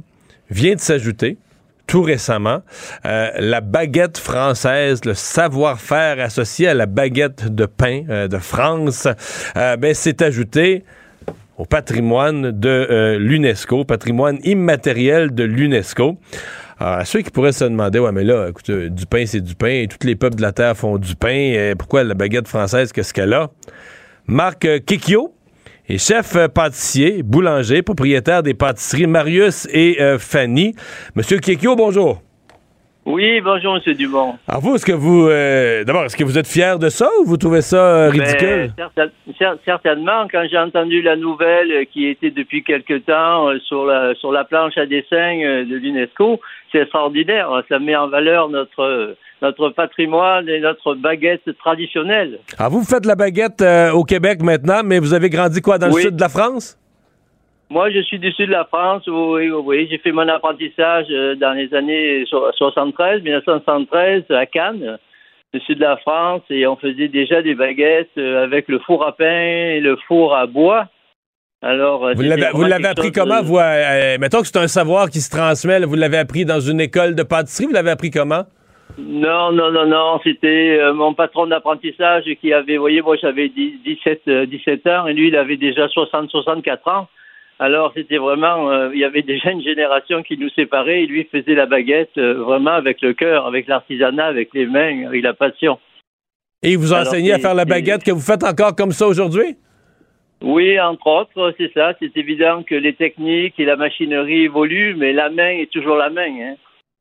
vient 0.50 0.74
de 0.74 0.80
s'ajouter 0.80 1.38
tout 1.86 2.02
récemment 2.02 2.62
euh, 3.04 3.30
la 3.38 3.60
baguette 3.60 4.18
française, 4.18 5.04
le 5.04 5.14
savoir-faire 5.14 6.18
associé 6.20 6.68
à 6.68 6.74
la 6.74 6.86
baguette 6.86 7.54
de 7.54 7.64
pain 7.66 8.02
euh, 8.08 8.26
de 8.26 8.38
France, 8.38 9.06
euh, 9.56 9.76
ben, 9.76 9.94
s'est 9.94 10.22
ajouté 10.22 10.84
au 11.58 11.64
patrimoine 11.64 12.50
de 12.50 12.68
euh, 12.68 13.18
l'UNESCO, 13.18 13.84
patrimoine 13.84 14.38
immatériel 14.42 15.34
de 15.34 15.44
l'UNESCO. 15.44 16.18
Alors, 16.78 16.94
à 16.94 17.04
ceux 17.04 17.22
qui 17.22 17.30
pourraient 17.30 17.52
se 17.52 17.64
demander, 17.64 17.98
ouais, 17.98 18.12
mais 18.12 18.24
là, 18.24 18.48
écoute, 18.48 18.70
du 18.70 19.06
pain, 19.06 19.24
c'est 19.24 19.40
du 19.40 19.54
pain, 19.54 19.82
et 19.82 19.86
tous 19.86 20.04
les 20.04 20.16
peuples 20.16 20.36
de 20.36 20.42
la 20.42 20.52
Terre 20.52 20.76
font 20.76 20.98
du 20.98 21.14
pain, 21.14 21.52
euh, 21.54 21.74
pourquoi 21.76 22.04
la 22.04 22.14
baguette 22.14 22.48
française, 22.48 22.92
qu'est-ce 22.92 23.14
qu'elle 23.14 23.32
a? 23.32 23.50
Marc 24.26 24.66
Kikyo, 24.84 25.35
et 25.88 25.98
chef 25.98 26.36
euh, 26.36 26.48
pâtissier, 26.48 27.22
boulanger, 27.22 27.82
propriétaire 27.82 28.42
des 28.42 28.54
pâtisseries 28.54 29.06
Marius 29.06 29.68
et 29.72 30.00
euh, 30.00 30.18
Fanny. 30.18 30.74
Monsieur 31.14 31.38
Kekio, 31.38 31.76
bonjour. 31.76 32.22
Oui, 33.08 33.40
bonjour, 33.40 33.76
M. 33.76 33.94
Dumont. 33.94 34.34
Alors 34.48 34.60
vous, 34.62 34.74
est-ce 34.74 34.84
que 34.84 34.90
vous... 34.90 35.28
euh, 35.28 35.84
D'abord, 35.84 36.06
est-ce 36.06 36.16
que 36.16 36.24
vous 36.24 36.36
êtes 36.38 36.48
fier 36.48 36.76
de 36.76 36.88
ça 36.88 37.08
ou 37.20 37.24
vous 37.24 37.36
trouvez 37.36 37.62
ça 37.62 37.76
euh, 37.76 38.08
ridicule? 38.10 38.72
Ben, 38.76 38.90
certain- 38.96 39.12
cer- 39.38 39.58
certainement, 39.64 40.26
quand 40.28 40.44
j'ai 40.50 40.58
entendu 40.58 41.02
la 41.02 41.14
nouvelle 41.14 41.86
qui 41.92 42.08
était 42.08 42.32
depuis 42.32 42.64
quelque 42.64 42.98
temps 42.98 43.56
sur 43.64 43.84
la 43.86 44.12
sur 44.16 44.32
la 44.32 44.42
planche 44.42 44.76
à 44.76 44.86
dessin 44.86 45.36
de 45.70 45.76
l'UNESCO, 45.76 46.40
c'est 46.72 46.78
extraordinaire. 46.80 47.48
Ça 47.68 47.78
met 47.78 47.94
en 47.94 48.08
valeur 48.08 48.48
notre 48.48 49.14
notre 49.42 49.70
patrimoine 49.70 50.48
et 50.48 50.60
notre 50.60 50.94
baguette 50.94 51.42
traditionnelle. 51.58 52.38
Alors 52.58 52.72
vous, 52.72 52.82
faites 52.84 53.06
la 53.06 53.14
baguette 53.16 53.60
euh, 53.62 53.92
au 53.92 54.04
Québec 54.04 54.42
maintenant, 54.42 54.80
mais 54.84 54.98
vous 54.98 55.12
avez 55.14 55.28
grandi 55.30 55.60
quoi, 55.60 55.78
dans 55.78 55.88
Oui. 55.90 56.02
le 56.02 56.08
sud 56.08 56.16
de 56.16 56.20
la 56.20 56.28
France? 56.28 56.78
Moi, 57.68 57.90
je 57.90 58.00
suis 58.02 58.18
du 58.20 58.30
sud 58.32 58.46
de 58.46 58.52
la 58.52 58.64
France. 58.64 59.02
Oui, 59.08 59.50
oui, 59.50 59.62
oui. 59.64 59.88
J'ai 59.90 59.98
fait 59.98 60.12
mon 60.12 60.28
apprentissage 60.28 61.06
euh, 61.10 61.34
dans 61.34 61.52
les 61.52 61.72
années 61.74 62.24
so- 62.30 62.52
73, 62.56 63.22
1973 63.22 64.22
à 64.30 64.46
Cannes, 64.46 64.98
le 65.52 65.60
sud 65.60 65.78
de 65.78 65.82
la 65.84 65.96
France, 65.96 66.42
et 66.48 66.66
on 66.66 66.76
faisait 66.76 67.08
déjà 67.08 67.42
des 67.42 67.54
baguettes 67.56 68.10
euh, 68.18 68.44
avec 68.44 68.68
le 68.68 68.78
four 68.78 69.04
à 69.06 69.16
pain 69.16 69.24
et 69.24 69.80
le 69.80 69.96
four 70.06 70.34
à 70.36 70.46
bois. 70.46 70.86
Alors, 71.62 72.14
Vous 72.14 72.22
l'avez, 72.22 72.86
appris 72.86 73.10
comment? 73.10 73.40
de- 73.40 73.46
Vous, 73.46 73.58
euh, 73.58 74.16
mettons 74.20 74.42
que 74.42 74.46
c'est 74.46 74.58
un 74.58 74.68
savoir 74.68 75.10
qui 75.10 75.20
se 75.20 75.30
transmet. 75.30 75.80
là, 75.80 75.86
vous 75.86 75.94
l'avez 75.96 76.18
appris 76.18 76.44
dans 76.44 76.60
une 76.60 76.80
école 76.80 77.14
de 77.16 77.22
pâtisserie. 77.24 77.66
Vous 77.66 77.72
l'avez 77.72 77.90
appris 77.90 78.10
comment? 78.10 78.44
Non, 78.98 79.52
non, 79.52 79.70
non, 79.70 79.86
non. 79.86 80.20
C'était 80.24 80.78
euh, 80.78 80.94
mon 80.94 81.14
patron 81.14 81.46
d'apprentissage 81.46 82.24
qui 82.40 82.52
avait, 82.52 82.76
vous 82.76 82.82
voyez, 82.82 83.02
moi 83.02 83.16
j'avais 83.16 83.48
10 83.48 83.80
17, 83.84 84.22
euh, 84.28 84.46
17 84.46 84.86
ans 84.86 85.06
et 85.06 85.14
lui 85.14 85.28
il 85.28 85.36
avait 85.36 85.56
déjà 85.56 85.88
60, 85.88 86.30
64 86.30 86.88
ans. 86.88 87.08
Alors 87.58 87.92
c'était 87.94 88.18
vraiment, 88.18 88.70
euh, 88.70 88.90
il 88.92 89.00
y 89.00 89.04
avait 89.04 89.22
déjà 89.22 89.50
une 89.50 89.62
génération 89.62 90.22
qui 90.22 90.36
nous 90.36 90.50
séparait 90.50 91.02
et 91.02 91.06
lui 91.06 91.24
faisait 91.24 91.54
la 91.54 91.64
baguette 91.64 92.18
euh, 92.18 92.34
vraiment 92.34 92.72
avec 92.72 93.00
le 93.00 93.14
cœur, 93.14 93.46
avec 93.46 93.66
l'artisanat, 93.66 94.26
avec 94.26 94.50
les 94.52 94.66
mains, 94.66 95.06
avec 95.06 95.22
la 95.22 95.32
passion. 95.32 95.78
Et 96.62 96.72
il 96.72 96.78
vous 96.78 96.92
enseigné 96.92 97.32
à 97.32 97.38
faire 97.38 97.54
la 97.54 97.64
baguette 97.64 98.04
que 98.04 98.10
vous 98.10 98.20
faites 98.20 98.44
encore 98.44 98.74
comme 98.76 98.92
ça 98.92 99.06
aujourd'hui? 99.06 99.56
Oui, 100.42 100.78
entre 100.78 101.06
autres, 101.06 101.54
c'est 101.56 101.72
ça. 101.72 101.94
C'est 101.98 102.14
évident 102.16 102.62
que 102.62 102.74
les 102.74 102.92
techniques 102.92 103.58
et 103.58 103.64
la 103.64 103.76
machinerie 103.76 104.44
évoluent, 104.44 104.94
mais 104.94 105.14
la 105.14 105.30
main 105.30 105.48
est 105.48 105.70
toujours 105.70 105.96
la 105.96 106.10
main. 106.10 106.28
Hein. 106.28 106.56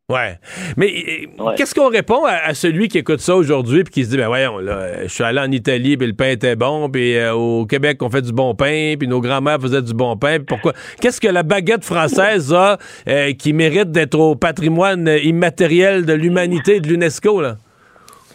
Ouais. 0.08 0.38
Mais 0.78 1.28
qu'est-ce 1.58 1.74
qu'on 1.74 1.90
répond 1.90 2.26
à, 2.26 2.34
à 2.34 2.54
celui 2.54 2.90
qui 2.90 3.00
écoute 3.00 3.22
ça 3.22 3.36
aujourd'hui 3.36 3.84
puis 3.84 3.92
qui 3.92 4.06
se 4.06 4.12
dit 4.12 4.18
ben 4.18 4.28
voyons 4.28 4.60
là, 4.60 5.02
je 5.02 5.08
suis 5.08 5.24
allé 5.24 5.40
en 5.40 5.52
Italie 5.52 5.98
puis 5.98 6.06
le 6.06 6.14
pain 6.14 6.30
était 6.30 6.56
bon 6.56 6.90
puis 6.92 7.18
euh, 7.18 7.34
au 7.34 7.66
Québec 7.66 8.04
on 8.04 8.12
fait 8.12 8.22
du 8.22 8.32
bon 8.32 8.54
pain 8.54 8.94
puis 9.00 9.08
nos 9.08 9.20
grands-mères 9.20 9.60
faisaient 9.60 9.82
du 9.82 9.96
bon 9.96 10.16
pain 10.16 10.38
puis 10.38 10.46
pourquoi? 10.46 10.74
Qu'est-ce 11.02 11.20
que 11.20 11.28
la 11.28 11.42
baguette 11.42 11.84
française 11.84 12.54
a 12.54 12.78
euh, 13.08 13.34
qui 13.34 13.52
mérite 13.52 13.90
d'être 13.92 14.20
au 14.20 14.36
patrimoine 14.36 15.10
immatériel 15.24 16.06
de 16.06 16.14
l'humanité 16.14 16.76
et 16.76 16.80
de 16.82 16.88
l'UNESCO 16.88 17.42
là? 17.42 17.58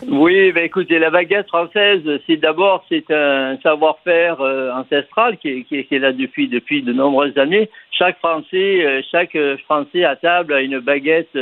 Oui, 0.09 0.53
ben 0.53 0.65
écoutez, 0.65 0.99
la 0.99 1.11
baguette 1.11 1.49
française, 1.49 2.03
c'est 2.27 2.37
d'abord 2.37 2.85
c'est 2.89 3.11
un 3.11 3.59
savoir-faire 3.63 4.41
euh, 4.41 4.73
ancestral 4.73 5.37
qui 5.37 5.67
est, 5.71 5.99
là 5.99 6.13
depuis 6.13 6.49
depuis 6.49 6.83
de 6.83 6.93
nombreuses 6.93 7.37
années. 7.37 7.69
Chaque 7.91 8.19
Français, 8.19 8.85
euh, 8.85 9.03
chaque 9.11 9.37
euh, 9.37 9.57
Français 9.59 10.05
à 10.05 10.17
table 10.17 10.55
a 10.55 10.63
une 10.63 10.79
baguette 10.79 11.37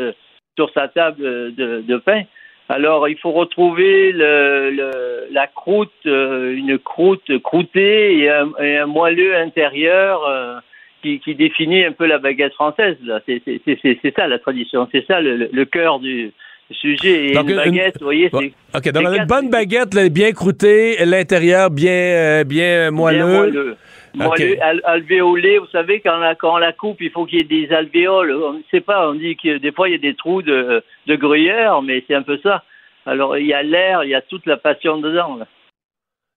sur 0.56 0.70
sa 0.72 0.88
table 0.88 1.54
de, 1.54 1.96
pain. 1.98 2.22
Alors, 2.68 3.08
il 3.08 3.16
faut 3.16 3.30
retrouver 3.30 4.12
la 4.12 5.46
croûte, 5.46 6.04
une 6.04 6.78
croûte 6.78 7.38
croûtée 7.38 8.18
et 8.18 8.28
un, 8.28 8.86
moelleux 8.86 9.36
intérieur 9.36 10.62
qui, 11.02 11.20
définit 11.34 11.84
un 11.84 11.92
peu 11.92 12.06
la 12.06 12.18
baguette 12.18 12.54
française. 12.54 12.96
C'est 13.26 14.14
ça 14.16 14.26
la 14.26 14.38
tradition, 14.38 14.88
c'est 14.90 15.06
ça 15.06 15.20
le 15.20 15.64
cœur 15.64 16.00
du 16.00 16.32
sujet. 16.74 17.28
Et 17.28 17.32
Donc, 17.32 17.44
une 17.48 17.50
une- 17.50 17.56
baguette, 17.64 17.96
vous 17.98 18.04
voyez, 18.06 18.28
c'est 18.30 18.36
OK, 18.36 18.92
donc 18.92 19.06
c'est 19.08 19.16
une 19.18 19.24
bonne 19.26 19.50
baguette 19.50 19.94
là, 19.94 20.08
bien 20.08 20.32
croûtée, 20.32 21.04
l'intérieur 21.04 21.70
bien 21.70 21.92
euh, 21.92 22.44
bien 22.44 22.90
moelleux. 22.90 23.18
Bien 23.26 23.26
moelleux. 23.26 23.76
Moelleux, 24.14 24.58
alvéolé, 24.84 25.58
vous 25.58 25.66
savez, 25.70 26.00
quand 26.00 26.16
on, 26.16 26.20
la, 26.20 26.34
quand 26.34 26.54
on 26.54 26.58
la 26.58 26.72
coupe, 26.72 26.96
il 27.00 27.10
faut 27.10 27.24
qu'il 27.26 27.38
y 27.38 27.42
ait 27.42 27.66
des 27.66 27.72
alvéoles. 27.74 28.32
On 28.32 28.54
ne 28.54 28.62
sait 28.70 28.80
pas, 28.80 29.08
on 29.08 29.14
dit 29.14 29.36
que 29.36 29.58
des 29.58 29.70
fois, 29.70 29.88
il 29.88 29.92
y 29.92 29.94
a 29.94 29.98
des 29.98 30.14
trous 30.14 30.42
de, 30.42 30.82
de 31.06 31.16
gruyère, 31.16 31.82
mais 31.82 32.02
c'est 32.08 32.14
un 32.14 32.22
peu 32.22 32.38
ça. 32.42 32.64
Alors, 33.06 33.36
il 33.38 33.46
y 33.46 33.52
a 33.54 33.62
l'air, 33.62 34.04
il 34.04 34.10
y 34.10 34.14
a 34.14 34.20
toute 34.22 34.44
la 34.46 34.56
passion 34.56 34.98
dedans. 34.98 35.36
là. 35.36 35.46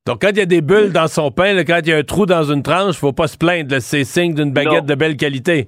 Donc, 0.07 0.21
quand 0.21 0.29
il 0.31 0.37
y 0.37 0.41
a 0.41 0.45
des 0.45 0.61
bulles 0.61 0.91
dans 0.91 1.07
son 1.07 1.31
pain, 1.31 1.53
là, 1.53 1.63
quand 1.63 1.79
il 1.83 1.89
y 1.89 1.93
a 1.93 1.97
un 1.97 2.03
trou 2.03 2.25
dans 2.25 2.43
une 2.43 2.61
tranche, 2.63 2.95
faut 2.97 3.13
pas 3.13 3.27
se 3.27 3.37
plaindre. 3.37 3.71
là, 3.71 3.79
C'est 3.79 4.03
signe 4.03 4.33
d'une 4.33 4.51
baguette 4.51 4.81
Non. 4.81 4.85
de 4.85 4.95
belle 4.95 5.15
qualité. 5.17 5.67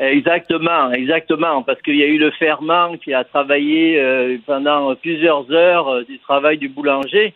Exactement, 0.00 0.92
exactement, 0.92 1.62
parce 1.64 1.82
qu'il 1.82 1.96
y 1.96 2.04
a 2.04 2.06
eu 2.06 2.18
le 2.18 2.30
ferment 2.30 2.96
qui 2.98 3.12
a 3.12 3.24
travaillé 3.24 3.98
euh, 3.98 4.38
pendant 4.46 4.94
plusieurs 4.94 5.50
heures 5.50 5.88
euh, 5.88 6.04
du 6.04 6.20
travail 6.20 6.56
du 6.56 6.68
boulanger, 6.68 7.34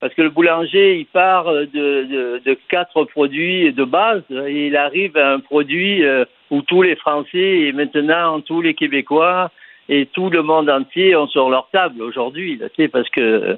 parce 0.00 0.14
que 0.14 0.22
le 0.22 0.30
boulanger, 0.30 1.00
il 1.00 1.06
part 1.06 1.48
euh, 1.48 1.66
de, 1.66 2.40
de, 2.42 2.58
quatre 2.70 3.04
produits 3.04 3.74
de 3.74 3.84
base 3.84 4.22
et 4.30 4.68
il 4.68 4.76
arrive 4.76 5.18
à 5.18 5.32
un 5.32 5.40
produit 5.40 6.02
euh, 6.02 6.24
où 6.50 6.62
tous 6.62 6.80
les 6.80 6.96
Français 6.96 7.60
et 7.66 7.72
maintenant 7.72 8.40
tous 8.40 8.62
les 8.62 8.72
Québécois 8.72 9.50
et 9.90 10.06
tout 10.06 10.30
le 10.30 10.42
monde 10.42 10.70
entier 10.70 11.14
ont 11.14 11.26
sur 11.26 11.50
leur 11.50 11.68
table 11.72 12.00
aujourd'hui, 12.00 12.58
tu 12.58 12.82
sais, 12.82 12.88
parce 12.88 13.08
que 13.10 13.20
euh, 13.20 13.56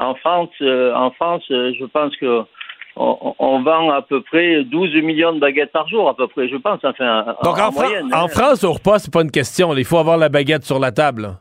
en 0.00 0.14
France, 0.16 0.50
euh, 0.60 0.92
en 0.94 1.12
France, 1.12 1.44
euh, 1.52 1.72
je 1.78 1.84
pense 1.84 2.16
que 2.16 2.42
on, 2.96 3.34
on 3.38 3.62
vend 3.62 3.90
à 3.90 4.02
peu 4.02 4.20
près 4.22 4.64
12 4.64 4.94
millions 5.02 5.32
de 5.32 5.40
baguettes 5.40 5.72
par 5.72 5.88
jour, 5.88 6.08
à 6.08 6.14
peu 6.16 6.26
près, 6.28 6.48
je 6.48 6.56
pense, 6.56 6.80
enfin, 6.84 7.34
Donc, 7.42 7.58
en, 7.58 7.68
en, 7.68 7.72
Fran- 7.72 7.82
moyenne. 7.82 8.12
en 8.14 8.24
hein. 8.24 8.28
France, 8.28 8.64
au 8.64 8.72
repas, 8.72 8.98
c'est 8.98 9.12
pas 9.12 9.22
une 9.22 9.30
question. 9.30 9.74
Il 9.76 9.84
faut 9.84 9.98
avoir 9.98 10.16
la 10.16 10.28
baguette 10.28 10.64
sur 10.64 10.78
la 10.78 10.92
table. 10.92 11.36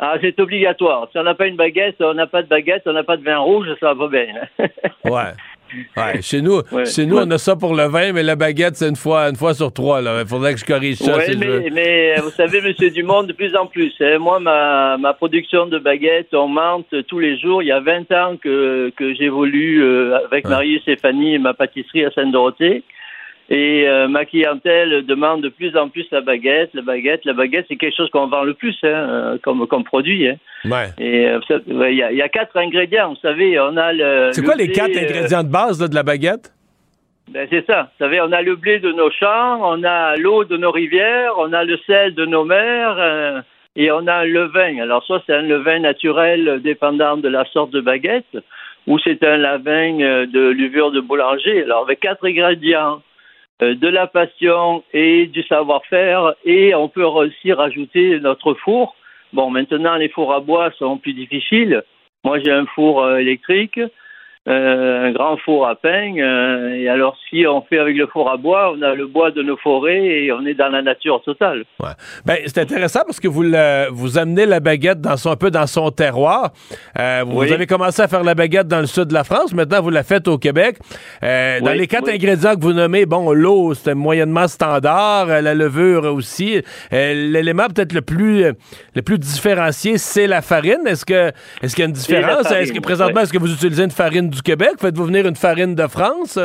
Ah, 0.00 0.14
c'est 0.20 0.38
obligatoire. 0.38 1.08
Si 1.10 1.18
on 1.18 1.24
n'a 1.24 1.34
pas 1.34 1.46
une 1.46 1.56
baguette, 1.56 1.96
on 2.00 2.14
n'a 2.14 2.26
pas 2.28 2.42
de 2.42 2.48
baguette, 2.48 2.82
on 2.86 2.92
n'a 2.92 3.02
pas 3.02 3.16
de 3.16 3.24
vin 3.24 3.38
rouge, 3.38 3.66
ça 3.80 3.94
va 3.94 4.08
pas 4.08 4.08
bien. 4.08 4.34
Ouais. 5.04 5.32
Ouais, 5.96 6.20
chez 6.22 6.40
nous, 6.40 6.60
Ouais. 6.72 6.84
chez 6.86 7.06
nous, 7.06 7.18
on 7.18 7.30
a 7.30 7.38
ça 7.38 7.56
pour 7.56 7.74
le 7.74 7.84
vin, 7.84 8.12
mais 8.12 8.22
la 8.22 8.36
baguette, 8.36 8.76
c'est 8.76 8.88
une 8.88 8.96
fois, 8.96 9.28
une 9.28 9.36
fois 9.36 9.54
sur 9.54 9.72
trois. 9.72 10.00
Là. 10.00 10.20
Il 10.22 10.26
faudrait 10.28 10.54
que 10.54 10.60
je 10.60 10.64
corrige 10.64 10.96
ça. 10.96 11.20
Si 11.20 11.32
je 11.32 11.38
mais, 11.38 11.46
veux. 11.46 11.64
mais 11.72 12.16
vous 12.20 12.30
savez, 12.30 12.60
Monsieur 12.60 12.90
Dumont, 12.90 13.22
de 13.22 13.32
plus 13.32 13.54
en 13.56 13.66
plus. 13.66 13.92
hein, 14.00 14.18
moi, 14.18 14.40
ma, 14.40 14.96
ma 14.98 15.12
production 15.14 15.66
de 15.66 15.78
baguettes 15.78 16.32
augmente 16.34 16.86
tous 17.08 17.18
les 17.18 17.38
jours. 17.38 17.62
Il 17.62 17.66
y 17.66 17.72
a 17.72 17.80
20 17.80 18.10
ans 18.12 18.36
que, 18.42 18.90
que 18.96 19.14
j'évolue 19.14 19.82
euh, 19.82 20.18
avec 20.26 20.46
Marie 20.48 20.76
et 20.76 20.80
Stéphanie 20.80 21.34
et 21.34 21.38
ma 21.38 21.54
pâtisserie 21.54 22.04
à 22.04 22.10
Sainte-Dorothée. 22.12 22.82
Et 23.50 23.88
euh, 23.88 24.08
ma 24.08 24.26
clientèle 24.26 25.06
demande 25.06 25.42
de 25.42 25.48
plus 25.48 25.74
en 25.74 25.88
plus 25.88 26.06
la 26.10 26.20
baguette, 26.20 26.68
la 26.74 26.82
baguette, 26.82 27.24
la 27.24 27.32
baguette, 27.32 27.64
c'est 27.68 27.76
quelque 27.76 27.96
chose 27.96 28.10
qu'on 28.10 28.26
vend 28.26 28.44
le 28.44 28.52
plus 28.52 28.76
hein, 28.82 28.88
euh, 28.88 29.38
comme, 29.42 29.66
comme 29.66 29.84
produit. 29.84 30.28
Hein. 30.28 30.36
Ouais. 30.66 30.88
Et 30.98 31.26
euh, 31.26 31.40
il 31.58 31.94
y, 31.96 32.02
a, 32.02 32.12
il 32.12 32.18
y 32.18 32.22
a 32.22 32.28
quatre 32.28 32.58
ingrédients, 32.58 33.08
vous 33.08 33.20
savez, 33.22 33.58
on 33.58 33.74
a 33.78 33.94
le. 33.94 34.30
C'est 34.32 34.44
quoi 34.44 34.54
les 34.54 34.68
quatre 34.68 34.94
euh, 34.94 35.00
ingrédients 35.00 35.42
de 35.42 35.48
base 35.48 35.80
là, 35.80 35.88
de 35.88 35.94
la 35.94 36.02
baguette? 36.02 36.52
ben, 37.32 37.46
c'est 37.50 37.64
ça. 37.64 37.84
Vous 37.84 38.04
savez, 38.04 38.20
on 38.20 38.32
a 38.32 38.42
le 38.42 38.54
blé 38.54 38.80
de 38.80 38.92
nos 38.92 39.10
champs, 39.10 39.60
on 39.62 39.82
a 39.82 40.16
l'eau 40.16 40.44
de 40.44 40.58
nos 40.58 40.70
rivières, 40.70 41.32
on 41.38 41.54
a 41.54 41.64
le 41.64 41.78
sel 41.86 42.14
de 42.14 42.26
nos 42.26 42.44
mers 42.44 43.44
et 43.76 43.90
on 43.90 44.06
a 44.06 44.14
un 44.14 44.24
levain. 44.24 44.78
Alors 44.78 45.06
ça, 45.06 45.22
c'est 45.26 45.34
un 45.34 45.42
levain 45.42 45.78
naturel 45.78 46.60
dépendant 46.62 47.16
de 47.16 47.28
la 47.28 47.46
sorte 47.46 47.70
de 47.70 47.80
baguette 47.80 48.36
ou 48.86 48.98
c'est 48.98 49.22
un 49.24 49.36
levain 49.36 50.26
de 50.26 50.50
levure 50.50 50.90
de 50.90 51.00
boulanger. 51.00 51.62
Alors 51.62 51.82
avec 51.82 52.00
quatre 52.00 52.26
ingrédients, 52.26 53.00
de 53.60 53.88
la 53.88 54.06
passion 54.06 54.84
et 54.92 55.26
du 55.26 55.42
savoir-faire 55.42 56.34
et 56.44 56.74
on 56.74 56.88
peut 56.88 57.04
aussi 57.04 57.52
rajouter 57.52 58.20
notre 58.20 58.54
four. 58.54 58.94
Bon, 59.32 59.50
maintenant 59.50 59.96
les 59.96 60.08
fours 60.08 60.32
à 60.32 60.40
bois 60.40 60.70
sont 60.78 60.96
plus 60.98 61.12
difficiles. 61.12 61.82
Moi, 62.24 62.40
j'ai 62.40 62.50
un 62.50 62.66
four 62.66 63.02
euh, 63.02 63.18
électrique 63.18 63.80
euh, 64.48 65.06
un 65.08 65.12
grand 65.12 65.36
four 65.44 65.68
à 65.68 65.74
pain. 65.76 66.14
euh, 66.18 66.74
et 66.74 66.88
alors, 66.88 67.16
si 67.28 67.46
on 67.46 67.60
fait 67.62 67.78
avec 67.78 67.96
le 67.96 68.06
four 68.06 68.30
à 68.30 68.36
bois, 68.36 68.72
on 68.76 68.82
a 68.82 68.94
le 68.94 69.06
bois 69.06 69.30
de 69.30 69.42
nos 69.42 69.56
forêts 69.58 69.98
et 70.24 70.32
on 70.32 70.44
est 70.46 70.54
dans 70.54 70.68
la 70.70 70.82
nature 70.82 71.22
totale. 71.22 71.64
Ouais. 71.80 71.90
Ben, 72.24 72.38
c'est 72.46 72.58
intéressant 72.58 73.00
parce 73.06 73.20
que 73.20 73.28
vous, 73.28 73.42
le- 73.42 73.88
vous 73.90 74.16
amenez 74.18 74.46
la 74.46 74.60
baguette 74.60 75.00
dans 75.00 75.16
son, 75.16 75.30
un 75.30 75.36
peu 75.36 75.50
dans 75.50 75.66
son 75.66 75.90
terroir. 75.90 76.52
Euh, 76.98 77.24
vous 77.26 77.40
Oui. 77.40 77.52
avez 77.52 77.66
commencé 77.66 78.00
à 78.02 78.08
faire 78.08 78.24
la 78.24 78.34
baguette 78.34 78.68
dans 78.68 78.80
le 78.80 78.86
sud 78.86 79.04
de 79.04 79.14
la 79.14 79.24
France. 79.24 79.52
Maintenant, 79.52 79.82
vous 79.82 79.90
la 79.90 80.02
faites 80.02 80.28
au 80.28 80.38
Québec. 80.38 80.76
Euh, 81.22 81.60
dans 81.60 81.72
les 81.72 81.86
quatre 81.86 82.06
oui. 82.08 82.14
ingrédients 82.14 82.54
que 82.54 82.60
vous 82.62 82.72
nommez, 82.72 83.04
bon, 83.06 83.32
l'eau, 83.32 83.74
c'est 83.74 83.94
moyennement 83.94 84.48
standard. 84.48 85.26
La 85.26 85.54
levure 85.54 86.04
aussi. 86.14 86.62
L'élément 86.90 87.66
peut-être 87.66 87.92
le 87.92 88.00
plus, 88.02 88.44
le 88.94 89.02
plus 89.02 89.18
différencié, 89.18 89.98
c'est 89.98 90.26
la 90.26 90.40
farine. 90.42 90.80
Est-ce 90.86 91.04
que, 91.04 91.28
est-ce 91.62 91.74
qu'il 91.74 91.82
y 91.82 91.86
a 91.86 91.88
une 91.88 91.92
différence? 91.92 92.50
Est-ce 92.50 92.72
que 92.72 92.80
présentement, 92.80 93.20
est-ce 93.20 93.32
que 93.32 93.38
vous 93.38 93.52
utilisez 93.52 93.84
une 93.84 93.90
farine 93.90 94.30
du 94.30 94.37
Québec? 94.42 94.72
Faites-vous 94.80 95.06
venir 95.06 95.26
une 95.26 95.36
farine 95.36 95.74
de 95.74 95.86
France? 95.86 96.38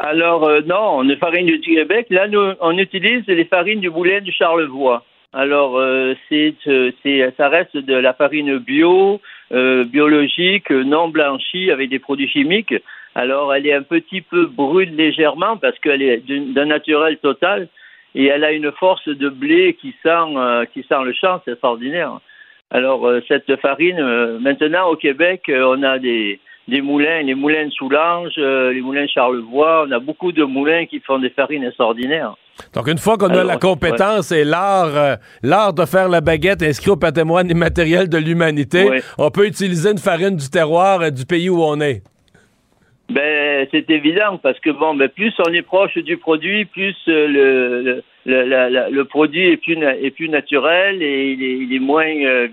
Alors, 0.00 0.44
euh, 0.44 0.60
non, 0.64 0.98
on 0.98 1.08
est 1.08 1.16
farine 1.16 1.46
du 1.46 1.60
Québec. 1.60 2.06
Là, 2.10 2.28
nous, 2.28 2.52
on 2.60 2.78
utilise 2.78 3.26
les 3.26 3.44
farines 3.44 3.80
du 3.80 3.90
Moulin 3.90 4.20
du 4.20 4.30
Charlevoix. 4.30 5.02
Alors, 5.32 5.76
euh, 5.76 6.14
euh, 6.32 6.92
c'est, 7.02 7.34
ça 7.36 7.48
reste 7.48 7.76
de 7.76 7.94
la 7.94 8.14
farine 8.14 8.58
bio, 8.58 9.20
biologique, 9.50 10.70
non 10.70 11.08
blanchie, 11.08 11.70
avec 11.70 11.90
des 11.90 11.98
produits 11.98 12.28
chimiques. 12.28 12.74
Alors, 13.14 13.52
elle 13.52 13.66
est 13.66 13.72
un 13.72 13.82
petit 13.82 14.20
peu 14.20 14.46
brune 14.46 14.96
légèrement 14.96 15.56
parce 15.56 15.78
qu'elle 15.80 16.02
est 16.02 16.22
d'un 16.28 16.66
naturel 16.66 17.18
total 17.18 17.68
et 18.14 18.26
elle 18.26 18.44
a 18.44 18.52
une 18.52 18.70
force 18.72 19.08
de 19.08 19.28
blé 19.28 19.76
qui 19.80 19.94
sent, 20.02 20.66
qui 20.72 20.82
sent 20.88 21.02
le 21.04 21.12
champ, 21.12 21.40
c'est 21.44 21.52
extraordinaire. 21.52 22.20
Alors, 22.70 23.10
cette 23.26 23.56
farine, 23.56 24.38
maintenant 24.40 24.90
au 24.90 24.96
Québec, 24.96 25.50
on 25.50 25.82
a 25.82 25.98
des, 25.98 26.38
des 26.68 26.82
moulins, 26.82 27.22
les 27.22 27.34
moulins 27.34 27.66
de 27.66 27.70
Soulanges, 27.72 28.34
euh, 28.38 28.72
les 28.72 28.80
moulins 28.82 29.06
Charlevoix, 29.06 29.86
on 29.88 29.90
a 29.90 29.98
beaucoup 29.98 30.32
de 30.32 30.44
moulins 30.44 30.84
qui 30.86 31.00
font 31.00 31.18
des 31.18 31.30
farines 31.30 31.64
extraordinaires. 31.64 32.34
Donc, 32.74 32.88
une 32.88 32.98
fois 32.98 33.16
qu'on 33.16 33.30
a 33.30 33.42
la 33.44 33.56
compétence 33.56 34.32
et 34.32 34.44
l'art 34.44 34.94
euh, 34.96 35.16
l'art 35.42 35.72
de 35.72 35.84
faire 35.86 36.08
la 36.08 36.20
baguette 36.20 36.62
inscrit 36.62 36.90
au 36.90 36.96
patrimoine 36.96 37.48
immatériel 37.50 38.08
de 38.08 38.18
l'humanité, 38.18 38.84
Ouais. 38.90 39.02
on 39.16 39.30
peut 39.30 39.46
utiliser 39.46 39.90
une 39.92 39.98
farine 39.98 40.36
du 40.36 40.48
terroir 40.50 41.00
euh, 41.00 41.10
du 41.10 41.24
pays 41.24 41.48
où 41.48 41.62
on 41.62 41.80
est. 41.80 42.02
Ben, 43.10 43.66
c'est 43.70 43.88
évident 43.90 44.36
parce 44.42 44.60
que 44.60 44.68
bon, 44.70 44.94
ben, 44.94 45.08
plus 45.08 45.32
on 45.46 45.52
est 45.54 45.62
proche 45.62 45.96
du 45.96 46.18
produit, 46.18 46.66
plus 46.66 46.94
euh, 47.08 47.26
le, 47.26 47.82
le, 47.82 48.02
le, 48.26 48.44
la- 48.44 48.68
la- 48.68 48.90
le 48.90 49.04
produit 49.06 49.48
est 49.52 49.56
plus, 49.56 49.78
na- 49.78 49.96
est 49.96 50.10
plus 50.10 50.28
naturel 50.28 51.02
et 51.02 51.32
il 51.32 51.42
est, 51.42 51.56
il 51.64 51.74
est 51.74 51.78
moins 51.78 52.04
euh, 52.04 52.48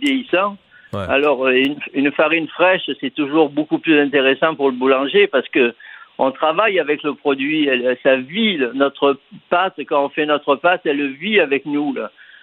Alors, 0.97 1.45
euh, 1.45 1.63
une, 1.93 2.11
farine 2.11 2.47
fraîche, 2.47 2.89
c'est 2.99 3.13
toujours 3.13 3.49
beaucoup 3.49 3.79
plus 3.79 3.99
intéressant 3.99 4.55
pour 4.55 4.69
le 4.69 4.75
boulanger 4.75 5.27
parce 5.27 5.47
que 5.49 5.73
on 6.17 6.31
travaille 6.31 6.79
avec 6.79 7.03
le 7.03 7.13
produit, 7.13 7.67
elle, 7.67 7.97
ça 8.01 8.15
vit 8.15 8.57
notre 8.73 9.17
pâte 9.49 9.73
quand 9.87 10.05
on 10.05 10.09
fait 10.09 10.25
notre 10.25 10.55
pâte, 10.55 10.81
elle 10.85 11.11
vit 11.13 11.39
avec 11.39 11.65
nous. 11.65 11.93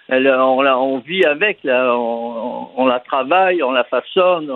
Elle, 0.09 0.27
on, 0.27 0.61
la, 0.61 0.77
on 0.77 0.99
vit 0.99 1.25
avec, 1.25 1.59
on, 1.65 2.85
la 2.85 2.99
travaille, 2.99 3.63
on 3.63 3.71
la 3.71 3.83
façonne, 3.85 4.51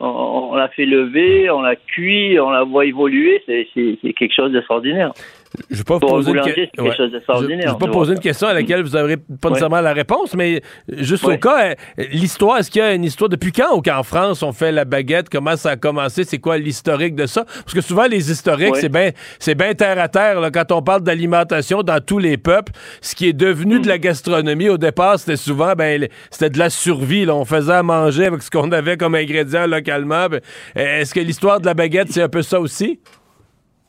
on, 0.00 0.54
la- 0.54 0.68
fait 0.68 0.86
lever, 0.86 1.50
on 1.50 1.60
la 1.60 1.76
cuit, 1.76 2.40
on 2.40 2.50
la 2.50 2.62
voit 2.62 2.86
évoluer, 2.86 3.42
c'est 3.46 3.66
quelque 4.14 4.34
chose 4.34 4.52
d'extraordinaire. 4.52 5.12
Je 5.70 5.76
vais 5.78 5.84
pas 5.84 5.98
poser 5.98 6.30
une 6.30 6.40
que- 6.40 6.82
ouais. 6.82 6.94
chose. 6.96 7.10
Je 7.10 7.68
ne 7.68 7.78
pas 7.78 7.86
poser 7.88 8.12
une 8.12 8.20
question 8.20 8.48
à 8.48 8.54
laquelle 8.54 8.82
vous 8.82 8.96
n'aurez 8.96 9.16
pas 9.16 9.22
Ouais. 9.44 9.48
nécessairement 9.50 9.80
la 9.80 9.92
réponse, 9.94 10.34
mais 10.34 10.60
juste 10.88 11.24
Ouais. 11.24 11.34
au 11.34 11.38
cas, 11.38 11.70
euh, 11.70 11.74
l'histoire, 12.12 12.58
est-ce 12.58 12.70
qu'il 12.70 12.82
y 12.82 12.84
a 12.84 12.92
une 12.92 13.04
histoire 13.04 13.28
depuis 13.30 13.52
quand 13.52 13.74
ou 13.76 13.80
qu'en 13.82 14.02
France 14.02 14.42
on 14.42 14.52
fait 14.52 14.72
la 14.72 14.84
baguette? 14.84 15.28
Comment 15.30 15.56
ça 15.56 15.70
a 15.70 15.76
commencé? 15.76 16.24
C'est 16.24 16.38
quoi 16.38 16.58
l'historique 16.58 17.14
de 17.14 17.26
ça? 17.26 17.44
Parce 17.44 17.72
que 17.74 17.80
souvent, 17.80 18.06
les 18.06 18.30
historiques, 18.30 18.76
c'est 18.76 18.88
bien 18.90 19.10
c'est 19.38 19.54
bien 19.54 19.72
terre 19.74 19.98
à 19.98 20.08
terre. 20.08 20.40
là, 20.40 20.50
quand 20.50 20.70
on 20.72 20.82
parle 20.82 21.02
d'alimentation 21.02 21.82
dans 21.82 22.00
tous 22.04 22.18
les 22.18 22.36
peuples, 22.36 22.72
ce 23.00 23.14
qui 23.14 23.28
est 23.28 23.32
devenu 23.32 23.78
Mm. 23.78 23.82
de 23.82 23.88
la 23.88 23.98
gastronomie, 23.98 24.68
au 24.68 24.78
départ, 24.78 25.18
c'était 25.18 25.36
souvent 25.36 25.72
ben, 25.74 26.06
c'était 26.30 26.50
de 26.50 26.58
la 26.58 26.70
survie. 26.70 27.24
là. 27.24 27.34
On 27.34 27.44
faisait 27.44 27.72
à 27.72 27.82
manger 27.82 28.26
avec 28.26 28.42
ce 28.42 28.50
qu'on 28.50 28.70
avait 28.72 28.96
comme 28.96 29.14
ingrédient 29.14 29.66
localement. 29.66 30.28
Ben, 30.28 30.40
Est-ce 30.74 31.14
que 31.14 31.20
l'histoire 31.20 31.60
de 31.60 31.66
la 31.66 31.74
baguette, 31.74 32.08
c'est 32.10 32.22
un 32.22 32.28
peu 32.28 32.42
ça 32.42 32.60
aussi? 32.60 33.00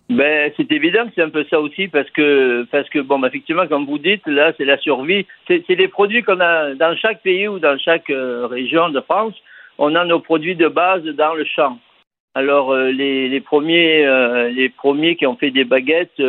Ben, 0.10 0.52
c'est 0.58 0.72
évident 0.72 1.06
que 1.06 1.12
c'est 1.14 1.22
un 1.22 1.30
peu 1.30 1.46
ça 1.52 1.60
aussi 1.62 1.88
parce 1.88 2.10
que, 2.10 2.66
parce 2.72 2.90
que 2.90 2.98
bon, 2.98 3.20
ben, 3.20 3.28
effectivement, 3.28 3.68
comme 3.68 3.86
vous 3.86 4.00
dites, 4.00 4.26
là, 4.26 4.54
c'est 4.58 4.66
la 4.66 4.80
survie. 4.80 5.28
C'est 5.48 5.76
des 5.76 5.88
produits 5.88 6.24
qu'on 6.24 6.40
a 6.40 6.74
dans 6.74 6.96
chaque 6.98 7.22
pays 7.22 7.48
ou 7.48 7.60
dans 7.60 7.78
chaque 7.78 8.10
euh, 8.10 8.48
région 8.48 8.90
de 8.90 9.02
France. 9.02 9.36
On 9.78 9.94
a 9.94 10.04
nos 10.06 10.20
produits 10.20 10.56
de 10.56 10.68
base 10.68 11.04
dans 11.04 11.36
le 11.36 11.46
champ. 11.46 11.78
Alors, 12.34 12.72
euh, 12.72 12.92
les, 12.92 13.30
les 13.30 13.40
premiers, 13.40 14.04
euh, 14.04 14.50
les 14.50 14.70
premiers 14.70 15.16
qui 15.16 15.28
ont 15.28 15.36
fait 15.36 15.52
des 15.52 15.64
baguettes 15.64 16.22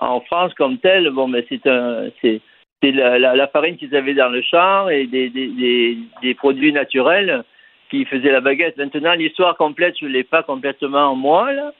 en 0.00 0.20
France 0.20 0.54
comme 0.54 0.78
telles, 0.78 1.10
bon, 1.10 1.28
ben, 1.28 1.42
c'est 1.48 1.66
un, 1.66 2.08
c'est, 2.22 2.40
la, 2.82 3.18
la, 3.18 3.34
la 3.34 3.48
farine 3.48 3.76
qu'ils 3.76 3.96
avaient 3.96 4.14
dans 4.14 4.28
le 4.28 4.42
champ 4.42 4.88
et 4.88 5.06
des, 5.06 5.28
des, 5.28 5.48
des, 5.48 5.98
des 6.22 6.34
produits 6.34 6.72
naturels 6.72 7.42
qui 7.90 8.04
faisaient 8.04 8.30
la 8.30 8.40
baguette. 8.40 8.76
Maintenant, 8.76 9.14
l'histoire 9.14 9.56
complète, 9.56 9.96
je 10.00 10.06
l'ai 10.06 10.22
pas 10.22 10.44
complètement 10.44 11.06
en 11.10 11.16
moi, 11.16 11.52
là. 11.52 11.72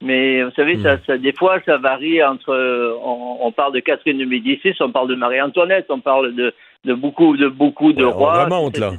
Mais 0.00 0.44
vous 0.44 0.52
savez, 0.52 0.76
ça, 0.82 0.96
ça, 1.06 1.18
des 1.18 1.32
fois, 1.32 1.58
ça 1.66 1.76
varie 1.76 2.22
entre. 2.22 2.54
On, 3.04 3.38
on 3.40 3.50
parle 3.52 3.72
de 3.74 3.80
Catherine 3.80 4.18
de 4.18 4.24
Médicis, 4.24 4.74
on 4.80 4.92
parle 4.92 5.08
de 5.08 5.16
Marie-Antoinette, 5.16 5.86
on 5.88 5.98
parle 5.98 6.34
de, 6.36 6.54
de 6.84 6.94
beaucoup, 6.94 7.36
de 7.36 7.48
beaucoup 7.48 7.92
de 7.92 8.04
Ouais, 8.04 8.12
rois. 8.12 8.46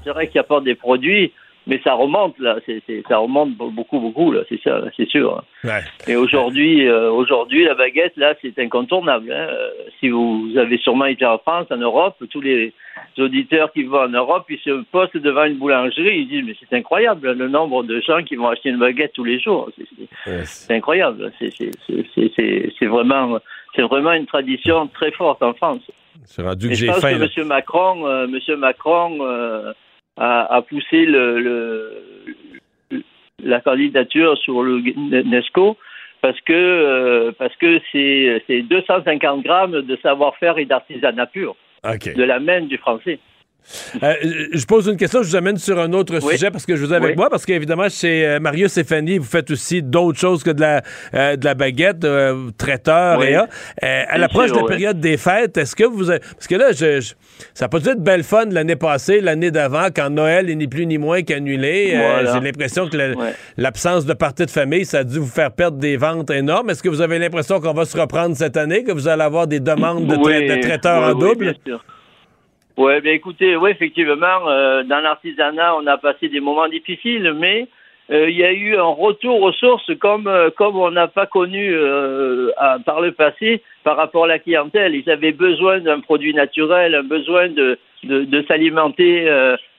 C'est- 0.04 0.10
vrai 0.10 0.28
qu'ils 0.28 0.42
apportent 0.42 0.66
des 0.66 0.76
produits, 0.76 1.32
mais 1.70 1.80
ça 1.84 1.94
remonte 1.94 2.38
là. 2.40 2.58
C'est, 2.66 2.82
c'est- 2.86 3.04
ça 3.08 3.18
remonte 3.20 3.52
beaucoup, 3.56 4.00
beaucoup 4.00 4.32
là. 4.34 4.42
C'est 4.50 4.60
ça, 4.62 4.82
c'est 4.98 5.08
sûr. 5.08 5.42
Ouais. 5.64 5.80
Et 6.08 6.16
aujourd'hui, 6.18 6.86
euh, 6.88 7.10
aujourd'hui, 7.12 7.64
la 7.64 7.76
baguette 7.76 8.18
là, 8.18 8.34
c'est 8.42 8.58
incontournable. 8.60 9.32
hein. 9.32 9.48
Euh, 9.50 9.70
Si 10.02 10.10
vous 10.10 10.52
avez 10.58 10.78
sûrement 10.80 11.06
été 11.06 11.26
en 11.26 11.38
France, 11.38 11.68
en 11.72 11.78
Europe, 11.78 12.16
tous 12.32 12.42
les 12.42 12.74
auditeurs 13.18 13.72
qui 13.74 13.84
vont 13.84 14.02
en 14.04 14.10
Europe, 14.10 14.46
ils 14.50 14.60
se 14.60 14.84
postent 14.92 15.18
devant 15.18 15.44
une 15.46 15.56
boulangerie, 15.58 16.20
ils 16.22 16.28
disent 16.28 16.44
mais 16.46 16.56
c'est 16.60 16.76
incroyable 16.76 17.32
le 17.32 17.48
nombre 17.48 17.84
de 17.84 18.00
gens 18.02 18.24
qui 18.24 18.36
vont 18.36 18.48
acheter 18.50 18.70
une 18.70 18.80
baguette 18.80 19.14
tous 19.14 19.24
les 19.26 19.40
jours. 19.40 19.70
C'est, 20.46 20.74
incroyable. 20.74 21.32
C'est, 21.40 22.86
vraiment, 22.86 23.40
c'est 23.76 23.82
vraiment 23.84 24.14
une 24.14 24.26
tradition 24.26 24.88
très 24.88 25.12
forte 25.12 25.42
en 25.44 25.54
France. 25.54 25.82
C'est 26.26 26.42
rendu 26.44 26.70
que 26.70 26.76
j'ai 26.76 26.88
faim. 26.88 27.14
que 27.14 27.20
là. 27.20 27.28
M. 27.38 27.48
Macron, 27.48 28.08
euh, 28.08 28.28
Monsieur 28.28 28.56
Macron 28.56 29.18
euh, 29.22 29.72
a, 30.20 30.56
a 30.58 30.62
poussé 30.62 31.06
le, 31.06 31.40
le- 31.40 33.02
la 33.44 33.62
candidature 33.62 34.38
sur 34.38 34.62
le 34.62 34.80
UNESCO 34.80 35.78
parce 36.22 36.40
que 36.42 36.54
euh, 36.54 37.32
parce 37.38 37.56
que 37.56 37.80
c'est 37.92 38.44
c'est 38.48 38.62
250 38.64 39.42
grammes 39.44 39.82
de 39.82 39.96
savoir-faire 40.04 40.58
et 40.58 40.66
d'artisanat 40.66 41.26
pur 41.28 41.56
de 42.14 42.24
la 42.24 42.40
main 42.40 42.62
du 42.62 42.78
français. 42.78 43.20
Euh, 44.02 44.14
je 44.54 44.66
pose 44.66 44.88
une 44.88 44.98
question, 44.98 45.22
je 45.22 45.30
vous 45.30 45.36
amène 45.36 45.58
sur 45.58 45.80
un 45.80 45.94
autre 45.94 46.18
Oui. 46.24 46.32
sujet 46.34 46.50
parce 46.50 46.66
que 46.66 46.76
je 46.76 46.84
vous 46.84 46.92
ai 46.92 46.96
avec 46.96 47.12
Oui. 47.12 47.16
moi, 47.18 47.30
parce 47.30 47.46
qu'évidemment, 47.46 47.88
chez 47.88 48.26
euh, 48.26 48.40
Mario 48.40 48.68
Stéphanie, 48.68 49.20
vous 49.20 49.26
faites 49.28 49.52
aussi 49.52 49.84
d'autres 49.84 50.18
choses 50.20 50.44
que 50.44 50.50
de 50.50 50.62
la, 50.62 50.82
euh, 51.14 51.36
de 51.36 51.46
la 51.46 51.54
baguette, 51.54 52.06
traiteur 52.58 53.20
Oui. 53.20 53.28
et 53.28 53.36
à. 53.36 53.48
À 54.10 54.18
l'approche 54.18 54.52
de 54.52 54.58
la 54.58 54.64
période 54.64 55.00
des 55.00 55.18
fêtes, 55.18 55.58
est-ce 55.58 55.76
que 55.76 55.84
vous 55.84 56.10
avez- 56.10 56.20
Parce 56.20 56.48
que 56.48 56.56
là, 56.56 56.72
je, 56.72 57.00
je- 57.02 57.14
ça 57.54 57.66
n'a 57.66 57.70
pas 57.70 57.80
dû 57.80 57.90
être 57.90 58.04
belle 58.04 58.24
fun 58.24 58.46
l'année 58.50 58.76
passée, 58.76 59.22
l'année 59.22 59.52
d'avant, 59.52 59.88
quand 59.96 60.10
Noël 60.10 60.50
est 60.50 60.56
ni 60.56 60.68
plus 60.68 60.86
ni 60.88 60.98
moins 60.98 61.22
qu'annulé. 61.22 61.92
Euh, 61.94 61.98
Voilà. 62.00 62.34
J'ai 62.34 62.40
l'impression 62.40 62.88
que 62.90 62.98
l'absence 63.58 64.06
de 64.06 64.14
partie 64.14 64.46
de 64.46 64.52
famille, 64.52 64.86
ça 64.86 65.00
a 65.00 65.04
dû 65.04 65.20
vous 65.20 65.28
faire 65.28 65.52
perdre 65.52 65.78
des 65.78 65.96
ventes 65.98 66.32
énormes. 66.32 66.70
Est-ce 66.72 66.82
que 66.82 66.90
vous 66.90 67.02
avez 67.02 67.20
l'impression 67.20 67.60
qu'on 67.60 67.74
va 67.74 67.86
se 67.86 67.98
reprendre 67.98 68.36
cette 68.36 68.58
année, 68.58 68.84
que 68.84 68.92
vous 68.92 69.08
allez 69.08 69.24
avoir 69.24 69.46
des 69.48 69.60
demandes 69.60 70.08
de, 70.08 70.16
trai- 70.16 70.48
de 70.48 70.62
traiteurs 70.62 71.04
en 71.04 71.14
double? 71.14 71.46
bien 71.46 71.54
sûr. 71.66 71.84
Oui, 72.80 73.02
bien 73.02 73.12
écoutez, 73.12 73.58
oui, 73.58 73.72
effectivement, 73.72 74.48
euh, 74.48 74.84
dans 74.84 75.02
l'artisanat, 75.02 75.76
on 75.76 75.86
a 75.86 75.98
passé 75.98 76.30
des 76.30 76.40
moments 76.40 76.70
difficiles, 76.70 77.34
mais 77.38 77.68
euh, 78.10 78.30
il 78.30 78.38
y 78.38 78.44
a 78.46 78.54
eu 78.54 78.78
un 78.78 78.84
retour 78.84 79.42
aux 79.42 79.52
sources 79.52 79.92
comme 80.00 80.28
euh, 80.28 80.50
comme 80.50 80.78
on 80.78 80.90
n'a 80.90 81.10
pas 81.10 81.26
connu 81.26 81.76
par 82.86 83.02
le 83.02 83.12
passé 83.12 83.62
par 83.84 83.98
rapport 83.98 84.24
à 84.24 84.28
la 84.28 84.40
clientèle. 84.40 84.96
Ils 84.96 85.10
avaient 85.12 85.34
besoin 85.34 85.82
d'un 85.82 86.00
produit 86.00 86.34
naturel, 86.34 86.96
un 86.96 87.04
besoin 87.04 87.50
de 87.50 87.78
de, 88.04 88.46
s'alimenter 88.48 89.28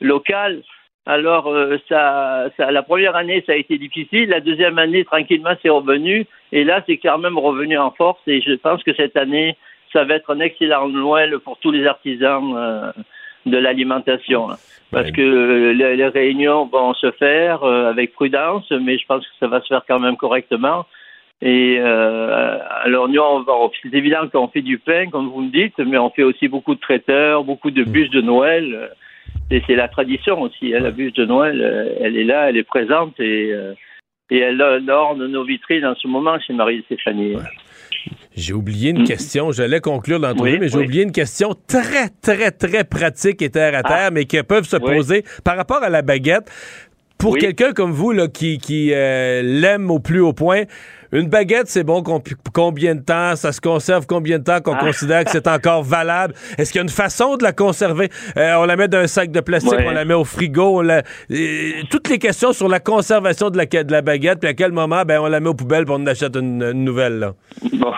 local. 0.03 0.61
Alors, 1.07 1.51
ça, 1.89 2.51
la 2.59 2.83
première 2.83 3.17
année, 3.17 3.43
ça 3.47 3.53
a 3.53 3.57
été 3.57 3.79
difficile. 3.79 4.29
La 4.29 4.41
deuxième 4.41 4.79
année, 4.79 5.07
tranquillement, 5.07 5.57
c'est 5.63 5.71
revenu. 5.71 6.27
Et 6.53 6.65
là, 6.65 6.83
c'est 6.87 6.99
quand 6.99 7.17
même 7.17 7.39
revenu 7.39 7.79
en 7.79 7.93
force. 7.93 8.21
Et 8.27 8.43
je 8.43 8.53
pense 8.57 8.83
que 8.83 8.93
cette 8.93 9.17
année, 9.17 9.57
ça 9.93 10.05
va 10.05 10.15
être 10.15 10.31
un 10.35 10.41
excellent 10.41 10.89
Noël 10.89 11.39
pour 11.45 11.59
tous 11.59 11.71
les 11.71 11.87
artisans 11.87 12.55
euh, 12.57 12.93
de 13.47 13.57
l'alimentation. 13.59 14.49
là. 14.49 14.57
Parce 14.91 15.11
que 15.13 15.21
euh, 15.23 15.73
les, 15.73 15.97
les 15.97 16.09
réunions 16.09 16.67
vont 16.67 16.95
se 16.95 17.11
faire 17.13 17.63
euh, 17.63 17.91
avec 17.91 18.13
prudence, 18.13 18.69
mais 18.73 18.99
je 18.99 19.07
pense 19.07 19.25
que 19.25 19.33
ça 19.39 19.47
va 19.47 19.61
se 19.61 19.69
faire 19.69 19.85
quand 19.87 20.01
même 20.01 20.17
correctement. 20.17 20.85
Et 21.43 21.77
euh, 21.79 22.59
alors 22.83 23.09
nous, 23.09 23.23
c'est 23.83 23.95
évident 23.95 24.29
qu'on 24.31 24.49
fait 24.49 24.63
du 24.63 24.79
pain, 24.79 25.09
comme 25.11 25.29
vous 25.31 25.41
me 25.43 25.51
dites, 25.51 25.79
mais 25.79 25.97
on 25.97 26.11
fait 26.11 26.23
aussi 26.25 26.49
beaucoup 26.49 26.75
de 26.75 26.81
traiteurs, 26.81 27.45
beaucoup 27.45 27.71
de 27.71 27.83
bûches 27.85 28.11
de 28.11 28.21
Noël. 28.21 28.91
Et 29.51 29.63
c'est 29.67 29.77
la 29.77 29.89
tradition 29.89 30.41
aussi. 30.43 30.75
hein, 30.75 30.81
La 30.81 30.91
bûche 30.91 31.15
de 31.15 31.25
Noël, 31.25 31.97
elle 32.01 32.17
est 32.17 32.25
là, 32.25 32.49
elle 32.49 32.57
est 32.57 32.65
présente 32.65 33.19
et, 33.21 33.55
et 34.31 34.39
elle 34.39 34.61
orne 34.91 35.25
nos 35.27 35.45
vitrines 35.45 35.87
en 35.87 35.95
ce 35.95 36.09
moment 36.09 36.39
chez 36.41 36.53
Marie-Stéphanie. 36.53 37.37
J'ai 38.41 38.53
oublié 38.55 38.91
une 38.91 39.05
question. 39.05 39.53
J'allais 39.53 39.81
conclure 39.81 40.19
l'entrevue. 40.19 40.53
Oui, 40.53 40.59
mais 40.59 40.69
j'ai 40.69 40.79
oui. 40.79 40.85
oublié 40.85 41.03
une 41.03 41.13
question 41.13 41.55
très, 41.67 42.09
très, 42.23 42.51
très 42.51 42.85
pratique 42.85 43.43
et 43.43 43.51
terre 43.51 43.75
à 43.77 43.83
terre, 43.83 44.07
Ah. 44.07 44.11
mais 44.11 44.25
qui 44.25 44.43
peuvent 44.43 44.67
se 44.67 44.77
Oui. 44.77 44.83
poser 44.97 45.25
par 45.45 45.57
rapport 45.57 45.83
à 45.83 45.89
la 45.91 46.03
baguette. 46.03 46.51
Pour 47.19 47.37
quelqu'un 47.37 47.73
comme 47.73 47.93
vous 47.93 48.13
là, 48.13 48.29
qui, 48.29 48.57
qui 48.57 48.93
euh, 48.95 49.43
l'aime 49.43 49.91
au 49.91 49.99
plus 49.99 50.21
haut 50.21 50.33
point, 50.33 50.63
une 51.13 51.29
baguette, 51.29 51.67
c'est 51.69 51.85
bon 51.85 52.03
com- 52.03 52.21
combien 52.55 52.95
de 52.95 53.01
temps? 53.03 53.37
Ça 53.37 53.53
se 53.53 53.61
conserve 53.61 54.07
combien 54.07 54.39
de 54.39 54.45
temps 54.45 54.61
qu'on 54.61 54.75
Ah. 54.75 54.81
considère 54.85 55.25
que 55.25 55.31
c'est 55.31 55.49
encore 55.49 55.83
valable? 55.83 56.35
Est-ce 56.59 56.73
qu'il 56.73 56.79
y 56.79 56.83
a 56.83 56.85
une 56.85 56.89
façon 56.89 57.37
de 57.37 57.43
la 57.43 57.53
conserver? 57.53 58.09
Euh, 58.37 58.55
on 58.59 58.65
la 58.65 58.77
met 58.77 58.89
dans 58.89 58.99
un 58.99 59.07
sac 59.07 59.31
de 59.31 59.41
plastique, 59.41 59.73
Ouais. 59.73 59.87
on 59.89 59.93
la 59.93 60.05
met 60.05 60.15
au 60.15 60.25
frigo. 60.25 60.79
on 60.79 60.83
la- 60.83 61.03
euh, 61.31 61.83
toutes 61.91 62.09
les 62.09 62.19
questions 62.19 62.53
sur 62.53 62.69
la 62.69 62.81
conservation 62.81 63.51
de 63.51 63.57
la, 63.57 63.67
de 63.67 63.93
la 63.93 64.03
baguette, 64.03 64.41
puis 64.41 64.49
à 64.49 64.55
quel 64.55 64.73
moment 64.73 65.03
ben, 65.05 65.21
on 65.21 65.27
la 65.29 65.41
met 65.41 65.49
aux 65.49 65.55
poubelles 65.55 65.85
puis 65.85 65.95
on 65.97 66.03
en 66.03 66.07
achète 66.07 66.37
une, 66.37 66.63
une 66.63 66.85
nouvelle. 66.85 67.19
Là. 67.19 67.33
Bon, 67.73 67.93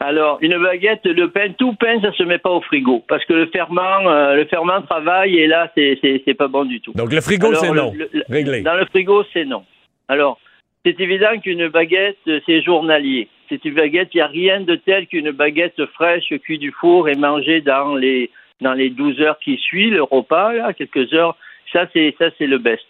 alors 0.00 0.38
une 0.42 0.56
baguette, 0.62 1.00
le 1.04 1.30
pain, 1.30 1.48
tout 1.58 1.74
pain, 1.74 2.00
ça 2.02 2.12
se 2.12 2.22
met 2.22 2.38
pas 2.38 2.50
au 2.50 2.60
frigo 2.62 3.02
parce 3.08 3.24
que 3.24 3.32
le 3.32 3.46
ferment, 3.46 4.08
euh, 4.08 4.34
le 4.34 4.44
ferment 4.46 4.82
travaille 4.82 5.36
et 5.36 5.46
là 5.46 5.70
c'est 5.74 6.34
pas 6.36 6.48
bon 6.48 6.64
du 6.64 6.80
tout. 6.80 6.92
Donc 6.94 7.12
le 7.12 7.20
frigo, 7.20 7.54
c'est 7.54 7.68
le- 7.70 7.74
non. 7.74 7.92
le- 7.96 8.22
Réglé. 8.28 8.60
Dans 8.62 8.74
le 8.74 8.84
frigo, 8.86 9.22
c'est 9.32 9.44
non. 9.44 9.64
Alors, 10.08 10.38
c'est 10.86 11.00
évident 11.00 11.36
qu'une 11.40 11.66
baguette, 11.66 12.16
c'est 12.46 12.62
journalier. 12.62 13.28
C'est 13.48 13.64
une 13.64 13.74
baguette, 13.74 14.10
il 14.14 14.18
n'y 14.18 14.22
a 14.22 14.28
rien 14.28 14.60
de 14.60 14.76
tel 14.76 15.08
qu'une 15.08 15.32
baguette 15.32 15.84
fraîche 15.86 16.32
cuite 16.44 16.60
du 16.60 16.70
four 16.70 17.08
et 17.08 17.16
mangée 17.16 17.60
dans 17.60 17.96
les 17.96 18.30
dans 18.60 18.72
les 18.72 18.88
12 18.88 19.20
heures 19.20 19.38
qui 19.40 19.56
suivent 19.56 19.94
le 19.94 20.04
repas, 20.04 20.52
là, 20.52 20.72
quelques 20.72 21.12
heures. 21.12 21.36
Ça, 21.72 21.88
c'est 21.92 22.14
ça, 22.18 22.26
c'est 22.38 22.46
le 22.46 22.58
best. 22.58 22.86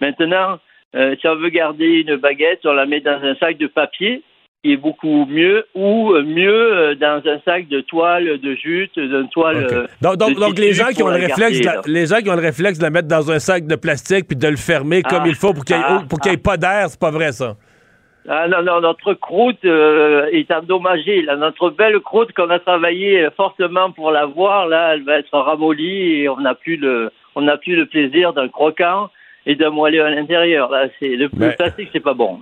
Maintenant, 0.00 0.58
euh, 0.96 1.16
si 1.20 1.28
on 1.28 1.36
veut 1.36 1.50
garder 1.50 2.00
une 2.00 2.16
baguette, 2.16 2.64
on 2.64 2.72
la 2.72 2.86
met 2.86 3.00
dans 3.00 3.22
un 3.22 3.34
sac 3.34 3.58
de 3.58 3.66
papier, 3.66 4.22
qui 4.64 4.72
est 4.72 4.76
beaucoup 4.76 5.24
mieux, 5.26 5.64
ou 5.74 6.12
mieux 6.14 6.72
euh, 6.76 6.94
dans 6.96 7.22
un 7.24 7.38
sac 7.44 7.68
de 7.68 7.80
toile 7.80 8.38
de 8.38 8.54
jute, 8.56 8.98
d'une 8.98 9.28
toile. 9.28 9.68
Euh, 9.70 9.86
Donc, 10.02 10.16
donc, 10.16 10.34
de 10.34 10.40
donc 10.40 10.58
les, 10.58 10.72
gens 10.72 10.88
qui 10.88 11.02
ont 11.02 11.08
le 11.08 11.14
réflexe 11.14 11.62
la, 11.64 11.82
les 11.86 12.06
gens 12.06 12.16
qui 12.16 12.28
ont 12.28 12.34
le 12.34 12.42
réflexe 12.42 12.78
de 12.78 12.82
la 12.82 12.90
mettre 12.90 13.06
dans 13.08 13.30
un 13.30 13.38
sac 13.38 13.66
de 13.66 13.76
plastique 13.76 14.26
puis 14.26 14.36
de 14.36 14.48
le 14.48 14.56
fermer 14.56 15.02
comme 15.02 15.20
Ah. 15.22 15.28
il 15.28 15.36
faut 15.36 15.52
pour 15.54 15.64
qu'il 15.64 15.76
n'y 15.76 15.82
ait, 15.82 15.86
Ah. 15.88 16.32
ait 16.32 16.36
pas 16.36 16.56
d'air, 16.56 16.88
c'est 16.88 16.98
pas 17.00 17.12
vrai 17.12 17.30
ça. 17.32 17.54
Ah 18.28 18.46
non, 18.48 18.62
non, 18.62 18.80
notre 18.80 19.14
croûte 19.14 19.64
euh, 19.64 20.26
est 20.32 20.50
endommagée. 20.50 21.22
Là. 21.22 21.36
Notre 21.36 21.70
belle 21.70 21.98
croûte 22.00 22.32
qu'on 22.34 22.50
a 22.50 22.58
travaillé 22.58 23.28
fortement 23.36 23.90
pour 23.92 24.10
l'avoir, 24.10 24.66
là, 24.66 24.94
elle 24.94 25.04
va 25.04 25.18
être 25.18 25.38
ramollie 25.38 26.22
et 26.22 26.28
on 26.28 26.38
n'a 26.40 26.54
plus 26.54 26.76
le, 26.76 27.10
on 27.36 27.42
n'a 27.42 27.56
plus 27.56 27.76
le 27.76 27.86
plaisir 27.86 28.32
d'un 28.32 28.48
croquant 28.48 29.08
et 29.46 29.54
d'un 29.54 29.70
moelleux 29.70 30.04
à 30.04 30.10
l'intérieur. 30.10 30.68
Là, 30.70 30.88
c'est 30.98 31.16
le, 31.16 31.28
plastique, 31.28 31.88
c'est 31.92 32.00
pas 32.00 32.12
bon. 32.14 32.40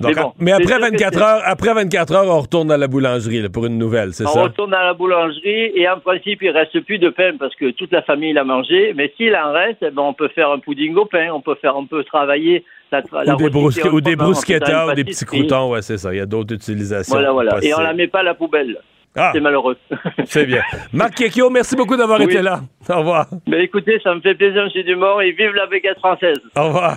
Donc, 0.00 0.14
Mais 0.16 0.22
bon, 0.22 0.32
mais 0.38 0.50
c'est 0.52 0.56
après 0.56 0.66
sûr 0.68 0.76
que 0.76 0.82
24 0.90 1.12
c'est- 1.14 1.20
heures, 1.22 1.40
après 1.44 1.74
24 1.74 2.12
heures, 2.14 2.26
on 2.28 2.40
retourne 2.40 2.70
à 2.70 2.76
la 2.76 2.86
boulangerie 2.88 3.40
là, 3.42 3.48
pour 3.48 3.66
une 3.66 3.78
nouvelle, 3.78 4.12
c'est 4.12 4.24
On 4.26 4.28
ça? 4.32 4.42
retourne 4.42 4.74
à 4.74 4.84
la 4.84 4.94
boulangerie 4.94 5.72
et 5.74 5.88
en 5.88 5.98
principe, 6.00 6.42
il 6.42 6.50
reste 6.50 6.78
plus 6.80 6.98
de 6.98 7.08
pain 7.10 7.32
parce 7.38 7.54
que 7.56 7.70
toute 7.70 7.92
la 7.92 8.02
famille 8.02 8.32
l'a 8.32 8.44
mangé. 8.44 8.92
Mais 8.94 9.12
s'il 9.16 9.34
en 9.36 9.52
reste, 9.52 9.78
eh 9.82 9.90
ben, 9.90 10.02
on 10.02 10.14
peut 10.14 10.28
faire 10.28 10.50
un 10.50 10.58
pudding 10.58 10.94
au 10.96 11.04
pain, 11.06 11.28
on 11.32 11.40
peut 11.40 11.56
faire, 11.60 11.76
on 11.76 11.86
peut 11.86 12.04
travailler 12.04 12.64
la, 12.90 13.02
la 13.24 13.34
Ou 13.34 13.38
des, 13.38 13.44
rôtisserie 13.44 13.50
brousque- 13.50 13.92
ou 13.92 14.00
des 14.00 14.12
une 14.12 14.22
ou 14.22 14.94
des 14.94 15.04
petits 15.04 15.24
croutons, 15.24 15.70
ouais, 15.70 15.82
c'est 15.82 15.98
ça. 15.98 16.12
Il 16.12 16.18
y 16.18 16.20
a 16.20 16.26
d'autres 16.26 16.54
utilisations. 16.54 17.14
Voilà, 17.14 17.32
voilà. 17.32 17.56
Et 17.62 17.72
on 17.74 17.80
la 17.80 17.94
met 17.94 18.06
pas 18.08 18.20
à 18.20 18.24
la 18.24 18.34
poubelle. 18.34 18.76
Ah. 19.14 19.30
C'est 19.34 19.40
malheureux. 19.40 19.76
C'est 20.24 20.46
bien. 20.46 20.62
Marc 20.92 21.14
Kekio, 21.16 21.50
merci 21.50 21.76
beaucoup 21.76 21.96
d'avoir 21.96 22.18
Oui. 22.18 22.24
été 22.26 22.40
là. 22.40 22.60
Au 22.88 22.98
revoir. 23.00 23.26
Mais 23.46 23.62
écoutez, 23.64 24.00
ça 24.02 24.14
me 24.14 24.20
fait 24.22 24.34
plaisir, 24.34 24.62
M. 24.74 24.82
Dumont, 24.84 25.20
et 25.20 25.32
vive 25.32 25.52
la 25.54 25.66
baguette 25.66 25.98
française. 25.98 26.38
Au 26.56 26.64
revoir. 26.68 26.96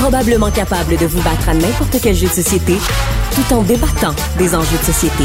Probablement 0.00 0.50
capable 0.50 0.96
de 0.96 1.06
vous 1.06 1.22
battre 1.22 1.48
à 1.48 1.54
n'importe 1.54 1.96
quel 2.02 2.14
jeu 2.14 2.26
de 2.26 2.32
société 2.32 2.76
tout 3.34 3.54
en 3.54 3.62
débattant 3.62 4.14
des 4.38 4.54
enjeux 4.54 4.78
de 4.78 4.84
société. 4.84 5.24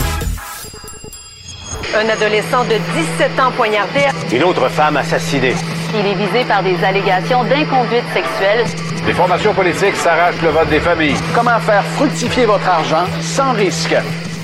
Un 1.94 2.08
adolescent 2.10 2.64
de 2.64 2.76
17 3.20 3.40
ans 3.40 3.52
poignardé. 3.56 4.00
Une 4.34 4.44
autre 4.44 4.70
femme 4.70 4.98
assassinée. 4.98 5.56
Il 5.94 6.06
est 6.06 6.16
visé 6.16 6.46
par 6.46 6.64
des 6.64 6.82
allégations 6.84 7.44
d'inconduite 7.44 8.06
sexuelle. 8.14 8.66
Les 9.06 9.14
formations 9.14 9.54
politiques 9.54 9.96
s'arrachent 9.98 10.42
le 10.42 10.50
vote 10.50 10.70
des 10.70 10.80
familles. 10.80 11.16
Comment 11.36 11.60
faire 11.60 11.84
fructifier 11.98 12.46
votre 12.46 12.68
argent 12.68 13.06
sans 13.22 13.52
risque? 13.52 13.96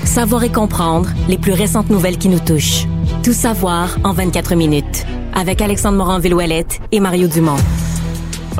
Savoir 0.04 0.44
et 0.44 0.52
comprendre 0.52 1.08
les 1.28 1.38
plus 1.38 1.52
récentes 1.52 1.88
nouvelles 1.88 2.18
qui 2.18 2.28
nous 2.28 2.40
touchent. 2.40 2.86
Tout 3.22 3.32
savoir 3.32 3.96
en 4.04 4.12
24 4.12 4.54
minutes. 4.54 5.06
Avec 5.34 5.62
Alexandre 5.62 5.96
Morin-Villouellette 5.96 6.80
et 6.92 7.00
Mario 7.00 7.28
Dumont. 7.28 7.56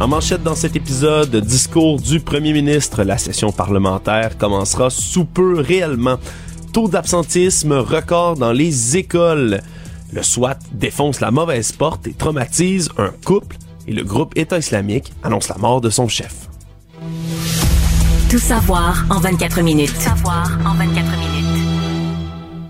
En 0.01 0.07
manchette 0.07 0.45
dans 0.45 0.55
cet 0.55 0.77
épisode, 0.77 1.35
discours 1.35 2.01
du 2.01 2.21
premier 2.21 2.53
ministre, 2.53 3.03
la 3.03 3.19
session 3.19 3.51
parlementaire 3.51 4.39
commencera 4.39 4.91
sous 4.91 5.25
peu 5.25 5.59
réellement. 5.59 6.19
Taux 6.73 6.87
d'absentisme 6.89 7.73
record 7.73 8.37
dans 8.37 8.53
les 8.53 8.97
écoles. 8.97 9.61
Le 10.13 10.23
SWAT 10.23 10.59
défonce 10.73 11.21
la 11.21 11.33
mauvaise 11.33 11.73
porte 11.73 12.07
et 12.07 12.13
traumatise 12.13 12.91
un 12.97 13.11
couple 13.25 13.57
et 13.89 13.93
le 13.93 14.05
groupe 14.05 14.39
État 14.39 14.59
islamique 14.59 15.13
annonce 15.25 15.49
la 15.49 15.59
mort 15.59 15.81
de 15.81 15.91
son 15.91 16.07
chef. 16.07 16.49
Tout 18.31 18.39
savoir 18.39 19.05
en 19.11 19.19
24 19.19 19.63
minutes. 19.63 19.93
Tout 19.93 20.01
savoir 20.01 20.59
en 20.65 20.75
24 20.75 21.11
minutes. 21.19 21.65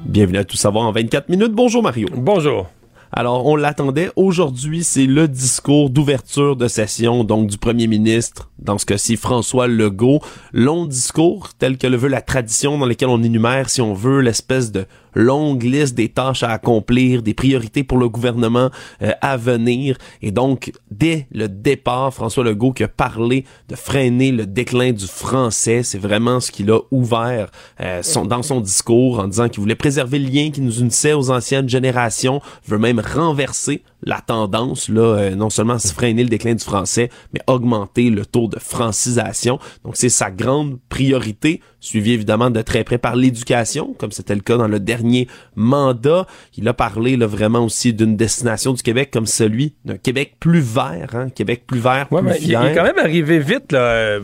Bienvenue 0.07 0.39
à 0.39 0.45
Tout 0.45 0.57
savoir 0.57 0.87
en 0.87 0.93
24 0.93 1.29
minutes. 1.29 1.53
Bonjour 1.53 1.83
Mario. 1.83 2.09
Bonjour. 2.15 2.69
Alors, 3.11 3.47
on 3.47 3.57
l'attendait. 3.57 4.11
Aujourd'hui, 4.17 4.85
c'est 4.85 5.07
le 5.07 5.29
discours 5.29 5.89
d'ouverture 5.89 6.57
de 6.57 6.69
session, 6.69 7.25
donc 7.25 7.49
du 7.49 7.57
premier 7.57 7.87
ministre, 7.87 8.51
dans 8.59 8.77
ce 8.77 8.85
cas-ci, 8.85 9.17
François 9.17 9.67
Legault. 9.67 10.21
Long 10.53 10.85
discours, 10.85 11.51
tel 11.59 11.79
que 11.79 11.87
le 11.87 11.97
veut 11.97 12.09
la 12.09 12.21
tradition, 12.21 12.77
dans 12.77 12.85
lequel 12.85 13.09
on 13.09 13.23
énumère, 13.23 13.71
si 13.71 13.81
on 13.81 13.95
veut, 13.95 14.21
l'espèce 14.21 14.73
de 14.73 14.85
longue 15.15 15.63
liste 15.63 15.95
des 15.95 16.09
tâches 16.09 16.43
à 16.43 16.51
accomplir, 16.51 17.23
des 17.23 17.35
priorités 17.35 17.85
pour 17.85 17.99
le 17.99 18.09
gouvernement 18.09 18.71
euh, 19.03 19.13
à 19.21 19.37
venir. 19.37 19.97
Et 20.23 20.31
donc, 20.31 20.73
dès 20.91 21.27
le 21.33 21.49
départ, 21.49 22.13
François 22.13 22.45
Legault 22.45 22.73
qui 22.73 22.85
a 22.85 22.89
parlé 22.89 23.45
de 23.69 23.77
freiner 23.77 24.33
le 24.33 24.47
déclin 24.47 24.93
du 24.93 25.07
français, 25.07 25.83
c'est 25.83 25.99
vraiment 25.99 26.41
ce 26.41 26.51
qu'il 26.51 26.71
a 26.71 26.81
ouvert 26.91 27.51
euh, 27.81 28.03
son, 28.03 28.25
dans 28.25 28.43
son 28.43 28.61
discours 28.61 29.21
en 29.21 29.29
disant 29.29 29.49
qu'il 29.49 29.61
voulait 29.61 29.75
préserver 29.75 30.19
le 30.19 30.29
lien 30.29 30.51
qui 30.51 30.61
nous 30.61 30.81
unissait 30.81 31.13
aux 31.13 31.31
anciennes 31.31 31.69
générations, 31.69 32.41
veut 32.67 32.79
même 32.79 33.01
renverser 33.01 33.83
la 34.03 34.21
tendance, 34.21 34.89
là, 34.89 35.01
euh, 35.01 35.35
non 35.35 35.51
seulement 35.51 35.79
se 35.79 35.93
freiner 35.93 36.23
le 36.23 36.29
déclin 36.29 36.55
du 36.55 36.65
français, 36.65 37.11
mais 37.33 37.41
augmenter 37.47 38.11
le 38.11 38.25
taux 38.25 38.49
de 38.49 38.59
francisation. 38.59 39.59
Donc 39.85 39.97
c'est 39.97 40.09
sa 40.09 40.31
grande 40.31 40.79
priorité, 40.89 41.61
suivi 41.81 42.13
évidemment 42.13 42.51
de 42.51 42.63
très 42.63 42.85
près 42.85 42.99
par 42.99 43.17
l'éducation, 43.17 43.95
comme 43.99 44.13
c'était 44.13 44.35
le 44.35 44.41
cas 44.41 44.57
dans 44.57 44.69
le 44.69 44.81
dernier 44.81 45.29
mandat. 45.57 46.27
Il 46.57 46.69
a 46.69 46.75
parlé 46.75 47.17
là, 47.17 47.27
vraiment 47.27 47.65
aussi 47.65 47.93
d'une 47.93 48.17
destination 48.17 48.73
du 48.73 48.83
Québec 48.83 49.11
comme 49.13 49.27
celui 49.27 49.75
d'un 49.85 49.97
Québec 49.97 50.37
plus 50.39 50.61
vert, 50.61 51.15
hein, 51.15 51.29
Québec 51.31 51.65
plus 51.67 51.81
vert, 51.81 52.07
Ouais, 52.11 52.21
plus 52.21 52.29
mais 52.31 52.39
il 52.41 52.51
est 52.51 52.75
quand 52.75 52.85
même 52.85 52.99
arrivé 52.99 53.39
vite, 53.39 53.73
là. 53.73 54.19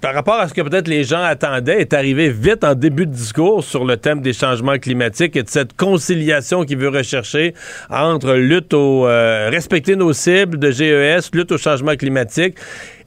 Par 0.00 0.14
rapport 0.14 0.36
à 0.36 0.48
ce 0.48 0.54
que 0.54 0.60
peut-être 0.60 0.86
les 0.86 1.02
gens 1.02 1.22
attendaient, 1.22 1.80
est 1.80 1.92
arrivé 1.92 2.30
vite 2.30 2.62
en 2.62 2.74
début 2.74 3.06
de 3.06 3.12
discours 3.12 3.64
sur 3.64 3.84
le 3.84 3.96
thème 3.96 4.20
des 4.20 4.32
changements 4.32 4.78
climatiques 4.78 5.36
et 5.36 5.42
de 5.42 5.48
cette 5.48 5.76
conciliation 5.76 6.64
qu'il 6.64 6.78
veut 6.78 6.88
rechercher 6.88 7.54
entre 7.90 8.34
lutte 8.34 8.74
au 8.74 9.08
euh, 9.08 9.48
respecter 9.50 9.96
nos 9.96 10.12
cibles 10.12 10.58
de 10.58 10.70
GES, 10.70 11.30
lutte 11.32 11.50
au 11.50 11.58
changement 11.58 11.96
climatique 11.96 12.56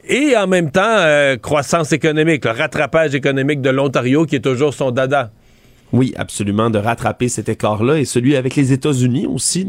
et 0.07 0.35
en 0.35 0.47
même 0.47 0.69
temps 0.69 0.81
euh, 0.83 1.37
croissance 1.37 1.93
économique, 1.93 2.43
le 2.43 2.51
rattrapage 2.51 3.15
économique 3.15 3.61
de 3.61 3.69
l'Ontario 3.69 4.25
qui 4.25 4.35
est 4.35 4.41
toujours 4.41 4.73
son 4.73 4.91
dada. 4.91 5.31
Oui, 5.93 6.13
absolument, 6.15 6.69
de 6.69 6.79
rattraper 6.79 7.27
cet 7.27 7.49
écart-là 7.49 7.99
et 7.99 8.05
celui 8.05 8.37
avec 8.37 8.55
les 8.55 8.71
États-Unis 8.71 9.27
aussi, 9.27 9.67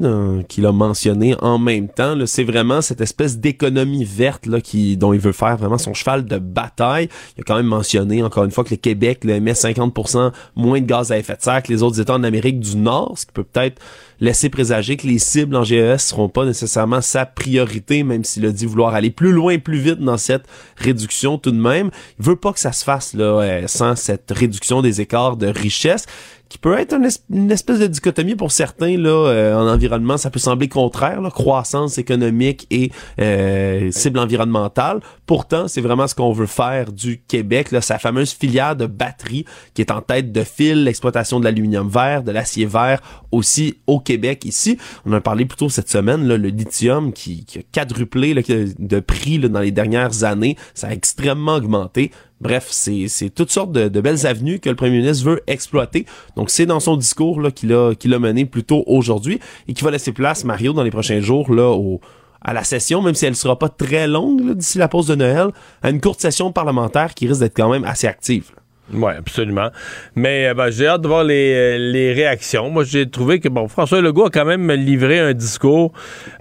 qu'il 0.49 0.67
a 0.67 0.73
mentionné 0.73 1.35
en 1.41 1.59
même 1.59 1.89
temps. 1.89 2.17
C'est 2.27 2.45
vraiment 2.45 2.81
cette 2.81 3.01
espèce 3.01 3.39
d'économie 3.39 4.05
verte 4.05 4.47
là, 4.47 4.61
qui, 4.61 4.97
dont 4.97 5.13
il 5.13 5.19
veut 5.19 5.33
faire 5.33 5.57
vraiment 5.57 5.79
son 5.79 5.95
cheval 5.95 6.25
de 6.25 6.39
bataille. 6.39 7.09
Il 7.37 7.41
a 7.41 7.45
quand 7.45 7.57
même 7.57 7.67
mentionné, 7.67 8.23
encore 8.23 8.45
une 8.45 8.53
fois, 8.53 8.63
que 8.63 8.71
le 8.71 8.77
Québec 8.77 9.25
là, 9.25 9.35
émet 9.35 9.53
50% 9.53 10.33
moins 10.55 10.81
de 10.81 10.87
gaz 10.87 11.11
à 11.11 11.19
effet 11.19 11.37
de 11.37 11.43
serre 11.43 11.63
que 11.63 11.73
les 11.73 11.83
autres 11.83 12.01
États 12.01 12.15
en 12.15 12.23
Amérique 12.23 12.61
du 12.61 12.77
Nord, 12.77 13.15
ce 13.17 13.27
qui 13.27 13.33
peut 13.33 13.45
peut-être 13.45 13.83
laisser 14.23 14.51
présager 14.51 14.97
que 14.97 15.07
les 15.09 15.19
cibles 15.19 15.57
en 15.57 15.65
GES 15.65 15.99
seront 15.99 16.29
pas 16.29 16.47
nécessairement 16.47 17.01
sa 17.01 17.27
priorité, 17.27 18.05
même 18.05 18.23
s'il 18.23 18.47
a 18.47 18.53
dit 18.53 18.67
vouloir 18.67 18.95
aller 18.95 19.11
plus 19.11 19.33
loin, 19.33 19.59
plus 19.59 19.79
vite 19.79 19.99
dans 19.99 20.17
cette 20.17 20.45
réduction 20.77 21.39
tout 21.39 21.51
de 21.51 21.61
même. 21.61 21.91
Il 22.21 22.25
veut 22.25 22.37
pas 22.37 22.53
que 22.53 22.61
ça 22.61 22.71
se 22.71 22.85
fasse 22.85 23.15
là 23.15 23.25
euh, 23.25 23.67
sans 23.67 23.97
cette 23.97 24.31
réduction 24.31 24.81
des 24.81 25.01
écarts 25.01 25.37
de 25.37 25.49
richesse 25.49 26.07
qui 26.53 26.59
peut 26.59 26.79
être 26.79 26.95
une, 26.95 27.51
espèce 27.51 27.79
de 27.79 27.87
dichotomie 27.87 28.35
pour 28.35 28.53
certains 28.53 28.99
là 28.99 29.09
euh, 29.09 29.57
en 29.57 29.67
environnement. 29.67 30.19
Ça 30.19 30.29
peut 30.29 30.39
sembler 30.39 30.69
contraire 30.69 31.23
là, 31.23 31.31
croissance 31.31 31.97
économique 31.97 32.67
et 32.71 32.93
euh, 33.23 33.91
cible 33.91 34.19
environnementale. 34.19 35.01
Pourtant 35.25 35.67
c'est 35.67 35.81
vraiment 35.81 36.07
ce 36.07 36.15
qu'on 36.15 36.33
veut 36.33 36.45
faire 36.45 36.93
du 36.93 37.23
Québec 37.23 37.71
là. 37.71 37.81
Sa 37.81 37.99
fameuse 37.99 38.33
filière 38.33 38.77
de 38.77 38.85
batterie 38.85 39.47
qui 39.73 39.81
est 39.81 39.91
en 39.91 40.03
tête 40.03 40.31
de 40.31 40.45
fil 40.45 40.85
l'exploitation 40.85 41.41
de 41.41 41.45
l'aluminium 41.45 41.89
vert 41.89 42.23
de 42.23 42.33
l'acier 42.33 42.67
vert 42.67 43.01
aussi 43.31 43.79
au 43.87 43.99
Québec. 43.99 44.45
Ici 44.45 44.77
on 45.07 45.13
en 45.13 45.17
a 45.17 45.21
parlé 45.23 45.47
plus 45.47 45.57
tôt 45.57 45.71
cette 45.71 45.89
semaine 45.89 46.29
là, 46.29 46.37
le 46.37 46.49
lithium 46.49 47.15
qui, 47.15 47.47
qui 47.47 47.61
a 47.61 47.63
quadruplé 47.73 48.35
là, 48.35 48.43
de 48.47 49.01
prix 49.01 49.39
là, 49.39 49.49
dans 49.49 49.61
les 49.61 49.73
dernières 49.73 50.25
années. 50.25 50.59
Ça 50.75 50.89
a 50.89 50.93
extrêmement 50.93 51.55
augmenté 51.55 52.11
Bref, 52.43 52.67
c'est 52.71 53.31
toutes 53.33 53.53
sortes 53.53 53.71
de, 53.71 54.01
belles 54.01 54.27
avenues 54.27 54.59
que 54.59 54.69
le 54.69 54.75
premier 54.75 54.99
ministre 54.99 55.25
veut 55.25 55.43
exploiter. 55.47 56.07
Donc, 56.35 56.51
c'est 56.51 56.67
dans 56.67 56.81
son 56.81 56.97
discours 56.97 57.41
là 57.41 57.53
qu'il 57.53 57.73
a, 57.73 58.19
mené 58.19 58.47
plus 58.47 58.65
tôt 58.65 58.83
aujourd'hui 58.89 59.39
et 59.69 59.75
qui 59.75 59.85
va 59.85 59.93
laisser 59.93 60.11
place, 60.11 60.43
Mario, 60.43 60.73
dans 60.73 60.83
les 60.83 60.91
prochains 60.91 61.21
jours, 61.21 61.55
là, 61.55 61.71
au, 61.71 62.01
à 62.41 62.53
la 62.53 62.65
session, 62.65 63.01
même 63.01 63.15
si 63.15 63.27
elle 63.27 63.37
sera 63.37 63.57
pas 63.61 63.69
très 63.69 64.09
longue 64.09 64.55
d'ici 64.55 64.79
la 64.79 64.89
pause 64.89 65.07
de 65.07 65.15
Noël, 65.15 65.51
à 65.83 65.91
une 65.91 66.01
courte 66.01 66.21
session 66.21 66.51
parlementaire 66.51 67.15
qui 67.15 67.29
risque 67.29 67.41
d'être 67.41 67.57
quand 67.57 67.71
même 67.71 67.85
assez 67.85 68.09
active. 68.09 68.51
Oui, 68.93 69.13
absolument. 69.17 69.71
Mais 70.17 70.49
euh, 70.49 70.55
ben, 70.55 70.71
j'ai 70.71 70.87
hâte 70.87 71.03
de 71.03 71.09
voir 71.09 71.25
les, 71.25 71.55
euh, 71.55 71.79
les 71.79 72.13
réactions. 72.13 72.69
Moi, 72.69 72.85
j'ai 72.85 73.09
trouvé 73.09 73.39
que 73.41 73.49
bon, 73.49 73.69
François 73.69 74.01
Legault 74.01 74.27
a 74.27 74.31
quand 74.31 74.45
même 74.45 74.71
livré 74.73 75.21
un 75.21 75.33
discours 75.33 75.93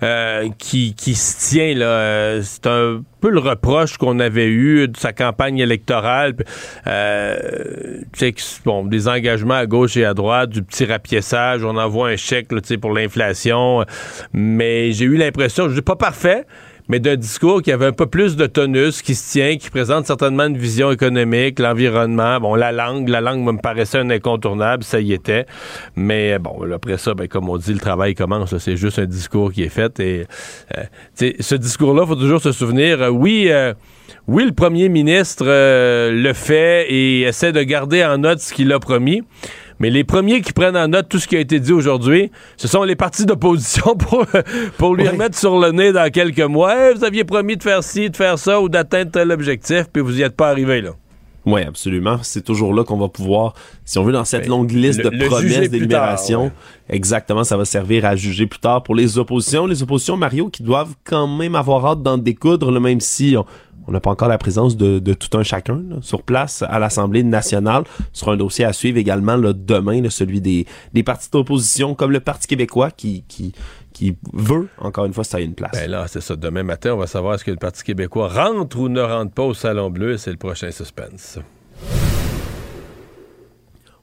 euh, 0.04 0.50
qui, 0.58 0.96
qui 0.96 1.16
se 1.16 1.50
tient. 1.50 1.76
là. 1.76 2.42
C'est 2.42 2.68
un 2.68 3.04
peu 3.22 3.30
le 3.30 3.40
reproche 3.40 3.98
qu'on 3.98 4.20
avait 4.20 4.48
eu 4.48 4.88
de 4.88 4.98
sa 4.98 5.14
campagne 5.14 5.60
électorale. 5.60 6.36
Euh, 6.88 8.02
bon, 8.66 8.86
des 8.86 9.08
engagements 9.08 9.54
à 9.54 9.68
gauche 9.68 9.96
et 9.96 10.04
à 10.04 10.14
droite, 10.14 10.50
du 10.50 10.64
petit 10.64 10.86
rapiessage, 10.86 11.64
on 11.64 11.78
envoie 11.78 12.10
un 12.10 12.18
chèque 12.18 12.50
pour 12.82 12.92
l'inflation. 12.92 13.86
Mais 14.34 14.92
j'ai 14.92 15.06
eu 15.06 15.16
l'impression, 15.16 15.70
je 15.70 15.76
dis 15.76 15.82
pas 15.82 15.96
parfait, 15.96 16.46
mais 16.92 17.00
d'un 17.00 17.16
discours 17.16 17.62
qui 17.62 17.72
avait 17.72 17.86
un 17.86 17.94
peu 17.94 18.06
plus 18.06 18.36
de 18.36 18.46
tonus, 18.48 19.02
qui 19.02 19.16
se 19.16 19.32
tient, 19.32 19.56
qui 19.56 19.70
présente 19.70 20.06
certainement 20.06 20.48
une 20.48 20.58
vision 20.58 20.92
économique, 20.92 21.58
l'environnement, 21.60 22.42
bon, 22.42 22.54
la 22.54 22.74
langue, 22.74 23.08
la 23.08 23.22
langue 23.22 23.46
me 23.46 23.58
paraissait 23.58 24.00
un 24.00 24.10
incontournable, 24.10 24.84
ça 24.84 25.00
y 25.00 25.14
était. 25.14 25.46
Mais 25.96 26.38
bon, 26.38 26.70
après 26.70 26.98
ça, 26.98 27.14
ben, 27.14 27.30
comme 27.30 27.48
on 27.48 27.56
dit, 27.56 27.72
le 27.72 27.80
travail 27.80 28.14
commence. 28.14 28.58
C'est 28.58 28.76
juste 28.76 29.00
un 29.00 29.06
discours 29.06 29.54
qui 29.54 29.64
est 29.64 29.70
fait. 29.70 30.02
Et 30.02 30.26
euh, 30.78 31.32
ce 31.40 31.56
discours-là, 31.56 32.06
faut 32.06 32.16
toujours 32.16 32.42
se 32.42 32.52
souvenir. 32.52 33.02
Euh, 33.02 33.10
oui. 33.10 33.46
Euh, 33.48 33.74
oui, 34.28 34.46
le 34.46 34.52
premier 34.52 34.90
ministre 34.90 35.46
le 35.48 36.34
fait 36.34 36.86
et 36.92 37.22
essaie 37.22 37.54
de 37.54 37.64
garder 37.64 38.04
en 38.04 38.20
note 38.20 38.40
ce 38.40 38.54
qu'il 38.54 38.72
a 38.72 38.80
promis. 38.80 39.24
Mais 39.82 39.90
les 39.90 40.04
premiers 40.04 40.42
qui 40.42 40.54
prennent 40.54 40.78
en 40.78 40.90
note 40.90 41.10
tout 41.10 41.18
ce 41.18 41.28
qui 41.28 41.36
a 41.36 41.40
été 41.40 41.60
dit 41.60 41.74
aujourd'hui, 41.74 42.32
ce 42.56 42.68
sont 42.68 42.84
les 42.84 42.96
partis 42.96 43.26
d'opposition 43.26 43.96
pour, 43.98 44.28
pour 44.78 44.96
lui 44.96 45.08
remettre 45.08 45.36
sur 45.36 45.60
le 45.60 45.72
nez 45.72 45.92
dans 45.92 46.08
quelques 46.12 46.40
mois. 46.40 46.94
vous 46.94 47.04
aviez 47.04 47.24
promis 47.24 47.58
de 47.58 47.64
faire 47.64 47.84
ci, 47.84 48.12
de 48.12 48.16
faire 48.16 48.38
ça 48.38 48.62
ou 48.62 48.70
d'atteindre 48.70 49.10
tel 49.10 49.32
objectif, 49.32 49.86
puis 49.92 50.04
vous 50.04 50.12
n'y 50.12 50.22
êtes 50.22 50.36
pas 50.36 50.50
arrivé, 50.50 50.82
là. 50.82 50.92
Oui, 51.46 51.62
absolument. 51.62 52.18
C'est 52.22 52.44
toujours 52.44 52.74
là 52.74 52.84
qu'on 52.84 52.98
va 52.98 53.08
pouvoir, 53.08 53.54
si 53.84 53.98
on 53.98 54.04
veut, 54.04 54.14
dans 54.14 54.26
cette 54.26 54.44
ben, 54.44 54.50
longue 54.50 54.72
liste 54.72 55.02
de 55.02 55.28
promesses 55.28 55.70
délibération, 55.70 56.52
exactement, 56.90 57.44
ça 57.44 57.58
va 57.58 57.66
servir 57.66 58.06
à 58.06 58.16
juger 58.16 58.46
plus 58.46 58.60
tard 58.60 58.84
pour 58.84 58.96
les 58.96 59.18
oppositions. 59.18 59.66
Les 59.66 59.82
oppositions, 59.82 60.18
Mario, 60.18 60.50
qui 60.50 60.62
doivent 60.64 60.94
quand 61.04 61.28
même 61.28 61.56
avoir 61.56 61.86
hâte 61.86 62.04
d'en 62.04 62.18
découdre, 62.18 62.72
le 62.72 62.80
même 62.80 63.00
si 63.00 63.36
on 63.88 63.92
n'a 63.92 64.00
pas 64.00 64.12
encore 64.12 64.28
la 64.28 64.38
présence 64.38 64.78
de, 64.78 65.14
tout 65.14 65.38
un 65.38 65.44
chacun 65.44 65.82
sur 66.02 66.22
place 66.22 66.64
à 66.68 66.80
l'Assemblée 66.80 67.24
nationale. 67.24 67.84
Ce 68.14 68.22
sera 68.22 68.34
un 68.34 68.38
dossier 68.38 68.66
à 68.66 68.74
suivre 68.74 68.98
également 68.98 69.36
là, 69.36 69.54
demain, 69.54 70.02
celui 70.10 70.42
des, 70.42 70.66
des 70.94 71.04
partis 71.04 71.30
d'opposition 71.32 71.96
comme 71.96 72.12
le 72.12 72.20
Parti 72.20 72.48
québécois 72.48 72.92
qui, 72.92 73.24
qui, 73.28 73.54
qui 74.02 74.18
veut, 74.34 74.68
encore 74.80 75.06
une 75.06 75.14
fois, 75.14 75.24
ça 75.24 75.40
ait 75.40 75.44
une 75.44 75.54
place. 75.54 75.74
Ben 75.74 75.88
là, 75.88 76.08
c'est 76.08 76.22
ça. 76.22 76.36
Demain 76.36 76.64
matin, 76.64 76.96
on 76.96 76.98
va 76.98 77.06
savoir 77.06 77.36
est-ce 77.36 77.46
que 77.46 77.52
le 77.52 77.58
Parti 77.58 77.84
québécois 77.84 78.30
rentre 78.30 78.80
ou 78.80 78.90
ne 78.90 79.00
rentre 79.00 79.32
pas 79.32 79.44
au 79.44 79.54
Salon 79.54 79.92
Bleu. 79.92 80.18
C'est 80.18 80.32
le 80.32 80.38
prochain 80.38 80.72
suspense. 80.72 81.38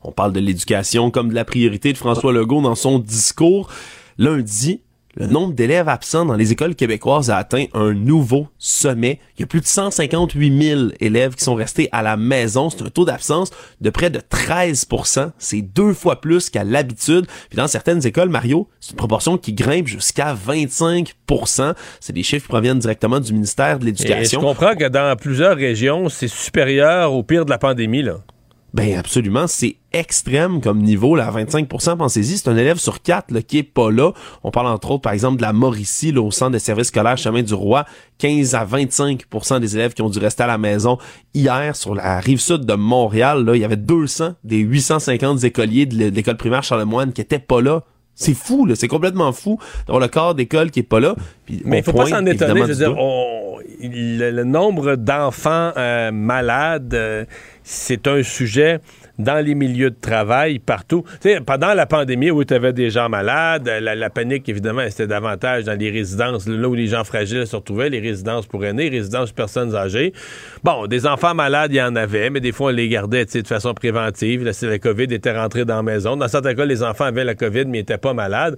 On 0.02 0.12
parle 0.12 0.32
de 0.32 0.38
l'éducation 0.38 1.10
comme 1.10 1.30
de 1.30 1.34
la 1.34 1.44
priorité 1.44 1.92
de 1.92 1.98
François 1.98 2.32
Legault 2.32 2.62
dans 2.62 2.76
son 2.76 3.00
discours. 3.00 3.72
Lundi, 4.18 4.82
le 5.16 5.26
nombre 5.26 5.54
d'élèves 5.54 5.88
absents 5.88 6.24
dans 6.24 6.34
les 6.34 6.52
écoles 6.52 6.74
québécoises 6.74 7.30
a 7.30 7.36
atteint 7.38 7.64
un 7.74 7.92
nouveau 7.92 8.48
sommet. 8.58 9.18
Il 9.36 9.40
y 9.40 9.44
a 9.44 9.46
plus 9.46 9.60
de 9.60 9.66
158 9.66 10.62
000 10.62 10.80
élèves 11.00 11.34
qui 11.34 11.44
sont 11.44 11.54
restés 11.54 11.88
à 11.92 12.02
la 12.02 12.16
maison. 12.16 12.70
C'est 12.70 12.82
un 12.82 12.90
taux 12.90 13.04
d'absence 13.04 13.50
de 13.80 13.90
près 13.90 14.10
de 14.10 14.20
13% 14.20 15.30
C'est 15.38 15.62
deux 15.62 15.92
fois 15.92 16.20
plus 16.20 16.50
qu'à 16.50 16.62
l'habitude. 16.62 17.26
Puis 17.48 17.56
dans 17.56 17.66
certaines 17.66 18.06
écoles, 18.06 18.28
Mario, 18.28 18.68
c'est 18.80 18.90
une 18.90 18.96
proportion 18.96 19.38
qui 19.38 19.54
grimpe 19.54 19.86
jusqu'à 19.86 20.34
25% 20.34 21.74
C'est 22.00 22.12
des 22.12 22.22
chiffres 22.22 22.44
qui 22.44 22.48
proviennent 22.48 22.78
directement 22.78 23.18
du 23.18 23.32
ministère 23.32 23.78
de 23.78 23.86
l'Éducation. 23.86 24.40
je 24.40 24.46
comprends 24.46 24.76
que 24.76 24.88
dans 24.88 25.16
plusieurs 25.16 25.56
régions, 25.56 26.08
c'est 26.08 26.28
supérieur 26.28 27.12
au 27.12 27.22
pire 27.22 27.44
de 27.44 27.50
la 27.50 27.58
pandémie, 27.58 28.02
là. 28.02 28.18
Ben 28.74 28.98
absolument, 28.98 29.46
c'est 29.46 29.76
extrême 29.92 30.60
comme 30.60 30.82
niveau, 30.82 31.16
là, 31.16 31.30
25%, 31.30 31.96
pensez-y, 31.96 32.36
c'est 32.36 32.50
un 32.50 32.56
élève 32.56 32.76
sur 32.76 33.00
quatre 33.00 33.30
là, 33.30 33.40
qui 33.40 33.58
est 33.58 33.62
pas 33.62 33.90
là. 33.90 34.12
On 34.44 34.50
parle 34.50 34.66
entre 34.66 34.90
autres, 34.90 35.02
par 35.02 35.14
exemple, 35.14 35.38
de 35.38 35.42
la 35.42 35.54
Mauricie, 35.54 36.12
là, 36.12 36.20
au 36.20 36.30
centre 36.30 36.52
de 36.52 36.58
services 36.58 36.88
scolaires 36.88 37.16
Chemin 37.16 37.42
du 37.42 37.54
Roi, 37.54 37.86
15 38.18 38.54
à 38.54 38.66
25% 38.66 39.60
des 39.60 39.74
élèves 39.74 39.94
qui 39.94 40.02
ont 40.02 40.10
dû 40.10 40.18
rester 40.18 40.42
à 40.42 40.46
la 40.46 40.58
maison. 40.58 40.98
Hier, 41.32 41.74
sur 41.74 41.94
la 41.94 42.20
rive 42.20 42.40
sud 42.40 42.66
de 42.66 42.74
Montréal, 42.74 43.42
là, 43.44 43.56
il 43.56 43.62
y 43.62 43.64
avait 43.64 43.76
200 43.76 44.34
des 44.44 44.58
850 44.58 45.44
écoliers 45.44 45.86
de 45.86 46.10
l'école 46.10 46.36
primaire 46.36 46.62
Charlemagne 46.62 47.12
qui 47.12 47.22
étaient 47.22 47.38
pas 47.38 47.62
là. 47.62 47.84
C'est 48.14 48.34
fou, 48.34 48.66
là, 48.66 48.74
c'est 48.74 48.88
complètement 48.88 49.32
fou 49.32 49.58
d'avoir 49.86 50.00
le 50.00 50.08
corps 50.08 50.34
d'école 50.34 50.70
qui 50.70 50.80
est 50.80 50.82
pas 50.82 51.00
là. 51.00 51.14
Mais 51.64 51.78
il 51.78 51.84
faut 51.84 51.92
pas 51.92 52.06
s'en 52.06 52.26
étonner, 52.26 52.60
je 52.62 52.66
veux 52.66 52.74
dire, 52.74 52.94
le, 53.80 54.44
nombre 54.44 54.96
d'enfants 54.96 55.72
euh, 55.78 56.12
malades... 56.12 56.92
Euh, 56.92 57.24
c'est 57.68 58.06
un 58.08 58.22
sujet 58.22 58.80
dans 59.18 59.44
les 59.44 59.54
milieux 59.54 59.90
de 59.90 59.96
travail, 60.00 60.58
partout. 60.58 61.04
pendant 61.44 61.74
la 61.74 61.84
pandémie, 61.84 62.30
où 62.30 62.42
tu 62.42 62.54
avais 62.54 62.72
des 62.72 62.88
gens 62.88 63.10
malades, 63.10 63.68
la, 63.68 64.10
panique, 64.10 64.48
évidemment, 64.48 64.82
c'était 64.88 65.06
davantage 65.06 65.64
dans 65.64 65.78
les 65.78 65.90
résidences, 65.90 66.48
là 66.48 66.66
où 66.66 66.74
les 66.74 66.86
gens 66.86 67.04
fragiles 67.04 67.46
se 67.46 67.56
retrouvaient, 67.56 67.90
les 67.90 68.00
résidences 68.00 68.46
pour 68.46 68.64
aînés, 68.64 68.88
résidences 68.88 69.30
pour 69.30 69.36
personnes 69.36 69.74
âgées. 69.74 70.14
Bon, 70.64 70.86
des 70.86 71.06
enfants 71.06 71.34
malades, 71.34 71.72
il 71.72 71.76
y 71.76 71.82
en 71.82 71.94
avait, 71.94 72.30
mais 72.30 72.40
des 72.40 72.52
fois, 72.52 72.70
on 72.70 72.74
les 72.74 72.88
gardait 72.88 73.26
de 73.26 73.46
façon 73.46 73.74
préventive. 73.74 74.44
Là, 74.44 74.52
la 74.62 74.78
COVID 74.78 75.12
était 75.12 75.36
rentrée 75.36 75.66
dans 75.66 75.76
la 75.76 75.82
maison. 75.82 76.16
Dans 76.16 76.28
certains 76.28 76.54
cas, 76.54 76.64
les 76.64 76.82
enfants 76.82 77.04
avaient 77.04 77.24
la 77.24 77.34
COVID, 77.34 77.66
mais 77.66 77.78
n'étaient 77.78 77.98
pas 77.98 78.14
malades. 78.14 78.56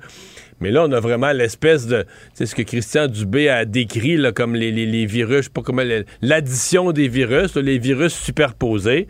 Mais 0.60 0.70
là, 0.70 0.84
on 0.84 0.92
a 0.92 1.00
vraiment 1.00 1.32
l'espèce 1.32 1.86
de. 1.86 2.04
C'est 2.34 2.46
ce 2.46 2.54
que 2.54 2.62
Christian 2.62 3.06
Dubé 3.06 3.48
a 3.48 3.64
décrit 3.64 4.16
là, 4.16 4.32
comme 4.32 4.54
les, 4.54 4.70
les, 4.70 5.06
virus, 5.06 5.38
je 5.38 5.42
sais 5.44 5.50
pas 5.50 5.62
comment. 5.62 5.82
L'addition 6.22 6.92
des 6.92 7.08
virus, 7.08 7.56
les 7.56 7.78
virus 7.78 8.14
superposés. 8.14 9.08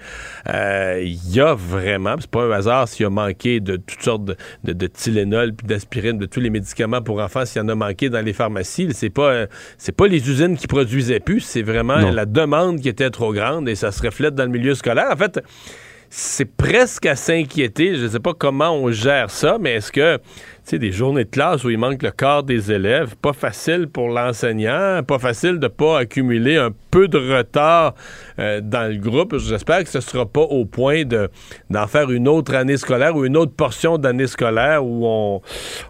Euh, 0.48 1.00
il 1.02 1.34
y 1.34 1.40
a 1.40 1.54
vraiment. 1.54 2.14
C'est 2.20 2.30
pas 2.30 2.44
un 2.44 2.50
hasard 2.50 2.88
s'il 2.88 3.04
y 3.04 3.06
a 3.06 3.10
manqué 3.10 3.60
de 3.60 3.76
toutes 3.76 4.02
sortes 4.02 4.24
de, 4.24 4.36
de, 4.64 4.72
de 4.72 4.86
Tylenol 4.86 5.52
puis 5.54 5.66
d'aspirine, 5.66 6.18
de 6.18 6.26
tous 6.26 6.40
les 6.40 6.50
médicaments 6.50 7.02
pour 7.02 7.20
enfants, 7.20 7.44
s'il 7.44 7.60
y 7.60 7.64
en 7.64 7.68
a 7.68 7.74
manqué 7.74 8.08
dans 8.08 8.24
les 8.24 8.32
pharmacies. 8.32 8.88
C'est 8.92 9.10
pas, 9.10 9.46
c'est 9.78 9.94
pas 9.94 10.06
les 10.06 10.28
usines 10.30 10.56
qui 10.56 10.66
produisaient 10.66 11.20
plus, 11.20 11.40
c'est 11.40 11.62
vraiment 11.62 11.98
la 12.10 12.26
demande 12.26 12.80
qui 12.80 12.88
était 12.88 13.10
trop 13.10 13.32
grande 13.32 13.68
et 13.68 13.74
ça 13.74 13.92
se 13.92 14.02
reflète 14.02 14.34
dans 14.34 14.44
le 14.44 14.50
milieu 14.50 14.74
scolaire. 14.74 15.08
En 15.12 15.16
fait, 15.16 15.40
c'est 16.12 16.44
presque 16.44 17.06
à 17.06 17.14
s'inquiéter. 17.14 17.94
Je 17.94 18.02
ne 18.02 18.08
sais 18.08 18.18
pas 18.18 18.34
comment 18.34 18.72
on 18.72 18.90
gère 18.90 19.30
ça, 19.30 19.58
mais 19.60 19.74
est-ce 19.74 19.92
que, 19.92 20.16
tu 20.16 20.22
sais, 20.64 20.78
des 20.80 20.90
journées 20.90 21.22
de 21.22 21.30
classe 21.30 21.62
où 21.62 21.70
il 21.70 21.78
manque 21.78 22.02
le 22.02 22.10
quart 22.10 22.42
des 22.42 22.72
élèves, 22.72 23.14
pas 23.14 23.32
facile 23.32 23.86
pour 23.86 24.08
l'enseignant, 24.08 25.02
pas 25.06 25.20
facile 25.20 25.60
de 25.60 25.68
pas 25.68 26.00
accumuler 26.00 26.56
un 26.56 26.70
peu 26.90 27.06
de 27.06 27.16
retard 27.16 27.94
euh, 28.40 28.60
dans 28.60 28.90
le 28.90 28.98
groupe. 28.98 29.38
J'espère 29.38 29.84
que 29.84 29.88
ce 29.88 30.00
sera 30.00 30.26
pas 30.26 30.40
au 30.40 30.64
point 30.64 31.04
de 31.04 31.30
d'en 31.70 31.86
faire 31.86 32.10
une 32.10 32.26
autre 32.26 32.56
année 32.56 32.76
scolaire 32.76 33.14
ou 33.14 33.24
une 33.24 33.36
autre 33.36 33.52
portion 33.52 33.96
d'année 33.96 34.26
scolaire 34.26 34.84
où 34.84 35.06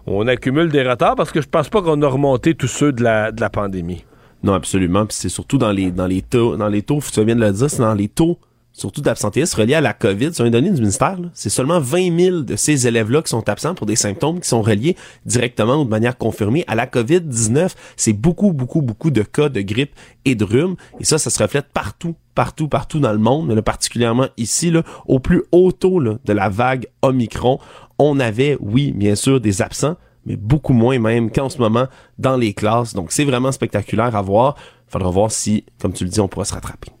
on, 0.05 0.27
accumule 0.27 0.69
des 0.69 0.83
retards 0.83 1.15
parce 1.15 1.31
que 1.31 1.41
je 1.41 1.47
pense 1.47 1.67
pas 1.67 1.81
qu'on 1.81 1.99
a 2.03 2.07
remonté 2.07 2.53
tous 2.53 2.67
ceux 2.67 2.91
de 2.91 3.03
la, 3.03 3.31
de 3.31 3.41
la 3.41 3.49
pandémie. 3.49 4.05
Non, 4.43 4.53
absolument. 4.53 5.07
Puis 5.07 5.17
c'est 5.19 5.29
surtout 5.29 5.57
dans 5.57 5.71
les 5.71 5.89
dans 5.89 6.05
les 6.05 6.21
taux, 6.21 6.57
dans 6.57 6.67
les 6.67 6.83
taux, 6.83 6.99
tu 7.11 7.25
viens 7.25 7.35
de 7.35 7.41
le 7.41 7.51
dire, 7.51 7.69
c'est 7.71 7.81
dans 7.81 7.95
les 7.95 8.07
taux 8.07 8.37
surtout 8.73 9.01
d'absentéisme 9.01 9.59
reliés 9.59 9.75
à 9.75 9.81
la 9.81 9.93
COVID, 9.93 10.33
sur 10.33 10.45
une 10.45 10.51
donnée 10.51 10.71
du 10.71 10.79
ministère, 10.79 11.17
c'est 11.33 11.49
seulement 11.49 11.79
20 11.79 12.19
000 12.19 12.39
de 12.41 12.55
ces 12.55 12.87
élèves-là 12.87 13.21
qui 13.21 13.29
sont 13.29 13.47
absents 13.49 13.75
pour 13.75 13.85
des 13.85 13.95
symptômes 13.95 14.39
qui 14.39 14.47
sont 14.47 14.61
reliés 14.61 14.95
directement 15.25 15.75
ou 15.75 15.85
de 15.85 15.89
manière 15.89 16.17
confirmée 16.17 16.63
à 16.67 16.75
la 16.75 16.85
COVID-19. 16.85 17.71
C'est 17.97 18.13
beaucoup, 18.13 18.53
beaucoup, 18.53 18.81
beaucoup 18.81 19.11
de 19.11 19.23
cas 19.23 19.49
de 19.49 19.61
grippe 19.61 19.93
et 20.25 20.35
de 20.35 20.43
rhume. 20.43 20.75
Et 20.99 21.03
ça, 21.03 21.17
ça 21.17 21.29
se 21.29 21.41
reflète 21.41 21.67
partout, 21.73 22.15
partout, 22.35 22.67
partout 22.67 22.99
dans 22.99 23.11
le 23.11 23.19
monde, 23.19 23.53
mais 23.53 23.61
particulièrement 23.61 24.27
ici, 24.37 24.73
au 25.05 25.19
plus 25.19 25.43
haut 25.51 25.71
taux 25.71 26.01
de 26.01 26.33
la 26.33 26.49
vague 26.49 26.87
Omicron. 27.01 27.59
On 27.99 28.19
avait, 28.19 28.57
oui, 28.59 28.93
bien 28.93 29.15
sûr, 29.15 29.41
des 29.41 29.61
absents, 29.61 29.95
mais 30.25 30.35
beaucoup 30.35 30.73
moins 30.73 30.99
même 30.99 31.31
qu'en 31.31 31.49
ce 31.49 31.57
moment 31.57 31.87
dans 32.17 32.37
les 32.37 32.53
classes. 32.53 32.93
Donc 32.93 33.11
c'est 33.11 33.25
vraiment 33.25 33.51
spectaculaire 33.51 34.15
à 34.15 34.21
voir. 34.21 34.55
Faudra 34.87 35.09
voir 35.09 35.31
si, 35.31 35.65
comme 35.79 35.93
tu 35.93 36.03
le 36.03 36.09
dis, 36.09 36.19
on 36.19 36.27
pourra 36.27 36.45
se 36.45 36.53
rattraper. 36.53 36.91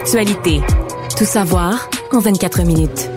Actualité. 0.00 0.60
Tout 1.18 1.24
savoir 1.24 1.90
en 2.12 2.20
24 2.20 2.62
minutes. 2.62 3.10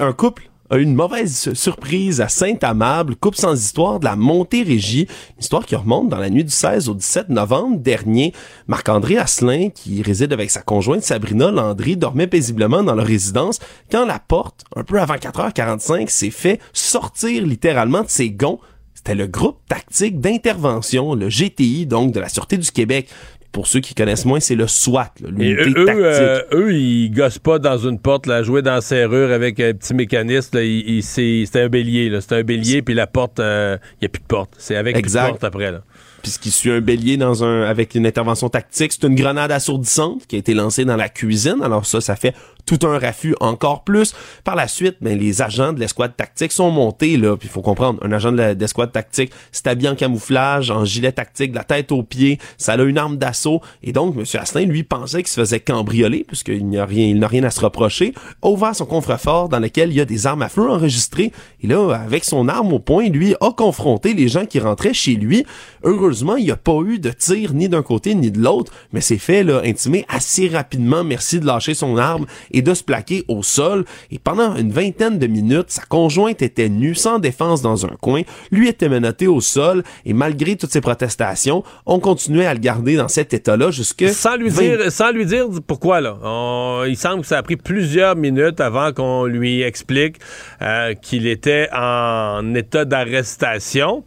Un, 0.00 0.12
couple 0.12 0.48
a 0.70 0.78
eu 0.78 0.82
une 0.82 0.94
mauvaise 0.94 1.52
surprise 1.52 2.20
à 2.20 2.28
Saint-Amable, 2.28 3.16
couple 3.16 3.38
sans 3.38 3.60
histoire 3.60 3.98
de 3.98 4.04
la 4.04 4.14
Montérégie, 4.14 5.08
une 5.30 5.40
histoire 5.40 5.66
qui 5.66 5.74
remonte 5.74 6.10
dans 6.10 6.18
la 6.18 6.30
nuit 6.30 6.44
du 6.44 6.52
16 6.52 6.88
au 6.88 6.94
17 6.94 7.28
novembre 7.30 7.78
dernier. 7.78 8.32
Marc-André 8.68 9.18
Asselin, 9.18 9.70
qui 9.70 10.00
réside 10.00 10.32
avec 10.32 10.52
sa 10.52 10.62
conjointe 10.62 11.02
Sabrina 11.02 11.50
Landry, 11.50 11.96
dormait 11.96 12.28
paisiblement 12.28 12.84
dans 12.84 12.94
leur 12.94 13.06
résidence 13.06 13.58
quand 13.90 14.06
la 14.06 14.20
porte, 14.20 14.64
un 14.76 14.84
peu 14.84 15.00
avant 15.00 15.16
4h45, 15.16 16.08
s'est 16.08 16.30
fait 16.30 16.60
sortir 16.72 17.44
littéralement 17.44 18.02
de 18.02 18.10
ses 18.10 18.30
gonds 18.30 18.60
c'était 19.04 19.16
le 19.16 19.26
groupe 19.26 19.58
tactique 19.68 20.20
d'intervention, 20.20 21.14
le 21.14 21.28
GTI, 21.28 21.86
donc 21.86 22.12
de 22.12 22.20
la 22.20 22.28
Sûreté 22.28 22.56
du 22.56 22.70
Québec. 22.70 23.08
Pour 23.50 23.66
ceux 23.66 23.80
qui 23.80 23.94
connaissent 23.94 24.24
moins, 24.24 24.40
c'est 24.40 24.54
le 24.54 24.66
SWAT, 24.66 25.10
l'unité 25.20 25.70
eux, 25.76 25.84
tactique. 25.84 26.02
euh, 26.02 26.42
eux, 26.54 26.74
ils 26.74 27.10
gossent 27.10 27.38
pas 27.38 27.58
dans 27.58 27.76
une 27.76 27.98
porte, 27.98 28.26
là, 28.26 28.42
jouer 28.42 28.62
dans 28.62 28.74
la 28.74 28.80
serrure 28.80 29.30
avec 29.30 29.60
un 29.60 29.74
petit 29.74 29.92
mécanisme. 29.92 30.58
c'est 31.02 31.56
un 31.56 31.68
bélier, 31.68 32.08
là. 32.08 32.20
C'est 32.22 32.32
un 32.34 32.42
bélier, 32.44 32.80
puis 32.80 32.94
la 32.94 33.06
porte, 33.06 33.40
il 33.40 33.78
n'y 34.00 34.06
a 34.06 34.08
plus 34.08 34.22
de 34.22 34.26
porte. 34.26 34.54
C'est 34.56 34.76
avec 34.76 34.94
plus 34.94 35.02
de 35.02 35.06
Exact. 35.06 35.28
porte 35.30 35.44
après, 35.44 35.70
là. 35.72 35.82
Puis 36.22 36.30
ce 36.30 36.38
qui 36.38 36.52
suit 36.52 36.70
un 36.70 36.80
bélier 36.80 37.16
dans 37.16 37.42
un 37.42 37.62
avec 37.62 37.96
une 37.96 38.06
intervention 38.06 38.48
tactique, 38.48 38.92
c'est 38.92 39.04
une 39.06 39.16
grenade 39.16 39.50
assourdissante 39.50 40.24
qui 40.28 40.36
a 40.36 40.38
été 40.38 40.54
lancée 40.54 40.84
dans 40.84 40.94
la 40.96 41.08
cuisine. 41.08 41.56
Alors 41.64 41.84
ça, 41.84 42.00
ça 42.00 42.14
fait 42.14 42.32
tout 42.66 42.86
un 42.86 42.98
raffut 42.98 43.34
encore 43.40 43.84
plus. 43.84 44.14
Par 44.44 44.56
la 44.56 44.68
suite, 44.68 44.96
ben, 45.00 45.18
les 45.18 45.42
agents 45.42 45.72
de 45.72 45.80
l'escouade 45.80 46.16
tactique 46.16 46.52
sont 46.52 46.70
montés 46.70 47.16
là. 47.16 47.36
Puis 47.36 47.48
il 47.48 47.52
faut 47.52 47.62
comprendre, 47.62 47.98
un 48.02 48.12
agent 48.12 48.32
de 48.32 48.54
d'escouade 48.54 48.92
tactique, 48.92 49.32
c'est 49.50 49.66
habillé 49.66 49.88
en 49.88 49.94
camouflage, 49.94 50.70
en 50.70 50.84
gilet 50.84 51.12
tactique, 51.12 51.52
de 51.52 51.56
la 51.56 51.64
tête 51.64 51.92
aux 51.92 52.02
pieds. 52.02 52.38
Ça 52.58 52.72
a 52.72 52.82
une 52.82 52.98
arme 52.98 53.16
d'assaut. 53.16 53.60
Et 53.82 53.92
donc, 53.92 54.16
M. 54.16 54.24
Asselin, 54.34 54.66
lui, 54.66 54.82
pensait 54.82 55.22
qu'il 55.22 55.28
se 55.28 55.40
faisait 55.40 55.60
cambrioler 55.60 56.24
puisqu'il 56.26 56.66
n'y 56.66 56.78
a 56.78 56.84
rien, 56.84 57.06
il 57.06 57.18
n'a 57.18 57.28
rien 57.28 57.44
à 57.44 57.50
se 57.50 57.60
reprocher. 57.60 58.14
A 58.42 58.48
ouvert 58.48 58.74
son 58.74 58.86
coffre-fort 58.86 59.48
dans 59.48 59.58
lequel 59.58 59.90
il 59.90 59.96
y 59.96 60.00
a 60.00 60.04
des 60.04 60.26
armes 60.26 60.42
à 60.42 60.48
feu 60.48 60.68
enregistrées. 60.68 61.32
Et 61.62 61.66
là, 61.66 61.90
avec 61.92 62.24
son 62.24 62.48
arme 62.48 62.72
au 62.72 62.78
poing, 62.78 63.08
lui 63.08 63.34
a 63.40 63.50
confronté 63.52 64.14
les 64.14 64.28
gens 64.28 64.46
qui 64.46 64.58
rentraient 64.58 64.94
chez 64.94 65.14
lui. 65.14 65.44
Heureusement, 65.84 66.36
il 66.36 66.44
n'y 66.44 66.50
a 66.50 66.56
pas 66.56 66.78
eu 66.86 66.98
de 66.98 67.10
tir 67.10 67.54
ni 67.54 67.68
d'un 67.68 67.82
côté 67.82 68.14
ni 68.14 68.30
de 68.30 68.40
l'autre, 68.40 68.72
mais 68.92 69.00
c'est 69.00 69.18
fait 69.18 69.42
là, 69.42 69.62
intimer 69.64 70.04
assez 70.08 70.48
rapidement. 70.48 71.04
Merci 71.04 71.40
de 71.40 71.46
lâcher 71.46 71.74
son 71.74 71.96
arme 71.96 72.26
et 72.52 72.62
de 72.62 72.74
se 72.74 72.82
plaquer 72.82 73.24
au 73.28 73.42
sol. 73.42 73.84
Et 74.10 74.18
pendant 74.18 74.56
une 74.56 74.70
vingtaine 74.72 75.18
de 75.18 75.26
minutes, 75.26 75.66
sa 75.70 75.82
conjointe 75.82 76.42
était 76.42 76.68
nue, 76.68 76.94
sans 76.94 77.18
défense 77.18 77.62
dans 77.62 77.86
un 77.86 77.96
coin. 78.00 78.22
Lui 78.50 78.68
était 78.68 78.88
menotté 78.88 79.26
au 79.26 79.40
sol 79.40 79.82
et 80.04 80.12
malgré 80.12 80.56
toutes 80.56 80.72
ses 80.72 80.80
protestations, 80.80 81.62
on 81.86 81.98
continuait 82.00 82.46
à 82.46 82.54
le 82.54 82.60
garder 82.60 82.96
dans 82.96 83.08
cet 83.08 83.34
état-là 83.34 83.70
jusque 83.70 84.08
Sans 84.08 84.36
lui 84.36 84.48
20 84.48 84.62
dire, 84.62 84.92
sans 84.92 85.10
lui 85.12 85.26
dire 85.26 85.46
pourquoi, 85.66 86.00
là. 86.00 86.16
On- 86.22 86.84
il 86.86 86.96
semble 86.96 87.22
que 87.22 87.26
ça 87.26 87.38
a 87.38 87.42
pris 87.42 87.56
plusieurs 87.56 88.16
minutes 88.16 88.60
avant 88.60 88.92
qu'on 88.92 89.24
lui 89.26 89.62
explique 89.62 90.16
euh, 90.60 90.94
qu'il 90.94 91.26
était 91.26 91.68
en 91.72 92.54
état 92.54 92.84
d'arrestation. 92.84 94.04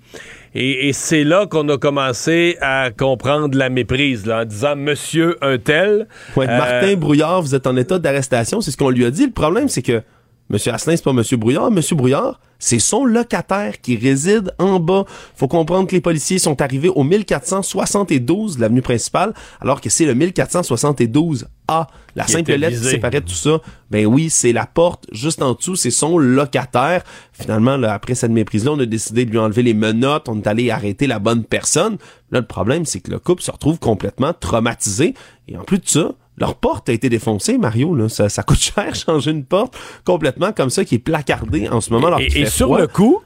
Et, 0.58 0.88
et 0.88 0.94
c'est 0.94 1.26
là 1.26 1.46
qu'on 1.48 1.68
a 1.68 1.78
commencé 1.78 2.58
à 2.62 2.90
comprendre 2.90 3.58
la 3.58 3.70
méprise, 3.70 4.26
là, 4.26 4.42
en 4.42 4.46
disant 4.46 4.78
Monsieur 4.78 5.38
un 5.42 5.58
tel. 5.58 6.08
Ouais, 6.38 6.48
euh, 6.50 6.58
Martin 6.58 6.96
Brouillard, 6.96 7.42
vous 7.42 7.56
êtes 7.56 7.68
en 7.68 7.76
état 7.76 8.00
d'arrestation, 8.00 8.62
c'est 8.62 8.72
ce 8.72 8.78
qu'on 8.78 8.90
lui 8.90 9.04
a 9.04 9.12
dit. 9.12 9.26
Le 9.26 9.34
problème, 9.34 9.68
c'est 9.68 9.82
que 9.82 10.02
M. 10.50 10.58
Asselin, 10.74 10.96
c'est 10.96 11.04
pas 11.04 11.12
M. 11.12 11.24
Brouillard. 11.40 11.68
M. 11.68 11.82
Brouillard, 11.92 12.40
c'est 12.60 12.80
son 12.80 13.04
locataire 13.04 13.82
qui 13.82 13.98
réside 13.98 14.54
en 14.60 14.80
bas. 14.80 15.06
Faut 15.36 15.48
comprendre 15.48 15.88
que 15.88 15.96
les 15.96 16.02
policiers 16.02 16.38
sont 16.38 16.62
arrivés 16.62 16.90
au 16.90 17.04
1472 17.04 18.58
de 18.58 18.62
l'avenue 18.62 18.82
principale, 18.82 19.34
alors 19.60 19.82
que 19.82 19.90
c'est 19.90 20.06
le 20.06 20.14
1472A. 20.14 21.88
La 22.16 22.24
Qui 22.26 22.34
simple 22.34 22.54
lettre 22.54 22.80
qui 22.80 22.88
séparait 22.90 23.22
tout 23.22 23.34
ça, 23.34 23.60
ben 23.90 24.06
oui, 24.06 24.30
c'est 24.30 24.54
la 24.54 24.68
porte 24.68 25.08
juste 25.12 25.42
en 25.42 25.54
dessous, 25.54 25.76
c'est 25.76 25.92
son 25.92 26.20
locataire. 26.20 27.04
Finalement, 27.34 27.76
là, 27.76 27.94
après 27.94 28.14
cette 28.14 28.32
méprise-là, 28.32 28.72
on 28.72 28.80
a 28.80 28.86
décidé 28.86 29.26
de 29.26 29.32
lui 29.32 29.40
enlever 29.40 29.64
les 29.64 29.74
menottes, 29.74 30.30
on 30.30 30.40
est 30.40 30.48
allé 30.48 30.70
arrêter 30.70 31.08
la 31.08 31.18
bonne 31.18 31.44
personne. 31.44 31.98
Là, 32.32 32.40
le 32.40 32.46
problème, 32.46 32.86
c'est 32.86 33.00
que 33.00 33.10
le 33.10 33.20
couple 33.20 33.42
se 33.42 33.52
retrouve 33.52 33.80
complètement 33.80 34.32
traumatisé. 34.34 35.16
Et 35.48 35.58
en 35.58 35.64
plus 35.64 35.80
de 35.80 35.88
ça, 35.88 36.12
leur 36.38 36.56
porte 36.56 36.90
a 36.90 36.94
été 36.94 37.10
défoncée, 37.10 37.58
Mario. 37.58 37.96
Là. 37.96 38.10
Ça, 38.10 38.30
ça 38.30 38.44
coûte 38.44 38.60
cher 38.76 38.94
changer 38.96 39.32
une 39.32 39.46
porte 39.46 39.78
complètement 40.04 40.52
comme 40.52 40.70
ça 40.70 40.86
qui 40.86 40.96
est 40.96 41.00
placardée 41.00 41.70
en 41.70 41.82
ce 41.82 41.92
moment. 41.92 42.08
alors 42.08 42.20
Et, 42.20 42.46
sur 42.46 42.68
froid. 42.68 42.80
le 42.80 42.88
coup, 42.88 43.22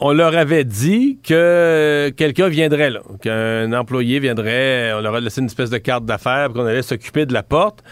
on 0.00 0.12
leur 0.12 0.36
avait 0.36 0.64
dit 0.64 1.18
que 1.22 2.12
quelqu'un 2.16 2.48
viendrait 2.48 2.90
là, 2.90 3.00
qu'un 3.22 3.72
employé 3.72 4.18
viendrait, 4.18 4.92
on 4.94 5.00
leur 5.00 5.14
a 5.14 5.20
laissé 5.20 5.40
une 5.40 5.46
espèce 5.46 5.70
de 5.70 5.78
carte 5.78 6.04
d'affaires, 6.04 6.52
qu'on 6.52 6.66
allait 6.66 6.82
s'occuper 6.82 7.26
de 7.26 7.32
la 7.32 7.42
porte. 7.42 7.82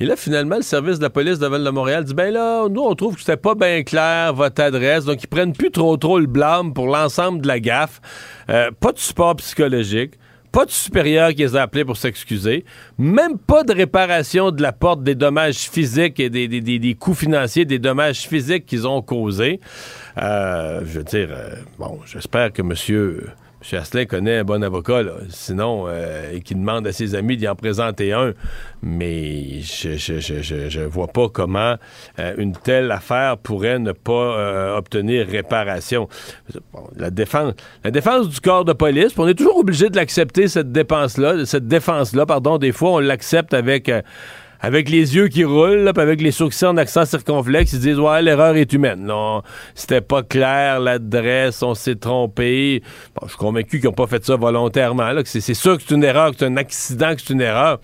Et 0.00 0.06
là, 0.06 0.16
finalement, 0.16 0.56
le 0.56 0.62
service 0.62 0.98
de 0.98 1.04
la 1.04 1.10
police 1.10 1.38
de 1.38 1.46
Val 1.46 1.62
de 1.62 1.70
Montréal 1.70 2.02
dit 2.02 2.14
ben 2.14 2.32
là, 2.32 2.68
nous, 2.68 2.82
on 2.82 2.94
trouve 2.96 3.14
que 3.14 3.20
c'était 3.20 3.36
pas 3.36 3.54
bien 3.54 3.84
clair 3.84 4.34
votre 4.34 4.60
adresse, 4.60 5.04
donc 5.04 5.22
ils 5.22 5.28
prennent 5.28 5.52
plus 5.52 5.70
trop 5.70 5.96
trop 5.96 6.18
le 6.18 6.26
blâme 6.26 6.74
pour 6.74 6.86
l'ensemble 6.88 7.42
de 7.42 7.46
la 7.46 7.60
gaffe. 7.60 8.00
Euh, 8.50 8.72
pas 8.80 8.90
de 8.90 8.98
support 8.98 9.36
psychologique. 9.36 10.14
Pas 10.54 10.66
de 10.66 10.70
supérieur 10.70 11.30
qui 11.30 11.38
les 11.42 11.56
a 11.56 11.62
appelés 11.62 11.84
pour 11.84 11.96
s'excuser. 11.96 12.64
Même 12.96 13.38
pas 13.38 13.64
de 13.64 13.72
réparation 13.74 14.52
de 14.52 14.62
la 14.62 14.70
porte 14.72 15.02
des 15.02 15.16
dommages 15.16 15.68
physiques 15.68 16.20
et 16.20 16.30
des, 16.30 16.46
des- 16.46 16.60
des- 16.78 16.94
coûts 16.94 17.12
financiers, 17.14 17.64
des 17.64 17.80
dommages 17.80 18.20
physiques 18.28 18.64
qu'ils 18.64 18.86
ont 18.86 19.02
causés. 19.02 19.58
Euh, 20.16 20.80
je 20.86 20.98
veux 20.98 21.02
dire, 21.04 21.28
euh, 21.32 21.56
bon, 21.80 21.98
j'espère 22.06 22.52
que 22.52 22.62
monsieur, 22.62 23.26
Asselin 23.72 24.04
connaît 24.04 24.38
un 24.38 24.44
bon 24.44 24.62
avocat, 24.62 25.02
là. 25.02 25.12
sinon, 25.30 25.86
euh, 25.88 26.32
et 26.32 26.40
qu'il 26.42 26.58
demande 26.58 26.86
à 26.86 26.92
ses 26.92 27.14
amis 27.14 27.36
d'y 27.36 27.48
en 27.48 27.54
présenter 27.54 28.12
un. 28.12 28.34
Mais 28.82 29.60
je, 29.62 29.96
je, 29.96 30.20
je, 30.20 30.42
je, 30.68 30.80
vois 30.82 31.08
pas 31.08 31.28
comment 31.30 31.76
euh, 32.18 32.34
une 32.36 32.52
telle 32.52 32.92
affaire 32.92 33.38
pourrait 33.38 33.78
ne 33.78 33.92
pas 33.92 34.12
euh, 34.12 34.76
obtenir 34.76 35.26
réparation. 35.26 36.08
Bon, 36.72 36.84
la 36.96 37.10
défense, 37.10 37.54
la 37.82 37.90
défense 37.90 38.28
du 38.28 38.40
corps 38.40 38.66
de 38.66 38.74
police, 38.74 39.14
on 39.16 39.26
est 39.26 39.34
toujours 39.34 39.56
obligé 39.56 39.88
de 39.88 39.96
l'accepter 39.96 40.48
cette 40.48 40.70
dépense-là, 40.70 41.46
cette 41.46 41.66
défense-là, 41.66 42.26
pardon. 42.26 42.58
Des 42.58 42.72
fois, 42.72 42.90
on 42.90 42.98
l'accepte 42.98 43.54
avec 43.54 43.88
euh, 43.88 44.02
avec 44.64 44.88
les 44.88 45.14
yeux 45.14 45.28
qui 45.28 45.44
roulent, 45.44 45.84
là, 45.84 45.92
avec 45.94 46.22
les 46.22 46.30
sourcils 46.30 46.64
en 46.64 46.78
accent 46.78 47.04
circonflexe, 47.04 47.74
ils 47.74 47.80
disent 47.80 47.98
ouais 47.98 48.22
l'erreur 48.22 48.56
est 48.56 48.72
humaine. 48.72 49.04
Non, 49.04 49.42
c'était 49.74 50.00
pas 50.00 50.22
clair 50.22 50.80
l'adresse, 50.80 51.62
on 51.62 51.74
s'est 51.74 51.96
trompé. 51.96 52.82
Bon, 53.14 53.26
je 53.26 53.32
suis 53.32 53.36
convaincu 53.36 53.78
qu'ils 53.78 53.90
n'ont 53.90 53.94
pas 53.94 54.06
fait 54.06 54.24
ça 54.24 54.36
volontairement. 54.36 55.12
Là, 55.12 55.22
que 55.22 55.28
c'est, 55.28 55.52
sûr 55.52 55.76
que 55.76 55.82
c'est 55.86 55.94
une 55.94 56.02
erreur, 56.02 56.30
que 56.30 56.38
c'est 56.38 56.46
un 56.46 56.56
accident, 56.56 57.14
que 57.14 57.20
c'est 57.20 57.34
une 57.34 57.42
erreur. 57.42 57.78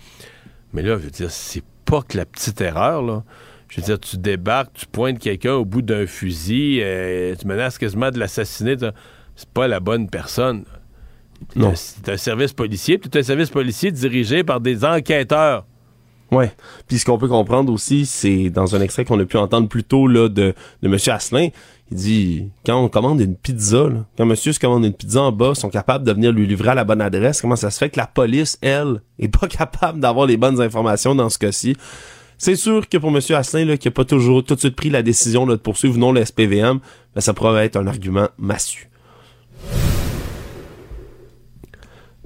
Mais 0.73 0.81
là, 0.81 0.97
je 0.97 1.05
veux 1.05 1.11
dire, 1.11 1.31
c'est 1.31 1.63
pas 1.85 2.01
que 2.01 2.17
la 2.17 2.25
petite 2.25 2.59
erreur 2.63 3.03
là. 3.03 3.25
Je 3.69 3.81
veux 3.81 3.85
dire, 3.85 4.01
tu 4.01 4.17
débarques, 4.17 4.73
tu 4.73 4.87
pointes 4.87 5.19
quelqu'un 5.19 5.53
au 5.53 5.67
bout 5.67 5.83
d'un 5.83 6.07
fusil, 6.07 6.81
euh, 6.83 7.35
tu 7.39 7.47
menaces 7.47 7.77
quasiment 7.77 8.11
de 8.11 8.19
l'assassiner. 8.19 8.77
C'est 9.37 9.51
pas 9.51 9.69
la 9.69 9.81
bonne 9.81 10.09
personne. 10.09 10.65
Non. 11.55 11.75
C'est 11.75 12.09
un 12.09 12.17
service 12.17 12.55
policier, 12.55 12.97
puis 12.97 13.11
c'est 13.13 13.19
un 13.19 13.23
service 13.23 13.51
policier 13.51 13.93
dirigé 13.93 14.45
par 14.45 14.61
des 14.61 14.83
enquêteurs. 14.85 15.67
Ouais. 16.33 16.53
Puis 16.87 16.99
ce 16.99 17.05
qu'on 17.05 17.19
peut 17.19 17.29
comprendre 17.29 17.73
aussi, 17.73 18.07
c'est 18.07 18.51
dans 18.51 18.77
un 18.77 18.81
extrait 18.81 19.05
qu'on 19.05 19.19
a 19.19 19.25
pu 19.25 19.37
entendre 19.37 19.69
plus 19.69 19.85
tôt 19.85 20.07
là, 20.07 20.29
de, 20.29 20.55
de 20.83 20.89
M. 20.89 20.97
Asselin, 21.09 21.49
il 21.91 21.97
dit 21.97 22.49
quand 22.65 22.83
on 22.83 22.89
commande 22.89 23.21
une 23.21 23.35
pizza, 23.35 23.89
quand 24.17 24.27
monsieur 24.27 24.53
se 24.53 24.61
commande 24.61 24.85
une 24.85 24.93
pizza 24.93 25.23
en 25.23 25.33
bas, 25.33 25.55
sont 25.55 25.71
capables 25.71 26.05
de 26.05 26.13
venir 26.13 26.31
lui 26.33 26.47
livrer 26.47 26.71
à 26.71 26.75
la 26.75 26.85
bonne 26.85 27.01
adresse. 27.01 27.41
Comment 27.41 27.57
ça 27.57 27.71
se 27.71 27.79
fait 27.79 27.91
que 27.91 27.99
la 27.99 28.07
police, 28.07 28.59
elle, 28.63 29.03
est 29.19 29.29
pas 29.29 29.49
capable 29.49 30.01
d'avoir 30.01 30.27
les 30.27 30.37
bonnes 30.37 30.61
informations 30.61 31.15
dans 31.15 31.29
ce 31.29 31.39
cas-ci? 31.39 31.77
C'est 32.39 32.57
sûr 32.57 32.89
que 32.89 32.97
pour 32.97 33.11
M. 33.11 33.21
Asselin, 33.37 33.67
là, 33.67 33.77
qui 33.77 33.89
a 33.89 33.91
pas 33.91 34.05
toujours 34.05 34.43
tout 34.45 34.55
de 34.55 34.61
suite 34.61 34.77
pris 34.77 34.89
la 34.89 35.03
décision 35.03 35.47
de 35.47 35.57
poursuivre 35.57 35.97
ou 35.97 35.99
non 35.99 36.13
le 36.13 36.25
SPVM, 36.25 36.79
ben, 37.15 37.21
ça 37.21 37.35
pourrait 37.35 37.67
être 37.67 37.77
un 37.77 37.87
argument 37.87 38.29
massu. 38.39 38.89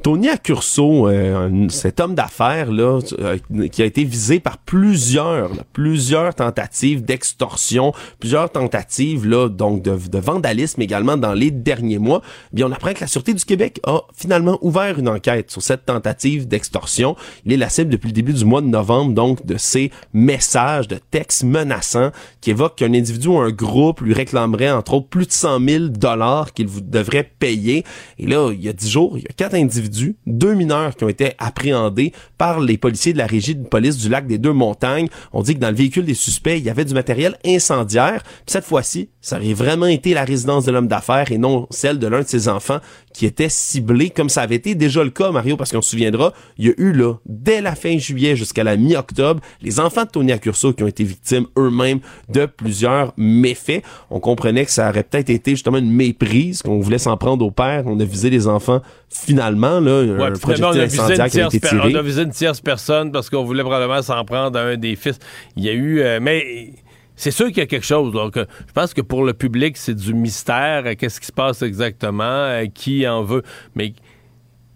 Tony 0.05 0.29
Accurso, 0.29 1.09
euh, 1.09 1.67
cet 1.71 1.99
homme 1.99 2.15
d'affaires 2.15 2.71
là, 2.71 3.01
euh, 3.21 3.39
qui 3.73 3.81
a 3.81 3.87
été 3.87 4.05
visé 4.05 4.39
par 4.39 4.59
plusieurs, 4.59 5.53
plusieurs 5.73 6.35
tentatives 6.35 7.03
d'extorsion, 7.03 7.95
plusieurs 8.21 8.51
tentatives 8.51 9.27
là, 9.27 9.49
donc 9.49 9.81
de, 9.81 10.19
vandalisme 10.19 10.83
également 10.83 11.17
dans 11.17 11.33
les 11.33 11.51
derniers 11.51 11.97
mois. 11.97 12.21
Bien, 12.53 12.67
on 12.67 12.73
apprend 12.73 12.93
que 12.93 13.01
la 13.01 13.07
sûreté 13.07 13.33
du 13.33 13.47
Québec 13.47 13.81
a 13.87 14.03
finalement 14.15 14.59
ouvert 14.61 14.99
une 14.99 15.09
enquête 15.09 15.51
sur 15.51 15.63
cette 15.63 15.87
tentative 15.87 16.47
d'extorsion. 16.47 17.17
Il 17.47 17.55
est 17.55 17.57
la 17.57 17.71
cible 17.71 17.91
depuis 17.91 18.09
le 18.09 18.13
début 18.13 18.35
du 18.35 18.45
mois 18.45 18.61
de 18.61 18.67
novembre, 18.67 19.15
donc 19.15 19.47
de 19.47 19.57
ces 19.57 19.91
messages, 20.13 20.87
de 20.87 20.99
textes 21.11 21.45
menaçants 21.45 22.11
qui 22.43 22.51
évoquent 22.51 22.77
qu'un 22.77 22.93
individu 22.93 23.29
ou 23.29 23.39
un 23.39 23.51
groupe 23.51 24.03
lui 24.03 24.13
réclamerait 24.13 24.71
entre 24.71 24.93
autres 24.93 25.09
plus 25.09 25.27
de 25.27 25.33
100 25.33 25.67
000 25.67 25.85
dollars 25.89 26.53
qu'il 26.53 26.69
devrait 26.91 27.33
payer. 27.39 27.85
Et 28.19 28.27
là, 28.27 28.51
il 28.53 28.63
y 28.63 28.69
a 28.69 28.75
dix 28.75 28.91
jours, 28.91 29.17
il 29.17 29.23
y 29.23 29.29
a 29.29 29.33
quatre 29.35 29.55
individus 29.55 29.94
individus, 29.95 30.17
deux 30.27 30.55
mineurs 30.55 30.97
qui 30.97 31.05
ont 31.05 31.09
été 31.09 31.33
appréhendés 31.39 32.13
par 32.39 32.61
les 32.61 32.77
policiers 32.79 33.13
de 33.13 33.19
la 33.19 33.27
régie 33.27 33.55
de 33.55 33.67
police 33.67 33.97
du 33.97 34.09
lac 34.09 34.27
des 34.27 34.39
Deux 34.39 34.53
Montagnes. 34.53 35.09
On 35.33 35.43
dit 35.43 35.55
que 35.55 35.61
dans 35.61 35.71
le 35.71 35.77
véhicule 35.77 36.05
des 36.05 36.15
suspects, 36.15 36.57
il 36.59 36.65
y 36.65 36.71
avait 36.71 36.85
du 36.85 36.95
matériel 36.95 37.37
incendiaire. 37.45 38.23
Puis 38.23 38.53
cette 38.53 38.65
fois-ci, 38.65 39.09
ça 39.21 39.37
aurait 39.37 39.55
vraiment 39.55 39.87
été 39.87 40.15
la 40.15 40.25
résidence 40.25 40.65
de 40.65 40.73
l'homme 40.73 40.89
d'affaires 40.89 41.33
et 41.33 41.39
non 41.39 41.67
celle 41.71 41.99
de 41.99 42.07
l'un 42.07 42.21
de 42.21 42.29
ses 42.29 42.49
enfants 42.49 42.81
qui 43.13 43.27
était 43.27 43.49
ciblé 43.49 44.11
comme 44.11 44.29
ça 44.29 44.43
avait 44.43 44.57
été 44.57 44.75
déjà 44.75 45.05
le 45.05 45.11
cas, 45.11 45.31
Mario, 45.31 45.57
parce 45.57 45.71
qu'on 45.71 45.81
se 45.81 45.91
souviendra, 45.91 46.33
il 46.59 46.67
y 46.67 46.69
a 46.69 46.73
eu 46.77 46.93
là, 46.93 47.15
dès 47.27 47.61
la 47.61 47.75
fin 47.75 47.97
juillet 47.97 48.35
jusqu'à 48.37 48.65
la 48.65 48.77
mi-octobre, 48.77 49.41
les 49.63 49.79
enfants 49.79 50.05
de 50.05 50.11
Tony 50.11 50.33
Accurso 50.33 50.73
qui 50.73 50.83
ont 50.83 50.89
été 50.89 51.05
victimes 51.05 51.47
eux-mêmes 51.57 52.01
de 52.29 52.47
plusieurs 52.47 53.15
méfaits. 53.17 53.83
On 54.11 54.19
comprenait 54.19 54.65
que 54.65 54.73
ça 54.73 54.91
aurait 54.91 55.05
peut-être 55.05 55.31
été 55.31 55.53
justement 55.53 55.79
une 55.79 55.93
méprise, 55.93 56.63
qu'on 56.63 56.81
voulait 56.81 56.99
s'en 56.99 57.17
prendre 57.17 57.47
au 57.47 57.51
père, 57.51 57.85
on 57.87 57.99
a 58.01 58.05
visé 58.05 58.31
les 58.31 58.49
enfants 58.49 58.83
finalement, 59.15 59.81
là, 59.85 60.03
ouais, 60.03 60.23
un 60.25 60.33
projectile 60.33 60.81
incendiaire 60.81 61.29
qui 61.29 61.41
a 61.41 61.47
été 61.47 61.61
tiré. 61.61 61.95
On 61.95 61.99
a 61.99 62.03
visé 62.03 62.23
une 62.23 62.31
tierce 62.31 62.61
personne 62.61 63.13
parce 63.13 63.31
qu'on 63.31 63.45
voulait 63.45 63.63
probablement 63.63 64.03
s'en 64.03 64.25
prendre 64.25 64.59
à 64.59 64.63
un 64.63 64.77
des 64.77 64.97
fils. 64.97 65.19
Il 65.57 65.65
y 65.65 65.69
a 65.69 65.73
eu... 65.73 66.01
Euh, 66.01 66.19
mais 66.21 66.73
c'est 67.17 67.31
sûr 67.31 67.47
qu'il 67.47 67.59
y 67.59 67.63
a 67.63 67.67
quelque 67.67 67.87
chose. 67.87 68.13
Donc, 68.13 68.37
je 68.37 68.73
pense 68.75 68.93
que 68.93 69.01
pour 69.01 69.25
le 69.25 69.35
public, 69.35 69.77
c'est 69.77 69.95
du 69.95 70.15
mystère. 70.15 70.85
Qu'est-ce 70.99 71.21
qui 71.21 71.27
se 71.27 71.33
passe 71.33 71.63
exactement? 71.63 72.65
Qui 72.75 73.07
en 73.07 73.23
veut? 73.23 73.43
Mais 73.77 73.93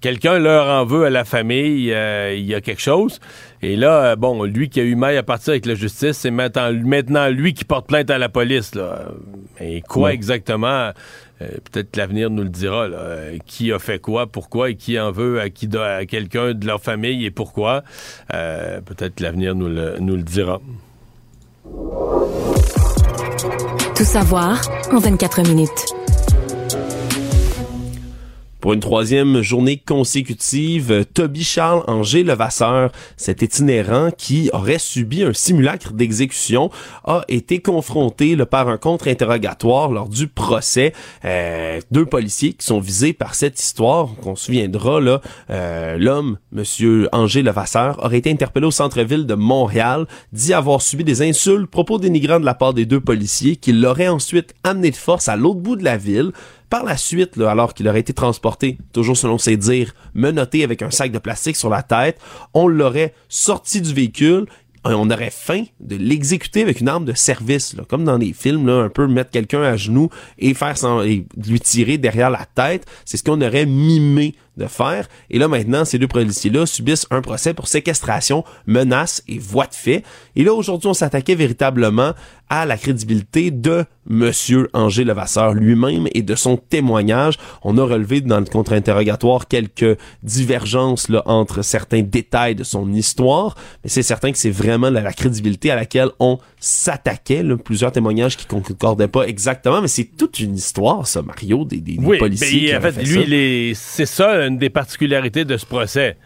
quelqu'un 0.01 0.39
leur 0.39 0.68
en 0.68 0.85
veut 0.85 1.05
à 1.05 1.10
la 1.10 1.24
famille. 1.24 1.93
Euh, 1.93 2.35
il 2.36 2.47
y 2.47 2.55
a 2.55 2.60
quelque 2.60 2.80
chose. 2.80 3.18
Et 3.60 3.74
là, 3.74 4.14
bon, 4.14 4.44
lui 4.44 4.68
qui 4.68 4.78
a 4.78 4.85
eu 4.85 4.94
maille 4.94 5.16
à 5.16 5.24
partir 5.24 5.51
avec 5.51 5.66
la 5.66 5.74
justice, 5.74 6.18
c'est 6.18 6.30
maintenant, 6.30 7.28
lui 7.28 7.55
qui 7.55 7.64
porte 7.64 7.89
plainte 7.89 8.09
à 8.09 8.18
la 8.18 8.28
police. 8.28 8.74
Là. 8.76 9.06
Et 9.60 9.80
quoi 9.80 10.12
exactement? 10.12 10.93
Euh, 11.40 11.47
peut-être 11.70 11.97
l'avenir 11.97 12.31
nous 12.31 12.43
le 12.43 12.48
dira. 12.48 12.89
Là. 12.89 12.98
Qui 13.47 13.73
a 13.73 13.78
fait 13.78 13.98
quoi, 13.98 14.27
pourquoi 14.27 14.70
et 14.70 14.77
qui 14.77 14.98
en 14.98 15.12
veut 15.12 15.40
à, 15.40 15.51
qui, 15.51 15.69
à 15.77 16.06
quelqu'un 16.06 16.55
de 16.55 16.66
leur 16.66 16.82
famille 16.82 17.24
et 17.24 17.31
pourquoi. 17.31 17.82
Euh, 18.35 18.81
peut-être 18.81 19.20
l'avenir 19.20 19.55
nous 19.55 19.69
le, 19.69 19.98
nous 20.01 20.16
le 20.16 20.23
dira. 20.23 20.60
Tout 23.94 24.05
savoir 24.05 24.60
en 24.93 24.98
24 24.98 25.43
minutes. 25.43 25.97
Pour 28.60 28.72
une 28.72 28.80
troisième 28.80 29.40
journée 29.40 29.76
consécutive, 29.76 31.05
Toby 31.14 31.44
Charles 31.44 31.85
Angers 31.86 32.24
Levasseur, 32.24 32.90
cet 33.16 33.40
itinérant 33.43 34.10
qui 34.10 34.51
aurait 34.52 34.80
subi 34.80 35.22
un 35.22 35.32
simulacre 35.32 35.93
d'exécution, 35.93 36.68
a 37.05 37.22
été 37.28 37.60
confronté 37.60 38.36
par 38.47 38.68
un 38.68 38.76
contre-interrogatoire 38.76 39.93
lors 39.93 40.09
du 40.09 40.26
procès. 40.26 40.93
Euh, 41.24 41.80
deux 41.93 42.05
policiers 42.05 42.52
qui 42.52 42.66
sont 42.66 42.80
visés 42.80 43.12
par 43.12 43.36
cette 43.36 43.60
histoire, 43.60 44.09
qu'on 44.22 44.35
se 44.35 44.47
souviendra, 44.47 44.98
euh, 45.51 45.97
l'homme, 45.97 46.39
Monsieur 46.51 47.09
Angers 47.12 47.43
Levasseur, 47.43 48.05
aurait 48.05 48.18
été 48.18 48.30
interpellé 48.30 48.66
au 48.66 48.72
centre-ville 48.72 49.26
de 49.26 49.35
Montréal, 49.35 50.09
dit 50.32 50.52
avoir 50.52 50.82
subi 50.82 51.05
des 51.05 51.22
insultes, 51.22 51.70
propos 51.70 51.98
dénigrants 51.98 52.40
de 52.40 52.44
la 52.44 52.55
part 52.55 52.74
des 52.74 52.86
deux 52.86 53.01
policiers, 53.01 53.55
qui 53.55 53.72
l'auraient 53.72 54.09
ensuite 54.09 54.55
amené 54.64 54.90
de 54.90 54.97
force 54.97 55.28
à 55.28 55.36
l'autre 55.36 55.60
bout 55.60 55.76
de 55.76 55.85
la 55.85 55.97
ville 55.97 56.32
par 56.70 56.84
la 56.84 56.96
suite, 56.96 57.36
là, 57.36 57.50
alors 57.50 57.74
qu'il 57.74 57.88
aurait 57.88 58.00
été 58.00 58.12
transporté, 58.12 58.78
toujours 58.92 59.16
selon 59.16 59.38
ses 59.38 59.56
dires, 59.56 59.94
menotté 60.14 60.64
avec 60.64 60.82
un 60.82 60.90
sac 60.90 61.12
de 61.12 61.18
plastique 61.18 61.56
sur 61.56 61.70
la 61.70 61.82
tête, 61.82 62.18
on 62.54 62.68
l'aurait 62.68 63.14
sorti 63.28 63.80
du 63.80 63.94
véhicule 63.94 64.46
on 64.84 65.10
aurait 65.10 65.30
faim 65.30 65.64
de 65.80 65.96
l'exécuter 65.96 66.62
avec 66.62 66.80
une 66.80 66.88
arme 66.88 67.04
de 67.04 67.12
service, 67.12 67.76
comme 67.88 68.04
dans 68.04 68.16
les 68.16 68.32
films, 68.32 68.66
là, 68.66 68.82
un 68.84 68.88
peu 68.88 69.06
mettre 69.06 69.30
quelqu'un 69.30 69.62
à 69.62 69.76
genoux 69.76 70.08
et 70.38 70.54
faire 70.54 70.74
et 71.04 71.26
lui 71.46 71.60
tirer 71.60 71.98
derrière 71.98 72.30
la 72.30 72.46
tête. 72.54 72.86
C'est 73.04 73.16
ce 73.16 73.24
qu'on 73.24 73.40
aurait 73.40 73.66
mimé 73.66 74.34
de 74.59 74.66
faire. 74.66 75.09
Et 75.30 75.39
là, 75.39 75.48
maintenant, 75.48 75.85
ces 75.85 75.98
deux 75.98 76.09
policiers-là 76.09 76.66
subissent 76.66 77.06
un 77.10 77.22
procès 77.22 77.55
pour 77.55 77.68
séquestration, 77.68 78.44
menace 78.66 79.22
et 79.28 79.39
voie 79.39 79.66
de 79.66 79.74
fait. 79.74 80.02
Et 80.36 80.44
là, 80.44 80.52
aujourd'hui, 80.52 80.89
on 80.89 80.94
s'attaquait 80.94 81.35
véritablement 81.35 82.12
à 82.51 82.66
la 82.66 82.76
crédibilité 82.76 83.51
de 83.51 83.85
Monsieur 84.06 84.70
Angers 84.72 85.05
Levasseur 85.05 85.52
lui-même 85.52 86.09
et 86.14 86.22
de 86.22 86.35
son 86.35 86.56
témoignage. 86.56 87.35
On 87.62 87.76
a 87.76 87.85
relevé 87.85 88.22
dans 88.22 88.40
le 88.40 88.47
contre-interrogatoire 88.47 89.48
quelques 89.48 89.98
divergences 90.22 91.10
là, 91.10 91.22
entre 91.26 91.62
certains 91.62 92.01
détails 92.01 92.55
de 92.55 92.64
son 92.64 92.90
histoire, 92.93 93.55
mais 93.85 93.90
c'est 93.90 94.02
certain 94.02 94.32
que 94.32 94.39
c'est 94.39 94.51
vraiment 94.51 94.89
la, 94.89 95.12
crédibilité 95.12 95.70
à 95.70 95.76
laquelle 95.76 96.09
on 96.20 96.39
s'attaquait. 96.59 97.44
Plusieurs 97.62 97.93
témoignages 97.93 98.36
qui 98.36 98.47
concordaient 98.47 99.09
pas 99.09 99.24
exactement, 99.24 99.82
mais 99.82 99.89
c'est 99.89 100.05
toute 100.16 100.40
une 100.40 100.55
histoire, 100.55 101.06
ça, 101.06 101.20
Mario, 101.22 101.64
des, 101.64 101.80
des, 101.80 101.98
oui, 101.98 102.18
policiers. 102.18 102.76
en 102.76 102.80
fait, 102.80 103.02
lui, 103.02 103.74
c'est 103.74 104.06
ça 104.06 104.47
une 104.48 104.58
des 104.58 104.70
particularités 104.70 105.44
de 105.44 105.56
ce 105.56 105.66
procès 105.66 106.16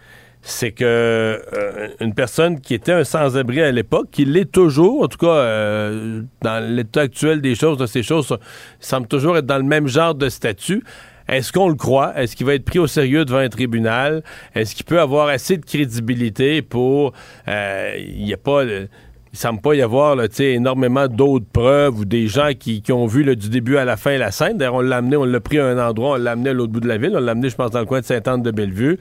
c'est 0.43 0.73
que 0.73 0.85
euh, 0.85 1.89
une 2.01 2.15
personne 2.15 2.61
qui 2.61 2.75
était 2.75 2.93
un 2.93 3.05
sans-abri 3.05 3.63
à 3.63 3.71
l'époque, 3.71 4.09
qui 4.11 4.25
l'est 4.25 4.51
toujours, 4.51 5.03
en 5.03 5.09
tout 5.09 5.19
cas 5.19 5.29
euh, 5.29 6.23
dans 6.43 6.65
l'état 6.69 7.03
actuel 7.03 7.41
des 7.41 7.55
choses, 7.55 7.79
de 7.79 7.87
ces 7.87 8.03
choses 8.03 8.37
semble 8.81 9.07
toujours 9.07 9.39
être 9.39 9.47
dans 9.47 9.59
le 9.59 9.63
même 9.63 9.87
genre 9.87 10.15
de 10.15 10.29
statut. 10.29 10.83
Est-ce 11.29 11.53
qu'on 11.53 11.69
le 11.69 11.77
croit? 11.77 12.13
Est-ce 12.21 12.35
qu'il 12.35 12.45
va 12.45 12.55
être 12.55 12.65
pris 12.65 12.81
au 12.81 12.89
sérieux 12.89 13.25
devant 13.25 13.39
un 13.39 13.49
tribunal? 13.49 14.25
Est-ce 14.57 14.75
qu'il 14.75 14.85
peut 14.85 15.01
avoir 15.01 15.29
assez 15.29 15.57
de 15.57 15.65
crédibilité 15.65 16.61
pour... 16.61 17.13
Euh, 17.47 17.95
il 17.97 18.25
n'y 18.25 18.35
a 18.35 18.37
pas 18.37 18.65
il 19.33 19.39
semble 19.39 19.63
pas 19.63 19.75
y 19.75 19.81
avoir 19.81 20.15
là, 20.15 20.27
énormément 20.39 21.09
d'autres 21.09 21.47
preuves 21.51 21.99
ou 22.01 22.05
des 22.05 22.27
gens 22.27 22.51
qui, 22.59 22.83
qui 22.83 22.93
ont 22.93 23.07
vu 23.07 23.23
là, 23.23 23.35
du 23.35 23.49
début 23.49 23.79
à 23.79 23.87
la 23.87 23.97
fin 23.97 24.19
la 24.19 24.31
scène. 24.31 24.59
D'ailleurs, 24.59 24.75
on 24.75 24.81
l'a 24.81 24.99
amené, 24.99 25.17
on 25.17 25.25
l'a 25.25 25.41
pris 25.41 25.59
à 25.59 25.67
un 25.67 25.79
endroit, 25.79 26.17
on 26.17 26.19
l'a 26.19 26.33
amené 26.33 26.51
à 26.51 26.53
l'autre 26.53 26.73
bout 26.73 26.81
de 26.81 26.89
la 26.89 26.99
ville, 26.99 27.13
on 27.15 27.21
l'a 27.21 27.33
amené, 27.33 27.49
je 27.49 27.57
pense, 27.57 27.71
dans 27.71 27.81
le 27.81 27.87
coin 27.87 28.01
de 28.01 28.05
Sainte-Anne-de-Bellevue. 28.05 28.99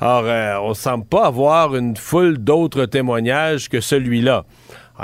Alors, 0.00 0.24
euh, 0.24 0.56
on 0.62 0.74
semble 0.74 1.04
pas 1.04 1.26
avoir 1.26 1.76
une 1.76 1.96
foule 1.96 2.38
d'autres 2.38 2.86
témoignages 2.86 3.68
que 3.68 3.80
celui-là. 3.80 4.44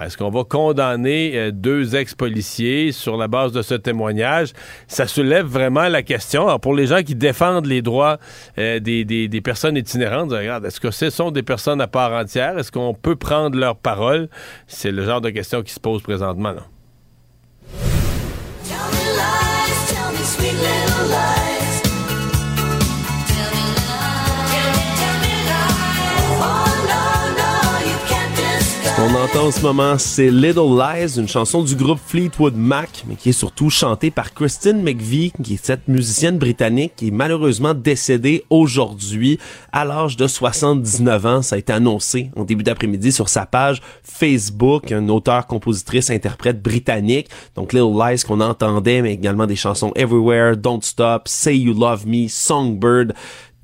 Est-ce 0.03 0.17
qu'on 0.17 0.31
va 0.31 0.45
condamner 0.45 1.33
euh, 1.35 1.51
deux 1.53 1.95
ex-policiers 1.95 2.93
sur 2.93 3.17
la 3.17 3.29
base 3.29 3.53
de 3.53 3.63
ce 3.63 3.75
témoignage? 3.75 4.53
Ça 4.89 5.07
soulève 5.07 5.47
vraiment 5.47 5.89
la 5.89 6.03
question. 6.03 6.47
Alors, 6.47 6.61
pour 6.61 6.75
les 6.75 6.87
gens 6.87 7.03
qui 7.03 7.15
défendent 7.15 7.67
les 7.67 7.83
droits 7.83 8.19
euh, 8.59 8.81
des, 8.81 9.05
des, 9.05 9.41
personnes 9.41 9.77
itinérantes, 9.77 10.33
regarde, 10.33 10.65
est-ce 10.65 10.81
que 10.81 10.91
ce 10.91 11.11
sont 11.11 11.31
des 11.31 11.43
personnes 11.43 11.81
à 11.81 11.87
part 11.87 12.13
entière? 12.13 12.59
Est-ce 12.59 12.73
qu'on 12.73 12.95
peut 12.95 13.17
prendre 13.17 13.59
leur 13.59 13.77
parole? 13.77 14.29
C'est 14.67 14.91
le 14.91 15.05
genre 15.05 15.21
de 15.21 15.31
question 15.31 15.63
qui 15.63 15.73
se 15.73 15.81
pose 15.81 16.03
présentement. 16.03 16.53
Là. 16.53 16.63
On 29.07 29.15
entend 29.17 29.49
en 29.49 29.51
ce 29.51 29.61
moment, 29.61 29.99
c'est 29.99 30.31
Little 30.31 30.79
Lies, 30.79 31.19
une 31.19 31.29
chanson 31.29 31.63
du 31.63 31.77
groupe 31.77 31.99
Fleetwood 32.07 32.57
Mac, 32.57 33.05
mais 33.07 33.17
qui 33.17 33.29
est 33.29 33.33
surtout 33.33 33.69
chantée 33.69 34.11
par 34.11 34.33
Christine 34.33 34.83
McVie, 34.83 35.31
qui 35.43 35.55
est 35.55 35.63
cette 35.63 35.89
musicienne 35.89 36.39
britannique 36.39 36.95
qui 36.97 37.09
est 37.09 37.11
malheureusement 37.11 37.75
décédée 37.75 38.47
aujourd'hui 38.49 39.39
à 39.73 39.85
l'âge 39.85 40.17
de 40.17 40.27
79 40.27 41.27
ans. 41.27 41.43
Ça 41.43 41.57
a 41.57 41.59
été 41.59 41.71
annoncé 41.71 42.31
en 42.35 42.45
début 42.45 42.63
d'après-midi 42.63 43.13
sur 43.13 43.29
sa 43.29 43.45
page 43.45 43.83
Facebook, 44.03 44.91
un 44.91 45.07
auteur, 45.11 45.47
compositrice, 45.47 46.09
interprète 46.09 46.63
britannique. 46.63 47.29
Donc 47.57 47.75
Little 47.75 47.99
Lies 47.99 48.23
qu'on 48.27 48.41
entendait, 48.41 49.03
mais 49.03 49.13
également 49.13 49.47
des 49.47 49.55
chansons 49.55 49.93
Everywhere, 49.97 50.57
Don't 50.57 50.81
Stop, 50.81 51.29
Say 51.29 51.59
You 51.59 51.79
Love 51.79 52.07
Me, 52.07 52.27
Songbird 52.29 53.13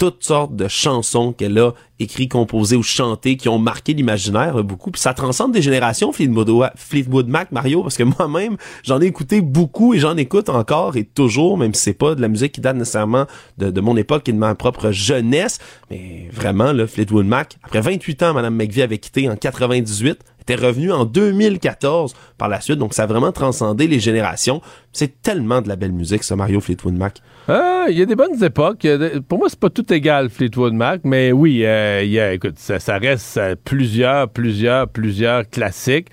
toutes 0.00 0.24
sortes 0.24 0.56
de 0.56 0.66
chansons 0.66 1.34
qu'elle 1.34 1.58
a 1.58 1.72
écrit, 1.98 2.26
composées 2.26 2.74
ou 2.74 2.82
chantées 2.82 3.36
qui 3.36 3.50
ont 3.50 3.58
marqué 3.58 3.92
l'imaginaire 3.92 4.64
beaucoup. 4.64 4.90
Puis 4.90 5.02
ça 5.02 5.12
transcende 5.12 5.52
des 5.52 5.60
générations, 5.60 6.10
Fleetwood, 6.10 7.28
Mac, 7.28 7.52
Mario, 7.52 7.82
parce 7.82 7.98
que 7.98 8.02
moi-même, 8.18 8.56
j'en 8.82 9.02
ai 9.02 9.04
écouté 9.04 9.42
beaucoup 9.42 9.92
et 9.92 9.98
j'en 9.98 10.16
écoute 10.16 10.48
encore 10.48 10.96
et 10.96 11.04
toujours, 11.04 11.58
même 11.58 11.74
si 11.74 11.82
c'est 11.82 11.92
pas 11.92 12.14
de 12.14 12.22
la 12.22 12.28
musique 12.28 12.52
qui 12.52 12.62
date 12.62 12.76
nécessairement 12.76 13.26
de, 13.58 13.78
mon 13.82 13.94
époque 13.98 14.26
et 14.30 14.32
de 14.32 14.38
ma 14.38 14.54
propre 14.54 14.90
jeunesse. 14.90 15.58
Mais 15.90 16.30
vraiment, 16.32 16.72
là, 16.72 16.86
Fleetwood 16.86 17.26
Mac, 17.26 17.58
après 17.62 17.82
28 17.82 18.22
ans, 18.22 18.32
Madame 18.32 18.54
McVie 18.54 18.80
avait 18.80 18.96
quitté 18.96 19.28
en 19.28 19.36
98, 19.36 20.18
était 20.40 20.54
revenu 20.54 20.92
en 20.92 21.04
2014 21.04 22.14
par 22.38 22.48
la 22.48 22.60
suite, 22.60 22.78
donc 22.78 22.94
ça 22.94 23.04
a 23.04 23.06
vraiment 23.06 23.32
transcendé 23.32 23.86
les 23.86 24.00
générations. 24.00 24.60
C'est 24.92 25.22
tellement 25.22 25.60
de 25.60 25.68
la 25.68 25.76
belle 25.76 25.92
musique, 25.92 26.24
ça, 26.24 26.36
Mario 26.36 26.60
Fleetwood 26.60 26.94
Mac. 26.94 27.20
Ah, 27.48 27.86
il 27.88 27.98
y 27.98 28.02
a 28.02 28.06
des 28.06 28.14
bonnes 28.14 28.42
époques. 28.44 28.86
Pour 29.28 29.38
moi, 29.38 29.48
c'est 29.48 29.58
pas 29.58 29.70
tout 29.70 29.92
égal, 29.92 30.30
Fleetwood 30.30 30.72
Mac, 30.72 31.00
mais 31.04 31.32
oui, 31.32 31.64
euh, 31.64 32.02
y 32.04 32.20
a, 32.20 32.32
écoute, 32.32 32.58
ça, 32.58 32.98
reste 32.98 33.36
euh, 33.38 33.56
plusieurs, 33.64 34.28
plusieurs, 34.28 34.88
plusieurs 34.88 35.48
classiques. 35.48 36.08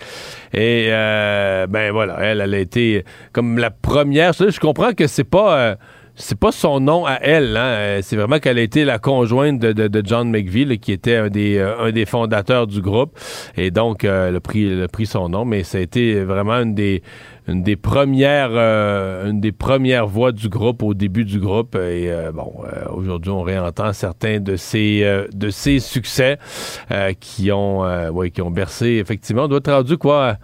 Et 0.54 0.88
euh, 0.90 1.68
ben 1.68 1.91
voilà, 1.91 2.18
elle, 2.22 2.41
elle 2.41 2.54
a 2.54 2.60
été 2.60 3.04
comme 3.34 3.58
la 3.58 3.70
première. 3.70 4.34
Je 4.34 4.60
comprends 4.60 4.94
que 4.94 5.08
c'est 5.08 5.24
pas 5.24 5.78
c'est 6.18 6.38
pas 6.38 6.52
son 6.52 6.80
nom 6.80 7.06
à 7.06 7.19
elle, 7.22 7.56
hein. 7.56 7.65
Euh, 7.65 7.99
c'est 8.02 8.15
vraiment 8.15 8.39
qu'elle 8.39 8.57
a 8.57 8.61
été 8.61 8.85
la 8.85 8.98
conjointe 8.98 9.60
de, 9.60 9.72
de, 9.72 10.02
John 10.03 10.30
McVie, 10.30 10.80
qui 10.80 10.91
était 10.91 11.15
un 11.15 11.30
des, 11.30 11.57
euh, 11.57 11.80
un 11.80 11.91
des 11.91 12.06
fondateurs 12.06 12.65
du 12.65 12.81
groupe, 12.81 13.18
et 13.56 13.69
donc 13.69 14.03
euh, 14.03 14.31
le 14.31 14.39
pris, 14.39 14.68
le 14.68 14.88
pris 14.88 15.06
son 15.06 15.30
nom, 15.30 15.45
mais 15.45 15.64
ça 15.64 15.77
a 15.77 15.81
été 15.81 16.23
vraiment 16.23 16.56
une 16.56 16.73
des 16.73 17.03
une 17.48 17.64
des 17.64 17.77
premières 17.77 18.49
euh, 18.52 19.30
une 19.30 19.39
des 19.39 19.52
premières 19.53 20.07
voix 20.07 20.31
du 20.31 20.49
groupe 20.49 20.84
au 20.84 20.94
début 20.94 21.23
du 21.23 21.39
groupe. 21.39 21.76
Et 21.76 22.11
bon 22.34 22.52
aujourd'hui 22.94 23.31
on 23.31 23.41
réentend 23.41 23.94
certains 23.94 24.41
de 24.41 24.57
ses 24.57 25.26
de 25.34 25.49
ses 25.49 25.80
succès 25.80 26.39
qui 27.22 27.52
ont 27.53 28.10
ouais, 28.10 28.31
qui 28.31 28.41
ont 28.41 28.52
bercé 28.52 28.98
effectivement. 29.02 29.44
On 29.44 29.48
doit 29.48 29.60
être 29.60 29.72
rendu 29.72 29.98
quoi 29.98 30.35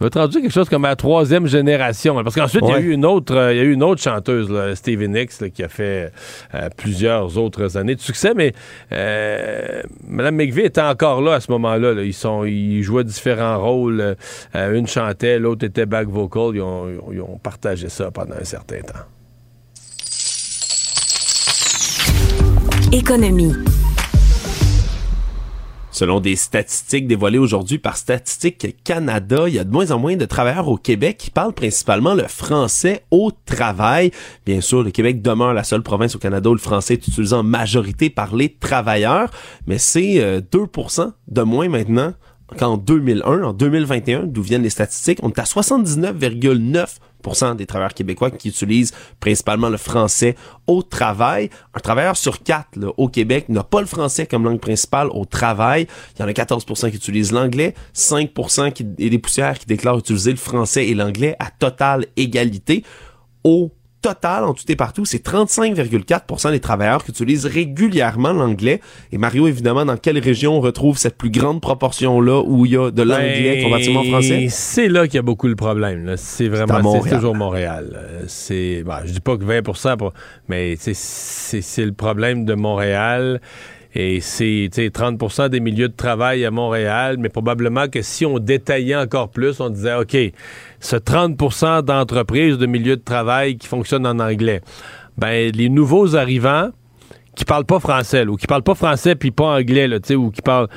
va 0.00 0.06
être 0.08 0.20
rendu 0.20 0.40
quelque 0.40 0.52
chose 0.52 0.68
comme 0.68 0.82
la 0.82 0.96
troisième 0.96 1.46
génération. 1.46 2.14
Parce 2.22 2.34
qu'ensuite, 2.34 2.64
il 2.66 2.70
y 2.70 2.74
a 2.74 2.80
eu 2.80 2.90
une 2.90 3.04
autre, 3.04 3.34
euh, 3.34 3.52
il 3.52 3.56
y 3.56 3.60
a 3.60 3.62
eu 3.62 3.72
une 3.72 3.82
autre 3.82 4.02
chanteuse, 4.02 4.50
là, 4.50 4.74
Stevie 4.74 5.08
Nicks, 5.08 5.52
qui 5.52 5.62
a 5.62 5.68
fait 5.68 6.12
euh, 6.54 6.68
plusieurs 6.76 7.38
autres 7.38 7.76
années 7.76 7.94
de 7.94 8.00
succès, 8.00 8.32
mais 8.34 8.52
euh, 8.92 9.82
Mme 10.06 10.36
McVie 10.36 10.62
était 10.62 10.80
encore 10.80 11.22
là 11.22 11.34
à 11.34 11.40
ce 11.40 11.50
moment-là. 11.52 12.02
Ils, 12.02 12.14
sont, 12.14 12.44
ils 12.44 12.82
jouaient 12.82 13.04
différents 13.04 13.58
rôles. 13.58 14.16
une 14.54 14.86
chantait, 14.86 15.38
l'autre 15.38 15.64
était 15.64 15.86
back 15.86 16.08
vocal. 16.08 16.50
Ils 16.54 16.62
ont, 16.62 16.88
ils 17.12 17.20
ont 17.20 17.38
partagé 17.38 17.88
ça 17.88 18.10
pendant 18.10 18.34
un 18.34 18.44
certain 18.44 18.80
temps. 18.80 18.94
Économie. 22.92 23.52
Selon 25.94 26.18
des 26.18 26.34
statistiques 26.34 27.06
dévoilées 27.06 27.38
aujourd'hui 27.38 27.78
par 27.78 27.96
Statistique 27.96 28.82
Canada, 28.82 29.44
il 29.46 29.54
y 29.54 29.60
a 29.60 29.64
de 29.64 29.70
moins 29.70 29.92
en 29.92 30.00
moins 30.00 30.16
de 30.16 30.24
travailleurs 30.24 30.66
au 30.66 30.76
Québec 30.76 31.18
qui 31.18 31.30
parlent 31.30 31.52
principalement 31.52 32.14
le 32.14 32.24
français 32.24 33.04
au 33.12 33.30
travail. 33.46 34.10
Bien 34.44 34.60
sûr, 34.60 34.82
le 34.82 34.90
Québec 34.90 35.22
demeure 35.22 35.54
la 35.54 35.62
seule 35.62 35.84
province 35.84 36.16
au 36.16 36.18
Canada 36.18 36.50
où 36.50 36.54
le 36.54 36.58
français 36.58 36.94
est 36.94 37.06
utilisé 37.06 37.36
en 37.36 37.44
majorité 37.44 38.10
par 38.10 38.34
les 38.34 38.52
travailleurs, 38.52 39.30
mais 39.68 39.78
c'est 39.78 40.18
2% 40.40 41.00
euh, 41.00 41.10
de 41.28 41.42
moins 41.42 41.68
maintenant 41.68 42.12
qu'en 42.58 42.76
2001, 42.76 43.44
en 43.44 43.52
2021, 43.52 44.24
d'où 44.24 44.42
viennent 44.42 44.64
les 44.64 44.70
statistiques, 44.70 45.20
on 45.22 45.28
est 45.28 45.38
à 45.38 45.44
79,9 45.44 46.86
des 47.56 47.66
travailleurs 47.66 47.94
québécois 47.94 48.30
qui 48.30 48.48
utilisent 48.48 48.92
principalement 49.20 49.68
le 49.68 49.76
français 49.76 50.36
au 50.66 50.82
travail. 50.82 51.50
Un 51.74 51.80
travailleur 51.80 52.16
sur 52.16 52.42
quatre 52.42 52.78
au 52.96 53.08
Québec 53.08 53.48
n'a 53.48 53.62
pas 53.62 53.80
le 53.80 53.86
français 53.86 54.26
comme 54.26 54.44
langue 54.44 54.60
principale 54.60 55.08
au 55.08 55.24
travail. 55.24 55.86
Il 56.16 56.22
y 56.22 56.24
en 56.24 56.28
a 56.28 56.32
14% 56.32 56.90
qui 56.90 56.96
utilisent 56.96 57.32
l'anglais, 57.32 57.74
5 57.92 58.30
qui, 58.74 58.86
et 58.98 59.10
des 59.10 59.18
poussières 59.18 59.58
qui 59.58 59.66
déclarent 59.66 59.98
utiliser 59.98 60.30
le 60.30 60.36
français 60.36 60.86
et 60.86 60.94
l'anglais 60.94 61.36
à 61.38 61.50
totale 61.50 62.06
égalité. 62.16 62.84
Au 63.42 63.70
total, 64.04 64.44
en 64.44 64.52
tout 64.52 64.64
et 64.68 64.76
partout, 64.76 65.06
c'est 65.06 65.24
35,4% 65.24 66.50
des 66.50 66.60
travailleurs 66.60 67.02
qui 67.02 67.10
utilisent 67.10 67.46
régulièrement 67.46 68.34
l'anglais. 68.34 68.80
Et 69.12 69.18
Mario, 69.18 69.48
évidemment, 69.48 69.86
dans 69.86 69.96
quelle 69.96 70.18
région 70.18 70.58
on 70.58 70.60
retrouve 70.60 70.98
cette 70.98 71.16
plus 71.16 71.30
grande 71.30 71.62
proportion-là 71.62 72.42
où 72.44 72.66
il 72.66 72.72
y 72.72 72.76
a 72.76 72.90
de 72.90 73.02
l'anglais 73.02 73.54
ben, 73.54 73.64
comparativement 73.64 74.04
français? 74.04 74.48
C'est 74.50 74.88
là 74.88 75.06
qu'il 75.06 75.14
y 75.14 75.18
a 75.18 75.22
beaucoup 75.22 75.48
le 75.48 75.56
problème. 75.56 76.16
C'est 76.18 76.48
vraiment, 76.48 77.02
c'est 77.02 77.14
toujours 77.14 77.34
Montréal. 77.34 77.92
Euh, 77.94 78.24
c'est, 78.26 78.82
bon, 78.84 78.92
je 79.06 79.12
dis 79.12 79.20
pas 79.20 79.38
que 79.38 79.44
20% 79.44 79.94
mais 80.48 80.76
c'est 80.76 81.84
le 81.84 81.92
problème 81.92 82.44
de 82.44 82.54
Montréal. 82.54 83.40
Et 83.96 84.20
c'est 84.20 84.68
30% 84.68 85.50
des 85.50 85.60
milieux 85.60 85.88
de 85.88 85.94
travail 85.94 86.44
à 86.44 86.50
Montréal, 86.50 87.16
mais 87.18 87.28
probablement 87.28 87.88
que 87.88 88.02
si 88.02 88.26
on 88.26 88.40
détaillait 88.40 88.96
encore 88.96 89.28
plus, 89.28 89.60
on 89.60 89.70
disait, 89.70 89.94
OK, 89.94 90.16
ce 90.80 90.96
30% 90.96 91.82
d'entreprises, 91.82 92.58
de 92.58 92.66
milieux 92.66 92.96
de 92.96 93.04
travail 93.04 93.56
qui 93.56 93.68
fonctionnent 93.68 94.06
en 94.06 94.18
anglais, 94.18 94.62
ben 95.16 95.52
les 95.54 95.68
nouveaux 95.68 96.16
arrivants 96.16 96.70
qui 97.36 97.44
parlent 97.44 97.64
pas 97.64 97.78
français, 97.78 98.26
ou 98.26 98.36
qui 98.36 98.46
parlent 98.46 98.62
pas 98.62 98.74
français 98.74 99.14
puis 99.14 99.30
pas 99.30 99.56
anglais, 99.56 99.86
là, 99.86 99.98
ou 100.16 100.30
qui 100.30 100.42
parlent 100.42 100.68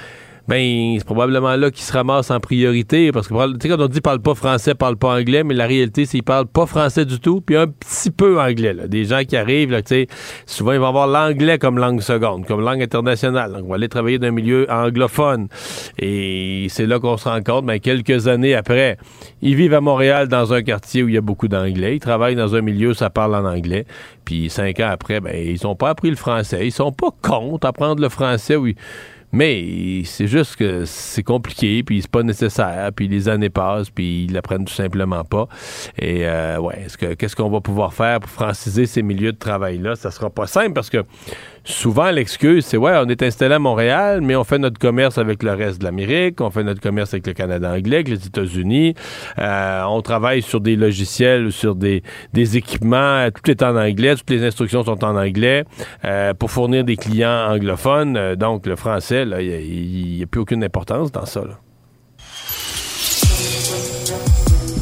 ben 0.48 0.96
c'est 0.98 1.06
probablement 1.06 1.56
là 1.56 1.72
qu'ils 1.72 1.84
se 1.84 1.92
ramassent 1.92 2.32
en 2.32 2.40
priorité 2.40 3.12
parce 3.12 3.28
que 3.28 3.34
tu 3.34 3.58
sais 3.62 3.70
quand 3.70 3.84
on 3.84 3.88
dit 3.88 4.00
parle 4.00 4.22
pas 4.22 4.34
français, 4.34 4.76
parle 4.76 4.96
pas 4.96 5.10
anglais, 5.10 5.44
mais 5.44 5.54
la 5.54 5.68
réalité 5.68 6.06
c'est 6.06 6.18
qu'ils 6.18 6.24
parlent 6.24 6.48
pas 6.48 6.66
français 6.66 7.06
du 7.06 7.20
tout, 7.20 7.42
puis 7.42 7.58
un 7.58 7.68
petit 7.68 8.12
peu 8.12 8.40
anglais 8.40 8.74
là. 8.74 8.88
Des 8.88 9.04
gens 9.04 9.24
qui 9.28 9.36
arrivent 9.36 9.72
là, 9.72 9.82
tu 9.82 9.90
sais, 9.90 10.08
souvent 10.46 10.72
ils 10.72 10.80
vont 10.80 10.88
avoir 10.88 11.08
l'anglais 11.08 11.58
comme 11.58 11.78
langue 11.78 12.02
seconde, 12.02 12.46
comme 12.46 12.62
langue 12.62 12.82
internationale. 12.82 13.52
Donc 13.52 13.66
on 13.66 13.70
va 13.70 13.76
aller 13.76 13.90
travailler 13.90 14.20
dans 14.20 14.28
un 14.28 14.32
milieu 14.32 14.72
anglophone. 14.72 15.48
Et 16.00 16.68
c'est 16.70 16.86
là 16.86 17.00
qu'on 17.00 17.18
se 17.18 17.28
rend 17.28 17.42
compte 17.44 17.66
ben 17.66 17.80
quelques 17.80 18.28
années 18.28 18.56
après, 18.56 18.98
ils 19.42 19.56
vivent 19.56 19.74
à 19.74 19.82
Montréal 19.82 20.30
dans 20.30 20.54
un 20.54 20.62
quartier 20.62 21.04
où 21.04 21.10
il 21.10 21.16
y 21.16 21.18
a 21.18 21.22
beaucoup 21.22 21.50
d'anglais, 21.50 21.96
ils 21.96 22.00
travaillent 22.00 22.36
dans 22.36 22.56
un 22.56 22.62
milieu 22.62 22.90
où 22.90 22.94
ça 22.94 23.10
parle 23.10 23.36
en 23.36 23.46
anglais, 23.46 23.86
puis 24.24 24.50
cinq 24.50 24.80
ans 24.80 24.90
après 24.90 25.20
ben 25.20 25.36
ils 25.36 25.68
ont 25.68 25.76
pas 25.76 25.90
appris 25.90 26.10
le 26.10 26.16
français, 26.16 26.66
ils 26.66 26.72
sont 26.72 26.94
pas 26.94 27.10
contre 27.22 27.68
apprendre 27.68 28.02
le 28.02 28.10
français 28.10 28.56
oui 28.56 28.76
mais 29.32 30.04
c'est 30.06 30.28
juste 30.28 30.56
que 30.56 30.86
c'est 30.86 31.24
compliqué, 31.24 31.84
puis 31.84 32.02
c'est 32.02 32.12
pas 32.12 32.24
nécessaire, 32.24 32.92
puis 32.96 33.08
les 33.08 33.28
années 33.28 33.50
passent, 33.50 33.90
puis 33.90 34.26
ils 34.26 34.34
l'apprennent 34.34 34.66
tout 34.66 34.74
simplement 34.74 35.24
pas. 35.24 35.48
Et 35.98 36.28
euh, 36.28 36.58
ouais, 36.60 36.84
est-ce 36.86 36.98
que 36.98 37.14
qu'est-ce 37.14 37.36
qu'on 37.36 37.50
va 37.50 37.62
pouvoir 37.62 37.94
faire 37.94 38.20
pour 38.20 38.30
franciser 38.30 38.86
ces 38.86 39.02
milieux 39.02 39.34
de 39.34 39.38
travail-là? 39.38 39.96
Ça 39.96 40.12
sera 40.12 40.30
pas 40.30 40.48
simple 40.48 40.74
parce 40.74 40.90
que 40.90 41.04
souvent 41.68 42.10
l'excuse, 42.12 42.66
c'est 42.66 42.78
ouais, 42.78 42.94
on 42.96 43.08
est 43.10 43.22
installé 43.22 43.56
à 43.56 43.60
Montréal, 43.60 44.22
mais 44.22 44.36
on 44.36 44.44
fait 44.44 44.58
notre 44.58 44.80
commerce 44.80 45.18
avec 45.18 45.44
le 45.44 45.54
reste 45.54 45.80
de 45.80 45.84
l'Amérique, 45.84 46.40
on 46.42 46.50
fait 46.50 46.64
notre 46.64 46.82
commerce 46.82 47.14
avec 47.14 47.28
le 47.28 47.34
Canada 47.34 47.72
anglais, 47.72 47.98
avec 47.98 48.10
les 48.10 48.26
États-Unis, 48.26 48.96
euh, 49.38 49.84
on 49.84 50.02
travaille 50.02 50.42
sur 50.42 50.62
des 50.62 50.76
logiciels 50.76 51.52
sur 51.52 51.76
des, 51.76 52.04
des 52.34 52.58
équipements, 52.58 53.28
tout 53.32 53.52
est 53.52 53.62
en 53.64 53.76
anglais, 53.76 54.16
toutes 54.16 54.30
les 54.30 54.44
instructions 54.44 54.84
sont 54.84 55.04
en 55.04 55.18
anglais 55.18 55.66
euh, 56.06 56.34
pour 56.34 56.52
fournir 56.52 56.84
des 56.84 56.96
clients 56.96 57.52
anglophones. 57.52 58.16
Euh, 58.16 58.36
donc 58.36 58.66
le 58.66 58.76
français, 58.76 59.24
il 59.24 60.18
n'y 60.18 60.24
a, 60.24 60.26
plus 60.26 60.42
aucune 60.42 60.64
importance 60.64 61.12
dans 61.12 61.26
ça. 61.26 61.42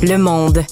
Le 0.02 0.18
monde. 0.18 0.64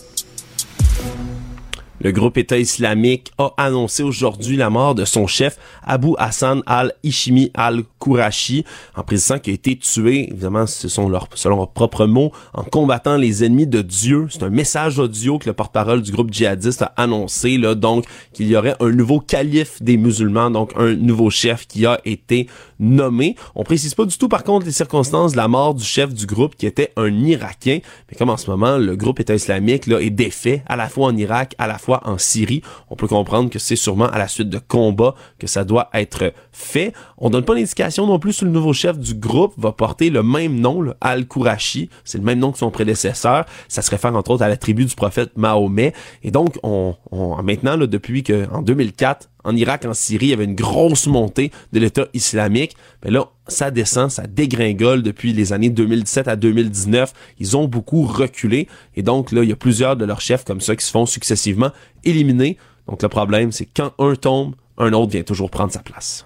Le 2.03 2.11
groupe 2.11 2.38
État 2.38 2.57
islamique 2.57 3.31
a 3.38 3.53
annoncé 3.55 4.03
aujourd'hui 4.03 4.57
la 4.57 4.69
mort 4.69 4.93
de 4.93 5.05
son 5.05 5.25
chef 5.25 5.57
Abu 5.84 6.09
Hassan 6.17 6.61
al-Ishimi 6.65 7.49
al-Kourachi, 7.53 8.65
en 8.97 9.03
précisant 9.03 9.39
qu'il 9.39 9.51
a 9.51 9.55
été 9.55 9.77
tué, 9.77 10.27
évidemment, 10.30 10.67
ce 10.67 10.89
sont 10.89 11.07
leurs, 11.07 11.30
selon 11.35 11.55
leurs 11.55 11.71
propres 11.71 12.05
mots, 12.05 12.34
en 12.53 12.63
combattant 12.63 13.15
les 13.15 13.45
ennemis 13.45 13.67
de 13.67 13.81
Dieu. 13.81 14.27
C'est 14.30 14.43
un 14.43 14.49
message 14.49 14.99
audio 14.99 15.39
que 15.39 15.45
le 15.45 15.53
porte-parole 15.53 16.01
du 16.01 16.11
groupe 16.11 16.34
djihadiste 16.34 16.81
a 16.81 16.93
annoncé, 16.97 17.57
là, 17.57 17.73
donc, 17.73 18.03
qu'il 18.34 18.49
y 18.49 18.57
aurait 18.57 18.75
un 18.81 18.89
nouveau 18.89 19.21
calife 19.21 19.81
des 19.81 19.95
musulmans, 19.95 20.51
donc 20.51 20.73
un 20.75 20.95
nouveau 20.95 21.30
chef 21.30 21.67
qui 21.67 21.85
a 21.85 22.01
été 22.03 22.47
nommé. 22.84 23.35
On 23.55 23.64
précise 23.64 23.95
pas 23.95 24.05
du 24.05 24.18
tout, 24.18 24.30
par 24.30 24.43
contre, 24.43 24.65
les 24.65 24.72
circonstances 24.72 25.31
de 25.31 25.38
la 25.38 25.47
mort 25.47 25.73
du 25.73 25.84
chef 25.84 26.14
du 26.14 26.26
groupe 26.26 26.55
qui 26.55 26.65
était 26.65 26.91
un 26.97 27.11
Irakien. 27.11 27.80
Mais 28.10 28.18
comme 28.18 28.30
en 28.30 28.38
ce 28.38 28.49
moment, 28.49 28.77
le 28.77 28.95
groupe 28.95 29.19
État 29.19 29.35
islamique, 29.35 29.88
là, 29.88 29.99
est 29.99 30.10
défait 30.10 30.64
à 30.68 30.76
la 30.76 30.89
fois 30.89 31.07
en 31.07 31.18
Irak, 31.18 31.55
à 31.57 31.68
la 31.68 31.77
fois 31.77 32.01
en 32.05 32.18
Syrie. 32.18 32.61
On 32.89 32.95
peut 32.95 33.07
comprendre 33.07 33.49
que 33.49 33.60
c'est 33.60 33.76
sûrement 33.76 34.07
à 34.07 34.18
la 34.18 34.27
suite 34.27 34.49
de 34.49 34.60
combats 34.60 35.15
que 35.39 35.47
ça 35.47 35.64
doit 35.64 35.89
être 35.93 36.34
fait. 36.51 36.93
On 37.18 37.30
donne 37.30 37.45
pas 37.45 37.55
d'indication 37.55 38.05
non 38.05 38.19
plus 38.19 38.34
si 38.34 38.45
le 38.45 38.51
nouveau 38.51 38.73
chef 38.73 38.99
du 38.99 39.14
groupe 39.14 39.53
va 39.57 39.72
porter 39.72 40.10
le 40.10 40.23
même 40.23 40.60
nom, 40.60 40.84
Al-Kourachi. 41.01 41.89
C'est 42.03 42.18
le 42.18 42.23
même 42.23 42.39
nom 42.39 42.51
que 42.51 42.57
son 42.57 42.72
prédécesseur. 42.72 43.45
Ça 43.68 43.81
se 43.81 43.89
réfère 43.89 44.15
entre 44.15 44.31
autres 44.31 44.43
à 44.43 44.49
la 44.49 44.57
tribu 44.57 44.85
du 44.85 44.95
prophète 44.95 45.31
Mahomet. 45.38 45.93
Et 46.23 46.31
donc, 46.31 46.60
on, 46.64 46.95
on 47.11 47.41
maintenant, 47.41 47.77
là, 47.77 47.88
depuis 47.88 48.23
que 48.23 48.47
en 48.51 48.61
2004, 48.61 49.30
en 49.44 49.56
Irak, 49.56 49.86
en 49.86 49.94
Syrie, 49.94 50.28
il 50.28 50.30
y 50.30 50.34
avait 50.34 50.45
une 50.45 50.56
grosse 50.56 51.07
montée 51.07 51.52
de 51.72 51.80
l'État 51.80 52.07
islamique. 52.14 52.76
Mais 53.03 53.11
là, 53.11 53.30
ça 53.48 53.72
descend, 53.72 54.10
ça 54.10 54.28
dégringole 54.28 55.03
depuis 55.03 55.34
les 55.34 55.53
années 55.53 55.70
2017 55.70 56.28
à 56.28 56.36
2019. 56.36 57.14
Ils 57.40 57.57
ont 57.57 57.68
beaucoup 57.68 58.03
reculé. 58.03 58.68
Et 58.95 59.03
donc, 59.03 59.32
là, 59.32 59.44
il 59.44 59.49
y 59.49 59.53
a 59.53 59.57
plusieurs 59.57 59.95
de 59.95 60.06
leurs 60.06 60.22
chefs 60.22 60.45
comme 60.45 60.61
ça 60.61 60.76
qui 60.76 60.86
se 60.86 60.91
font 60.91 61.06
successivement 61.06 61.72
éliminer. 62.03 62.57
Donc, 62.88 63.02
le 63.02 63.10
problème, 63.10 63.52
c'est 63.52 63.65
quand 63.65 63.94
un 63.99 64.15
tombe, 64.15 64.56
un 64.78 64.94
autre 64.94 65.11
vient 65.11 65.24
toujours 65.24 65.49
prendre 65.49 65.72
sa 65.72 65.80
place. 65.80 66.26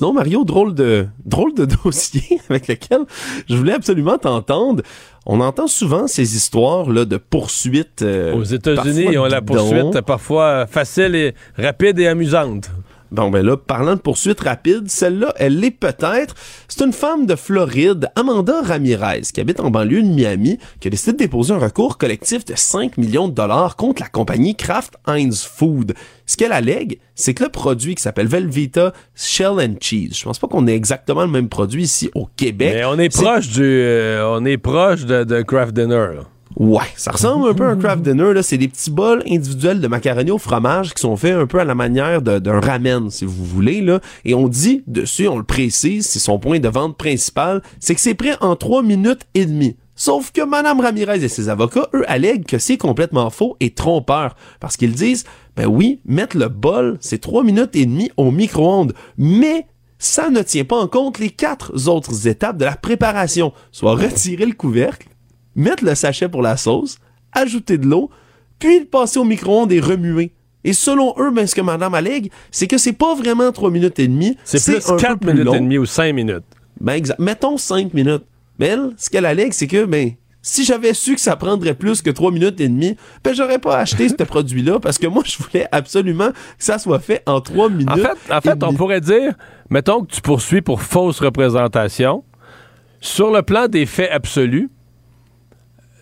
Sinon, 0.00 0.14
Mario, 0.14 0.46
drôle 0.46 0.74
de, 0.74 1.08
drôle 1.26 1.52
de 1.52 1.66
dossier 1.84 2.40
avec 2.48 2.68
lequel 2.68 3.00
je 3.50 3.54
voulais 3.54 3.74
absolument 3.74 4.16
t'entendre. 4.16 4.82
On 5.26 5.40
entend 5.40 5.66
souvent 5.66 6.06
ces 6.06 6.36
histoires 6.36 6.88
là 6.88 7.04
de 7.04 7.18
poursuites. 7.18 8.00
Euh, 8.00 8.32
Aux 8.32 8.42
États-Unis, 8.42 9.08
ils 9.12 9.18
ont 9.18 9.26
la 9.26 9.42
poursuite 9.42 10.00
parfois 10.00 10.66
facile 10.66 11.14
et 11.14 11.34
rapide 11.58 11.98
et 11.98 12.06
amusante. 12.06 12.70
Bon, 13.12 13.28
ben 13.30 13.44
là, 13.44 13.56
parlant 13.56 13.96
de 13.96 14.00
poursuite 14.00 14.40
rapide, 14.40 14.88
celle-là, 14.88 15.34
elle 15.36 15.58
l'est 15.58 15.72
peut-être. 15.72 16.34
C'est 16.68 16.84
une 16.84 16.92
femme 16.92 17.26
de 17.26 17.34
Floride, 17.34 18.08
Amanda 18.14 18.62
Ramirez, 18.62 19.22
qui 19.34 19.40
habite 19.40 19.58
en 19.58 19.70
banlieue 19.70 20.02
de 20.02 20.08
Miami, 20.08 20.58
qui 20.78 20.88
a 20.88 20.90
décidé 20.90 21.12
de 21.12 21.16
déposer 21.18 21.52
un 21.52 21.58
recours 21.58 21.98
collectif 21.98 22.44
de 22.44 22.54
5 22.54 22.98
millions 22.98 23.26
de 23.26 23.34
dollars 23.34 23.74
contre 23.74 24.02
la 24.02 24.08
compagnie 24.08 24.54
Kraft 24.54 24.94
Heinz 25.06 25.42
Food. 25.42 25.94
Ce 26.26 26.36
qu'elle 26.36 26.52
allègue, 26.52 27.00
c'est 27.16 27.34
que 27.34 27.42
le 27.42 27.50
produit 27.50 27.96
qui 27.96 28.02
s'appelle 28.02 28.28
Velveeta 28.28 28.92
Shell 29.16 29.58
and 29.58 29.74
Cheese, 29.80 30.12
je 30.14 30.24
pense 30.24 30.38
pas 30.38 30.46
qu'on 30.46 30.68
ait 30.68 30.76
exactement 30.76 31.22
le 31.22 31.30
même 31.30 31.48
produit 31.48 31.82
ici 31.82 32.10
au 32.14 32.28
Québec. 32.36 32.74
Mais 32.74 32.84
on 32.84 32.98
est, 32.98 33.08
proche 33.08 33.48
du, 33.48 33.62
euh, 33.62 34.24
on 34.28 34.44
est 34.44 34.56
proche 34.56 35.04
de, 35.04 35.24
de 35.24 35.42
Kraft 35.42 35.74
Dinner. 35.74 36.20
Ouais, 36.56 36.82
ça 36.96 37.12
ressemble 37.12 37.48
un 37.48 37.54
peu 37.54 37.64
à 37.64 37.70
un 37.70 37.76
craft 37.76 38.02
dinner. 38.02 38.34
Là. 38.34 38.42
C'est 38.42 38.58
des 38.58 38.68
petits 38.68 38.90
bols 38.90 39.22
individuels 39.28 39.80
de 39.80 39.86
macaroni 39.86 40.30
au 40.30 40.38
fromage 40.38 40.92
qui 40.94 41.00
sont 41.00 41.16
faits 41.16 41.34
un 41.34 41.46
peu 41.46 41.60
à 41.60 41.64
la 41.64 41.74
manière 41.74 42.22
d'un 42.22 42.60
ramen, 42.60 43.08
si 43.08 43.24
vous 43.24 43.44
voulez. 43.44 43.80
Là. 43.80 44.00
Et 44.24 44.34
on 44.34 44.48
dit 44.48 44.82
dessus, 44.86 45.28
on 45.28 45.38
le 45.38 45.44
précise, 45.44 46.06
c'est 46.06 46.18
son 46.18 46.38
point 46.38 46.58
de 46.58 46.68
vente 46.68 46.96
principal, 46.96 47.62
c'est 47.78 47.94
que 47.94 48.00
c'est 48.00 48.14
prêt 48.14 48.36
en 48.40 48.56
3 48.56 48.82
minutes 48.82 49.26
et 49.34 49.46
demie. 49.46 49.76
Sauf 49.94 50.32
que 50.32 50.42
Madame 50.42 50.80
Ramirez 50.80 51.22
et 51.22 51.28
ses 51.28 51.50
avocats, 51.50 51.88
eux, 51.94 52.04
allèguent 52.08 52.46
que 52.46 52.58
c'est 52.58 52.78
complètement 52.78 53.28
faux 53.28 53.56
et 53.60 53.70
trompeur. 53.70 54.34
Parce 54.58 54.76
qu'ils 54.76 54.94
disent, 54.94 55.24
ben 55.56 55.66
oui, 55.66 56.00
mettre 56.06 56.38
le 56.38 56.48
bol, 56.48 56.96
c'est 57.00 57.20
3 57.20 57.44
minutes 57.44 57.76
et 57.76 57.84
demie 57.84 58.10
au 58.16 58.30
micro-ondes. 58.30 58.94
Mais 59.18 59.66
ça 59.98 60.30
ne 60.30 60.40
tient 60.40 60.64
pas 60.64 60.78
en 60.78 60.88
compte 60.88 61.18
les 61.18 61.28
quatre 61.28 61.86
autres 61.88 62.26
étapes 62.26 62.56
de 62.56 62.64
la 62.64 62.76
préparation, 62.76 63.52
soit 63.70 63.94
retirer 63.94 64.46
le 64.46 64.54
couvercle, 64.54 65.09
mettre 65.60 65.84
le 65.84 65.94
sachet 65.94 66.28
pour 66.28 66.42
la 66.42 66.56
sauce, 66.56 66.98
ajouter 67.32 67.78
de 67.78 67.86
l'eau, 67.86 68.10
puis 68.58 68.80
le 68.80 68.84
passer 68.86 69.18
au 69.18 69.24
micro-ondes 69.24 69.72
et 69.72 69.80
remuer. 69.80 70.32
Et 70.64 70.72
selon 70.72 71.14
eux, 71.18 71.30
ben, 71.30 71.46
ce 71.46 71.54
que 71.54 71.60
madame 71.60 71.94
allègue, 71.94 72.30
c'est 72.50 72.66
que 72.66 72.78
c'est 72.78 72.92
pas 72.92 73.14
vraiment 73.14 73.50
3 73.50 73.70
minutes 73.70 73.98
et 73.98 74.08
demie. 74.08 74.36
C'est 74.44 74.62
plus 74.62 74.88
un 74.88 74.96
peu 74.96 75.00
4 75.00 75.18
plus 75.18 75.30
minutes 75.32 75.44
long. 75.44 75.54
et 75.54 75.60
demie 75.60 75.78
ou 75.78 75.86
5 75.86 76.14
minutes. 76.14 76.44
Ben, 76.80 76.94
exact. 76.94 77.18
Mettons 77.18 77.56
5 77.56 77.94
minutes. 77.94 78.24
Mais 78.58 78.66
elle, 78.66 78.90
ce 78.98 79.08
qu'elle 79.08 79.24
allègue, 79.24 79.52
c'est 79.52 79.66
que, 79.66 79.86
ben, 79.86 80.12
si 80.42 80.64
j'avais 80.64 80.92
su 80.92 81.14
que 81.14 81.20
ça 81.20 81.36
prendrait 81.36 81.74
plus 81.74 82.02
que 82.02 82.10
3 82.10 82.30
minutes 82.30 82.60
et 82.60 82.68
demie, 82.68 82.96
ben, 83.24 83.34
j'aurais 83.34 83.58
pas 83.58 83.78
acheté 83.78 84.08
ce 84.10 84.14
produit-là 84.24 84.80
parce 84.80 84.98
que 84.98 85.06
moi, 85.06 85.22
je 85.24 85.38
voulais 85.42 85.66
absolument 85.72 86.30
que 86.30 86.36
ça 86.58 86.78
soit 86.78 86.98
fait 86.98 87.22
en 87.24 87.40
3 87.40 87.70
minutes. 87.70 87.90
En 87.90 87.96
fait, 87.96 88.32
en 88.32 88.40
fait 88.42 88.62
on 88.62 88.74
pourrait 88.74 89.00
dire, 89.00 89.32
mettons 89.70 90.02
que 90.02 90.12
tu 90.12 90.20
poursuis 90.20 90.60
pour 90.60 90.82
fausse 90.82 91.20
représentation. 91.20 92.24
Sur 93.02 93.30
le 93.30 93.40
plan 93.40 93.66
des 93.66 93.86
faits 93.86 94.10
absolus, 94.10 94.68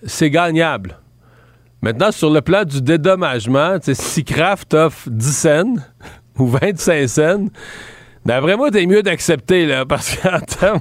c'est 0.05 0.31
gagnable. 0.31 0.99
Maintenant, 1.83 2.11
sur 2.11 2.31
le 2.31 2.41
plan 2.41 2.65
du 2.65 2.83
dédommagement, 2.83 3.77
si 3.83 4.25
Kraft 4.25 4.75
offre 4.75 5.09
10 5.11 5.33
cents 5.37 5.75
ou 6.39 6.47
25 6.49 7.07
cents, 7.09 7.47
d'après 8.27 8.57
moi, 8.57 8.71
t'es 8.71 8.85
mieux 8.87 9.03
d'accepter, 9.03 9.65
là, 9.67 9.85
parce 9.89 10.17
qu'en 10.17 10.41
termes, 10.41 10.81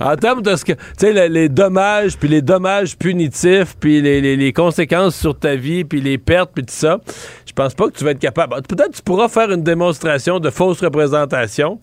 en 0.00 0.16
termes 0.16 0.40
de 0.42 0.56
ce 0.56 0.64
que, 0.64 0.72
tu 0.72 0.78
sais, 0.96 1.12
le- 1.12 1.32
les 1.32 1.48
dommages, 1.50 2.16
puis 2.16 2.28
les 2.28 2.40
dommages 2.40 2.96
punitifs, 2.96 3.76
puis 3.78 4.00
les- 4.00 4.36
les 4.36 4.52
conséquences 4.54 5.14
sur 5.14 5.38
ta 5.38 5.56
vie, 5.56 5.84
puis 5.84 6.00
les 6.00 6.16
pertes, 6.16 6.52
puis 6.54 6.64
tout 6.64 6.72
ça, 6.74 6.98
je 7.52 7.54
pense 7.54 7.74
pas 7.74 7.88
que 7.88 7.98
tu 7.98 8.02
vas 8.02 8.12
être 8.12 8.18
capable. 8.18 8.54
Peut-être 8.62 8.92
que 8.92 8.96
tu 8.96 9.02
pourras 9.02 9.28
faire 9.28 9.50
une 9.50 9.62
démonstration 9.62 10.40
de 10.40 10.48
fausse 10.48 10.80
représentation, 10.80 11.80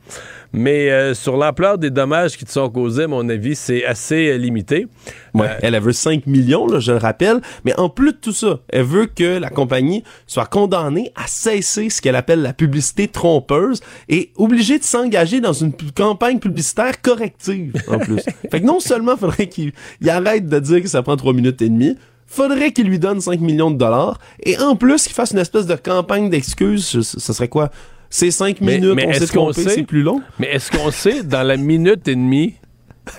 mais 0.51 0.89
euh, 0.89 1.13
sur 1.13 1.37
l'ampleur 1.37 1.77
des 1.77 1.91
dommages 1.91 2.37
qui 2.37 2.45
te 2.45 2.51
sont 2.51 2.71
causés, 2.71 3.03
à 3.03 3.07
mon 3.07 3.29
avis, 3.29 3.55
c'est 3.55 3.85
assez 3.85 4.29
euh, 4.29 4.37
limité. 4.37 4.87
Ouais, 5.35 5.45
elle, 5.61 5.75
elle 5.75 5.83
veut 5.83 5.91
5 5.91 6.25
millions, 6.25 6.65
là, 6.65 6.79
je 6.79 6.91
le 6.91 6.97
rappelle. 6.97 7.39
Mais 7.65 7.75
en 7.77 7.87
plus 7.87 8.13
de 8.13 8.17
tout 8.17 8.31
ça, 8.31 8.61
elle 8.69 8.81
veut 8.81 9.05
que 9.05 9.37
la 9.37 9.51
compagnie 9.51 10.03
soit 10.25 10.47
condamnée 10.47 11.11
à 11.15 11.27
cesser 11.27 11.91
ce 11.91 12.01
qu'elle 12.01 12.15
appelle 12.15 12.41
la 12.41 12.53
publicité 12.53 13.07
trompeuse 13.07 13.79
et 14.07 14.31
obligée 14.37 14.79
de 14.79 14.83
s'engager 14.83 15.39
dans 15.39 15.53
une 15.53 15.73
campagne 15.95 16.39
publicitaire 16.39 16.99
corrective, 16.99 17.73
en 17.87 17.99
plus. 17.99 18.21
fait 18.51 18.61
que 18.61 18.65
non 18.65 18.79
seulement 18.79 19.17
faudrait 19.17 19.45
qu'il 19.45 19.73
il 20.01 20.09
arrête 20.09 20.47
de 20.47 20.59
dire 20.59 20.81
que 20.81 20.87
ça 20.87 21.03
prend 21.03 21.15
3 21.15 21.31
minutes 21.33 21.61
et 21.61 21.69
demie, 21.69 21.95
faudrait 22.29 22.71
qu'il 22.71 22.87
lui 22.87 22.99
donne 22.99 23.19
5 23.21 23.39
millions 23.39 23.71
de 23.71 23.77
dollars 23.77 24.19
et 24.43 24.57
en 24.59 24.75
plus 24.75 25.03
qu'il 25.03 25.13
fasse 25.13 25.31
une 25.31 25.39
espèce 25.39 25.65
de 25.65 25.75
campagne 25.75 26.29
d'excuses. 26.29 27.01
Ce 27.01 27.33
serait 27.33 27.47
quoi? 27.47 27.69
C'est 28.09 28.31
5 28.31 28.61
Mais- 28.61 28.79
minutes, 28.79 28.95
mais 28.95 29.07
on 29.07 29.13
s'est 29.13 29.27
trompé, 29.27 29.61
c'est 29.67 29.83
plus 29.83 30.01
long? 30.03 30.21
Mais 30.39 30.47
est-ce 30.47 30.71
qu'on 30.71 30.89
sait 30.91 31.23
dans 31.23 31.43
la 31.43 31.57
minute 31.57 32.07
et 32.07 32.15
demie? 32.15 32.55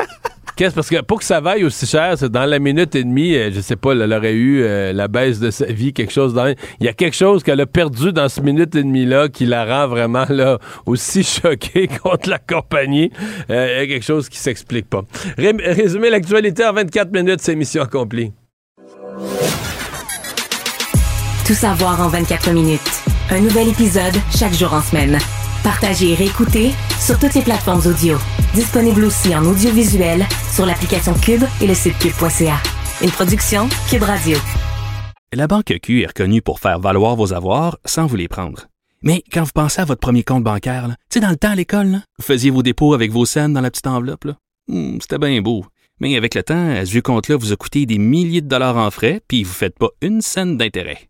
Qu'est-ce 0.57 0.75
parce 0.75 0.91
que 0.91 1.01
pour 1.01 1.21
que 1.21 1.25
ça 1.25 1.41
vaille 1.41 1.65
aussi 1.65 1.87
cher, 1.87 2.17
c'est 2.19 2.31
dans 2.31 2.45
la 2.45 2.59
minute 2.59 2.95
et 2.95 3.03
demie, 3.03 3.35
euh, 3.35 3.51
je 3.51 3.61
sais 3.61 3.77
pas, 3.77 3.93
elle 3.93 4.13
aurait 4.13 4.35
eu 4.35 4.61
euh, 4.63 4.93
la 4.93 5.09
baisse 5.09 5.39
de 5.41 5.51
sa 5.51 5.65
vie, 5.67 5.95
quelque 5.95 6.13
chose 6.13 6.35
dans 6.35 6.49
il 6.49 6.57
y 6.85 6.89
a 6.89 6.93
quelque 6.93 7.17
chose 7.17 7.43
qu'elle 7.43 7.63
a 7.63 7.67
perdu 7.67 8.13
dans 8.13 8.29
ce 8.29 8.43
minute 8.43 8.75
et 8.75 8.83
demie 8.83 9.07
là 9.07 9.29
qui 9.31 9.47
la 9.47 9.65
rend 9.65 9.89
vraiment 9.89 10.27
là 10.29 10.59
aussi 10.85 11.23
choquée 11.23 11.89
contre 12.03 12.29
la 12.29 12.39
compagnie. 12.39 13.11
Euh, 13.49 13.69
Il 13.77 13.81
y 13.81 13.83
a 13.85 13.87
quelque 13.87 14.05
chose 14.05 14.29
qui 14.29 14.37
s'explique 14.39 14.91
pas. 14.91 15.03
Ré- 15.39 15.55
résumer 15.65 16.11
l'actualité 16.11 16.63
en 16.67 16.75
24 16.75 17.11
minutes, 17.11 17.41
c'est 17.41 17.55
mission 17.57 17.83
accomplie. 17.83 18.33
Tout 21.51 21.57
savoir 21.57 22.01
en 22.01 22.07
24 22.07 22.53
minutes. 22.53 23.03
Un 23.29 23.41
nouvel 23.41 23.67
épisode 23.71 24.15
chaque 24.33 24.53
jour 24.53 24.73
en 24.73 24.81
semaine. 24.81 25.19
Partagez 25.65 26.13
et 26.13 26.15
réécoutez 26.15 26.71
sur 27.01 27.19
toutes 27.19 27.35
les 27.35 27.43
plateformes 27.43 27.85
audio. 27.85 28.17
Disponible 28.55 29.03
aussi 29.05 29.35
en 29.35 29.45
audiovisuel 29.45 30.25
sur 30.55 30.65
l'application 30.65 31.13
Cube 31.15 31.43
et 31.61 31.67
le 31.67 31.75
site 31.75 31.99
cube.ca. 31.99 32.55
Une 33.03 33.11
production 33.11 33.69
Cube 33.89 34.05
Radio. 34.05 34.39
La 35.33 35.49
Banque 35.49 35.75
Q 35.83 36.03
est 36.03 36.07
reconnue 36.07 36.41
pour 36.41 36.61
faire 36.61 36.79
valoir 36.79 37.17
vos 37.17 37.33
avoirs 37.33 37.81
sans 37.85 38.07
vous 38.07 38.15
les 38.15 38.29
prendre. 38.29 38.69
Mais 39.03 39.25
quand 39.33 39.43
vous 39.43 39.51
pensez 39.53 39.81
à 39.81 39.85
votre 39.85 39.99
premier 40.01 40.23
compte 40.23 40.45
bancaire, 40.45 40.87
tu 41.11 41.15
sais, 41.15 41.21
dans 41.21 41.31
le 41.31 41.37
temps 41.37 41.51
à 41.51 41.57
l'école, 41.57 41.99
vous 42.21 42.25
faisiez 42.25 42.51
vos 42.53 42.63
dépôts 42.63 42.95
avec 42.95 43.11
vos 43.11 43.27
scènes 43.27 43.55
dans 43.55 43.61
la 43.61 43.73
petite 43.73 43.89
enveloppe. 43.89 44.29
Hmm, 44.69 44.99
C'était 45.01 45.19
bien 45.19 45.43
beau. 45.43 45.65
Mais 45.99 46.17
avec 46.17 46.37
le 46.37 46.45
temps, 46.45 46.71
à 46.71 46.87
ce 46.87 47.01
compte-là 47.01 47.37
vous 47.37 47.53
a 47.53 47.57
coûté 47.57 47.87
des 47.87 47.99
milliers 47.99 48.41
de 48.41 48.47
dollars 48.49 48.77
en 48.77 48.93
frais, 48.93 49.21
puis 49.27 49.43
vous 49.43 49.51
ne 49.51 49.55
faites 49.55 49.77
pas 49.81 49.89
une 50.01 50.21
scène 50.23 50.57
d'intérêt. 50.57 51.10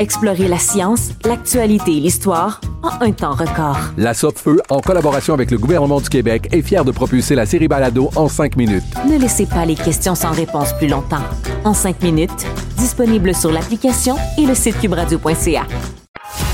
Explorez 0.00 0.46
la 0.46 0.58
science, 0.58 1.10
l'actualité 1.24 1.96
et 1.96 2.00
l'histoire 2.00 2.60
en 2.84 3.04
un 3.04 3.10
temps 3.10 3.32
record. 3.34 3.78
La 3.96 4.14
Feu, 4.14 4.60
en 4.70 4.80
collaboration 4.80 5.34
avec 5.34 5.50
le 5.50 5.58
gouvernement 5.58 6.00
du 6.00 6.08
Québec, 6.08 6.48
est 6.52 6.62
fière 6.62 6.84
de 6.84 6.92
propulser 6.92 7.34
la 7.34 7.46
série 7.46 7.66
Balado 7.66 8.10
en 8.14 8.28
cinq 8.28 8.56
minutes. 8.56 8.84
Ne 9.10 9.18
laissez 9.18 9.46
pas 9.46 9.64
les 9.64 9.74
questions 9.74 10.14
sans 10.14 10.30
réponse 10.30 10.72
plus 10.74 10.86
longtemps. 10.86 11.24
En 11.64 11.74
cinq 11.74 12.00
minutes, 12.02 12.46
disponible 12.76 13.34
sur 13.34 13.50
l'application 13.50 14.16
et 14.38 14.46
le 14.46 14.54
site 14.54 14.78
cubradio.ca. 14.80 15.66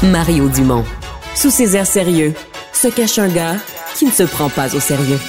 Mario 0.05 0.49
Dumont. 0.49 0.85
Sous 1.35 1.51
ses 1.51 1.77
airs 1.77 1.87
sérieux, 1.87 2.33
se 2.73 2.89
cache 2.89 3.19
un 3.19 3.29
gars 3.29 3.57
qui 3.95 4.07
ne 4.07 4.11
se 4.11 4.23
prend 4.23 4.49
pas 4.49 4.75
au 4.75 4.81
sérieux. 4.81 5.21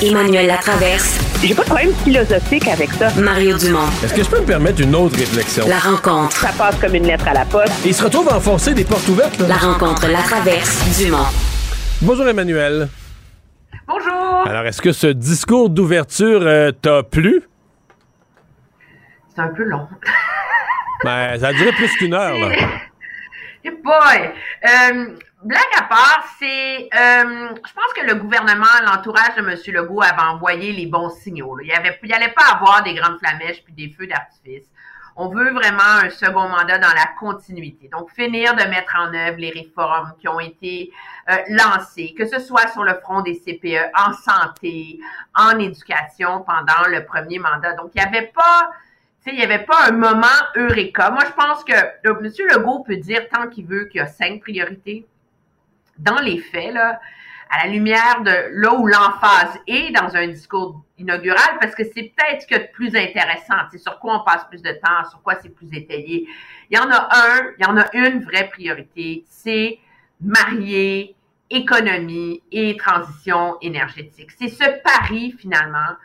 Emmanuel 0.00 0.46
Latraverse. 0.46 1.29
J'ai 1.42 1.54
pas 1.54 1.62
de 1.62 1.68
problème 1.68 1.94
philosophique 2.04 2.68
avec 2.68 2.90
ça. 2.92 3.08
Mario 3.18 3.56
Dumont. 3.56 3.86
Est-ce 4.04 4.12
que 4.12 4.22
je 4.22 4.28
peux 4.28 4.40
me 4.40 4.46
permettre 4.46 4.82
une 4.82 4.94
autre 4.94 5.16
réflexion? 5.16 5.64
La 5.66 5.78
rencontre. 5.78 6.36
Ça 6.36 6.50
passe 6.52 6.78
comme 6.78 6.94
une 6.94 7.06
lettre 7.06 7.26
à 7.28 7.32
la 7.32 7.46
poste. 7.46 7.72
Il 7.86 7.94
se 7.94 8.04
retrouve 8.04 8.28
à 8.28 8.36
enfoncer 8.36 8.74
des 8.74 8.84
portes 8.84 9.08
ouvertes 9.08 9.38
là. 9.38 9.46
La 9.48 9.56
rencontre 9.56 10.06
Latraverse 10.06 10.98
Dumont. 10.98 11.24
Bonjour 12.02 12.28
Emmanuel. 12.28 12.88
Bonjour! 13.88 14.46
Alors, 14.46 14.66
est-ce 14.66 14.82
que 14.82 14.92
ce 14.92 15.06
discours 15.06 15.70
d'ouverture 15.70 16.42
euh, 16.42 16.72
t'a 16.72 17.02
plu? 17.02 17.42
C'est 19.34 19.40
un 19.40 19.48
peu 19.48 19.64
long. 19.64 19.88
Ben, 21.04 21.38
ça 21.40 21.48
a 21.48 21.52
duré 21.54 21.72
plus 21.72 21.90
qu'une 21.96 22.14
heure, 22.14 22.38
là. 22.38 22.50
Hey 23.64 23.72
boy! 23.84 24.30
Euh, 24.64 25.06
blague 25.42 25.60
à 25.76 25.82
part, 25.82 26.24
c'est. 26.38 26.88
euh, 26.94 27.48
je 27.66 27.72
pense 27.72 27.92
que 27.96 28.06
le 28.06 28.14
gouvernement, 28.14 28.66
l'entourage 28.84 29.34
de 29.36 29.40
M. 29.40 29.56
Legault 29.74 30.02
avait 30.02 30.22
envoyé 30.22 30.72
les 30.72 30.86
bons 30.86 31.10
signaux. 31.10 31.56
là. 31.56 31.64
Il 31.64 31.82
n'y 31.82 31.90
il 32.02 32.14
allait 32.14 32.32
pas 32.32 32.54
avoir 32.54 32.82
des 32.82 32.94
grandes 32.94 33.18
flamèches 33.18 33.62
puis 33.64 33.72
des 33.72 33.90
feux 33.90 34.06
d'artifice. 34.06 34.66
On 35.16 35.28
veut 35.28 35.50
vraiment 35.50 35.82
un 36.02 36.08
second 36.08 36.48
mandat 36.48 36.78
dans 36.78 36.94
la 36.94 37.06
continuité. 37.18 37.88
Donc, 37.88 38.10
finir 38.10 38.54
de 38.54 38.62
mettre 38.64 38.94
en 38.96 39.12
œuvre 39.12 39.38
les 39.38 39.50
réformes 39.50 40.14
qui 40.18 40.28
ont 40.28 40.40
été 40.40 40.92
euh, 41.28 41.36
lancées, 41.48 42.14
que 42.16 42.26
ce 42.26 42.38
soit 42.38 42.68
sur 42.68 42.84
le 42.84 42.94
front 42.94 43.20
des 43.20 43.38
CPE, 43.38 43.90
en 43.98 44.12
santé, 44.12 45.00
en 45.34 45.58
éducation 45.58 46.42
pendant 46.42 46.88
le 46.88 47.04
premier 47.04 47.38
mandat. 47.38 47.74
Donc, 47.74 47.90
il 47.94 48.00
n'y 48.00 48.06
avait 48.06 48.28
pas 48.28 48.70
il 49.26 49.34
n'y 49.34 49.42
avait 49.42 49.64
pas 49.64 49.88
un 49.88 49.92
moment 49.92 50.26
eureka. 50.56 51.10
Moi, 51.10 51.22
je 51.26 51.32
pense 51.32 51.62
que 51.62 51.72
M. 51.72 52.32
Legault 52.50 52.80
peut 52.80 52.96
dire 52.96 53.28
tant 53.28 53.48
qu'il 53.48 53.66
veut 53.66 53.84
qu'il 53.84 54.00
y 54.00 54.02
a 54.02 54.06
cinq 54.06 54.40
priorités. 54.40 55.06
Dans 56.00 56.20
les 56.20 56.38
faits, 56.38 56.74
à 56.76 57.66
la 57.66 57.72
lumière 57.72 58.22
de 58.22 58.60
là 58.60 58.74
où 58.74 58.86
l'emphase 58.86 59.58
est 59.66 59.90
dans 59.92 60.14
un 60.16 60.28
discours 60.28 60.82
inaugural, 60.98 61.58
parce 61.60 61.74
que 61.74 61.82
c'est 61.84 62.14
peut-être 62.14 62.42
ce 62.42 62.46
qu'il 62.46 62.56
a 62.56 62.60
de 62.60 62.72
plus 62.72 62.94
intéressant, 62.94 63.56
c'est 63.72 63.78
sur 63.78 63.98
quoi 63.98 64.20
on 64.20 64.24
passe 64.24 64.44
plus 64.48 64.62
de 64.62 64.70
temps, 64.72 65.08
sur 65.10 65.20
quoi 65.22 65.34
c'est 65.42 65.48
plus 65.48 65.68
étayé. 65.72 66.28
Il 66.70 66.76
y 66.76 66.80
en 66.80 66.90
a 66.90 67.08
un, 67.10 67.50
il 67.58 67.64
y 67.64 67.68
en 67.68 67.76
a 67.76 67.86
une 67.94 68.20
vraie 68.20 68.48
priorité, 68.48 69.24
c'est 69.28 69.78
marier 70.20 71.16
économie 71.50 72.42
et 72.52 72.76
transition 72.76 73.56
énergétique. 73.60 74.30
C'est 74.38 74.48
ce 74.48 74.82
pari, 74.84 75.34
finalement, 75.36 75.96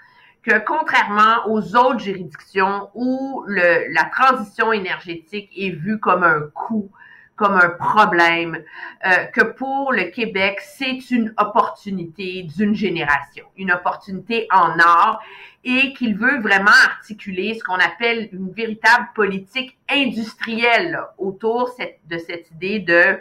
que 0.41 0.57
contrairement 0.65 1.47
aux 1.47 1.75
autres 1.75 1.99
juridictions 1.99 2.89
où 2.95 3.45
la 3.47 4.05
transition 4.05 4.73
énergétique 4.73 5.51
est 5.55 5.69
vue 5.69 5.99
comme 5.99 6.23
un 6.23 6.41
coût, 6.53 6.89
comme 7.35 7.55
un 7.55 7.69
problème, 7.69 8.63
euh, 9.05 9.25
que 9.25 9.41
pour 9.41 9.91
le 9.91 10.05
Québec, 10.05 10.59
c'est 10.61 11.11
une 11.11 11.33
opportunité 11.37 12.43
d'une 12.43 12.75
génération, 12.75 13.45
une 13.57 13.71
opportunité 13.71 14.47
en 14.51 14.79
or, 14.79 15.19
et 15.63 15.93
qu'il 15.93 16.15
veut 16.15 16.39
vraiment 16.39 16.71
articuler 16.85 17.55
ce 17.55 17.63
qu'on 17.63 17.73
appelle 17.75 18.29
une 18.31 18.51
véritable 18.51 19.09
politique 19.15 19.77
industrielle 19.89 20.99
autour 21.17 21.75
de 22.07 22.17
cette 22.17 22.51
idée 22.51 22.79
de 22.79 23.17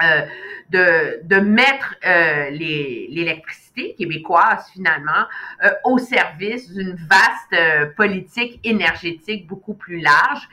euh, 0.00 0.26
de, 0.70 1.20
de 1.24 1.40
mettre 1.40 1.96
euh, 2.06 2.50
l'électricité 2.50 3.94
québécoise 3.94 4.70
finalement 4.72 5.24
euh, 5.64 5.70
au 5.84 5.98
service 5.98 6.70
d'une 6.70 6.94
vaste 6.94 7.52
euh, 7.52 7.86
politique 7.96 8.60
énergétique 8.62 9.46
beaucoup 9.46 9.74
plus 9.74 10.00
large. 10.00 10.48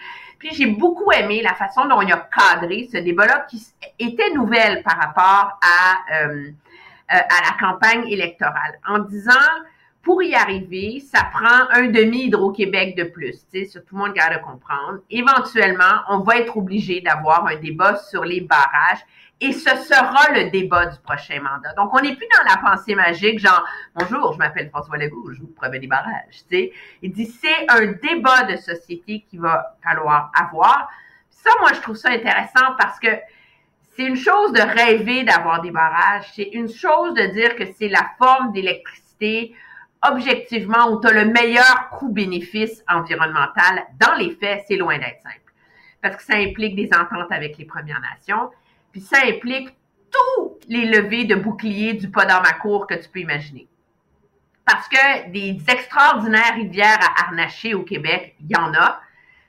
J'ai 0.52 0.68
beaucoup 0.68 1.12
aimé 1.12 1.42
la 1.42 1.54
façon 1.54 1.86
dont 1.86 2.02
il 2.02 2.12
a 2.12 2.30
cadré 2.36 2.88
ce 2.92 2.98
débat-là 2.98 3.46
qui 3.50 3.66
était 4.00 4.32
nouvelle 4.32 4.84
par 4.84 4.98
rapport 4.98 5.60
à, 5.62 6.24
euh, 6.24 6.52
à 7.10 7.18
la 7.20 7.58
campagne 7.60 8.08
électorale 8.08 8.80
en 8.88 9.00
disant 9.00 9.34
pour 10.06 10.22
y 10.22 10.36
arriver, 10.36 11.00
ça 11.00 11.24
prend 11.34 11.68
un 11.72 11.88
demi 11.88 12.26
Hydro-Québec 12.26 12.96
de 12.96 13.06
plus. 13.06 13.44
Sais, 13.52 13.68
tout 13.74 13.96
le 13.96 13.98
monde 13.98 14.14
garde 14.14 14.34
à 14.34 14.38
comprendre. 14.38 15.00
Éventuellement, 15.10 16.04
on 16.10 16.20
va 16.20 16.38
être 16.38 16.56
obligé 16.58 17.02
d'avoir 17.02 17.48
un 17.48 17.56
débat 17.56 17.96
sur 17.96 18.24
les 18.24 18.42
barrages 18.42 19.04
et 19.42 19.52
ce 19.52 19.76
sera 19.76 20.32
le 20.32 20.50
débat 20.50 20.86
du 20.86 20.98
prochain 21.00 21.42
mandat. 21.42 21.74
Donc, 21.74 21.94
on 21.94 22.02
n'est 22.02 22.16
plus 22.16 22.28
dans 22.38 22.50
la 22.50 22.58
pensée 22.58 22.96
magique, 22.96 23.40
genre, 23.40 23.66
bonjour, 23.94 24.34
je 24.34 24.38
m'appelle 24.38 24.70
François 24.70 24.98
Legault, 24.98 25.34
je 25.34 25.42
vous 25.42 25.48
promets 25.48 25.80
des 25.80 25.88
barrages, 25.88 26.44
tu 26.50 26.56
sais. 26.56 26.74
Il 27.02 27.12
dit, 27.12 27.26
c'est 27.26 27.70
un 27.70 27.92
débat 27.92 28.44
de 28.44 28.56
société 28.56 29.26
qu'il 29.30 29.42
va 29.42 29.76
falloir 29.84 30.32
avoir. 30.40 30.90
Ça, 31.30 31.50
moi, 31.60 31.74
je 31.74 31.82
trouve 31.82 31.98
ça 31.98 32.10
intéressant 32.10 32.76
parce 32.78 33.00
que 33.00 33.10
c'est 33.96 34.04
une 34.04 34.16
chose 34.16 34.54
de 34.54 34.62
rêver 34.62 35.24
d'avoir 35.24 35.62
des 35.62 35.72
barrages, 35.72 36.32
c'est 36.34 36.50
une 36.54 36.70
chose 36.70 37.14
de 37.14 37.28
dire 37.28 37.56
que 37.56 37.64
c'est 37.78 37.90
la 37.90 38.12
forme 38.18 38.54
d'électricité 38.54 39.54
objectivement 40.02 40.92
où 40.92 41.02
tu 41.02 41.08
as 41.08 41.12
le 41.12 41.32
meilleur 41.32 41.90
coût-bénéfice 41.92 42.84
environnemental. 42.88 43.86
Dans 44.00 44.16
les 44.16 44.32
faits, 44.32 44.66
c'est 44.68 44.76
loin 44.76 44.98
d'être 44.98 45.22
simple. 45.22 45.54
Parce 46.02 46.18
que 46.18 46.24
ça 46.24 46.36
implique 46.36 46.76
des 46.76 46.90
ententes 46.94 47.32
avec 47.32 47.58
les 47.58 47.66
Premières 47.66 48.02
Nations, 48.02 48.52
puis 48.96 49.02
ça 49.02 49.18
implique 49.26 49.76
tous 50.10 50.58
les 50.70 50.86
levées 50.86 51.26
de 51.26 51.36
boucliers 51.36 51.96
du 51.96 52.10
pas 52.10 52.26
dans 52.26 52.42
ma 52.42 52.54
cour 52.54 52.88
que 52.88 52.94
tu 52.94 53.10
peux 53.10 53.20
imaginer. 53.20 53.68
Parce 54.66 54.88
que 54.88 55.32
des 55.32 55.62
extraordinaires 55.68 56.56
rivières 56.56 57.00
à 57.02 57.26
harnacher 57.26 57.74
au 57.74 57.84
Québec, 57.84 58.38
il 58.40 58.50
y 58.50 58.56
en 58.56 58.74
a, 58.74 59.02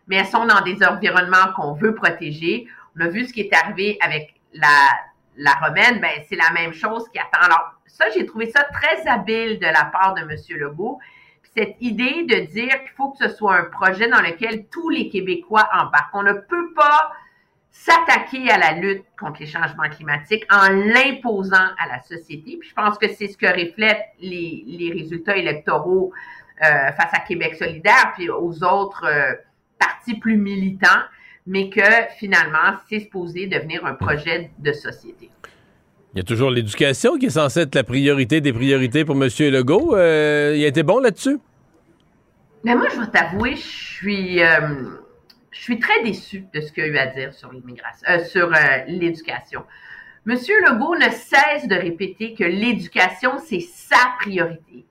mais 0.09 0.17
elles 0.17 0.27
sont 0.27 0.47
dans 0.47 0.63
des 0.63 0.85
environnements 0.85 1.53
qu'on 1.55 1.75
veut 1.75 1.95
protéger. 1.95 2.67
On 2.97 3.03
a 3.03 3.07
vu 3.07 3.25
ce 3.25 3.33
qui 3.33 3.43
est 3.43 3.55
arrivé 3.55 3.97
avec 4.01 4.35
la, 4.53 4.89
la 5.37 5.53
romaine, 5.65 6.01
ben 6.01 6.11
c'est 6.29 6.35
la 6.35 6.51
même 6.51 6.73
chose 6.73 7.09
qui 7.13 7.21
attend. 7.21 7.43
Alors, 7.43 7.75
ça, 7.87 8.07
j'ai 8.11 8.27
trouvé 8.27 8.51
ça 8.51 8.65
très 8.65 9.07
habile 9.07 9.61
de 9.61 9.67
la 9.67 9.85
part 9.85 10.15
de 10.15 10.23
M. 10.23 10.59
Legault. 10.59 10.99
Puis 11.43 11.53
cette 11.57 11.77
idée 11.81 12.25
de 12.25 12.47
dire 12.47 12.83
qu'il 12.83 12.95
faut 12.97 13.13
que 13.13 13.19
ce 13.19 13.33
soit 13.33 13.55
un 13.55 13.65
projet 13.67 14.09
dans 14.09 14.23
lequel 14.23 14.67
tous 14.73 14.91
les 14.91 15.09
Québécois 15.09 15.69
embarquent. 15.73 16.15
On 16.15 16.25
ne 16.25 16.33
peut 16.33 16.75
pas 16.75 17.13
s'attaquer 17.79 18.51
à 18.51 18.59
la 18.59 18.73
lutte 18.73 19.05
contre 19.19 19.41
les 19.41 19.47
changements 19.47 19.89
climatiques 19.89 20.45
en 20.51 20.69
l'imposant 20.71 21.69
à 21.79 21.87
la 21.89 22.03
société. 22.03 22.57
Puis 22.59 22.71
je 22.71 22.75
pense 22.75 22.99
que 22.99 23.07
c'est 23.09 23.29
ce 23.29 23.37
que 23.37 23.47
reflètent 23.47 24.07
les, 24.21 24.65
les 24.67 24.93
résultats 24.93 25.37
électoraux 25.37 26.13
euh, 26.63 26.93
face 26.93 27.13
à 27.13 27.21
Québec 27.21 27.55
solidaire, 27.55 28.13
puis 28.17 28.31
aux 28.31 28.65
autres 28.65 29.05
euh, 29.05 29.35
partis 29.79 30.15
plus 30.15 30.37
militants, 30.37 31.03
mais 31.47 31.69
que 31.69 31.83
finalement, 32.19 32.79
c'est 32.89 33.01
supposé 33.01 33.47
devenir 33.47 33.85
un 33.85 33.95
projet 33.95 34.51
de 34.59 34.73
société. 34.73 35.31
Il 36.15 36.19
y 36.19 36.21
a 36.21 36.25
toujours 36.25 36.51
l'éducation 36.51 37.19
qui 37.19 37.27
est 37.27 37.31
censée 37.31 37.61
être 37.61 37.75
la 37.75 37.85
priorité 37.85 38.41
des 38.41 38.55
priorités 38.55 39.05
pour 39.05 39.17
M. 39.17 39.29
Legault. 39.39 39.95
Euh, 39.95 40.55
il 40.57 40.65
a 40.65 40.67
été 40.67 40.83
bon 40.83 40.99
là-dessus? 40.99 41.39
Mais 42.65 42.75
moi, 42.75 42.89
je 42.93 43.01
vais 43.01 43.07
t'avouer, 43.09 43.55
je 43.55 43.61
suis 43.61 44.43
je 45.59 45.63
suis 45.63 45.79
très 45.79 46.03
déçue 46.03 46.47
de 46.53 46.61
ce 46.61 46.71
qu'il 46.71 46.85
a 46.85 46.87
eu 46.87 46.99
à 46.99 47.07
dire 47.07 47.33
sur 47.33 47.51
l'immigration, 47.51 48.07
euh, 48.09 48.25
sur 48.25 48.55
euh, 48.55 48.85
l'éducation. 48.89 49.65
Monsieur 50.27 50.55
Legault 50.67 50.97
ne 50.97 51.09
cesse 51.09 51.67
de 51.67 51.75
répéter 51.75 52.35
que 52.35 52.45
l'éducation, 52.45 53.39
c'est 53.39 53.61
sa 53.61 53.99
priorité. 54.21 54.85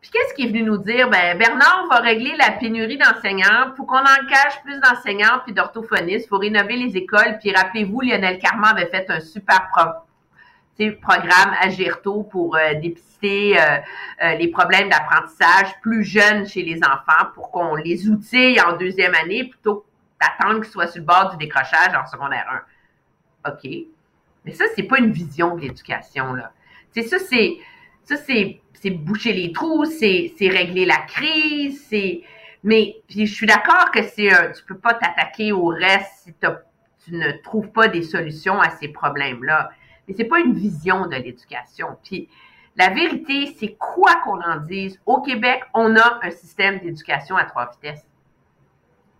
Puis 0.00 0.10
qu'est-ce 0.10 0.34
qu'il 0.34 0.46
est 0.46 0.48
venu 0.50 0.62
nous 0.62 0.78
dire? 0.78 1.10
Ben, 1.10 1.36
Bernard 1.36 1.88
va 1.90 1.98
régler 1.98 2.34
la 2.38 2.52
pénurie 2.52 2.96
d'enseignants. 2.96 3.72
Pour 3.76 3.86
qu'on 3.86 3.98
engage 3.98 4.62
plus 4.64 4.80
d'enseignants 4.80 5.40
puis 5.44 5.52
d'orthophonistes, 5.52 6.28
faut 6.28 6.38
rénover 6.38 6.76
les 6.76 6.96
écoles. 6.96 7.38
Puis 7.40 7.52
rappelez-vous, 7.52 8.00
Lionel 8.00 8.38
Carman 8.38 8.76
avait 8.76 8.86
fait 8.86 9.10
un 9.10 9.20
super 9.20 9.68
programme 11.02 11.54
à 11.60 11.68
Gerto 11.68 12.22
pour 12.22 12.56
euh, 12.56 12.74
dépister 12.74 13.56
les 14.38 14.48
problèmes 14.48 14.88
d'apprentissage 14.88 15.74
plus 15.82 16.04
jeunes 16.04 16.46
chez 16.46 16.62
les 16.62 16.78
enfants 16.78 17.30
pour 17.34 17.50
qu'on 17.50 17.74
les 17.74 18.08
outille 18.08 18.60
en 18.60 18.76
deuxième 18.76 19.14
année 19.14 19.44
plutôt 19.44 19.85
que 20.18 20.26
d'attendre 20.26 20.60
qu'ils 20.62 20.72
soient 20.72 20.86
sur 20.86 21.00
le 21.00 21.06
bord 21.06 21.30
du 21.30 21.36
décrochage 21.36 21.94
en 21.94 22.06
secondaire 22.06 22.64
1. 23.44 23.52
OK. 23.52 23.70
Mais 24.44 24.52
ça, 24.52 24.64
c'est 24.74 24.84
pas 24.84 24.98
une 24.98 25.10
vision 25.10 25.56
de 25.56 25.62
l'éducation, 25.62 26.32
là. 26.34 26.52
C'est 26.92 27.02
ça, 27.02 27.18
c'est, 27.18 27.58
ça, 28.04 28.16
c'est, 28.16 28.60
boucher 28.90 29.32
les 29.32 29.52
trous, 29.52 29.84
c'est, 29.84 30.32
c'est 30.38 30.48
régler 30.48 30.84
la 30.84 30.98
crise, 30.98 31.84
c'est, 31.88 32.22
mais, 32.62 32.96
puis 33.08 33.26
je 33.26 33.34
suis 33.34 33.46
d'accord 33.46 33.90
que 33.90 34.02
c'est 34.02 34.32
un, 34.32 34.52
tu 34.52 34.62
peux 34.64 34.78
pas 34.78 34.94
t'attaquer 34.94 35.52
au 35.52 35.66
reste 35.66 36.10
si 36.24 36.34
tu 37.04 37.12
ne 37.12 37.32
trouves 37.42 37.70
pas 37.70 37.88
des 37.88 38.02
solutions 38.02 38.60
à 38.60 38.70
ces 38.70 38.88
problèmes-là. 38.88 39.70
Mais 40.06 40.14
c'est 40.16 40.24
pas 40.24 40.40
une 40.40 40.54
vision 40.54 41.06
de 41.06 41.16
l'éducation. 41.16 41.96
Puis, 42.04 42.28
la 42.76 42.90
vérité, 42.90 43.54
c'est 43.58 43.74
quoi 43.78 44.16
qu'on 44.24 44.40
en 44.40 44.56
dise? 44.56 45.00
Au 45.06 45.20
Québec, 45.20 45.62
on 45.74 45.96
a 45.96 46.20
un 46.22 46.30
système 46.30 46.78
d'éducation 46.78 47.36
à 47.36 47.44
trois 47.44 47.70
vitesses. 47.70 48.06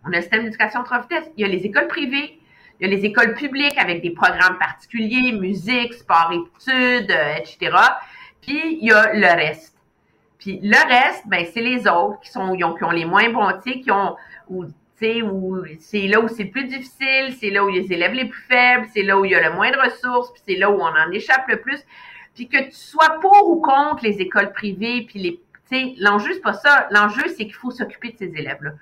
On 0.07 0.13
a 0.13 0.19
un 0.19 0.21
système 0.21 0.45
d'éducation 0.45 0.83
trois 0.85 1.01
vitesses. 1.01 1.31
Il 1.37 1.43
y 1.43 1.45
a 1.45 1.49
les 1.49 1.67
écoles 1.67 1.89
privées, 1.89 2.39
il 2.79 2.89
y 2.89 2.93
a 2.93 2.95
les 2.95 3.05
écoles 3.05 3.35
publiques 3.35 3.79
avec 3.79 4.03
des 4.03 4.11
programmes 4.11 4.59
particuliers, 4.59 5.33
musique, 5.33 5.95
sport, 5.95 6.33
études, 6.33 7.11
euh, 7.11 7.37
etc. 7.39 7.77
Puis 8.41 8.79
il 8.81 8.87
y 8.87 8.93
a 8.93 9.13
le 9.15 9.27
reste. 9.27 9.77
Puis 10.39 10.61
le 10.63 10.77
reste, 10.89 11.27
ben 11.27 11.45
c'est 11.53 11.61
les 11.61 11.89
autres 11.89 12.21
qui 12.21 12.31
sont 12.31 12.55
qui 12.55 12.85
ont, 12.85 12.91
les 12.91 13.05
moins 13.05 13.31
bons, 13.31 13.49
qui 13.61 13.91
ont 13.91 14.17
ou 14.49 14.65
où 15.01 15.59
c'est 15.79 16.07
là 16.09 16.21
où 16.21 16.29
c'est 16.29 16.45
le 16.45 16.51
plus 16.51 16.65
difficile, 16.65 17.35
c'est 17.39 17.51
là 17.51 17.65
où 17.65 17.69
les 17.69 17.93
élèves 17.93 18.13
les 18.13 18.27
plus 18.27 18.43
faibles, 18.43 18.87
c'est 18.95 19.03
là 19.03 19.19
où 19.19 19.25
il 19.25 19.33
y 19.33 19.35
a 19.35 19.47
le 19.47 19.55
moins 19.55 19.71
de 19.71 19.77
ressources, 19.77 20.33
puis 20.33 20.43
c'est 20.47 20.57
là 20.57 20.71
où 20.71 20.81
on 20.81 20.87
en 20.87 21.11
échappe 21.13 21.47
le 21.49 21.61
plus. 21.61 21.85
Puis 22.35 22.49
que 22.49 22.63
tu 22.65 22.73
sois 22.73 23.19
pour 23.21 23.51
ou 23.51 23.61
contre 23.61 24.05
les 24.05 24.21
écoles 24.21 24.53
privées, 24.53 25.07
puis 25.07 25.19
les, 25.19 25.41
tu 25.71 25.77
sais, 25.77 25.95
l'enjeu 25.99 26.33
c'est 26.33 26.41
pas 26.41 26.55
ça. 26.55 26.89
L'enjeu 26.91 27.29
c'est 27.29 27.45
qu'il 27.45 27.55
faut 27.55 27.71
s'occuper 27.71 28.13
de 28.13 28.19
ces 28.19 28.35
élèves-là. 28.37 28.73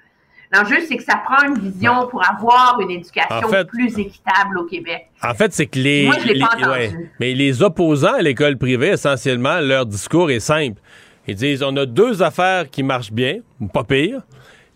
L'enjeu, 0.52 0.76
c'est 0.86 0.96
que 0.96 1.02
ça 1.02 1.16
prend 1.24 1.48
une 1.48 1.58
vision 1.58 2.06
pour 2.08 2.22
avoir 2.28 2.78
une 2.80 2.90
éducation 2.90 3.48
plus 3.66 3.98
équitable 3.98 4.58
au 4.58 4.64
Québec. 4.64 5.06
En 5.22 5.34
fait, 5.34 5.52
c'est 5.52 5.66
que 5.66 5.78
les, 5.78 6.04
Moi, 6.06 6.16
je 6.20 6.28
l'ai 6.28 6.34
les- 6.34 6.40
pas 6.40 6.46
entendu. 6.54 6.68
ouais. 6.70 6.92
mais 7.18 7.34
les 7.34 7.62
opposants 7.62 8.14
à 8.14 8.22
l'école 8.22 8.56
privée, 8.56 8.88
essentiellement, 8.90 9.58
leur 9.60 9.86
discours 9.86 10.30
est 10.30 10.40
simple. 10.40 10.80
Ils 11.26 11.34
disent 11.34 11.62
on 11.62 11.76
a 11.76 11.86
deux 11.86 12.22
affaires 12.22 12.70
qui 12.70 12.82
marchent 12.82 13.12
bien, 13.12 13.38
ou 13.60 13.66
pas 13.66 13.82
pire, 13.84 14.20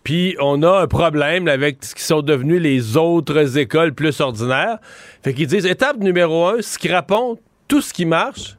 puis 0.03 0.35
on 0.40 0.62
a 0.62 0.81
un 0.81 0.86
problème 0.86 1.47
avec 1.47 1.85
ce 1.85 1.95
qui 1.95 2.03
sont 2.03 2.23
devenus 2.23 2.61
les 2.62 2.97
autres 2.97 3.59
écoles 3.59 3.93
plus 3.95 4.20
ordinaires. 4.20 4.78
Fait 5.23 5.35
qu'ils 5.35 5.47
disent 5.47 5.66
étape 5.66 5.99
numéro 5.99 6.47
un, 6.47 6.62
scrapons 6.62 7.39
tout 7.69 7.82
ce 7.82 7.93
qui 7.93 8.07
marche 8.07 8.57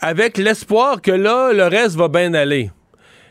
avec 0.00 0.36
l'espoir 0.38 1.00
que 1.00 1.10
là, 1.12 1.52
le 1.52 1.64
reste 1.64 1.96
va 1.96 2.08
bien 2.08 2.34
aller. 2.34 2.70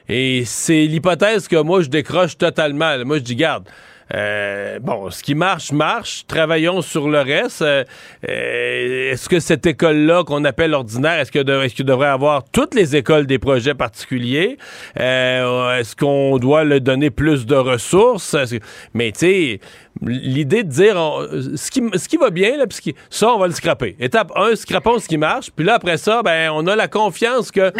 Et 0.09 0.43
c'est 0.45 0.85
l'hypothèse 0.85 1.47
que 1.47 1.61
moi, 1.61 1.81
je 1.81 1.89
décroche 1.89 2.37
totalement. 2.37 3.03
Moi, 3.05 3.17
je 3.17 3.23
dis, 3.23 3.35
garde, 3.35 3.67
Euh, 4.13 4.79
bon, 4.79 5.09
ce 5.09 5.21
qui 5.21 5.35
marche, 5.35 5.71
marche. 5.71 6.25
Travaillons 6.27 6.81
sur 6.81 7.09
le 7.09 7.19
reste. 7.19 7.61
Euh, 7.61 7.83
euh, 8.27 9.11
est-ce 9.11 9.27
que 9.27 9.39
cette 9.39 9.65
école-là 9.65 10.23
qu'on 10.23 10.45
appelle 10.45 10.73
ordinaire, 10.73 11.19
est-ce 11.19 11.31
qu'il 11.31 11.41
est 11.41 11.83
devrait 11.83 12.07
avoir 12.07 12.43
toutes 12.43 12.73
les 12.73 12.95
écoles 12.95 13.25
des 13.27 13.39
projets 13.39 13.73
particuliers? 13.73 14.57
est-ce 14.95 15.95
qu'on 15.95 16.37
doit 16.37 16.63
le 16.63 16.79
donner 16.79 17.09
plus 17.09 17.45
de 17.45 17.55
ressources? 17.55 18.35
Mais 18.93 19.11
tu 19.11 19.19
sais, 19.19 19.59
l'idée 20.01 20.63
de 20.63 20.69
dire 20.69 20.95
ce, 21.55 21.71
qui, 21.71 21.81
ce 21.93 22.07
qui 22.07 22.17
va 22.17 22.29
bien, 22.29 22.57
là, 22.57 22.65
ça, 23.09 23.29
on 23.29 23.39
va 23.39 23.47
le 23.47 23.53
scraper. 23.53 23.95
Étape 23.99 24.31
1, 24.35 24.55
scrapons 24.55 24.99
ce 24.99 25.07
qui 25.07 25.17
marche. 25.17 25.51
Puis 25.55 25.65
là, 25.65 25.75
après 25.75 25.97
ça, 25.97 26.21
ben, 26.23 26.51
on 26.53 26.67
a 26.67 26.75
la 26.75 26.87
confiance 26.87 27.51
que 27.51 27.71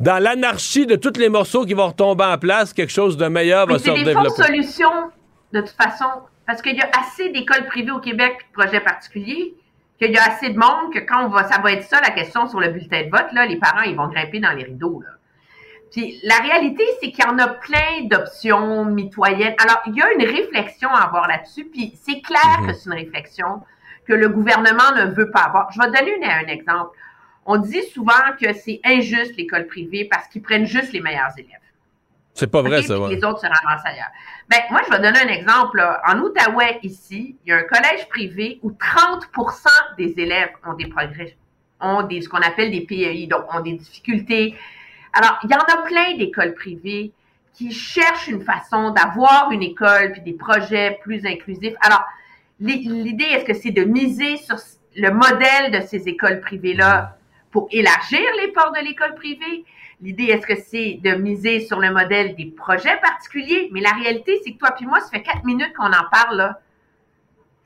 dans 0.00 0.18
l'anarchie 0.18 0.86
de 0.86 0.96
tous 0.96 1.18
les 1.18 1.28
morceaux 1.28 1.64
qui 1.64 1.74
vont 1.74 1.88
retomber 1.88 2.24
en 2.24 2.38
place, 2.38 2.72
quelque 2.72 2.92
chose 2.92 3.16
de 3.16 3.26
meilleur 3.26 3.66
va 3.66 3.78
se 3.78 3.84
développer. 3.84 4.28
C'est 4.36 4.42
des 4.42 4.62
solutions, 4.62 5.10
de 5.52 5.60
toute 5.60 5.70
façon, 5.70 6.06
parce 6.46 6.62
qu'il 6.62 6.76
y 6.76 6.80
a 6.80 6.90
assez 6.98 7.30
d'écoles 7.30 7.66
privées 7.66 7.90
au 7.90 8.00
Québec 8.00 8.38
et 8.40 8.44
de 8.44 8.62
projets 8.62 8.80
particuliers 8.80 9.54
qu'il 10.00 10.12
y 10.12 10.18
a 10.18 10.22
assez 10.22 10.48
de 10.48 10.58
monde 10.58 10.92
que 10.92 11.00
quand 11.00 11.26
on 11.26 11.28
va, 11.28 11.44
ça 11.44 11.60
va 11.60 11.72
être 11.72 11.84
ça 11.84 12.00
la 12.00 12.10
question 12.10 12.48
sur 12.48 12.58
le 12.58 12.68
bulletin 12.68 13.04
de 13.04 13.10
vote, 13.10 13.32
là, 13.32 13.44
les 13.44 13.56
parents, 13.56 13.82
ils 13.82 13.94
vont 13.94 14.08
grimper 14.08 14.40
dans 14.40 14.52
les 14.52 14.64
rideaux. 14.64 15.02
Là. 15.02 15.10
Puis 15.90 16.20
la 16.22 16.36
réalité, 16.36 16.84
c'est 17.00 17.10
qu'il 17.10 17.24
y 17.24 17.28
en 17.28 17.38
a 17.38 17.48
plein 17.48 18.04
d'options 18.04 18.84
mitoyennes. 18.84 19.54
Alors, 19.58 19.82
il 19.86 19.94
y 19.94 20.02
a 20.02 20.12
une 20.12 20.24
réflexion 20.24 20.88
à 20.88 21.02
avoir 21.02 21.28
là-dessus, 21.28 21.64
puis 21.64 21.92
c'est 22.02 22.20
clair 22.22 22.60
mhm. 22.60 22.68
que 22.68 22.72
c'est 22.72 22.88
une 22.88 22.96
réflexion 22.96 23.62
que 24.06 24.14
le 24.14 24.28
gouvernement 24.28 24.92
ne 24.96 25.10
veut 25.12 25.30
pas 25.30 25.40
avoir. 25.40 25.70
Je 25.72 25.80
vais 25.80 25.88
donner 25.88 26.24
un 26.24 26.46
exemple. 26.46 26.96
On 27.44 27.58
dit 27.58 27.82
souvent 27.92 28.12
que 28.40 28.52
c'est 28.52 28.80
injuste 28.84 29.36
l'école 29.36 29.66
privée 29.66 30.08
parce 30.10 30.28
qu'ils 30.28 30.42
prennent 30.42 30.66
juste 30.66 30.92
les 30.92 31.00
meilleurs 31.00 31.32
élèves. 31.36 31.59
C'est 32.34 32.50
pas 32.50 32.62
vrai, 32.62 32.82
ça. 32.82 32.94
Les 33.08 33.22
autres 33.24 33.40
se 33.40 33.46
ramassent 33.46 33.84
ailleurs. 33.84 34.10
Ben, 34.48 34.58
moi, 34.70 34.80
je 34.86 34.90
vais 34.90 35.02
donner 35.02 35.18
un 35.18 35.28
exemple. 35.28 35.84
En 36.06 36.18
Outaouais, 36.20 36.78
ici, 36.82 37.36
il 37.44 37.50
y 37.50 37.52
a 37.52 37.58
un 37.58 37.62
collège 37.62 38.08
privé 38.08 38.60
où 38.62 38.70
30% 38.70 39.66
des 39.98 40.14
élèves 40.18 40.50
ont 40.64 40.74
des 40.74 40.86
progrès, 40.86 41.36
ont 41.80 42.02
des, 42.02 42.22
ce 42.22 42.28
qu'on 42.28 42.38
appelle 42.38 42.70
des 42.70 42.82
PEI, 42.82 43.26
donc 43.26 43.52
ont 43.52 43.60
des 43.60 43.74
difficultés 43.74 44.56
alors, 45.12 45.38
il 45.44 45.50
y 45.50 45.54
en 45.54 45.58
a 45.58 45.82
plein 45.82 46.16
d'écoles 46.16 46.54
privées 46.54 47.12
qui 47.52 47.72
cherchent 47.72 48.28
une 48.28 48.42
façon 48.42 48.90
d'avoir 48.90 49.50
une 49.50 49.62
école 49.62 50.12
puis 50.12 50.22
des 50.22 50.32
projets 50.32 50.98
plus 51.02 51.26
inclusifs. 51.26 51.74
Alors, 51.80 52.04
l'idée, 52.60 53.24
est-ce 53.24 53.44
que 53.44 53.54
c'est 53.54 53.72
de 53.72 53.84
miser 53.84 54.36
sur 54.36 54.56
le 54.96 55.10
modèle 55.10 55.72
de 55.72 55.86
ces 55.86 56.08
écoles 56.08 56.40
privées-là 56.40 57.16
pour 57.50 57.68
élargir 57.72 58.20
les 58.40 58.52
ports 58.52 58.72
de 58.72 58.84
l'école 58.84 59.14
privée? 59.14 59.64
L'idée, 60.02 60.24
est-ce 60.24 60.46
que 60.46 60.56
c'est 60.56 60.98
de 61.02 61.14
miser 61.14 61.60
sur 61.60 61.78
le 61.78 61.92
modèle 61.92 62.34
des 62.34 62.46
projets 62.46 62.96
particuliers? 63.02 63.68
Mais 63.72 63.80
la 63.80 63.92
réalité, 63.92 64.40
c'est 64.44 64.52
que 64.52 64.58
toi 64.58 64.70
puis 64.72 64.86
moi, 64.86 65.00
ça 65.00 65.08
fait 65.10 65.22
quatre 65.22 65.44
minutes 65.44 65.74
qu'on 65.76 65.92
en 65.92 66.08
parle, 66.10 66.36
là. 66.36 66.60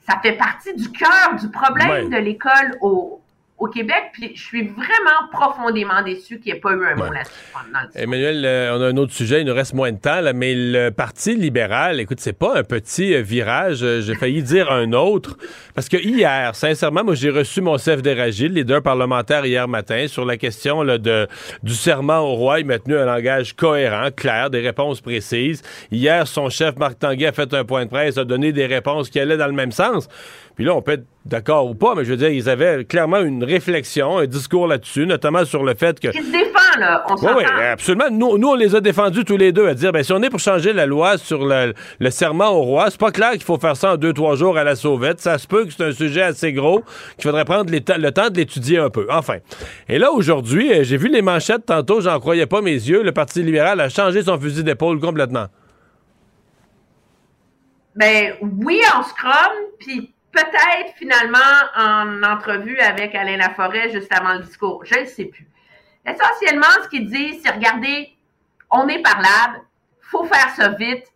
Ça 0.00 0.18
fait 0.20 0.34
partie 0.34 0.74
du 0.74 0.90
cœur 0.90 1.36
du 1.40 1.48
problème 1.48 2.10
de 2.10 2.16
l'école 2.16 2.76
au, 2.82 3.22
au 3.56 3.68
Québec, 3.68 4.10
puis 4.12 4.32
je 4.34 4.42
suis 4.42 4.66
vraiment 4.66 5.28
profondément 5.30 6.02
déçu 6.02 6.40
qu'il 6.40 6.52
n'y 6.52 6.58
ait 6.58 6.60
pas 6.60 6.72
eu 6.72 6.84
un 6.84 6.96
mot 6.96 7.04
là-dessus 7.04 7.32
Emmanuel, 7.94 8.44
euh, 8.44 8.76
on 8.76 8.82
a 8.82 8.88
un 8.88 8.96
autre 8.96 9.12
sujet, 9.12 9.42
il 9.42 9.46
nous 9.46 9.54
reste 9.54 9.74
moins 9.74 9.92
de 9.92 9.98
temps, 9.98 10.20
là, 10.20 10.32
mais 10.32 10.54
le 10.56 10.90
Parti 10.90 11.36
libéral, 11.36 12.00
écoute, 12.00 12.18
c'est 12.18 12.36
pas 12.36 12.58
un 12.58 12.64
petit 12.64 13.14
euh, 13.14 13.22
virage, 13.22 13.84
euh, 13.84 14.00
j'ai 14.00 14.16
failli 14.16 14.42
dire 14.42 14.72
un 14.72 14.92
autre, 14.92 15.36
parce 15.72 15.88
que 15.88 15.96
hier, 15.96 16.56
sincèrement, 16.56 17.04
moi 17.04 17.14
j'ai 17.14 17.30
reçu 17.30 17.60
mon 17.60 17.78
chef 17.78 18.02
d'Éragile, 18.02 18.52
leader 18.54 18.82
parlementaire 18.82 19.46
hier 19.46 19.68
matin, 19.68 20.06
sur 20.08 20.24
la 20.24 20.36
question 20.36 20.82
là, 20.82 20.98
de, 20.98 21.28
du 21.62 21.74
serment 21.74 22.18
au 22.18 22.34
roi, 22.34 22.58
il 22.58 22.66
m'a 22.66 22.80
tenu 22.80 22.96
un 22.96 23.04
langage 23.04 23.54
cohérent, 23.54 24.10
clair, 24.10 24.50
des 24.50 24.60
réponses 24.60 25.00
précises. 25.00 25.62
Hier, 25.92 26.26
son 26.26 26.48
chef, 26.48 26.76
Marc 26.76 26.98
Tanguay, 26.98 27.26
a 27.26 27.32
fait 27.32 27.54
un 27.54 27.64
point 27.64 27.84
de 27.84 27.90
presse, 27.90 28.18
a 28.18 28.24
donné 28.24 28.52
des 28.52 28.66
réponses 28.66 29.10
qui 29.10 29.20
allaient 29.20 29.36
dans 29.36 29.46
le 29.46 29.52
même 29.52 29.72
sens. 29.72 30.08
Puis 30.56 30.64
là, 30.64 30.74
on 30.74 30.82
peut 30.82 30.92
être 30.92 31.06
d'accord 31.26 31.66
ou 31.66 31.74
pas, 31.74 31.94
mais 31.94 32.04
je 32.04 32.10
veux 32.10 32.16
dire, 32.16 32.28
ils 32.28 32.48
avaient 32.50 32.84
clairement 32.84 33.20
une 33.20 33.44
réflexion, 33.44 34.18
un 34.18 34.26
discours 34.26 34.66
là-dessus, 34.66 35.06
notamment 35.06 35.44
sur 35.44 35.64
le 35.64 35.74
fait 35.74 35.98
que. 35.98 36.08
Qui 36.08 36.22
se 36.22 36.30
défend, 36.30 36.78
là. 36.78 37.04
On 37.08 37.14
oui, 37.14 37.32
oui, 37.38 37.44
absolument. 37.44 38.10
Nous, 38.10 38.36
nous, 38.36 38.48
on 38.48 38.54
les 38.54 38.74
a 38.74 38.80
défendus 38.80 39.24
tous 39.24 39.36
les 39.36 39.52
deux 39.52 39.66
à 39.66 39.74
dire, 39.74 39.92
ben, 39.92 40.02
si 40.02 40.12
on 40.12 40.22
est 40.22 40.28
pour 40.28 40.40
changer 40.40 40.72
la 40.72 40.84
loi 40.86 41.16
sur 41.16 41.46
le, 41.46 41.74
serment 42.10 42.50
au 42.50 42.62
roi, 42.62 42.90
c'est 42.90 43.00
pas 43.00 43.10
clair 43.10 43.32
qu'il 43.32 43.42
faut 43.42 43.58
faire 43.58 43.76
ça 43.76 43.94
en 43.94 43.96
deux, 43.96 44.12
trois 44.12 44.36
jours 44.36 44.58
à 44.58 44.64
la 44.64 44.76
sauvette. 44.76 45.20
Ça 45.20 45.38
se 45.38 45.46
peut 45.46 45.64
que 45.64 45.72
c'est 45.72 45.84
un 45.84 45.92
sujet 45.92 46.22
assez 46.22 46.52
gros, 46.52 46.82
qu'il 47.16 47.24
faudrait 47.24 47.44
prendre 47.44 47.70
le 47.70 48.10
temps 48.10 48.28
de 48.28 48.36
l'étudier 48.36 48.78
un 48.78 48.90
peu. 48.90 49.06
Enfin. 49.10 49.38
Et 49.88 49.98
là, 49.98 50.12
aujourd'hui, 50.12 50.72
euh, 50.72 50.84
j'ai 50.84 50.96
vu 50.96 51.08
les 51.08 51.22
manchettes 51.22 51.66
tantôt, 51.66 52.00
j'en 52.00 52.20
croyais 52.20 52.46
pas 52.46 52.60
mes 52.60 52.72
yeux. 52.72 53.02
Le 53.02 53.12
Parti 53.12 53.42
libéral 53.42 53.80
a 53.80 53.88
changé 53.88 54.22
son 54.22 54.38
fusil 54.38 54.62
d'épaule 54.62 55.00
complètement. 55.00 55.46
Ben 57.96 58.34
oui, 58.40 58.80
en 58.94 59.02
scrum, 59.04 59.52
puis 59.78 60.13
peut-être 60.34 60.94
finalement 60.96 61.38
en 61.76 62.22
entrevue 62.22 62.78
avec 62.80 63.14
Alain 63.14 63.36
Laforêt 63.36 63.90
juste 63.90 64.12
avant 64.12 64.34
le 64.34 64.40
discours. 64.40 64.84
Je 64.84 64.98
ne 64.98 65.04
sais 65.04 65.26
plus. 65.26 65.46
Essentiellement, 66.04 66.66
ce 66.82 66.88
qu'il 66.88 67.06
dit, 67.06 67.40
c'est 67.40 67.50
regardez, 67.50 68.14
on 68.70 68.86
est 68.88 69.00
parlable, 69.00 69.62
faut 70.00 70.24
faire 70.24 70.50
ça 70.50 70.68
vite. 70.70 71.06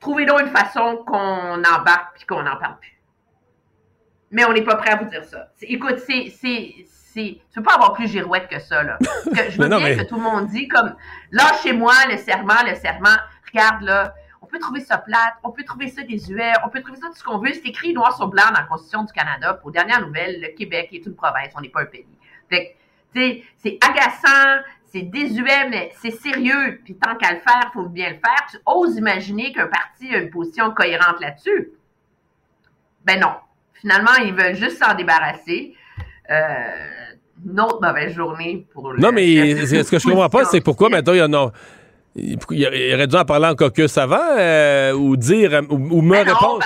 Trouvez 0.00 0.26
donc 0.26 0.40
une 0.40 0.50
façon 0.50 1.02
qu'on 1.06 1.62
embarque 1.62 2.16
puis 2.16 2.26
qu'on 2.26 2.42
n'en 2.42 2.56
parle 2.56 2.78
plus. 2.78 3.00
Mais 4.30 4.44
on 4.44 4.52
n'est 4.52 4.62
pas 4.62 4.76
prêt 4.76 4.90
à 4.90 4.96
vous 4.96 5.08
dire 5.08 5.24
ça. 5.24 5.48
Écoute, 5.62 5.98
c'est, 6.06 6.32
c'est, 6.38 6.74
c'est, 6.86 7.40
tu 7.50 7.54
peux 7.54 7.62
pas 7.62 7.74
avoir 7.74 7.94
plus 7.94 8.08
girouette 8.08 8.48
que 8.48 8.58
ça, 8.58 8.82
là. 8.82 8.98
Que 9.24 9.50
je 9.50 9.60
veux 9.60 9.68
bien 9.68 9.96
que 9.96 10.06
tout 10.06 10.16
le 10.16 10.22
monde 10.22 10.48
dit 10.48 10.68
comme, 10.68 10.94
lâchez-moi 11.32 11.94
le 12.10 12.18
serment, 12.18 12.62
le 12.66 12.74
serment. 12.74 13.16
Regarde, 13.50 13.82
là, 13.82 14.14
peut 14.58 14.64
trouver 14.64 14.80
ça 14.80 14.98
plate, 14.98 15.34
on 15.42 15.50
peut 15.50 15.64
trouver 15.64 15.88
ça 15.88 16.02
désuet, 16.02 16.52
on 16.64 16.68
peut 16.68 16.80
trouver 16.80 16.98
ça 16.98 17.08
tout 17.08 17.16
ce 17.16 17.24
qu'on 17.24 17.38
veut. 17.38 17.52
C'est 17.52 17.66
écrit 17.66 17.92
noir 17.92 18.16
sur 18.16 18.28
blanc 18.28 18.44
dans 18.48 18.60
la 18.60 18.66
Constitution 18.66 19.04
du 19.04 19.12
Canada. 19.12 19.54
Pour 19.54 19.70
dernière 19.70 20.04
nouvelle, 20.04 20.40
le 20.40 20.48
Québec 20.48 20.88
est 20.92 21.06
une 21.06 21.14
province, 21.14 21.52
on 21.56 21.60
n'est 21.60 21.68
pas 21.68 21.82
un 21.82 21.86
pays. 21.86 22.06
Fait 22.50 22.76
tu 23.14 23.20
sais, 23.20 23.42
c'est 23.56 23.78
agaçant, 23.80 24.62
c'est 24.84 25.02
désuet, 25.02 25.68
mais 25.70 25.92
c'est 26.00 26.10
sérieux. 26.10 26.80
Puis 26.84 26.94
tant 26.94 27.14
qu'à 27.16 27.32
le 27.32 27.40
faire, 27.40 27.70
il 27.70 27.70
faut 27.72 27.88
bien 27.88 28.10
le 28.10 28.16
faire. 28.16 28.46
Tu 28.50 28.58
oses 28.66 28.96
imaginer 28.96 29.52
qu'un 29.52 29.66
parti 29.66 30.14
a 30.14 30.18
une 30.18 30.30
position 30.30 30.70
cohérente 30.72 31.20
là-dessus? 31.20 31.70
Ben 33.04 33.18
non. 33.18 33.32
Finalement, 33.74 34.14
ils 34.22 34.34
veulent 34.34 34.56
juste 34.56 34.82
s'en 34.82 34.94
débarrasser. 34.94 35.74
Euh, 36.30 37.14
une 37.46 37.60
autre 37.60 37.78
mauvaise 37.80 38.12
journée 38.12 38.66
pour 38.72 38.92
le 38.92 39.00
Non, 39.00 39.12
mais 39.12 39.64
ce 39.64 39.90
que 39.90 39.98
je 39.98 40.04
comprends 40.04 40.28
pas, 40.28 40.44
c'est 40.44 40.60
pourquoi 40.60 40.88
maintenant 40.88 41.14
il 41.14 41.18
y 41.18 41.22
en 41.22 41.32
a 41.32 41.52
il, 42.50 42.94
aurait 42.94 43.06
dû 43.06 43.16
en 43.16 43.24
parler 43.24 43.46
en 43.46 43.54
caucus 43.54 43.96
avant 43.98 44.18
euh, 44.38 44.92
ou 44.92 45.16
dire 45.16 45.62
ou, 45.68 46.02
me 46.02 46.18
répondre. 46.18 46.60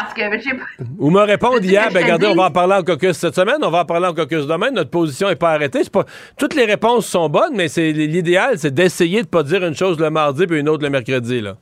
ou 0.98 1.10
me 1.10 1.20
répondre 1.20 1.62
hier, 1.62 1.88
ben 1.92 2.02
regardez, 2.02 2.26
on 2.26 2.34
va 2.34 2.46
en 2.46 2.50
parler 2.50 2.74
en 2.74 2.82
caucus 2.82 3.16
cette 3.16 3.34
semaine, 3.34 3.58
on 3.62 3.70
va 3.70 3.80
en 3.80 3.84
parler 3.84 4.06
en 4.06 4.14
caucus 4.14 4.46
demain, 4.46 4.70
notre 4.70 4.90
position 4.90 5.28
n'est 5.28 5.36
pas 5.36 5.52
arrêtée. 5.52 5.82
Pas, 5.92 6.04
toutes 6.38 6.54
les 6.54 6.64
réponses 6.64 7.06
sont 7.06 7.28
bonnes, 7.28 7.54
mais 7.54 7.68
c'est 7.68 7.92
l'idéal, 7.92 8.58
c'est 8.58 8.72
d'essayer 8.72 9.22
de 9.22 9.28
pas 9.28 9.42
dire 9.42 9.64
une 9.64 9.74
chose 9.74 9.98
le 9.98 10.10
mardi 10.10 10.46
puis 10.46 10.58
une 10.60 10.68
autre 10.68 10.82
le 10.82 10.90
mercredi. 10.90 11.40
Là. 11.40 11.56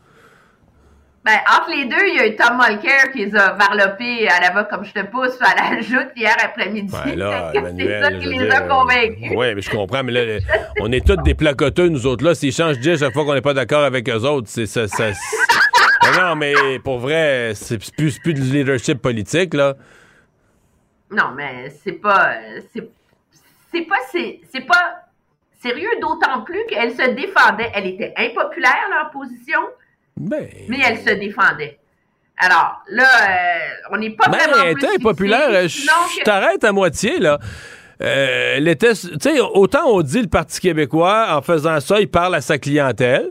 Ben, 1.22 1.36
entre 1.54 1.70
les 1.70 1.84
deux, 1.84 2.08
il 2.08 2.16
y 2.16 2.18
a 2.18 2.26
eu 2.28 2.36
Tom 2.36 2.56
Mulcair 2.56 3.12
qui 3.12 3.26
les 3.26 3.36
a 3.36 3.52
varlopés 3.52 4.26
à 4.26 4.40
la 4.40 4.50
va 4.52 4.64
comme 4.64 4.84
je 4.86 4.92
te 4.92 5.04
pousse 5.04 5.38
à 5.42 5.54
la 5.54 5.80
joute 5.82 6.08
hier 6.16 6.34
après-midi. 6.42 6.90
c'est 7.04 8.00
ça 8.00 8.12
qui 8.12 8.26
les 8.26 8.50
a 8.50 8.60
convaincus. 8.62 9.32
Oui, 9.36 9.54
mais 9.54 9.60
je 9.60 9.70
comprends, 9.70 10.02
mais 10.02 10.12
là, 10.12 10.38
on 10.80 10.90
est 10.90 11.06
tous 11.06 11.22
des 11.22 11.34
placoteux, 11.34 11.88
nous 11.88 12.06
autres 12.06 12.24
là. 12.24 12.34
S'ils 12.34 12.54
changent 12.54 12.78
d'idée 12.78 12.96
chaque 12.96 13.12
fois 13.12 13.26
qu'on 13.26 13.34
n'est 13.34 13.42
pas 13.42 13.52
d'accord 13.52 13.84
avec 13.84 14.08
eux 14.08 14.24
autres, 14.24 14.48
c'est 14.48 14.64
ça. 14.64 14.88
ça 14.88 15.10
non, 16.18 16.34
mais 16.36 16.78
pour 16.82 16.98
vrai, 16.98 17.52
c'est 17.54 17.78
plus, 17.94 18.18
plus 18.18 18.34
du 18.34 18.40
leadership 18.40 19.00
politique, 19.00 19.54
là. 19.54 19.74
Non, 21.10 21.32
mais 21.36 21.70
c'est 21.84 21.92
pas. 21.92 22.36
C'est 22.72 23.82
pas. 23.82 23.96
C'est 24.12 24.66
pas 24.66 24.94
sérieux, 25.60 25.90
d'autant 26.00 26.40
plus 26.42 26.64
qu'elle 26.68 26.92
se 26.92 27.10
défendait. 27.10 27.70
Elle 27.74 27.86
était 27.86 28.14
impopulaire, 28.16 28.88
leur 28.90 29.10
position. 29.10 29.60
Ben, 30.20 30.46
mais 30.68 30.78
elle 30.86 30.98
se 30.98 31.14
défendait. 31.14 31.78
Alors, 32.36 32.82
là, 32.88 33.04
euh, 33.04 33.92
on 33.92 33.96
n'est 33.96 34.10
pas 34.10 34.28
ben, 34.28 34.36
vraiment. 34.36 34.64
Elle 34.64 34.72
était 34.72 34.98
populaire. 34.98 35.66
Je 35.66 36.22
t'arrête 36.24 36.62
à 36.62 36.72
moitié, 36.72 37.18
là. 37.18 37.38
Euh, 38.02 38.54
elle 38.56 38.68
était. 38.68 38.92
Autant 39.54 39.86
on 39.86 40.02
dit 40.02 40.20
le 40.20 40.28
Parti 40.28 40.60
québécois, 40.60 41.28
en 41.30 41.40
faisant 41.40 41.80
ça, 41.80 42.00
il 42.00 42.08
parle 42.08 42.34
à 42.34 42.42
sa 42.42 42.58
clientèle. 42.58 43.30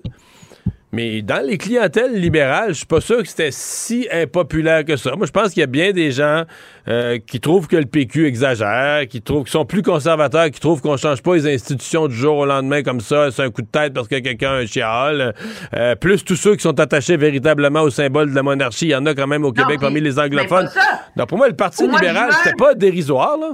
Mais 0.91 1.21
dans 1.21 1.45
les 1.45 1.59
clientèles 1.59 2.19
libérales, 2.19 2.69
je 2.69 2.79
suis 2.79 2.85
pas 2.87 2.99
sûr 2.99 3.19
que 3.19 3.27
c'était 3.27 3.51
si 3.51 4.07
impopulaire 4.11 4.83
que 4.83 4.95
ça. 4.95 5.15
Moi, 5.15 5.27
je 5.27 5.31
pense 5.31 5.49
qu'il 5.49 5.59
y 5.59 5.63
a 5.63 5.67
bien 5.67 5.91
des 5.91 6.11
gens 6.11 6.45
euh, 6.87 7.19
qui 7.19 7.39
trouvent 7.39 7.67
que 7.67 7.75
le 7.75 7.85
PQ 7.85 8.25
exagère, 8.25 9.07
qui 9.07 9.21
trouvent 9.21 9.43
qu'ils 9.43 9.51
sont 9.51 9.65
plus 9.65 9.83
conservateurs, 9.83 10.49
qui 10.49 10.59
trouvent 10.59 10.81
qu'on 10.81 10.97
change 10.97 11.21
pas 11.21 11.35
les 11.35 11.53
institutions 11.53 12.07
du 12.07 12.15
jour 12.15 12.37
au 12.37 12.45
lendemain 12.47 12.81
comme 12.81 13.01
ça, 13.01 13.29
c'est 13.29 13.43
un 13.43 13.51
coup 13.51 13.61
de 13.61 13.67
tête 13.67 13.93
parce 13.93 14.07
que 14.07 14.17
quelqu'un 14.17 14.53
a 14.53 14.55
un 14.55 14.65
chial. 14.65 15.35
Euh, 15.75 15.95
plus 15.95 16.25
tous 16.25 16.35
ceux 16.35 16.55
qui 16.55 16.63
sont 16.63 16.79
attachés 16.79 17.17
véritablement 17.17 17.81
au 17.81 17.91
symbole 17.91 18.31
de 18.31 18.35
la 18.35 18.41
monarchie, 18.41 18.87
il 18.87 18.91
y 18.91 18.95
en 18.95 19.05
a 19.05 19.13
quand 19.13 19.27
même 19.27 19.45
au 19.45 19.51
Québec 19.51 19.79
parmi 19.79 20.01
les 20.01 20.17
anglophones. 20.17 20.69
Donc 21.15 21.29
pour 21.29 21.37
moi, 21.37 21.49
le 21.49 21.55
Parti 21.55 21.87
libéral, 21.87 22.31
c'était 22.33 22.55
pas 22.57 22.73
dérisoire, 22.73 23.37
là 23.37 23.51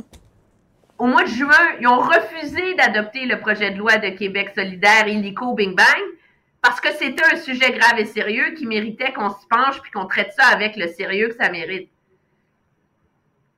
au 0.98 1.08
mois 1.08 1.24
de 1.24 1.30
juin, 1.30 1.50
ils 1.82 1.88
ont 1.88 2.00
refusé 2.00 2.74
d'adopter 2.76 3.26
le 3.26 3.42
projet 3.42 3.72
de 3.72 3.78
loi 3.78 3.98
de 3.98 4.18
Québec 4.18 4.52
solidaire 4.56 5.06
illico 5.06 5.54
Bing 5.54 5.76
Bang 5.76 5.86
parce 6.66 6.82
que 6.82 6.92
c'était 6.94 7.24
un 7.32 7.38
sujet 7.38 7.72
grave 7.74 8.00
et 8.00 8.06
sérieux 8.06 8.56
qui 8.58 8.66
méritait 8.66 9.14
qu'on 9.14 9.30
s'y 9.30 9.46
penche 9.48 9.80
puis 9.84 9.92
qu'on 9.92 10.08
traite 10.08 10.34
ça 10.36 10.48
avec 10.48 10.76
le 10.76 10.88
sérieux 10.88 11.28
que 11.28 11.36
ça 11.36 11.52
mérite. 11.52 11.92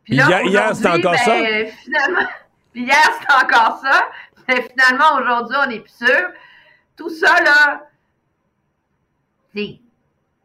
Puis 0.03 0.15
là, 0.15 0.43
hier, 0.43 0.75
c'était 0.75 0.89
encore 0.89 1.13
ben, 1.13 1.17
ça? 1.17 1.71
Finalement, 1.83 2.27
puis 2.73 2.83
hier, 2.83 3.09
c'était 3.19 3.45
encore 3.45 3.79
ça. 3.81 4.09
Mais 4.49 4.61
finalement, 4.61 5.21
aujourd'hui, 5.21 5.55
on 5.63 5.67
n'est 5.67 5.79
plus 5.79 5.97
sûr. 5.97 6.29
Tout 6.97 7.09
ça, 7.09 7.41
là, 7.43 7.87
il 9.53 9.79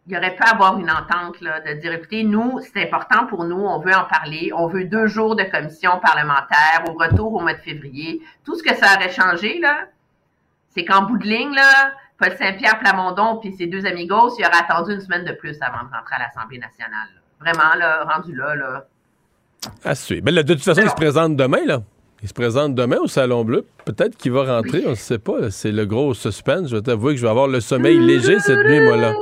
y 0.06 0.16
aurait 0.16 0.36
pu 0.36 0.42
avoir 0.44 0.78
une 0.78 0.90
entente 0.90 1.40
là, 1.40 1.60
de 1.60 1.80
dire, 1.80 1.92
écoutez, 1.92 2.22
nous, 2.22 2.60
c'est 2.60 2.84
important 2.84 3.26
pour 3.26 3.44
nous, 3.44 3.60
on 3.60 3.80
veut 3.80 3.94
en 3.94 4.04
parler, 4.04 4.52
on 4.54 4.68
veut 4.68 4.84
deux 4.84 5.08
jours 5.08 5.34
de 5.34 5.42
commission 5.44 5.98
parlementaire 5.98 6.84
au 6.88 6.92
retour 6.92 7.34
au 7.34 7.40
mois 7.40 7.54
de 7.54 7.60
février. 7.60 8.22
Tout 8.44 8.54
ce 8.54 8.62
que 8.62 8.74
ça 8.76 8.94
aurait 8.94 9.10
changé, 9.10 9.58
là, 9.58 9.86
c'est 10.70 10.84
qu'en 10.84 11.02
bout 11.02 11.18
de 11.18 11.26
ligne, 11.26 11.54
là, 11.54 11.92
Paul 12.22 12.36
Saint-Pierre 12.38 12.78
Plamondon 12.78 13.38
puis 13.40 13.52
ses 13.52 13.66
deux 13.66 13.84
amigos, 13.84 14.36
il 14.38 14.46
aurait 14.46 14.60
attendu 14.60 14.92
une 14.92 15.00
semaine 15.00 15.24
de 15.24 15.32
plus 15.32 15.56
avant 15.60 15.84
de 15.84 15.92
rentrer 15.92 16.14
à 16.14 16.20
l'Assemblée 16.20 16.58
nationale. 16.58 17.08
Vraiment, 17.40 17.74
là, 17.76 18.04
rendu 18.04 18.32
là, 18.32 18.54
là. 18.54 18.86
À 19.84 19.96
suivre. 19.96 20.22
Mais 20.24 20.30
là, 20.30 20.44
de 20.44 20.54
toute 20.54 20.62
façon, 20.62 20.82
il 20.84 20.88
se 20.88 20.94
présente 20.94 21.34
demain, 21.36 21.64
là. 21.66 21.80
Il 22.22 22.28
se 22.28 22.34
présente 22.34 22.76
demain 22.76 22.98
au 22.98 23.08
Salon 23.08 23.44
Bleu. 23.44 23.66
Peut-être 23.84 24.16
qu'il 24.16 24.30
va 24.30 24.44
rentrer, 24.44 24.84
on 24.86 24.90
ne 24.90 24.94
sait 24.94 25.18
pas. 25.18 25.50
C'est 25.50 25.72
le 25.72 25.84
gros 25.84 26.14
suspense. 26.14 26.68
Je 26.68 26.76
vais 26.76 26.82
t'avouer 26.82 27.14
que 27.14 27.18
je 27.18 27.24
vais 27.24 27.30
avoir 27.30 27.48
le 27.48 27.58
sommeil 27.58 27.98
léger 27.98 28.38
cette 28.38 28.64
nuit, 28.66 28.80
moi, 28.80 28.96
là. 28.96 29.14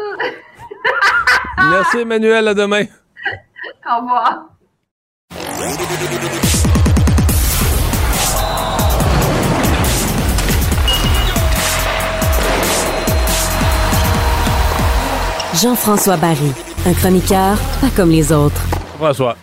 Merci, 1.71 2.01
Emmanuel. 2.01 2.49
À 2.49 2.53
demain. 2.53 2.85
Au 3.91 4.01
revoir. 4.01 4.51
Jean-François 15.55 16.17
Barry, 16.17 16.53
un 16.87 16.95
chroniqueur 16.95 17.59
pas 17.81 17.91
comme 17.97 18.11
les 18.11 18.33
autres. 18.33 18.63
François. 18.97 19.37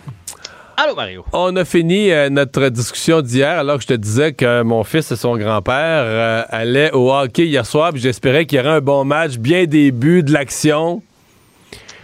Allô, 0.76 0.94
Mario. 0.94 1.24
On 1.32 1.54
a 1.56 1.64
fini 1.66 2.10
euh, 2.10 2.30
notre 2.30 2.70
discussion 2.70 3.20
d'hier 3.20 3.58
alors 3.58 3.76
que 3.76 3.82
je 3.82 3.88
te 3.88 3.94
disais 3.94 4.32
que 4.32 4.62
mon 4.62 4.84
fils 4.84 5.12
et 5.12 5.16
son 5.16 5.36
grand-père 5.36 5.74
euh, 6.06 6.42
allaient 6.48 6.92
au 6.92 7.12
hockey 7.12 7.46
hier 7.46 7.66
soir. 7.66 7.92
puis 7.92 8.00
J'espérais 8.00 8.46
qu'il 8.46 8.56
y 8.56 8.60
aurait 8.60 8.76
un 8.76 8.80
bon 8.80 9.04
match, 9.04 9.36
bien 9.36 9.66
début 9.66 10.22
de 10.22 10.32
l'action. 10.32 11.02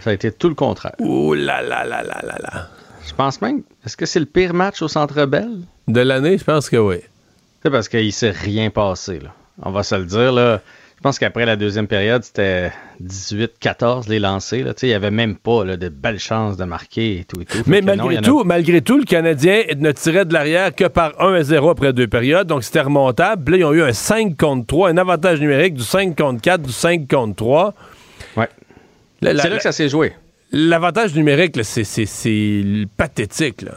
Ça 0.01 0.11
a 0.11 0.13
été 0.13 0.31
tout 0.31 0.49
le 0.49 0.55
contraire. 0.55 0.93
Ouh 0.99 1.33
là 1.33 1.63
là 1.63 1.83
là 1.83 2.03
là 2.03 2.21
là 2.21 2.37
là. 2.43 2.67
Je 3.07 3.13
pense 3.13 3.41
même. 3.41 3.63
Est-ce 3.85 3.97
que 3.97 4.05
c'est 4.05 4.19
le 4.19 4.25
pire 4.27 4.53
match 4.53 4.81
au 4.83 4.87
Centre 4.87 5.25
Bell? 5.25 5.61
De 5.87 6.01
l'année, 6.01 6.37
je 6.37 6.43
pense 6.43 6.69
que 6.69 6.77
oui. 6.77 6.97
C'est 7.63 7.71
parce 7.71 7.89
qu'il 7.89 8.13
s'est 8.13 8.31
rien 8.31 8.69
passé, 8.69 9.19
là. 9.19 9.29
On 9.63 9.71
va 9.71 9.81
se 9.81 9.95
le 9.95 10.05
dire, 10.05 10.31
là. 10.31 10.61
Je 11.05 11.09
pense 11.09 11.19
qu'après 11.19 11.45
la 11.45 11.55
deuxième 11.55 11.85
période, 11.85 12.23
c'était 12.23 12.71
18-14 12.99 14.09
les 14.09 14.17
lancés. 14.17 14.63
Là. 14.63 14.73
Il 14.81 14.87
n'y 14.87 14.95
avait 14.95 15.11
même 15.11 15.35
pas 15.35 15.63
là, 15.63 15.77
de 15.77 15.87
belles 15.87 16.17
chances 16.17 16.57
de 16.57 16.63
marquer 16.63 17.19
et 17.19 17.23
tout. 17.25 17.39
Et 17.39 17.45
tout. 17.45 17.59
Mais 17.67 17.81
malgré, 17.81 18.15
non, 18.15 18.21
a- 18.21 18.21
tout, 18.23 18.43
malgré 18.43 18.81
tout, 18.81 18.97
le 18.97 19.03
Canadien 19.03 19.61
ne 19.77 19.91
tirait 19.91 20.25
de 20.25 20.33
l'arrière 20.33 20.73
que 20.73 20.85
par 20.85 21.13
1 21.21 21.35
à 21.35 21.43
0 21.43 21.69
après 21.69 21.93
deux 21.93 22.07
périodes, 22.07 22.47
donc 22.47 22.63
c'était 22.63 22.81
remontable. 22.81 23.43
Puis 23.43 23.51
là, 23.51 23.59
ils 23.59 23.65
ont 23.65 23.73
eu 23.73 23.83
un 23.83 23.93
5 23.93 24.35
contre 24.35 24.65
3, 24.65 24.89
un 24.89 24.97
avantage 24.97 25.39
numérique 25.39 25.75
du 25.75 25.83
5 25.83 26.17
contre 26.17 26.41
4, 26.41 26.63
du 26.63 26.71
5 26.71 27.07
contre 27.07 27.35
3. 27.35 27.75
Ouais. 28.35 28.49
C'est 29.21 29.33
là 29.33 29.57
que 29.57 29.61
ça 29.61 29.73
s'est 29.73 29.89
joué. 29.89 30.11
L'avantage 30.51 31.13
numérique, 31.13 31.63
c'est 31.63 32.87
pathétique. 32.97 33.61
Là. 33.61 33.73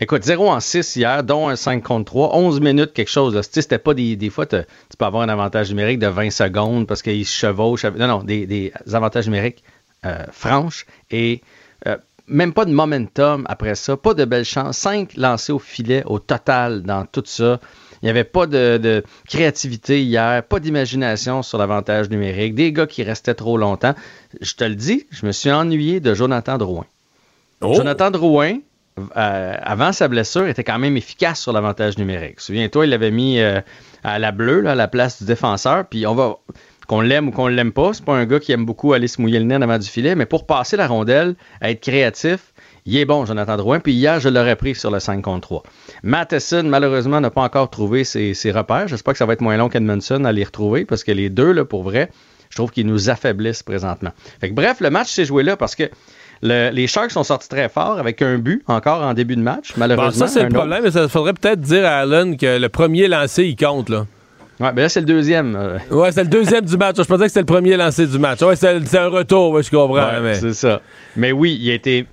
Écoute, 0.00 0.24
0 0.24 0.50
en 0.50 0.60
6 0.60 0.96
hier, 0.96 1.22
dont 1.22 1.48
un 1.48 1.56
5 1.56 1.82
contre 1.82 2.06
3, 2.06 2.36
11 2.36 2.60
minutes, 2.60 2.92
quelque 2.92 3.10
chose. 3.10 3.40
C'était 3.42 3.78
pas 3.78 3.94
des, 3.94 4.16
des 4.16 4.30
fois, 4.30 4.46
tu 4.46 4.56
peux 4.98 5.04
avoir 5.04 5.22
un 5.22 5.28
avantage 5.28 5.70
numérique 5.70 6.00
de 6.00 6.08
20 6.08 6.30
secondes 6.30 6.86
parce 6.86 7.02
qu'ils 7.02 7.26
se 7.26 7.36
chevauchent. 7.36 7.84
Non, 7.84 8.08
non, 8.08 8.24
des, 8.24 8.46
des 8.46 8.72
avantages 8.92 9.26
numériques 9.26 9.62
euh, 10.04 10.24
franches 10.32 10.86
et 11.10 11.42
euh, 11.86 11.96
même 12.26 12.52
pas 12.52 12.64
de 12.64 12.72
momentum 12.72 13.46
après 13.48 13.74
ça, 13.74 13.96
pas 13.96 14.14
de 14.14 14.24
belle 14.24 14.44
chance. 14.44 14.78
5 14.78 15.16
lancés 15.16 15.52
au 15.52 15.58
filet 15.58 16.02
au 16.06 16.18
total 16.18 16.82
dans 16.82 17.06
tout 17.06 17.22
ça. 17.24 17.60
Il 18.02 18.06
n'y 18.06 18.10
avait 18.10 18.24
pas 18.24 18.46
de, 18.46 18.78
de 18.78 19.04
créativité 19.28 20.02
hier, 20.02 20.42
pas 20.42 20.60
d'imagination 20.60 21.42
sur 21.42 21.56
l'avantage 21.56 22.10
numérique, 22.10 22.54
des 22.54 22.72
gars 22.72 22.86
qui 22.86 23.02
restaient 23.02 23.34
trop 23.34 23.56
longtemps. 23.56 23.94
Je 24.40 24.54
te 24.54 24.64
le 24.64 24.74
dis, 24.74 25.06
je 25.10 25.24
me 25.24 25.32
suis 25.32 25.50
ennuyé 25.50 26.00
de 26.00 26.12
Jonathan 26.14 26.58
Drouin. 26.58 26.84
Jonathan 27.62 28.10
Drouin, 28.10 28.58
euh, 29.16 29.54
avant 29.60 29.92
sa 29.92 30.08
blessure, 30.08 30.46
était 30.46 30.64
quand 30.64 30.78
même 30.78 30.96
efficace 30.96 31.40
sur 31.40 31.52
l'avantage 31.52 31.98
numérique. 31.98 32.40
Souviens-toi, 32.40 32.86
il 32.86 32.90
l'avait 32.90 33.10
mis 33.10 33.40
euh, 33.40 33.60
à 34.04 34.18
la 34.18 34.30
bleue, 34.30 34.66
à 34.66 34.74
la 34.74 34.88
place 34.88 35.20
du 35.20 35.26
défenseur. 35.26 35.86
Puis 35.86 36.06
on 36.06 36.14
va, 36.14 36.36
qu'on 36.86 37.00
l'aime 37.00 37.28
ou 37.28 37.30
qu'on 37.30 37.48
l'aime 37.48 37.72
pas, 37.72 37.92
c'est 37.92 38.04
pas 38.04 38.14
un 38.14 38.26
gars 38.26 38.38
qui 38.38 38.52
aime 38.52 38.64
beaucoup 38.64 38.92
aller 38.92 39.08
se 39.08 39.20
mouiller 39.20 39.38
le 39.38 39.46
nez 39.46 39.54
avant 39.54 39.78
du 39.78 39.88
filet, 39.88 40.14
mais 40.14 40.26
pour 40.26 40.46
passer 40.46 40.76
la 40.76 40.86
rondelle, 40.86 41.34
être 41.62 41.80
créatif, 41.80 42.52
il 42.86 42.96
est 42.96 43.04
bon, 43.04 43.24
Jonathan 43.24 43.56
Drouin. 43.56 43.80
Puis 43.80 43.92
hier, 43.92 44.20
je 44.20 44.28
l'aurais 44.28 44.56
pris 44.56 44.74
sur 44.74 44.90
le 44.90 45.00
5 45.00 45.22
contre 45.22 45.40
3. 45.40 45.62
Matheson, 46.02 46.64
malheureusement, 46.64 47.20
n'a 47.20 47.30
pas 47.30 47.42
encore 47.42 47.70
trouvé 47.70 48.04
ses, 48.04 48.34
repères. 48.52 48.88
J'espère 48.88 49.14
que 49.14 49.18
ça 49.18 49.26
va 49.26 49.32
être 49.32 49.40
moins 49.40 49.56
long 49.56 49.68
qu'Edmondson 49.68 50.24
à 50.24 50.32
les 50.32 50.44
retrouver, 50.44 50.84
parce 50.84 51.02
que 51.02 51.12
les 51.12 51.30
deux, 51.30 51.52
là, 51.52 51.64
pour 51.64 51.82
vrai, 51.82 52.10
je 52.50 52.56
trouve 52.56 52.70
qu'ils 52.70 52.86
nous 52.86 53.10
affaiblissent 53.10 53.62
présentement. 53.62 54.10
Bref, 54.52 54.80
le 54.80 54.90
match 54.90 55.10
s'est 55.10 55.24
joué 55.24 55.42
là 55.42 55.56
parce 55.56 55.74
que 55.74 55.90
le- 56.44 56.70
les 56.70 56.86
Sharks 56.86 57.10
sont 57.10 57.24
sortis 57.24 57.48
très 57.48 57.68
fort 57.68 57.98
avec 57.98 58.22
un 58.22 58.38
but 58.38 58.62
encore 58.68 59.02
en 59.02 59.14
début 59.14 59.34
de 59.34 59.40
match, 59.42 59.70
Bon, 59.72 59.80
malheureusement. 59.80 60.26
ça, 60.26 60.32
c'est 60.32 60.40
le 60.40 60.46
autre. 60.46 60.54
problème, 60.54 60.82
mais 60.84 60.90
ça 60.92 61.08
faudrait 61.08 61.32
peut-être 61.32 61.60
dire 61.60 61.84
à 61.84 61.96
Allen 62.00 62.36
que 62.36 62.58
le 62.58 62.68
premier 62.68 63.08
lancé, 63.08 63.44
il 63.46 63.56
compte. 63.56 63.88
Là. 63.88 64.06
Ouais, 64.60 64.70
ben 64.72 64.82
là, 64.82 64.88
c'est 64.88 65.00
le 65.00 65.06
deuxième. 65.06 65.56
euh. 65.56 65.78
Ouais, 65.90 66.12
c'est 66.12 66.22
le 66.22 66.28
deuxième 66.30 66.64
du 66.64 66.76
match. 66.76 66.96
Je 66.98 67.02
pensais 67.02 67.22
que 67.22 67.28
c'était 67.28 67.40
le 67.40 67.46
premier 67.46 67.76
lancé 67.76 68.06
du 68.06 68.18
match. 68.20 68.40
Ouais, 68.42 68.54
c'est 68.54 68.96
un 68.98 69.08
retour, 69.08 69.50
ouais, 69.50 69.64
je 69.64 69.70
comprends. 69.70 69.94
Ouais, 69.96 70.20
mais... 70.22 70.34
C'est 70.34 70.52
ça. 70.54 70.80
Mais 71.16 71.32
oui, 71.32 71.58
il 71.60 71.68
a 71.70 71.74
été 71.74 72.06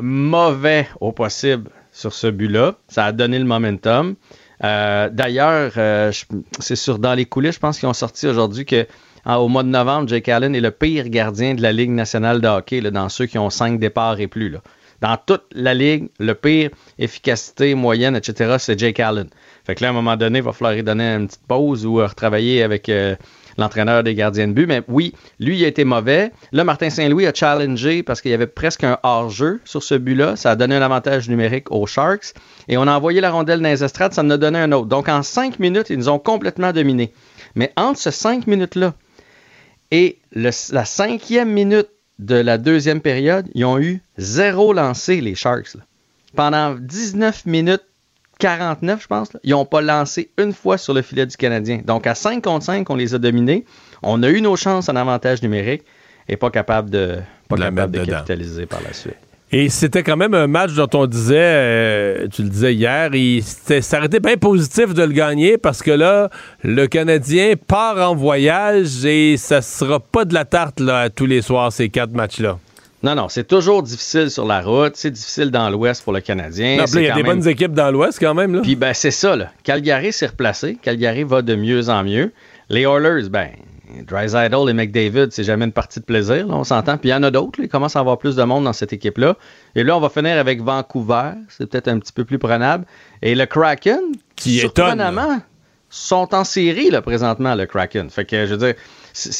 mauvais 0.00 0.86
au 1.00 1.12
possible 1.12 1.70
sur 1.92 2.12
ce 2.12 2.26
but-là. 2.28 2.74
Ça 2.88 3.06
a 3.06 3.12
donné 3.12 3.38
le 3.38 3.44
momentum. 3.44 4.14
Euh, 4.62 5.08
D'ailleurs, 5.10 5.72
euh, 5.78 6.12
c'est 6.58 6.76
sur 6.76 6.98
dans 6.98 7.14
les 7.14 7.24
coulisses, 7.24 7.54
je 7.54 7.60
pense 7.60 7.78
qu'ils 7.78 7.88
ont 7.88 7.92
sorti 7.94 8.26
aujourd'hui 8.28 8.64
que 8.66 8.86
en- 9.24 9.36
au 9.36 9.48
mois 9.48 9.62
de 9.62 9.68
novembre, 9.68 10.08
Jake 10.08 10.28
Allen 10.28 10.54
est 10.54 10.60
le 10.60 10.70
pire 10.70 11.08
gardien 11.08 11.54
de 11.54 11.62
la 11.62 11.72
Ligue 11.72 11.90
nationale 11.90 12.40
de 12.40 12.48
hockey, 12.48 12.80
là, 12.80 12.90
dans 12.90 13.08
ceux 13.08 13.26
qui 13.26 13.38
ont 13.38 13.50
cinq 13.50 13.78
départs 13.78 14.20
et 14.20 14.26
plus. 14.26 14.48
Là. 14.50 14.60
Dans 15.00 15.16
toute 15.16 15.44
la 15.52 15.72
Ligue, 15.74 16.08
le 16.18 16.34
pire 16.34 16.70
efficacité 16.98 17.74
moyenne, 17.74 18.16
etc., 18.16 18.56
c'est 18.58 18.78
Jake 18.78 19.00
Allen. 19.00 19.28
Fait 19.64 19.74
que 19.74 19.82
là, 19.82 19.88
à 19.88 19.90
un 19.90 19.94
moment 19.94 20.16
donné, 20.16 20.38
il 20.40 20.44
va 20.44 20.52
falloir 20.52 20.74
lui 20.74 20.82
donner 20.82 21.04
une 21.14 21.26
petite 21.26 21.46
pause 21.48 21.86
ou 21.86 22.00
euh, 22.00 22.06
retravailler 22.06 22.62
avec 22.62 22.88
euh, 22.88 23.14
l'entraîneur 23.56 24.02
des 24.02 24.14
gardiens 24.14 24.48
de 24.48 24.52
but. 24.52 24.66
Mais 24.66 24.82
oui, 24.88 25.14
lui, 25.38 25.58
il 25.58 25.64
a 25.64 25.68
été 25.68 25.84
mauvais. 25.84 26.32
Là, 26.52 26.64
Martin 26.64 26.90
Saint-Louis 26.90 27.26
a 27.26 27.32
challengé 27.34 28.02
parce 28.02 28.20
qu'il 28.20 28.30
y 28.30 28.34
avait 28.34 28.46
presque 28.46 28.84
un 28.84 28.98
hors-jeu 29.02 29.60
sur 29.64 29.82
ce 29.82 29.94
but-là. 29.94 30.36
Ça 30.36 30.50
a 30.52 30.56
donné 30.56 30.76
un 30.76 30.82
avantage 30.82 31.28
numérique 31.28 31.70
aux 31.70 31.86
Sharks. 31.86 32.32
Et 32.68 32.76
on 32.76 32.82
a 32.82 32.92
envoyé 32.92 33.20
la 33.20 33.30
rondelle 33.30 33.60
dans 33.60 33.68
les 33.68 33.82
estrades, 33.84 34.12
ça 34.12 34.22
en 34.22 34.30
a 34.30 34.36
donné 34.36 34.58
un 34.58 34.72
autre. 34.72 34.86
Donc, 34.86 35.08
en 35.08 35.22
cinq 35.22 35.58
minutes, 35.58 35.88
ils 35.90 35.98
nous 35.98 36.08
ont 36.08 36.18
complètement 36.18 36.72
dominés. 36.72 37.12
Mais 37.54 37.72
entre 37.76 37.98
ces 37.98 38.10
cinq 38.12 38.46
minutes-là 38.46 38.94
et 39.90 40.18
le- 40.32 40.50
la 40.72 40.84
cinquième 40.84 41.50
minute 41.50 41.88
de 42.18 42.34
la 42.36 42.58
deuxième 42.58 43.00
période, 43.00 43.46
ils 43.54 43.64
ont 43.64 43.78
eu 43.78 44.00
zéro 44.18 44.72
lancé, 44.72 45.20
les 45.20 45.34
Sharks. 45.34 45.74
là. 45.74 45.80
Pendant 46.36 46.74
19 46.78 47.46
minutes 47.46 47.82
49, 48.38 49.02
je 49.02 49.06
pense, 49.06 49.32
là, 49.32 49.40
ils 49.42 49.50
n'ont 49.50 49.64
pas 49.66 49.80
lancé 49.82 50.30
une 50.38 50.52
fois 50.52 50.78
sur 50.78 50.94
le 50.94 51.02
filet 51.02 51.26
du 51.26 51.36
Canadien. 51.36 51.80
Donc, 51.84 52.06
à 52.06 52.14
5 52.14 52.42
contre 52.42 52.64
5, 52.64 52.88
on 52.88 52.94
les 52.94 53.14
a 53.14 53.18
dominés. 53.18 53.64
On 54.02 54.22
a 54.22 54.28
eu 54.30 54.40
nos 54.40 54.56
chances 54.56 54.88
en 54.88 54.96
avantage 54.96 55.42
numérique 55.42 55.82
et 56.28 56.36
pas 56.36 56.50
capable 56.50 56.88
de, 56.90 57.18
pas 57.48 57.56
De 57.56 57.60
la 57.60 57.66
capable 57.66 57.92
de 57.98 58.04
capitaliser 58.04 58.66
par 58.66 58.80
la 58.82 58.92
suite. 58.92 59.16
Et 59.52 59.68
c'était 59.68 60.04
quand 60.04 60.16
même 60.16 60.34
un 60.34 60.46
match 60.46 60.74
dont 60.74 60.88
on 60.94 61.06
disait, 61.06 61.34
euh, 61.36 62.28
tu 62.32 62.42
le 62.44 62.48
disais 62.48 62.72
hier, 62.72 63.12
il, 63.14 63.42
ça 63.42 63.96
aurait 63.98 64.06
été 64.06 64.20
bien 64.20 64.36
positif 64.36 64.94
de 64.94 65.02
le 65.02 65.12
gagner 65.12 65.58
parce 65.58 65.82
que 65.82 65.90
là, 65.90 66.30
le 66.62 66.86
Canadien 66.86 67.54
part 67.66 67.96
en 67.98 68.14
voyage 68.14 69.04
et 69.04 69.36
ça 69.36 69.60
sera 69.60 69.98
pas 69.98 70.24
de 70.24 70.34
la 70.34 70.44
tarte 70.44 70.78
là, 70.78 71.10
tous 71.10 71.26
les 71.26 71.42
soirs, 71.42 71.72
ces 71.72 71.88
quatre 71.88 72.12
matchs-là. 72.12 72.58
Non, 73.02 73.14
non, 73.16 73.28
c'est 73.28 73.48
toujours 73.48 73.82
difficile 73.82 74.30
sur 74.30 74.44
la 74.46 74.60
route, 74.60 74.92
c'est 74.94 75.10
difficile 75.10 75.50
dans 75.50 75.68
l'Ouest 75.70 76.04
pour 76.04 76.12
le 76.12 76.20
Canadien. 76.20 76.76
Non, 76.76 76.84
il 76.84 77.00
y 77.02 77.08
a 77.08 77.14
des 77.14 77.22
même- 77.22 77.38
bonnes 77.40 77.48
équipes 77.48 77.72
dans 77.72 77.90
l'Ouest 77.90 78.18
quand 78.20 78.34
même. 78.34 78.54
Là. 78.54 78.60
Puis 78.62 78.76
ben 78.76 78.92
c'est 78.92 79.10
ça, 79.10 79.34
là. 79.34 79.50
Calgary 79.64 80.12
s'est 80.12 80.26
replacé. 80.26 80.76
Calgary 80.80 81.24
va 81.24 81.42
de 81.42 81.56
mieux 81.56 81.88
en 81.88 82.04
mieux. 82.04 82.30
Les 82.68 82.82
Oilers, 82.82 83.28
ben, 83.30 83.48
Dreisaitl 84.06 84.68
et 84.68 84.72
McDavid, 84.72 85.28
c'est 85.30 85.44
jamais 85.44 85.64
une 85.64 85.72
partie 85.72 86.00
de 86.00 86.04
plaisir, 86.04 86.46
là, 86.46 86.54
on 86.54 86.64
s'entend. 86.64 86.98
Puis 86.98 87.10
il 87.10 87.12
y 87.12 87.14
en 87.14 87.22
a 87.22 87.30
d'autres, 87.30 87.60
il 87.60 87.68
commence 87.68 87.96
à 87.96 88.00
avoir 88.00 88.18
plus 88.18 88.36
de 88.36 88.42
monde 88.42 88.64
dans 88.64 88.72
cette 88.72 88.92
équipe-là. 88.92 89.36
Et 89.74 89.84
là, 89.84 89.96
on 89.96 90.00
va 90.00 90.08
finir 90.08 90.38
avec 90.38 90.62
Vancouver, 90.62 91.32
c'est 91.48 91.66
peut-être 91.66 91.88
un 91.88 91.98
petit 91.98 92.12
peu 92.12 92.24
plus 92.24 92.38
prenable. 92.38 92.84
Et 93.22 93.34
le 93.34 93.46
Kraken, 93.46 94.00
Qui 94.36 94.58
surprenamment, 94.58 95.40
sont 95.90 96.34
en 96.34 96.44
série, 96.44 96.90
là, 96.90 97.02
présentement, 97.02 97.54
le 97.54 97.66
Kraken. 97.66 98.10
Fait 98.10 98.24
que, 98.24 98.46
je 98.46 98.54
veux 98.54 98.58
dire, 98.58 98.74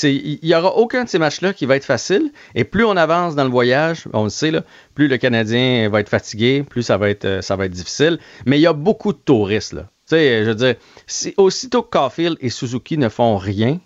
il 0.02 0.40
n'y 0.42 0.54
aura 0.54 0.76
aucun 0.76 1.04
de 1.04 1.08
ces 1.08 1.18
matchs-là 1.18 1.52
qui 1.52 1.64
va 1.64 1.76
être 1.76 1.84
facile. 1.84 2.32
Et 2.56 2.64
plus 2.64 2.84
on 2.84 2.96
avance 2.96 3.36
dans 3.36 3.44
le 3.44 3.50
voyage, 3.50 4.04
on 4.12 4.24
le 4.24 4.30
sait, 4.30 4.50
là, 4.50 4.62
plus 4.94 5.06
le 5.06 5.16
Canadien 5.16 5.88
va 5.88 6.00
être 6.00 6.08
fatigué, 6.08 6.64
plus 6.68 6.82
ça 6.82 6.96
va 6.96 7.08
être, 7.08 7.24
euh, 7.24 7.40
ça 7.40 7.54
va 7.54 7.66
être 7.66 7.72
difficile. 7.72 8.18
Mais 8.46 8.58
il 8.58 8.62
y 8.62 8.66
a 8.66 8.72
beaucoup 8.72 9.12
de 9.12 9.18
touristes, 9.18 9.72
là. 9.72 9.82
Tu 10.08 10.16
sais, 10.16 10.44
je 10.44 10.48
veux 10.48 10.56
dire, 10.56 10.74
si, 11.06 11.34
aussitôt 11.36 11.82
que 11.82 11.90
Caulfield 11.90 12.36
et 12.40 12.50
Suzuki 12.50 12.98
ne 12.98 13.08
font 13.08 13.36
rien, 13.36 13.78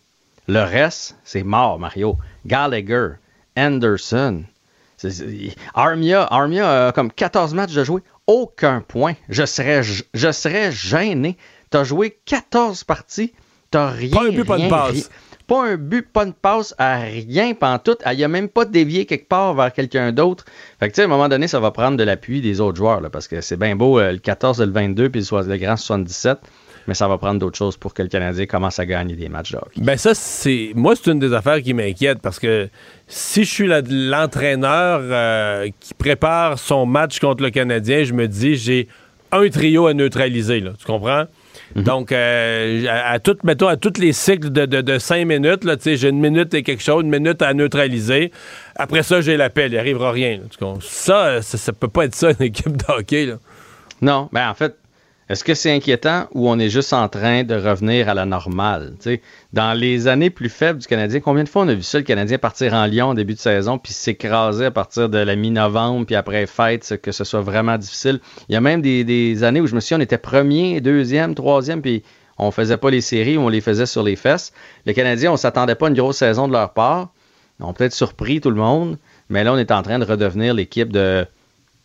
Le 0.47 0.61
reste, 0.61 1.17
c'est 1.25 1.43
mort, 1.43 1.79
Mario. 1.79 2.19
Gallagher, 2.47 3.15
Anderson, 3.57 4.45
Armia, 5.75 6.23
Armia 6.31 6.89
a 6.89 6.93
comme 6.93 7.11
14 7.11 7.55
matchs 7.55 7.73
de 7.73 7.85
jouer, 7.85 8.03
aucun 8.27 8.81
point. 8.81 9.15
Je 9.29 9.45
serais, 9.45 9.83
je 9.83 10.33
serais 10.33 10.73
gêné. 10.73 11.37
T'as 11.71 11.85
joué 11.85 12.19
14 12.27 12.85
parties, 12.85 13.33
t'as 13.71 13.91
rien. 13.91 14.11
Pas 14.11 14.27
un 14.27 14.31
but, 14.31 14.45
pas 14.45 14.57
de 14.57 14.63
rien, 14.63 14.71
passe. 14.71 14.91
rien. 14.93 15.03
Pas 15.47 15.65
un 15.65 15.77
but, 15.77 16.11
pas 16.11 16.25
de 16.25 16.33
passe 16.33 16.75
à 16.79 16.99
rien 16.99 17.53
pantoute. 17.53 18.01
Il 18.11 18.17
n'y 18.17 18.25
a 18.25 18.29
même 18.29 18.49
pas 18.49 18.65
dévié 18.65 19.05
quelque 19.05 19.29
part 19.29 19.55
vers 19.55 19.73
quelqu'un 19.73 20.13
d'autre. 20.13 20.45
Fait 20.81 20.89
que, 20.89 20.95
tu 20.95 20.97
sais, 20.97 21.03
à 21.03 21.05
un 21.05 21.09
moment 21.09 21.29
donné, 21.29 21.49
ça 21.49 21.61
va 21.61 21.71
prendre 21.71 21.99
de 21.99 22.05
l'appui 22.05 22.41
des 22.41 22.61
autres 22.61 22.77
joueurs, 22.77 23.01
là, 23.01 23.11
parce 23.11 23.29
que 23.29 23.41
c'est 23.41 23.59
bien 23.59 23.77
beau 23.77 23.99
euh, 23.99 24.13
le 24.13 24.19
14 24.19 24.61
et 24.61 24.67
le 24.67 24.73
22, 24.73 25.11
puis 25.11 25.21
le 25.21 25.43
le 25.43 25.57
grand 25.59 25.77
77, 25.77 26.39
mais 26.87 26.95
ça 26.95 27.09
va 27.09 27.19
prendre 27.19 27.41
d'autres 27.41 27.57
choses 27.57 27.77
pour 27.77 27.95
que 27.95 28.03
le 28.03 28.09
Canadien 28.09 28.47
commence 28.47 28.79
à 28.79 28.87
gagner 28.87 29.15
des 29.15 29.29
matchs 29.29 29.53
de 29.53 29.57
hockey. 29.59 29.81
Ben 29.81 29.97
ça, 29.97 30.15
c'est. 30.15 30.73
Moi, 30.75 30.95
c'est 30.97 31.11
une 31.11 31.19
des 31.19 31.33
affaires 31.33 31.63
qui 31.63 31.75
m'inquiète 31.75 32.21
parce 32.21 32.39
que 32.39 32.69
si 33.07 33.45
je 33.45 33.51
suis 33.51 33.69
l'entraîneur 33.89 35.01
euh, 35.03 35.69
qui 35.81 35.95
prépare 35.95 36.59
son 36.59 36.87
match 36.87 37.19
contre 37.21 37.43
le 37.43 37.51
Canadien, 37.51 38.05
je 38.05 38.13
me 38.13 38.29
dis 38.29 38.57
j'ai 38.57 38.89
un 39.33 39.49
trio 39.49 39.87
à 39.87 39.95
neutraliser, 39.95 40.61
là, 40.61 40.73
tu 40.79 40.87
comprends? 40.87 41.25
Donc, 41.75 42.13
euh, 42.13 42.87
à, 42.89 43.19
mettons, 43.43 43.67
à 43.67 43.77
tous 43.77 43.99
les 43.99 44.13
cycles 44.13 44.51
de, 44.51 44.65
de, 44.65 44.81
de 44.81 44.99
cinq 44.99 45.27
minutes, 45.27 45.65
là, 45.65 45.77
tu 45.77 45.83
sais, 45.83 45.97
j'ai 45.97 46.11
une 46.11 46.21
minute 46.21 46.55
et 46.55 46.63
quelque 46.63 46.83
chose, 46.83 47.03
une 47.03 47.11
minute 47.11 47.43
à 47.43 47.53
neutraliser. 47.53 48.31
Après 48.77 49.03
ça, 49.03 49.21
j'ai 49.21 49.37
l'appel, 49.37 49.73
il 49.73 49.79
arrivera 49.79 50.13
rien. 50.13 50.39
là, 50.39 50.75
ça, 50.81 51.43
ça, 51.43 51.59
ça 51.59 51.73
peut 51.73 51.89
pas 51.89 52.05
être 52.05 52.15
ça, 52.15 52.31
une 52.31 52.47
équipe 52.47 52.77
de 52.77 52.85
hockey. 52.89 53.27
Là. 53.27 53.39
Non, 54.03 54.29
ben 54.33 54.49
en 54.51 54.55
fait, 54.55 54.77
est-ce 55.31 55.43
que 55.43 55.55
c'est 55.55 55.73
inquiétant 55.73 56.27
ou 56.33 56.51
on 56.51 56.59
est 56.59 56.69
juste 56.69 56.93
en 56.93 57.09
train 57.09 57.45
de 57.45 57.55
revenir 57.55 58.11
à 58.11 58.15
la 58.15 58.27
normale? 58.27 58.95
Dans 59.55 59.73
les 59.73 60.07
années 60.07 60.29
plus 60.29 60.51
faibles 60.51 60.81
du 60.81 60.87
Canadien, 60.87 61.21
combien 61.21 61.45
de 61.45 61.49
fois 61.49 61.63
on 61.63 61.69
a 61.69 61.75
vu 61.75 61.83
ça, 61.83 61.97
le 61.97 62.05
Canadien 62.05 62.37
partir 62.37 62.75
en 62.75 62.85
Lyon 62.85 63.11
au 63.11 63.15
début 63.15 63.33
de 63.33 63.39
saison, 63.39 63.79
puis 63.79 63.95
s'écraser 63.95 64.67
à 64.67 64.71
partir 64.71 65.09
de 65.09 65.17
la 65.17 65.35
mi-novembre, 65.35 66.05
puis 66.05 66.15
après 66.15 66.47
fête, 66.47 67.01
que 67.01 67.11
ce 67.11 67.25
soit 67.25 67.41
vraiment 67.41 67.79
difficile? 67.79 68.21
Il 68.51 68.53
y 68.53 68.57
a 68.57 68.61
même 68.61 68.83
des, 68.83 69.45
années 69.45 69.63
où 69.63 69.67
je 69.67 69.75
me 69.75 69.81
suis 69.81 69.95
dit, 69.95 70.01
on 70.01 70.05
était 70.05 70.19
premier, 70.19 70.83
deuxième, 70.83 71.35
troisième, 71.35 71.81
puis 71.81 72.03
on 72.37 72.51
faisait 72.51 72.77
pas 72.77 72.91
les 72.91 73.01
séries, 73.01 73.39
on 73.39 73.49
les 73.49 73.63
faisait 73.63 73.87
sur 73.87 74.03
les 74.03 74.17
fesses. 74.17 74.53
Le 74.85 74.93
Canadien, 74.93 75.33
on 75.33 75.39
s'attendait 75.39 75.75
pas 75.75 75.87
à 75.87 75.89
une 75.89 75.97
grosse 75.97 76.19
saison 76.19 76.49
de 76.49 76.53
leur 76.53 76.75
part. 76.75 77.09
Ont 77.61 77.73
peut-être 77.73 77.95
surpris 77.95 78.41
tout 78.41 78.51
le 78.51 78.57
monde, 78.57 78.99
mais 79.31 79.43
là, 79.43 79.55
on 79.55 79.57
est 79.57 79.71
en 79.71 79.81
train 79.83 79.99
de 79.99 80.05
redevenir 80.05 80.53
l'équipe 80.53 80.93
de 80.93 81.25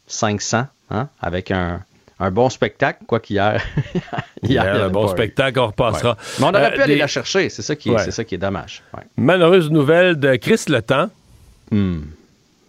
500, 0.07 0.65
hein, 0.89 1.09
avec 1.21 1.51
un, 1.51 1.81
un 2.19 2.31
bon 2.31 2.49
spectacle, 2.49 3.03
quoi 3.07 3.19
qu'hier. 3.19 3.61
hier, 4.43 4.83
un 4.85 4.89
bon 4.89 5.07
spectacle, 5.07 5.59
on 5.59 5.67
repassera. 5.67 6.11
Ouais. 6.11 6.15
Mais 6.39 6.45
on 6.45 6.49
aurait 6.49 6.65
Euh, 6.65 6.75
pu 6.75 6.81
aller 6.81 6.93
des- 6.95 6.99
la 6.99 7.07
chercher, 7.07 7.49
c'est 7.49 7.61
ça 7.61 7.75
qui 7.75 7.89
est, 7.89 7.93
Ouais. 7.93 8.11
ça 8.11 8.23
qui 8.23 8.35
est 8.35 8.39
dommage. 8.39 8.83
Ouais. 8.95 9.03
Malheureuse 9.17 9.69
nouvelle 9.71 10.19
de 10.19 10.35
Chris 10.35 10.63
Le 10.67 10.81
Temps. 10.81 11.09
Hmm. 11.71 11.99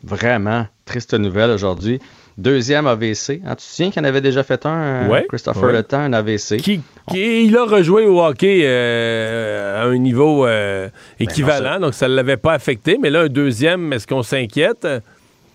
Vraiment, 0.02 0.66
triste 0.85 1.14
nouvelle 1.14 1.51
aujourd'hui. 1.51 2.01
Deuxième 2.39 2.86
AVC. 2.86 3.43
Hein, 3.44 3.51
tu 3.51 3.56
te 3.56 3.62
souviens 3.62 3.90
qu'il 3.90 4.01
en 4.01 4.05
avait 4.06 4.22
déjà 4.22 4.43
fait 4.43 4.64
un, 4.64 5.10
euh, 5.10 5.20
Christopher. 5.28 5.72
Le 5.72 5.82
Temps, 5.82 5.98
un 6.01 6.12
AVC. 6.14 6.56
Qui, 6.59 6.81
qui- 7.10 7.44
il 7.44 7.56
a 7.56 7.64
rejoué 7.64 8.06
au 8.06 8.22
hockey 8.24 8.62
euh, 8.64 9.82
à 9.82 9.86
un 9.86 9.98
niveau 9.98 10.47
euh, 10.47 10.89
équivalent, 11.18 11.78
donc 11.81 11.93
ça 11.93 12.09
ne 12.09 12.14
l'avait 12.14 12.39
pas 12.39 12.52
affecté. 12.55 12.97
Mais 13.02 13.10
là, 13.10 13.22
un 13.22 13.27
deuxième, 13.28 13.93
est-ce 13.93 14.06
qu'on 14.06 14.22
s'inquiète? 14.22 14.86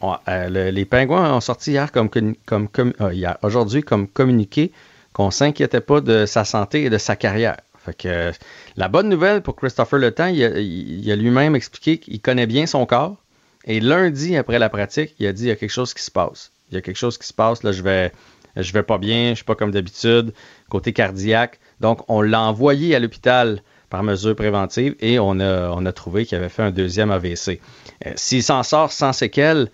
Euh, 0.04 0.50
le- 0.50 0.70
les 0.72 0.86
Pingouins 0.86 1.34
ont 1.34 1.42
sorti 1.42 1.72
hier 1.72 1.92
comme, 1.92 2.10
comme, 2.10 2.94
euh, 3.02 3.34
aujourd'hui 3.42 3.82
comme 3.82 4.08
communiqué 4.08 4.72
qu'on 5.14 5.32
s'inquiétait 5.32 5.82
pas 5.82 6.02
de 6.02 6.26
sa 6.26 6.44
santé 6.46 6.84
et 6.84 6.90
de 6.90 6.98
sa 6.98 7.16
carrière. 7.16 7.58
Fait 7.86 7.96
que 7.96 8.08
euh, 8.08 8.32
la 8.78 8.88
bonne 8.88 9.10
nouvelle 9.10 9.42
pour 9.42 9.56
Christopher 9.56 10.00
Le 10.00 10.12
Temps, 10.12 10.28
il 10.28 10.44
a, 11.12 11.16
lui-même 11.16 11.56
expliqué 11.56 11.98
qu'il 12.00 12.20
connaît 12.20 12.48
bien 12.48 12.66
son 12.66 12.86
corps. 12.86 13.16
Et 13.66 13.80
lundi, 13.80 14.36
après 14.36 14.60
la 14.60 14.70
pratique, 14.70 15.16
il 15.20 15.28
a 15.28 15.34
dit 15.34 15.44
il 15.44 15.48
y 15.48 15.52
a 15.52 15.56
quelque 15.56 15.72
chose 15.72 15.94
qui 15.94 16.04
se 16.04 16.12
passe. 16.12 16.52
Il 16.70 16.76
y 16.76 16.78
a 16.78 16.82
quelque 16.82 16.98
chose 16.98 17.18
qui 17.18 17.28
se 17.28 17.34
passe, 17.34 17.64
là, 17.64 17.72
je 17.72 17.82
vais, 17.82 18.12
je 18.58 18.72
vais 18.74 18.84
pas 18.84 18.98
bien, 18.98 19.30
je 19.30 19.36
suis 19.36 19.44
pas 19.44 19.56
comme 19.56 19.72
d'habitude, 19.72 20.34
côté 20.70 20.94
cardiaque. 20.94 21.60
Donc, 21.80 22.02
on 22.10 22.22
l'a 22.22 22.42
envoyé 22.42 22.96
à 22.96 23.00
l'hôpital 23.00 23.62
par 23.90 24.04
mesure 24.04 24.36
préventive 24.36 24.96
et 25.00 25.20
on 25.20 25.40
a, 25.40 25.70
on 25.72 25.86
a 25.86 25.92
trouvé 25.94 26.26
qu'il 26.26 26.38
avait 26.38 26.50
fait 26.50 26.64
un 26.64 26.72
deuxième 26.72 27.12
AVC. 27.12 27.60
S'il 28.16 28.44
s'en 28.44 28.64
sort 28.64 28.92
sans 28.92 29.14
séquelles, 29.14 29.70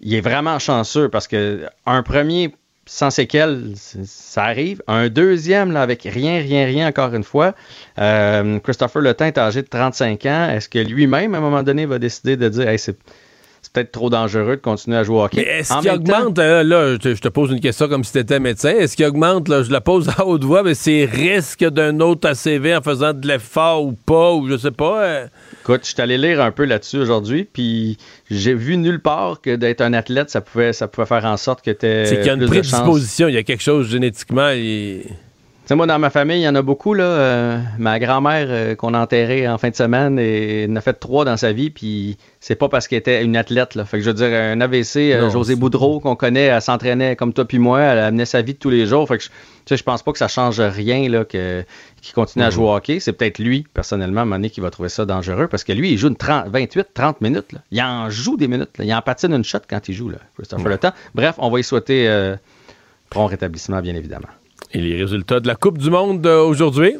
il 0.00 0.14
est 0.14 0.20
vraiment 0.20 0.58
chanceux 0.58 1.08
parce 1.08 1.26
que 1.28 1.62
un 1.86 2.02
premier 2.02 2.54
sans 2.86 3.10
séquelles, 3.10 3.72
ça 3.76 4.44
arrive. 4.44 4.82
Un 4.86 5.08
deuxième, 5.10 5.72
là, 5.72 5.82
avec 5.82 6.04
rien, 6.04 6.38
rien, 6.40 6.64
rien, 6.64 6.88
encore 6.88 7.12
une 7.14 7.22
fois. 7.24 7.54
Euh, 7.98 8.58
Christopher 8.60 9.02
Le 9.02 9.12
Temps 9.12 9.26
est 9.26 9.36
âgé 9.36 9.60
de 9.60 9.68
35 9.68 10.24
ans. 10.24 10.48
Est-ce 10.50 10.70
que 10.70 10.78
lui-même, 10.78 11.34
à 11.34 11.38
un 11.38 11.40
moment 11.42 11.62
donné, 11.62 11.84
va 11.84 11.98
décider 11.98 12.38
de 12.38 12.48
dire 12.48 12.66
Hey, 12.66 12.78
c'est 12.78 12.96
peut-être 13.74 13.92
trop 13.92 14.08
dangereux 14.08 14.56
de 14.56 14.62
continuer 14.62 14.96
à 14.96 15.02
jouer 15.04 15.16
au 15.16 15.22
hockey? 15.24 15.42
Est-ce 15.42 15.74
qu'il 15.80 15.90
temps- 15.90 15.96
augmente, 15.96 16.38
euh, 16.38 16.62
là, 16.62 16.92
je 16.92 16.96
te, 16.96 17.14
je 17.14 17.20
te 17.20 17.28
pose 17.28 17.50
une 17.50 17.60
question 17.60 17.88
comme 17.88 18.04
si 18.04 18.12
tu 18.12 18.18
étais 18.20 18.40
médecin, 18.40 18.70
est-ce 18.70 18.96
qu'il 18.96 19.04
augmente, 19.04 19.48
là, 19.48 19.62
je 19.62 19.70
la 19.70 19.82
pose 19.82 20.08
à 20.16 20.24
haute 20.24 20.44
voix, 20.44 20.62
mais 20.62 20.72
c'est 20.74 21.04
risque 21.04 21.68
d'un 21.68 22.00
autre 22.00 22.26
ACV 22.26 22.74
en 22.76 22.80
faisant 22.80 23.12
de 23.12 23.28
l'effort 23.28 23.84
ou 23.84 23.92
pas, 23.92 24.32
ou 24.32 24.48
je 24.48 24.56
sais 24.56 24.70
pas. 24.70 25.02
euh, 25.02 25.26
Écoute, 25.62 25.80
je 25.84 25.90
suis 25.92 26.00
allé 26.00 26.18
lire 26.18 26.40
un 26.40 26.50
peu 26.50 26.64
là-dessus 26.64 26.98
aujourd'hui, 26.98 27.44
puis 27.44 27.98
j'ai 28.30 28.54
vu 28.54 28.76
nulle 28.76 29.00
part 29.00 29.40
que 29.40 29.56
d'être 29.56 29.80
un 29.80 29.92
athlète, 29.92 30.30
ça 30.30 30.40
pouvait, 30.40 30.72
ça 30.72 30.88
pouvait 30.88 31.06
faire 31.06 31.24
en 31.24 31.36
sorte 31.36 31.62
que 31.62 31.70
tu 31.70 31.78
c'est 31.80 32.16
qu'il 32.16 32.26
y 32.26 32.30
a 32.30 32.34
une 32.34 32.46
prédisposition, 32.46 33.28
il 33.28 33.34
y 33.34 33.38
a 33.38 33.42
quelque 33.42 33.62
chose 33.62 33.90
génétiquement. 33.90 34.50
Tu 34.52 35.02
sais, 35.68 35.74
moi, 35.74 35.86
dans 35.86 35.98
ma 35.98 36.10
famille, 36.10 36.38
il 36.40 36.44
y 36.44 36.48
en 36.48 36.54
a 36.54 36.62
beaucoup. 36.62 36.94
Là. 36.94 37.04
Euh, 37.04 37.58
ma 37.78 37.98
grand-mère, 37.98 38.46
euh, 38.48 38.74
qu'on 38.74 38.94
a 38.94 38.98
enterrée 38.98 39.46
en 39.48 39.58
fin 39.58 39.70
de 39.70 39.74
semaine, 39.76 40.18
et, 40.18 40.66
en 40.70 40.76
a 40.76 40.80
fait 40.80 40.94
trois 40.94 41.24
dans 41.24 41.36
sa 41.36 41.52
vie, 41.52 41.70
puis 41.70 42.16
c'est 42.40 42.54
pas 42.54 42.68
parce 42.68 42.88
qu'elle 42.88 42.98
était 43.00 43.22
une 43.22 43.36
athlète. 43.36 43.74
Là. 43.74 43.84
Fait 43.84 43.98
que 43.98 44.04
je 44.04 44.10
veux 44.10 44.14
dire, 44.14 44.28
un 44.32 44.60
AVC, 44.60 45.12
euh, 45.12 45.22
Non, 45.22 45.30
José 45.30 45.56
Boudreau, 45.56 46.00
qu'on 46.00 46.16
connaît, 46.16 46.44
elle 46.46 46.62
s'entraînait 46.62 47.16
comme 47.16 47.32
toi 47.32 47.44
puis 47.44 47.58
moi, 47.58 47.80
elle 47.80 47.98
amenait 47.98 48.24
sa 48.24 48.40
vie 48.42 48.54
de 48.54 48.58
tous 48.58 48.70
les 48.70 48.86
jours. 48.86 49.06
Fait 49.08 49.18
que 49.18 49.24
je, 49.24 49.28
tu 49.28 49.34
sais, 49.66 49.76
je 49.76 49.82
pense 49.84 50.02
pas 50.02 50.12
que 50.12 50.18
ça 50.18 50.28
change 50.28 50.60
rien 50.60 51.08
là, 51.08 51.24
que, 51.24 51.64
qu'il 52.00 52.14
continue 52.14 52.44
à 52.44 52.48
Mhm. 52.48 52.52
jouer 52.52 52.64
au 52.64 52.74
hockey. 52.74 53.00
C'est 53.00 53.12
peut-être 53.12 53.38
lui, 53.38 53.66
personnellement, 53.74 54.20
à 54.20 54.22
un 54.22 54.26
moment 54.26 54.36
donné, 54.36 54.50
qui 54.50 54.60
va 54.60 54.70
trouver 54.70 54.88
ça 54.88 55.04
dangereux, 55.04 55.48
parce 55.48 55.64
que 55.64 55.72
lui, 55.72 55.92
il 55.92 55.98
joue 55.98 56.08
une 56.08 56.16
30, 56.16 56.48
28, 56.48 56.86
30 56.94 57.20
minutes. 57.20 57.52
Là. 57.52 57.58
Il 57.70 57.82
en 57.82 58.08
joue 58.08 58.36
des 58.36 58.48
minutes. 58.48 58.78
là. 58.78 58.84
Il 58.84 58.94
en 58.94 59.02
patine 59.02 59.34
une 59.34 59.44
shot 59.44 59.58
quand 59.68 59.86
il 59.88 59.94
joue, 59.94 60.08
là, 60.08 60.18
Christopher 60.36 60.68
Le 60.68 60.78
Temps. 60.78 60.92
Bref, 61.14 61.34
on 61.38 61.50
va 61.50 61.60
y 61.60 61.64
souhaiter 61.64 62.08
euh, 62.08 62.36
prompt 63.10 63.26
rétablissement, 63.26 63.80
bien 63.82 63.94
évidemment. 63.94 64.28
Et 64.72 64.80
les 64.80 64.96
résultats 64.96 65.40
de 65.40 65.46
la 65.46 65.54
Coupe 65.54 65.78
du 65.78 65.88
Monde 65.88 66.26
aujourd'hui? 66.26 66.94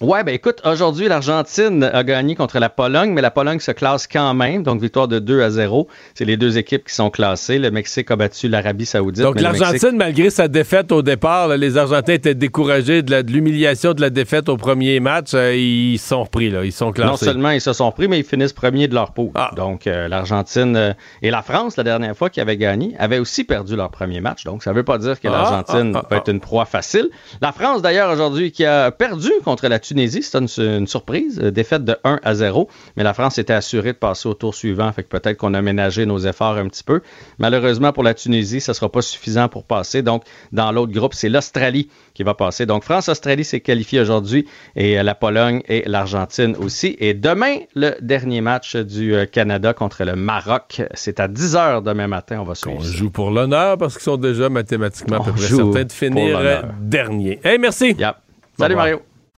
Ouais, 0.00 0.24
ben 0.24 0.34
écoute, 0.34 0.60
aujourd'hui, 0.64 1.08
l'Argentine 1.08 1.84
a 1.84 2.02
gagné 2.04 2.34
contre 2.34 2.58
la 2.58 2.68
Pologne, 2.68 3.10
mais 3.12 3.20
la 3.20 3.30
Pologne 3.30 3.60
se 3.60 3.70
classe 3.70 4.06
quand 4.06 4.34
même, 4.34 4.62
donc 4.62 4.80
victoire 4.80 5.06
de 5.08 5.18
2 5.18 5.42
à 5.42 5.50
0. 5.50 5.88
C'est 6.14 6.24
les 6.24 6.36
deux 6.36 6.58
équipes 6.58 6.86
qui 6.88 6.94
sont 6.94 7.10
classées. 7.10 7.58
Le 7.58 7.70
Mexique 7.70 8.10
a 8.10 8.16
battu 8.16 8.48
l'Arabie 8.48 8.86
Saoudite. 8.86 9.22
Donc 9.22 9.40
l'Argentine, 9.40 9.72
Mexique- 9.72 9.92
malgré 9.98 10.30
sa 10.30 10.48
défaite 10.48 10.90
au 10.92 11.02
départ, 11.02 11.48
là, 11.48 11.56
les 11.56 11.76
Argentins 11.76 12.14
étaient 12.14 12.34
découragés 12.34 13.02
de 13.02 13.32
l'humiliation 13.32 13.92
de 13.94 14.00
la 14.00 14.10
défaite 14.10 14.48
au 14.48 14.56
premier 14.56 14.98
match. 15.00 15.34
euh, 15.34 15.54
ils 15.54 15.98
sont 15.98 16.24
repris, 16.24 16.50
là, 16.50 16.64
ils 16.64 16.72
sont 16.72 16.92
classés. 16.92 17.10
Non 17.10 17.16
seulement 17.16 17.50
ils 17.50 17.60
se 17.60 17.72
sont 17.72 17.90
pris, 17.92 18.08
mais 18.08 18.18
ils 18.18 18.24
finissent 18.24 18.52
premiers 18.52 18.88
de 18.88 18.94
leur 18.94 19.12
poule. 19.12 19.30
Ah. 19.34 19.50
Donc 19.56 19.86
euh, 19.86 20.08
l'Argentine 20.08 20.76
euh, 20.76 20.92
et 21.22 21.30
la 21.30 21.42
France, 21.42 21.76
la 21.76 21.84
dernière 21.84 22.16
fois 22.16 22.30
qui 22.30 22.40
avait 22.40 22.56
gagné, 22.56 22.94
avaient 22.98 23.18
aussi 23.18 23.44
perdu 23.44 23.76
leur 23.76 23.90
premier 23.90 24.20
match. 24.20 24.44
Donc 24.44 24.62
ça 24.62 24.70
ne 24.70 24.76
veut 24.76 24.84
pas 24.84 24.98
dire 24.98 25.20
que 25.20 25.28
Ah, 25.28 25.32
l'Argentine 25.32 25.92
ah, 25.94 26.02
ah, 26.02 26.06
va 26.10 26.16
être 26.18 26.30
une 26.30 26.40
proie 26.40 26.64
facile. 26.64 27.08
La 27.40 27.52
France, 27.52 27.82
d'ailleurs, 27.82 28.10
aujourd'hui, 28.12 28.52
qui 28.52 28.64
a 28.64 28.90
perdu 28.90 29.30
contre 29.44 29.68
la 29.72 29.78
Tunisie, 29.78 30.22
c'est 30.22 30.38
une, 30.38 30.48
une 30.58 30.86
surprise, 30.86 31.40
euh, 31.42 31.50
défaite 31.50 31.84
de 31.84 31.96
1 32.04 32.20
à 32.22 32.34
0. 32.34 32.68
Mais 32.96 33.02
la 33.02 33.14
France 33.14 33.38
était 33.38 33.54
assurée 33.54 33.92
de 33.92 33.98
passer 33.98 34.28
au 34.28 34.34
tour 34.34 34.54
suivant, 34.54 34.92
fait 34.92 35.02
que 35.02 35.08
peut-être 35.08 35.38
qu'on 35.38 35.54
a 35.54 35.62
ménagé 35.62 36.04
nos 36.04 36.18
efforts 36.18 36.58
un 36.58 36.68
petit 36.68 36.84
peu. 36.84 37.00
Malheureusement 37.38 37.92
pour 37.92 38.02
la 38.02 38.12
Tunisie, 38.12 38.60
ça 38.60 38.72
ne 38.72 38.74
sera 38.74 38.90
pas 38.92 39.02
suffisant 39.02 39.48
pour 39.48 39.64
passer. 39.64 40.02
Donc 40.02 40.24
dans 40.52 40.70
l'autre 40.72 40.92
groupe, 40.92 41.14
c'est 41.14 41.30
l'Australie 41.30 41.88
qui 42.14 42.22
va 42.22 42.34
passer. 42.34 42.66
Donc 42.66 42.84
France-Australie 42.84 43.44
s'est 43.44 43.60
qualifiée 43.60 44.00
aujourd'hui 44.00 44.46
et 44.76 44.98
euh, 44.98 45.02
la 45.02 45.14
Pologne 45.14 45.62
et 45.68 45.82
l'Argentine 45.86 46.54
aussi. 46.56 46.96
Et 47.00 47.14
demain, 47.14 47.56
le 47.74 47.94
dernier 48.02 48.42
match 48.42 48.76
du 48.76 49.14
euh, 49.14 49.24
Canada 49.24 49.72
contre 49.72 50.04
le 50.04 50.14
Maroc. 50.16 50.82
C'est 50.92 51.18
à 51.18 51.28
10h 51.28 51.82
demain 51.82 52.08
matin. 52.08 52.40
On 52.40 52.44
va 52.44 52.54
suivre. 52.54 52.76
On 52.78 52.82
ça. 52.82 52.92
joue 52.92 53.10
pour 53.10 53.30
l'honneur 53.30 53.78
parce 53.78 53.94
qu'ils 53.94 54.02
sont 54.02 54.18
déjà 54.18 54.50
mathématiquement 54.50 55.22
à 55.22 55.24
peu 55.24 55.32
près 55.32 55.46
certains 55.46 55.84
de 55.84 55.92
finir 55.92 56.64
dernier. 56.78 57.40
Hey, 57.42 57.58
merci. 57.58 57.96
Yep. 57.98 58.16
Salut. 58.58 58.76
Mario. 58.76 59.00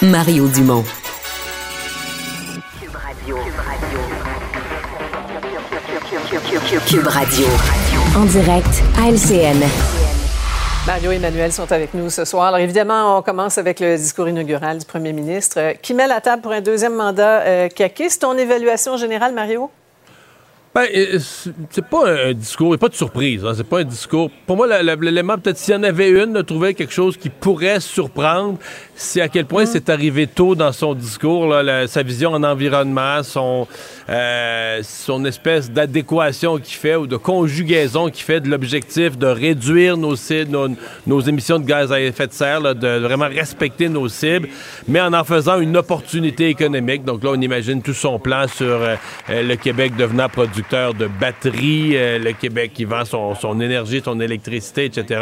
Mario 0.00 0.46
Dumont. 0.46 0.84
Cube 6.86 7.06
Radio. 7.08 7.46
En 8.16 8.24
direct 8.26 8.68
à 8.96 9.10
LCN. 9.10 9.60
Mario 10.86 11.10
et 11.10 11.16
Emmanuel 11.16 11.52
sont 11.52 11.72
avec 11.72 11.94
nous 11.94 12.10
ce 12.10 12.24
soir. 12.24 12.46
Alors 12.46 12.60
évidemment, 12.60 13.18
on 13.18 13.22
commence 13.22 13.58
avec 13.58 13.80
le 13.80 13.96
discours 13.96 14.28
inaugural 14.28 14.78
du 14.78 14.86
premier 14.86 15.12
ministre 15.12 15.58
euh, 15.58 15.74
qui 15.74 15.94
met 15.94 16.06
la 16.06 16.20
table 16.20 16.42
pour 16.42 16.52
un 16.52 16.60
deuxième 16.60 16.94
mandat 16.94 17.40
euh, 17.40 17.68
C'est 17.76 18.18
ton 18.20 18.38
évaluation 18.38 18.96
générale, 18.98 19.34
Mario? 19.34 19.68
Ben, 20.78 20.86
euh, 20.94 21.18
c'est 21.70 21.84
pas 21.84 22.08
un 22.08 22.32
discours, 22.34 22.72
a 22.72 22.78
pas 22.78 22.88
de 22.88 22.94
surprise. 22.94 23.44
Hein, 23.44 23.52
c'est 23.56 23.66
pas 23.66 23.80
un 23.80 23.84
discours. 23.84 24.30
Pour 24.46 24.56
moi, 24.56 24.68
l'élément, 24.80 25.36
peut-être 25.36 25.58
s'il 25.58 25.74
y 25.74 25.76
en 25.76 25.82
avait 25.82 26.08
une, 26.10 26.34
de 26.34 26.42
trouver 26.42 26.72
quelque 26.74 26.92
chose 26.92 27.16
qui 27.16 27.30
pourrait 27.30 27.80
surprendre, 27.80 28.58
c'est 28.94 29.20
à 29.20 29.28
quel 29.28 29.44
point 29.46 29.64
mm. 29.64 29.66
c'est 29.66 29.88
arrivé 29.88 30.28
tôt 30.28 30.54
dans 30.54 30.70
son 30.70 30.94
discours, 30.94 31.52
sa 31.88 32.02
vision 32.04 32.30
en 32.30 32.44
environnement, 32.44 33.24
son, 33.24 33.66
euh, 34.08 34.80
son 34.84 35.24
espèce 35.24 35.68
d'adéquation 35.68 36.58
qu'il 36.58 36.76
fait 36.76 36.94
ou 36.94 37.08
de 37.08 37.16
conjugaison 37.16 38.08
qu'il 38.08 38.24
fait 38.24 38.40
de 38.40 38.48
l'objectif 38.48 39.18
de 39.18 39.26
réduire 39.26 39.96
nos, 39.96 40.14
nos, 40.48 40.68
nos, 41.08 41.20
émissions 41.20 41.58
de 41.58 41.66
gaz 41.66 41.90
à 41.90 42.00
effet 42.00 42.28
de 42.28 42.32
serre, 42.32 42.74
de 42.76 42.98
vraiment 43.00 43.28
respecter 43.28 43.88
nos 43.88 44.08
cibles, 44.08 44.48
mais 44.86 45.00
en 45.00 45.12
en 45.12 45.24
faisant 45.24 45.58
une 45.58 45.76
opportunité 45.76 46.48
économique. 46.48 47.04
Donc 47.04 47.24
là, 47.24 47.30
on 47.32 47.40
imagine 47.40 47.82
tout 47.82 47.94
son 47.94 48.20
plan 48.20 48.46
sur 48.46 48.66
euh, 48.66 48.96
le 49.28 49.56
Québec 49.56 49.96
devenant 49.96 50.28
de 50.70 51.06
batteries, 51.06 51.96
euh, 51.96 52.18
le 52.18 52.32
Québec 52.32 52.72
qui 52.74 52.84
vend 52.84 53.04
son, 53.04 53.60
énergie, 53.60 54.02
son 54.04 54.20
électricité, 54.20 54.84
etc. 54.86 55.20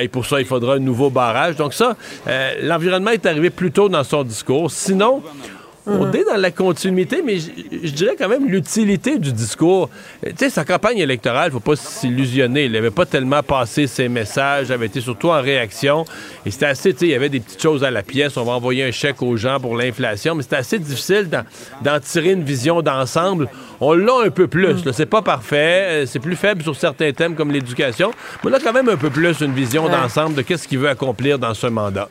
et 0.00 0.08
pour 0.08 0.26
ça, 0.26 0.40
il 0.40 0.46
faudra 0.46 0.74
un 0.74 0.78
nouveau 0.78 1.10
barrage. 1.10 1.56
Donc 1.56 1.74
ça, 1.74 1.96
l'environnement 2.26 2.88
l'environnement 2.88 3.10
est 3.10 3.26
arrivé 3.26 3.50
plus 3.50 3.70
tôt 3.70 3.88
dans 3.88 4.04
son 4.04 4.24
discours. 4.24 4.70
Sinon, 4.70 5.22
on 5.88 6.06
mhm. 6.06 6.14
est 6.16 6.24
dans 6.24 6.36
la 6.36 6.50
continuité, 6.50 7.22
mais 7.24 7.38
je 7.38 7.92
dirais 7.92 8.14
quand 8.18 8.28
même 8.28 8.48
l'utilité 8.48 9.18
du 9.18 9.32
discours. 9.32 9.88
Tu 10.22 10.32
sais, 10.36 10.50
sa 10.50 10.64
campagne 10.64 10.98
électorale, 10.98 11.50
faut 11.50 11.60
pas 11.60 11.76
s'illusionner. 11.76 12.66
Il 12.66 12.72
n'avait 12.72 12.90
pas 12.90 13.06
tellement 13.06 13.42
passé 13.42 13.86
ses 13.86 14.08
messages, 14.08 14.70
avait 14.70 14.86
été 14.86 15.00
surtout 15.00 15.28
en 15.28 15.40
réaction. 15.40 16.04
Et 16.44 16.50
c'était 16.50 16.66
assez, 16.66 16.92
tu 16.92 17.00
sais, 17.00 17.06
il 17.06 17.10
y 17.10 17.14
avait 17.14 17.30
des 17.30 17.40
petites 17.40 17.62
choses 17.62 17.84
à 17.84 17.90
la 17.90 18.02
pièce. 18.02 18.36
On 18.36 18.44
va 18.44 18.52
envoyer 18.52 18.84
un 18.84 18.90
chèque 18.90 19.22
aux 19.22 19.36
gens 19.36 19.58
pour 19.60 19.76
l'inflation, 19.76 20.34
mais 20.34 20.42
c'était 20.42 20.56
assez 20.56 20.78
difficile 20.78 21.28
d'en 21.82 22.00
tirer 22.00 22.32
une 22.32 22.44
vision 22.44 22.82
d'ensemble. 22.82 23.48
On 23.80 23.94
l'a 23.94 24.26
un 24.26 24.30
peu 24.30 24.46
plus. 24.46 24.84
Mhm. 24.84 24.92
C'est 24.92 25.06
pas 25.06 25.22
parfait. 25.22 26.04
C'est 26.06 26.20
plus 26.20 26.36
faible 26.36 26.62
sur 26.62 26.76
certains 26.76 27.12
thèmes 27.12 27.34
comme 27.34 27.50
l'éducation. 27.50 28.10
Mais 28.44 28.50
on 28.50 28.54
a 28.54 28.60
quand 28.60 28.72
même 28.72 28.88
un 28.88 28.96
peu 28.96 29.10
plus 29.10 29.40
une 29.40 29.54
vision 29.54 29.88
d'ensemble 29.88 30.34
de 30.34 30.42
qu'est-ce 30.42 30.68
qu'il 30.68 30.78
veut 30.78 30.88
accomplir 30.88 31.38
dans 31.38 31.54
ce 31.54 31.66
mandat. 31.66 32.08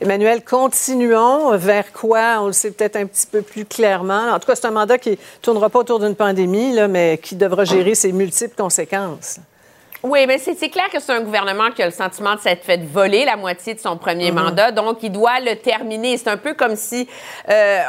Emmanuel, 0.00 0.42
continuons 0.44 1.56
vers 1.56 1.92
quoi? 1.92 2.38
On 2.40 2.46
le 2.46 2.52
sait 2.52 2.70
peut-être 2.70 2.96
un 2.96 3.06
petit 3.06 3.26
peu 3.26 3.42
plus 3.42 3.64
clairement. 3.64 4.32
En 4.32 4.38
tout 4.38 4.46
cas, 4.46 4.54
c'est 4.54 4.66
un 4.66 4.72
mandat 4.72 4.98
qui 4.98 5.10
ne 5.10 5.16
tournera 5.40 5.70
pas 5.70 5.80
autour 5.80 6.00
d'une 6.00 6.16
pandémie, 6.16 6.72
là, 6.72 6.88
mais 6.88 7.18
qui 7.22 7.36
devra 7.36 7.64
gérer 7.64 7.94
ses 7.94 8.12
multiples 8.12 8.56
conséquences. 8.56 9.38
Oui, 10.02 10.26
mais 10.26 10.38
c'est 10.38 10.68
clair 10.68 10.90
que 10.92 10.98
c'est 10.98 11.12
un 11.12 11.20
gouvernement 11.20 11.70
qui 11.70 11.80
a 11.80 11.86
le 11.86 11.92
sentiment 11.92 12.34
de 12.34 12.40
s'être 12.40 12.64
fait 12.64 12.82
voler 12.82 13.24
la 13.24 13.36
moitié 13.36 13.74
de 13.74 13.78
son 13.78 13.96
premier 13.96 14.32
mm-hmm. 14.32 14.34
mandat, 14.34 14.72
donc 14.72 14.98
il 15.02 15.12
doit 15.12 15.38
le 15.38 15.54
terminer. 15.54 16.16
C'est 16.16 16.28
un 16.28 16.36
peu 16.36 16.54
comme 16.54 16.74
si 16.74 17.08
euh, 17.48 17.82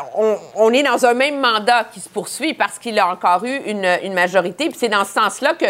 on, 0.56 0.72
est 0.72 0.84
dans 0.84 1.08
un 1.08 1.16
même 1.16 1.40
mandat 1.40 1.86
qui 1.92 2.00
se 2.00 2.10
poursuit 2.10 2.54
parce 2.54 2.78
qu'il 2.78 3.00
a 3.00 3.08
encore 3.08 3.44
eu 3.46 3.58
une, 3.66 3.88
une 4.04 4.14
majorité. 4.14 4.70
Puis 4.70 4.78
c'est 4.78 4.90
dans 4.90 5.06
ce 5.06 5.14
sens-là 5.14 5.56
que 5.56 5.66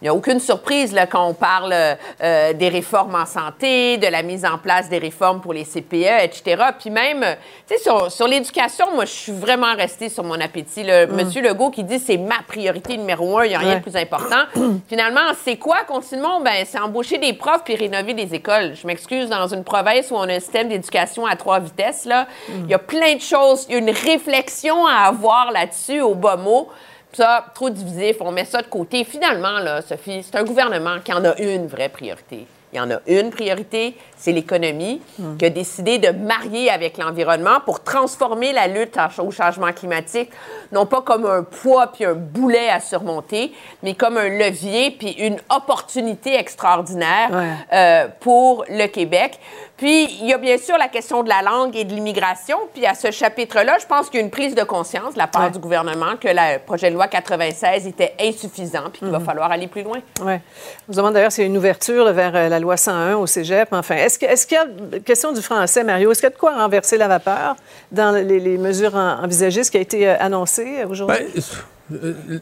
il 0.00 0.04
n'y 0.04 0.08
a 0.08 0.14
aucune 0.14 0.40
surprise 0.40 0.92
là, 0.92 1.06
quand 1.06 1.26
on 1.26 1.34
parle 1.34 1.74
euh, 1.74 2.52
des 2.54 2.68
réformes 2.68 3.14
en 3.14 3.26
santé, 3.26 3.98
de 3.98 4.06
la 4.06 4.22
mise 4.22 4.46
en 4.46 4.56
place 4.56 4.88
des 4.88 4.98
réformes 4.98 5.40
pour 5.40 5.52
les 5.52 5.64
CPE, 5.64 6.22
etc. 6.22 6.62
Puis 6.78 6.90
même, 6.90 7.24
tu 7.68 7.76
sais, 7.76 7.82
sur, 7.82 8.10
sur 8.10 8.26
l'éducation, 8.26 8.86
moi, 8.94 9.04
je 9.04 9.10
suis 9.10 9.32
vraiment 9.32 9.74
restée 9.74 10.08
sur 10.08 10.24
mon 10.24 10.40
appétit. 10.40 10.84
Mm. 10.84 11.14
Monsieur 11.14 11.42
Legault 11.42 11.70
qui 11.70 11.84
dit 11.84 11.98
c'est 11.98 12.16
ma 12.16 12.42
priorité 12.46 12.96
numéro 12.96 13.38
un, 13.38 13.44
il 13.44 13.50
n'y 13.50 13.54
a 13.54 13.58
rien 13.58 13.76
de 13.76 13.82
plus 13.82 13.96
important. 13.96 14.44
Finalement, 14.88 15.32
c'est 15.44 15.56
quoi, 15.56 15.78
continuons? 15.86 16.40
Ben, 16.40 16.64
c'est 16.64 16.80
embaucher 16.80 17.18
des 17.18 17.34
profs 17.34 17.64
puis 17.64 17.76
rénover 17.76 18.14
des 18.14 18.34
écoles. 18.34 18.74
Je 18.74 18.86
m'excuse, 18.86 19.28
dans 19.28 19.48
une 19.48 19.64
province 19.64 20.10
où 20.10 20.14
on 20.14 20.22
a 20.22 20.32
un 20.32 20.40
système 20.40 20.68
d'éducation 20.68 21.26
à 21.26 21.36
trois 21.36 21.60
vitesses, 21.60 22.06
là, 22.06 22.26
mm. 22.48 22.52
il 22.64 22.70
y 22.70 22.74
a 22.74 22.78
plein 22.78 23.16
de 23.16 23.20
choses, 23.20 23.66
il 23.68 23.72
y 23.72 23.74
a 23.76 23.78
une 23.78 23.90
réflexion 23.90 24.86
à 24.86 25.08
avoir 25.08 25.52
là-dessus 25.52 26.00
au 26.00 26.14
bas 26.14 26.36
mot. 26.36 26.68
Ça, 27.12 27.44
trop 27.54 27.70
divisif, 27.70 28.16
on 28.20 28.30
met 28.30 28.44
ça 28.44 28.62
de 28.62 28.68
côté. 28.68 29.04
Finalement, 29.04 29.58
là, 29.58 29.82
Sophie, 29.82 30.22
c'est 30.22 30.36
un 30.36 30.44
gouvernement 30.44 31.00
qui 31.04 31.12
en 31.12 31.24
a 31.24 31.36
une 31.38 31.66
vraie 31.66 31.88
priorité. 31.88 32.46
Il 32.72 32.76
y 32.76 32.80
en 32.80 32.90
a 32.90 33.00
une 33.08 33.30
priorité, 33.30 33.96
c'est 34.16 34.30
l'économie, 34.30 35.02
hmm. 35.18 35.36
qui 35.38 35.44
a 35.44 35.50
décidé 35.50 35.98
de 35.98 36.10
marier 36.10 36.70
avec 36.70 36.98
l'environnement 36.98 37.58
pour 37.64 37.82
transformer 37.82 38.52
la 38.52 38.68
lutte 38.68 38.96
au 39.18 39.32
changement 39.32 39.72
climatique, 39.72 40.30
non 40.70 40.86
pas 40.86 41.02
comme 41.02 41.26
un 41.26 41.42
poids 41.42 41.88
puis 41.88 42.04
un 42.04 42.14
boulet 42.14 42.68
à 42.68 42.78
surmonter, 42.78 43.52
mais 43.82 43.94
comme 43.94 44.16
un 44.16 44.28
levier 44.28 44.92
puis 44.92 45.10
une 45.12 45.38
opportunité 45.48 46.36
extraordinaire 46.36 47.30
euh, 47.72 48.06
pour 48.20 48.64
le 48.68 48.86
Québec. 48.86 49.40
Puis, 49.80 50.18
il 50.20 50.26
y 50.26 50.34
a 50.34 50.36
bien 50.36 50.58
sûr 50.58 50.76
la 50.76 50.88
question 50.88 51.22
de 51.22 51.30
la 51.30 51.40
langue 51.40 51.74
et 51.74 51.84
de 51.84 51.94
l'immigration. 51.94 52.58
Puis, 52.74 52.84
à 52.84 52.92
ce 52.92 53.10
chapitre-là, 53.10 53.78
je 53.80 53.86
pense 53.86 54.10
qu'il 54.10 54.20
y 54.20 54.22
a 54.22 54.26
une 54.26 54.30
prise 54.30 54.54
de 54.54 54.62
conscience 54.62 55.14
de 55.14 55.18
la 55.18 55.26
part 55.26 55.50
du 55.50 55.58
gouvernement 55.58 56.16
que 56.20 56.28
le 56.28 56.58
projet 56.58 56.90
de 56.90 56.94
loi 56.96 57.08
96 57.08 57.86
était 57.86 58.12
insuffisant 58.20 58.90
puis 58.92 58.98
qu'il 58.98 59.08
va 59.08 59.18
mhm. 59.18 59.24
falloir 59.24 59.50
aller 59.50 59.68
plus 59.68 59.82
loin. 59.82 60.00
Oui. 60.20 60.34
Je 60.34 60.92
vous 60.92 60.96
demande 60.98 61.14
d'ailleurs 61.14 61.32
s'il 61.32 61.44
y 61.44 61.46
a 61.46 61.48
une 61.48 61.56
ouverture 61.56 62.12
vers 62.12 62.36
euh, 62.36 62.50
la 62.50 62.60
loi 62.60 62.76
101 62.76 63.16
au 63.16 63.26
cégep. 63.26 63.70
Enfin, 63.72 63.94
est-ce 63.96 64.18
qu'il 64.18 64.58
y 64.58 64.96
a, 64.96 65.00
question 65.00 65.32
du 65.32 65.40
français, 65.40 65.82
Mario, 65.82 66.12
est-ce 66.12 66.20
qu'il 66.20 66.28
y 66.28 66.32
a 66.32 66.34
de 66.34 66.38
quoi 66.38 66.56
renverser 66.56 66.98
la 66.98 67.08
vapeur 67.08 67.56
dans 67.90 68.10
les, 68.14 68.58
mesures 68.58 68.94
envisagées, 68.94 69.64
ce 69.64 69.70
qui 69.70 69.78
a 69.78 69.80
été 69.80 70.06
euh, 70.06 70.16
annoncé 70.20 70.84
aujourd'hui? 70.84 71.24
Ben, 71.34 71.42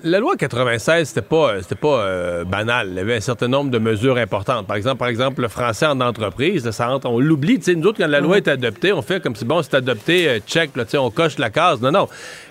la 0.04 0.18
loi 0.18 0.36
96, 0.36 1.08
c'était 1.08 1.22
pas, 1.22 1.62
c'était 1.62 1.74
pas 1.74 2.00
euh, 2.00 2.44
banal. 2.44 2.88
Il 2.90 2.96
y 2.96 3.00
avait 3.00 3.16
un 3.16 3.20
certain 3.20 3.48
nombre 3.48 3.70
de 3.70 3.78
mesures 3.78 4.18
importantes. 4.18 4.66
Par 4.66 4.76
exemple, 4.76 4.98
par 4.98 5.08
exemple, 5.08 5.42
le 5.42 5.48
français 5.48 5.86
en 5.86 6.00
entreprise, 6.00 6.70
ça 6.70 6.88
rentre, 6.88 7.08
on 7.08 7.18
l'oublie. 7.18 7.58
Nous 7.76 7.86
autres, 7.86 7.98
quand 7.98 8.06
la 8.06 8.20
loi 8.20 8.36
mhm. 8.36 8.42
est 8.42 8.48
adoptée, 8.48 8.92
on 8.92 9.02
fait 9.02 9.22
comme 9.22 9.34
si, 9.34 9.44
bon, 9.44 9.62
c'est 9.62 9.74
adopté, 9.74 10.28
euh, 10.28 10.38
check, 10.46 10.76
là, 10.76 10.84
on 11.00 11.10
coche 11.10 11.38
la 11.38 11.50
case. 11.50 11.80
Non, 11.80 11.90
non. 11.90 12.08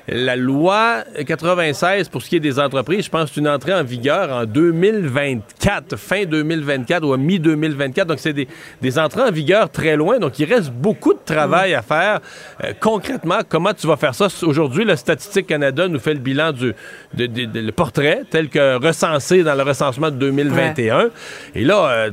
La 0.10 0.38
loi 0.38 1.04
96, 1.26 2.08
pour 2.08 2.22
ce 2.22 2.30
qui 2.30 2.38
est 2.38 2.40
des 2.40 2.60
entreprises, 2.60 3.06
je 3.06 3.10
pense 3.10 3.26
que 3.26 3.36
c'est 3.36 3.42
une 3.42 3.50
entrée 3.50 3.74
en 3.74 3.84
vigueur 3.84 4.32
en 4.32 4.46
2024, 4.46 5.98
fin 5.98 6.24
2024 6.24 7.04
ou 7.04 7.18
mi-2024. 7.18 8.06
Donc, 8.06 8.20
c'est 8.20 8.32
des, 8.32 8.48
des, 8.82 9.00
entrées 9.00 9.24
en 9.24 9.32
vigueur 9.32 9.70
très 9.70 9.98
loin. 9.98 10.18
Donc, 10.18 10.40
il 10.40 10.46
reste 10.46 10.72
beaucoup 10.72 11.14
de 11.14 11.20
travail 11.26 11.74
à 11.74 11.82
faire. 11.82 12.22
Euh, 12.64 12.72
concrètement, 12.80 13.40
comment 13.48 13.74
tu 13.74 13.86
vas 13.86 13.98
faire 13.98 14.16
ça? 14.16 14.28
Aujourd'hui, 14.44 14.86
le 14.86 14.96
Statistique 14.96 15.48
Canada 15.48 15.88
nous 15.90 16.00
fait 16.00 16.14
le 16.14 16.22
bilan 16.22 16.54
du 16.54 16.74
le 17.18 17.72
portrait 17.72 18.24
tel 18.30 18.50
que 18.50 18.76
recensé 18.84 19.44
dans 19.44 19.56
le 19.56 19.64
recensement 19.64 20.12
de 20.12 20.18
2021. 20.18 21.10
Et 21.56 21.64
là, 21.64 22.10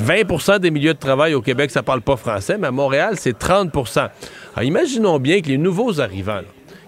20% 0.00 0.52
euh, 0.52 0.58
des 0.58 0.70
milieux 0.70 0.94
de 0.94 0.98
travail 0.98 1.34
au 1.34 1.42
Québec, 1.42 1.70
ça 1.70 1.82
parle 1.82 2.02
pas 2.02 2.16
français, 2.16 2.56
mais 2.58 2.68
à 2.68 2.72
Montréal, 2.72 3.14
c'est 3.16 3.38
30% 3.38 3.98
Alors, 3.98 4.10
imaginons 4.62 5.18
bien 5.18 5.40
que 5.40 5.48
les 5.48 5.58
nouveaux 5.58 6.00
arrivants, 6.00 6.40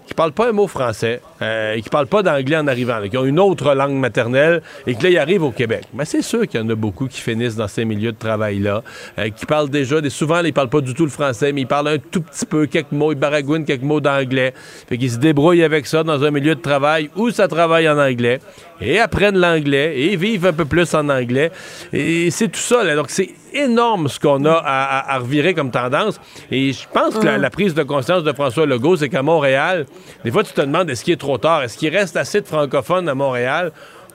qui 0.09 0.15
parlent 0.15 0.31
pas 0.31 0.49
un 0.49 0.53
mot 0.53 0.65
français, 0.65 1.21
euh, 1.43 1.75
et 1.75 1.81
qui 1.83 1.89
parlent 1.89 2.07
pas 2.07 2.23
d'anglais 2.23 2.57
en 2.57 2.65
arrivant, 2.65 2.99
qui 3.07 3.15
ont 3.15 3.25
une 3.25 3.39
autre 3.39 3.75
langue 3.75 3.93
maternelle, 3.93 4.63
et 4.87 4.95
que 4.95 5.03
là, 5.03 5.09
ils 5.11 5.17
arrivent 5.19 5.43
au 5.43 5.51
Québec. 5.51 5.83
Mais 5.93 6.03
c'est 6.03 6.23
sûr 6.23 6.47
qu'il 6.47 6.59
y 6.59 6.63
en 6.63 6.69
a 6.69 6.73
beaucoup 6.73 7.07
qui 7.07 7.21
finissent 7.21 7.55
dans 7.55 7.67
ces 7.67 7.85
milieux 7.85 8.11
de 8.11 8.17
travail-là, 8.17 8.81
euh, 9.19 9.29
qui 9.29 9.45
parlent 9.45 9.69
déjà, 9.69 10.01
des, 10.01 10.09
souvent, 10.09 10.39
ils 10.39 10.51
parlent 10.51 10.69
pas 10.69 10.81
du 10.81 10.95
tout 10.95 11.03
le 11.03 11.11
français, 11.11 11.53
mais 11.53 11.61
ils 11.61 11.67
parlent 11.67 11.89
un 11.89 11.99
tout 11.99 12.21
petit 12.21 12.47
peu, 12.47 12.65
quelques 12.65 12.91
mots, 12.91 13.11
ils 13.11 13.19
baragouinent 13.19 13.65
quelques 13.65 13.83
mots 13.83 14.01
d'anglais. 14.01 14.55
Fait 14.87 14.97
qu'ils 14.97 15.11
se 15.11 15.17
débrouillent 15.17 15.63
avec 15.63 15.85
ça 15.85 16.03
dans 16.03 16.23
un 16.23 16.31
milieu 16.31 16.55
de 16.55 16.61
travail 16.61 17.11
où 17.15 17.29
ça 17.29 17.47
travaille 17.47 17.87
en 17.87 17.99
anglais, 17.99 18.39
et 18.81 18.99
apprennent 18.99 19.37
l'anglais, 19.37 19.99
et 19.99 20.15
vivent 20.15 20.45
un 20.45 20.53
peu 20.53 20.65
plus 20.65 20.93
en 20.93 21.09
anglais. 21.09 21.51
Et 21.93 22.31
c'est 22.31 22.47
tout 22.47 22.59
ça, 22.59 22.83
là. 22.83 22.95
Donc, 22.95 23.09
c'est 23.09 23.29
énorme 23.53 24.07
ce 24.07 24.19
qu'on 24.19 24.45
a 24.45 24.61
à, 24.63 25.17
revirer 25.19 25.53
comme 25.53 25.71
tendance. 25.71 26.19
Et 26.51 26.71
je 26.71 26.87
pense 26.91 27.15
que 27.15 27.25
la, 27.25 27.37
la, 27.37 27.49
prise 27.49 27.73
de 27.73 27.83
conscience 27.83 28.23
de 28.23 28.31
François 28.33 28.65
Legault, 28.65 28.97
c'est 28.97 29.09
qu'à 29.09 29.23
Montréal, 29.23 29.85
des 30.23 30.31
fois, 30.31 30.43
tu 30.43 30.53
te 30.53 30.61
demandes 30.61 30.89
est-ce 30.89 31.03
qu'il 31.03 31.13
est 31.13 31.17
trop 31.17 31.37
tard? 31.37 31.63
Est-ce 31.63 31.77
qu'il 31.77 31.95
reste 31.95 32.15
assez 32.17 32.41
de 32.41 32.47
francophones 32.47 33.09
à 33.09 33.15
Montréal 33.15 33.71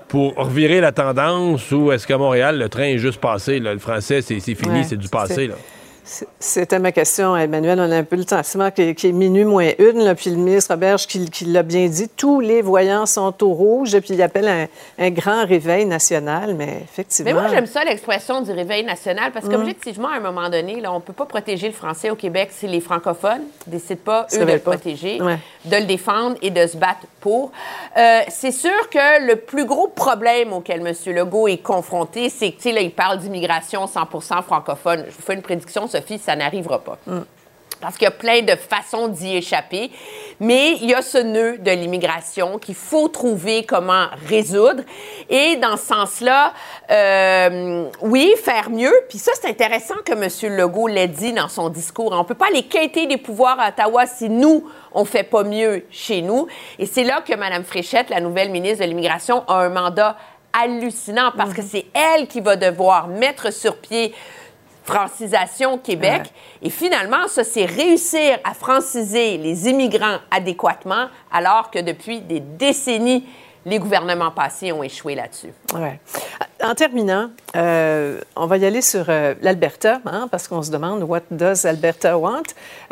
pour 0.08 0.34
revirer 0.36 0.80
la 0.80 0.92
tendance 0.92 1.70
ou 1.72 1.90
est-ce 1.92 2.06
qu'à 2.06 2.18
Montréal, 2.18 2.58
le 2.58 2.68
train 2.68 2.84
est 2.84 2.98
juste 2.98 3.20
passé? 3.20 3.58
Le 3.58 3.78
français, 3.78 4.22
c'est 4.22 4.40
fini, 4.40 4.84
c'est 4.84 4.96
du 4.96 5.08
passé. 5.08 5.48
Là. 5.48 5.54
C'était 6.38 6.78
ma 6.78 6.92
question, 6.92 7.34
Emmanuel. 7.34 7.80
On 7.80 7.90
a 7.90 7.96
un 7.96 8.04
peu 8.04 8.16
le 8.16 8.24
sentiment 8.24 8.70
qui 8.70 8.82
est, 8.82 9.04
minuit 9.12 9.44
moins 9.44 9.70
une, 9.78 10.04
là, 10.04 10.14
puis 10.14 10.28
le 10.28 10.36
ministre 10.36 10.74
Roberge 10.74 11.06
qui, 11.06 11.44
l'a 11.46 11.62
bien 11.62 11.88
dit, 11.88 12.10
tous 12.10 12.40
les 12.40 12.60
voyants 12.60 13.06
sont 13.06 13.42
au 13.42 13.54
rouge, 13.54 13.98
puis 14.00 14.14
il 14.14 14.22
appelle 14.22 14.68
un, 14.98 15.10
grand 15.10 15.46
réveil 15.46 15.86
national, 15.86 16.54
mais 16.54 16.80
effectivement... 16.84 17.32
Mais 17.32 17.40
moi, 17.40 17.50
j'aime 17.50 17.66
ça, 17.66 17.84
l'expression 17.84 18.42
du 18.42 18.52
réveil 18.52 18.84
national, 18.84 19.32
parce 19.32 19.48
qu'objectivement, 19.48 20.08
à 20.08 20.16
un 20.16 20.20
moment 20.20 20.50
donné, 20.50 20.80
là, 20.80 20.92
on 20.92 20.96
ne 20.96 21.00
peut 21.00 21.12
pas 21.14 21.24
protéger 21.24 21.68
le 21.68 21.74
français 21.74 22.10
au 22.10 22.16
Québec 22.16 22.50
si 22.52 22.66
les 22.66 22.80
francophones 22.80 23.42
ne 23.66 23.72
décident 23.72 24.00
pas, 24.04 24.26
eux, 24.34 24.44
de 24.44 24.52
le 24.52 24.58
protéger, 24.58 25.18
de 25.18 25.76
le 25.76 25.84
défendre 25.84 26.36
et 26.42 26.50
de 26.50 26.66
se 26.66 26.76
battre 26.76 27.06
pour. 27.20 27.50
Euh, 27.96 28.20
c'est 28.28 28.52
sûr 28.52 28.90
que 28.90 29.26
le 29.26 29.36
plus 29.36 29.64
gros 29.64 29.88
problème 29.88 30.52
auquel 30.52 30.86
M. 30.86 30.94
Legault 31.14 31.48
est 31.48 31.62
confronté, 31.62 32.28
c'est 32.28 32.52
que, 32.52 32.68
là, 32.68 32.80
il 32.80 32.92
parle 32.92 33.18
d'immigration 33.18 33.86
100 33.86 34.42
francophone. 34.42 35.04
Je 35.08 35.16
vous 35.16 35.22
fais 35.22 35.34
une 35.34 35.42
prédiction 35.42 35.88
Sophie, 35.94 36.18
ça 36.18 36.36
n'arrivera 36.36 36.80
pas. 36.80 36.98
Mm. 37.06 37.20
Parce 37.80 37.96
qu'il 37.96 38.04
y 38.04 38.08
a 38.08 38.12
plein 38.12 38.40
de 38.40 38.56
façons 38.56 39.08
d'y 39.08 39.36
échapper. 39.36 39.90
Mais 40.40 40.72
il 40.80 40.88
y 40.88 40.94
a 40.94 41.02
ce 41.02 41.18
nœud 41.18 41.58
de 41.58 41.70
l'immigration 41.70 42.58
qu'il 42.58 42.74
faut 42.74 43.08
trouver 43.08 43.64
comment 43.64 44.06
résoudre. 44.26 44.82
Et 45.28 45.56
dans 45.56 45.76
ce 45.76 45.86
sens-là, 45.86 46.54
euh, 46.90 47.84
oui, 48.00 48.32
faire 48.42 48.70
mieux. 48.70 48.92
Puis 49.08 49.18
ça, 49.18 49.32
c'est 49.34 49.48
intéressant 49.48 49.96
que 50.04 50.12
M. 50.12 50.56
Legault 50.56 50.86
l'ait 50.86 51.08
dit 51.08 51.34
dans 51.34 51.48
son 51.48 51.68
discours. 51.68 52.12
On 52.12 52.18
ne 52.18 52.24
peut 52.24 52.34
pas 52.34 52.46
aller 52.46 52.62
quêter 52.62 53.06
des 53.06 53.18
pouvoirs 53.18 53.60
à 53.60 53.68
Ottawa 53.68 54.06
si 54.06 54.30
nous, 54.30 54.66
on 54.92 55.02
ne 55.02 55.06
fait 55.06 55.24
pas 55.24 55.44
mieux 55.44 55.84
chez 55.90 56.22
nous. 56.22 56.46
Et 56.78 56.86
c'est 56.86 57.04
là 57.04 57.20
que 57.20 57.34
Mme 57.34 57.64
Fréchette, 57.64 58.08
la 58.08 58.20
nouvelle 58.20 58.50
ministre 58.50 58.82
de 58.82 58.88
l'Immigration, 58.88 59.44
a 59.46 59.56
un 59.56 59.68
mandat 59.68 60.16
hallucinant 60.54 61.32
parce 61.36 61.52
que 61.52 61.62
c'est 61.62 61.86
elle 61.92 62.28
qui 62.28 62.40
va 62.40 62.56
devoir 62.56 63.08
mettre 63.08 63.52
sur 63.52 63.76
pied 63.76 64.14
francisation 64.84 65.78
Québec. 65.78 66.32
Et 66.62 66.70
finalement, 66.70 67.26
ça, 67.26 67.42
c'est 67.42 67.64
réussir 67.64 68.38
à 68.44 68.54
franciser 68.54 69.38
les 69.38 69.68
immigrants 69.68 70.18
adéquatement, 70.30 71.06
alors 71.32 71.70
que 71.70 71.80
depuis 71.80 72.20
des 72.20 72.40
décennies, 72.40 73.26
les 73.66 73.78
gouvernements 73.78 74.30
passés 74.30 74.72
ont 74.72 74.82
échoué 74.82 75.14
là-dessus. 75.14 75.52
Ouais. 75.74 75.98
En 76.62 76.74
terminant, 76.74 77.30
euh, 77.56 78.20
on 78.36 78.46
va 78.46 78.56
y 78.58 78.64
aller 78.64 78.80
sur 78.80 79.06
euh, 79.08 79.34
l'Alberta, 79.42 80.00
hein, 80.06 80.28
parce 80.30 80.48
qu'on 80.48 80.62
se 80.62 80.70
demande 80.70 81.02
What 81.02 81.22
does 81.30 81.66
Alberta 81.66 82.18
want? 82.18 82.42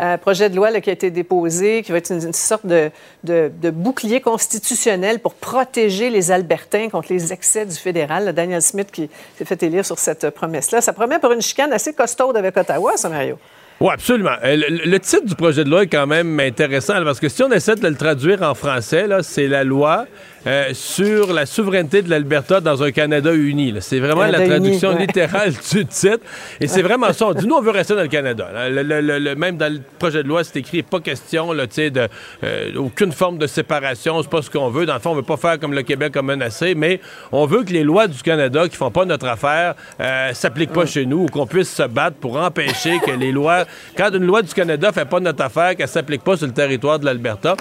Euh, 0.01 0.17
projet 0.17 0.51
de 0.51 0.57
loi 0.57 0.71
là, 0.71 0.81
qui 0.81 0.91
a 0.91 0.93
été 0.93 1.11
déposé, 1.11 1.83
qui 1.83 1.93
va 1.93 1.99
être 1.99 2.11
une, 2.11 2.33
sorte 2.33 2.67
de, 2.67 2.91
de, 3.25 3.71
bouclier 3.71 4.21
constitutionnel 4.21 5.21
pour 5.21 5.35
protéger 5.35 6.11
les 6.11 6.31
Albertains 6.31 6.89
contre 6.89 7.13
les 7.13 7.33
excès 7.33 7.67
du 7.67 7.77
fédéral. 7.77 8.33
Daniel 8.33 8.63
Smith 8.63 8.91
qui 8.91 9.09
s'est 9.37 9.45
fait 9.45 9.63
élire 9.63 9.85
sur 9.85 9.99
cette 9.99 10.31
promesse-là. 10.31 10.81
Ça 10.81 10.93
promet 10.93 11.19
pour 11.19 11.33
une 11.33 11.43
chicane 11.43 11.73
assez 11.73 11.93
costaude 11.93 12.37
avec 12.37 12.57
Ottawa, 12.57 12.97
ça, 12.97 13.09
Mario. 13.09 13.39
Oui, 13.81 13.91
absolument. 13.93 14.37
Le, 14.45 14.99
titre 14.99 15.27
du 15.27 15.35
projet 15.35 15.65
de 15.65 15.71
loi 15.71 15.83
est 15.83 15.89
quand 15.89 16.07
même 16.07 16.39
intéressant 16.39 17.03
parce 17.03 17.19
que 17.19 17.29
si 17.29 17.43
on 17.43 17.51
essaie 17.51 17.75
de 17.75 17.89
le 17.89 17.97
traduire 17.97 18.43
en 18.43 18.55
français, 18.55 19.07
c'est 19.23 19.49
la 19.49 19.65
loi 19.65 20.07
euh, 20.47 20.71
sur 20.73 21.33
la 21.33 21.47
souveraineté 21.47 22.03
de 22.03 22.11
l'Alberta 22.11 22.61
dans 22.61 22.83
un 22.83 22.91
Canada 22.91 23.33
uni. 23.33 23.75
C'est 23.81 24.01
vraiment 24.01 24.27
la 24.27 24.45
traduction 24.47 24.97
littérale 24.97 25.53
du 25.73 25.87
titre. 25.87 26.21
Et 26.61 26.67
c'est 26.67 26.83
vraiment 26.83 27.13
ça. 27.13 27.27
On 27.27 27.35
dit, 27.35 27.47
nous, 27.47 27.55
on 27.55 27.61
veut 27.61 27.71
rester 27.71 27.95
dans 27.95 28.03
le 28.03 28.09
Canada. 28.09 28.49
Le, 28.69 29.35
même 29.35 29.57
dans 29.57 29.73
le 29.73 29.81
projet 29.99 30.23
de 30.23 30.29
loi, 30.29 30.45
c'est 30.45 30.59
écrit 30.59 30.83
pas 30.83 31.01
question 31.01 31.53
là, 31.53 31.67
de 31.67 32.09
euh, 32.45 32.73
aucune 32.77 33.13
forme 33.13 33.39
de 33.39 33.47
séparation. 33.47 34.23
C'est 34.23 34.31
pas 34.31 34.43
ce 34.43 34.51
qu'on 34.51 34.69
veut. 34.69 34.87
Dans 34.87 34.95
le 34.95 35.01
fond, 35.01 35.11
on 35.11 35.15
veut 35.15 35.23
pas 35.23 35.37
faire 35.37 35.59
comme 35.59 35.75
le 35.75 35.83
Québec 35.83 36.17
a 36.17 36.23
menacé, 36.23 36.75
mais 36.75 37.01
on 37.31 37.47
veut 37.47 37.63
que 37.65 37.73
les 37.73 37.85
lois 37.85 38.07
du 38.07 38.21
Canada 38.23 38.69
qui 38.69 38.77
font 38.77 38.91
pas 38.91 39.05
notre 39.05 39.27
affaire 39.27 39.75
euh, 40.01 40.33
s'appliquent 40.33 40.73
pas 40.73 40.87
chez 40.87 41.07
nous 41.07 41.25
ou 41.25 41.27
qu'on 41.27 41.47
puisse 41.47 41.73
se 41.73 41.85
battre 41.85 42.17
pour 42.17 42.37
empêcher 42.37 42.99
que 43.05 43.13
les 43.13 43.33
lois... 43.33 43.65
Quand 43.97 44.11
une 44.13 44.27
loi 44.27 44.43
du 44.43 44.53
Canada 44.53 44.93
fait 44.93 45.05
pas 45.05 45.21
notre 45.21 45.43
affaire, 45.45 45.77
qu'elle 45.77 45.89
s'applique 45.89 46.23
pas 46.23 46.37
sur 46.37 46.47
le 46.47 46.53
territoire 46.53 46.99
de 46.99 47.05
l'Alberta... 47.05 47.57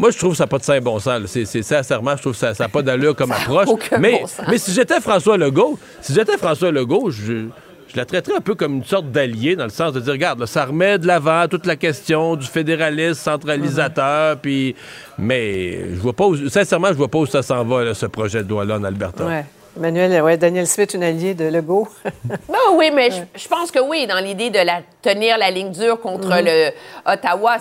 Moi, 0.00 0.10
je 0.12 0.16
trouve 0.16 0.30
que 0.30 0.38
ça 0.38 0.44
n'a 0.44 0.48
pas 0.48 0.56
de 0.56 0.64
saint 0.64 0.80
bon 0.80 0.98
sens. 0.98 1.26
C'est, 1.26 1.62
sincèrement, 1.62 2.16
je 2.16 2.22
trouve 2.22 2.32
que 2.32 2.38
ça 2.38 2.54
n'a 2.58 2.68
pas 2.70 2.80
d'allure 2.80 3.14
comme 3.14 3.32
approche. 3.32 3.68
Mais, 3.98 4.22
mais 4.48 4.56
si 4.56 4.72
j'étais 4.72 4.98
François 4.98 5.36
Legault, 5.36 5.78
si 6.00 6.14
j'étais 6.14 6.38
François 6.38 6.70
Legault, 6.70 7.10
je, 7.10 7.48
je 7.86 7.96
la 7.98 8.06
traiterais 8.06 8.36
un 8.38 8.40
peu 8.40 8.54
comme 8.54 8.76
une 8.76 8.84
sorte 8.84 9.10
d'allié, 9.10 9.56
dans 9.56 9.64
le 9.64 9.70
sens 9.70 9.92
de 9.92 10.00
dire, 10.00 10.12
regarde, 10.12 10.46
ça 10.46 10.64
remet 10.64 10.96
de 10.96 11.06
l'avant 11.06 11.46
toute 11.48 11.66
la 11.66 11.76
question 11.76 12.34
du 12.34 12.46
fédéralisme 12.46 13.12
centralisateur, 13.12 14.36
mhm. 14.36 14.40
puis... 14.40 14.74
Mais 15.18 15.90
je 15.94 16.00
vois 16.00 16.14
pas 16.14 16.24
sincèrement, 16.48 16.88
je 16.88 16.94
vois 16.94 17.08
pas 17.08 17.18
où 17.18 17.26
ça 17.26 17.42
s'en 17.42 17.62
va, 17.62 17.92
ce 17.92 18.06
projet 18.06 18.42
de 18.42 18.48
loi-là 18.48 18.76
en 18.76 18.84
Alberta. 18.84 19.26
Ouais. 19.26 19.44
Emmanuel, 19.76 20.22
ouais, 20.22 20.36
Daniel 20.38 20.66
Smith, 20.66 20.94
une 20.94 21.02
alliée 21.02 21.34
de 21.34 21.44
Legault? 21.44 21.88
ben 22.24 22.58
oui, 22.74 22.90
mais 22.92 23.10
je, 23.10 23.48
pense 23.48 23.70
que 23.70 23.78
oui, 23.78 24.06
dans 24.06 24.18
l'idée 24.18 24.48
de 24.50 24.58
la, 24.58 24.80
tenir 25.02 25.36
la 25.36 25.50
ligne 25.50 25.70
dure 25.70 26.00
contre 26.00 26.28
mhm. 26.28 26.44
le 26.44 26.70
Ottawa 27.06 27.58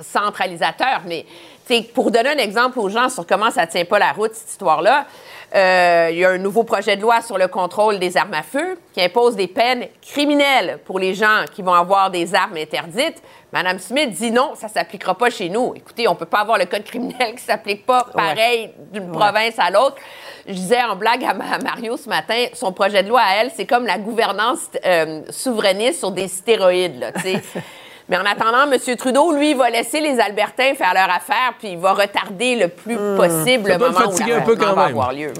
centralisateur. 0.00 1.02
Mais 1.06 1.24
pour 1.80 2.10
donner 2.10 2.30
un 2.30 2.38
exemple 2.38 2.78
aux 2.78 2.88
gens 2.88 3.08
sur 3.08 3.26
comment 3.26 3.50
ça 3.50 3.66
tient 3.66 3.84
pas 3.84 3.98
la 3.98 4.12
route, 4.12 4.34
cette 4.34 4.50
histoire-là, 4.50 5.06
euh, 5.54 6.08
il 6.10 6.18
y 6.18 6.24
a 6.24 6.30
un 6.30 6.38
nouveau 6.38 6.64
projet 6.64 6.96
de 6.96 7.02
loi 7.02 7.20
sur 7.20 7.36
le 7.36 7.46
contrôle 7.46 7.98
des 7.98 8.16
armes 8.16 8.32
à 8.32 8.42
feu 8.42 8.78
qui 8.94 9.02
impose 9.02 9.36
des 9.36 9.48
peines 9.48 9.86
criminelles 10.00 10.78
pour 10.84 10.98
les 10.98 11.14
gens 11.14 11.44
qui 11.52 11.60
vont 11.60 11.74
avoir 11.74 12.10
des 12.10 12.34
armes 12.34 12.56
interdites. 12.56 13.22
Madame 13.52 13.78
Smith 13.78 14.10
dit 14.10 14.30
non, 14.30 14.52
ça 14.54 14.68
s'appliquera 14.68 15.14
pas 15.14 15.28
chez 15.28 15.50
nous. 15.50 15.74
Écoutez, 15.76 16.08
on 16.08 16.14
peut 16.14 16.24
pas 16.24 16.40
avoir 16.40 16.56
le 16.56 16.64
code 16.64 16.84
criminel 16.84 17.34
qui 17.34 17.42
s'applique 17.42 17.84
pas 17.84 18.06
pareil 18.14 18.70
d'une 18.92 19.10
province 19.12 19.58
à 19.58 19.70
l'autre. 19.70 19.96
Je 20.46 20.54
disais 20.54 20.82
en 20.82 20.96
blague 20.96 21.22
à, 21.22 21.34
Mario 21.34 21.98
ce 21.98 22.08
matin, 22.08 22.46
son 22.54 22.72
projet 22.72 23.02
de 23.02 23.10
loi 23.10 23.20
à 23.20 23.36
elle, 23.36 23.50
c'est 23.54 23.66
comme 23.66 23.84
la 23.84 23.98
gouvernance 23.98 24.70
euh, 24.86 25.20
souverainiste 25.28 25.98
sur 25.98 26.12
des 26.12 26.28
stéroïdes. 26.28 26.98
Là, 26.98 27.12
Mais 28.12 28.18
en 28.18 28.26
attendant, 28.26 28.70
M. 28.70 28.96
Trudeau, 28.98 29.32
lui, 29.32 29.54
va 29.54 29.70
laisser 29.70 29.98
les 29.98 30.20
Albertains 30.20 30.74
faire 30.74 30.92
leur 30.92 31.08
affaire, 31.08 31.54
puis 31.58 31.68
il 31.72 31.78
va 31.78 31.94
retarder 31.94 32.56
le 32.56 32.68
plus 32.68 32.94
hmm. 32.94 33.16
possible 33.16 33.70
le 33.70 33.78
moment 33.78 34.00
où 34.06 34.58
la 34.60 34.72
va 34.74 34.82
avoir 34.82 35.14
lieu. 35.14 35.32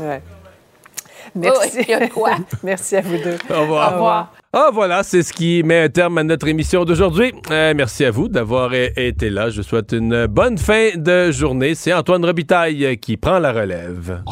Merci. 1.34 1.86
Merci 2.62 2.96
à 2.96 3.02
vous 3.02 3.18
deux. 3.18 3.36
Au 3.50 3.60
revoir. 3.60 3.90
Au 3.90 3.94
revoir. 3.94 4.32
Ah 4.54 4.70
voilà, 4.72 5.02
c'est 5.02 5.22
ce 5.22 5.34
qui 5.34 5.62
met 5.62 5.82
un 5.82 5.88
terme 5.90 6.16
à 6.16 6.24
notre 6.24 6.48
émission 6.48 6.86
d'aujourd'hui. 6.86 7.34
Euh, 7.50 7.74
merci 7.76 8.06
à 8.06 8.10
vous 8.10 8.28
d'avoir 8.28 8.72
été 8.74 9.28
là. 9.28 9.50
Je 9.50 9.58
vous 9.58 9.68
souhaite 9.68 9.92
une 9.92 10.26
bonne 10.26 10.56
fin 10.56 10.90
de 10.94 11.30
journée. 11.30 11.74
C'est 11.74 11.92
Antoine 11.92 12.24
Robitaille 12.24 12.98
qui 12.98 13.18
prend 13.18 13.38
la 13.38 13.52
relève. 13.52 14.22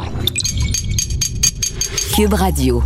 Cube 2.14 2.34
Radio. 2.34 2.82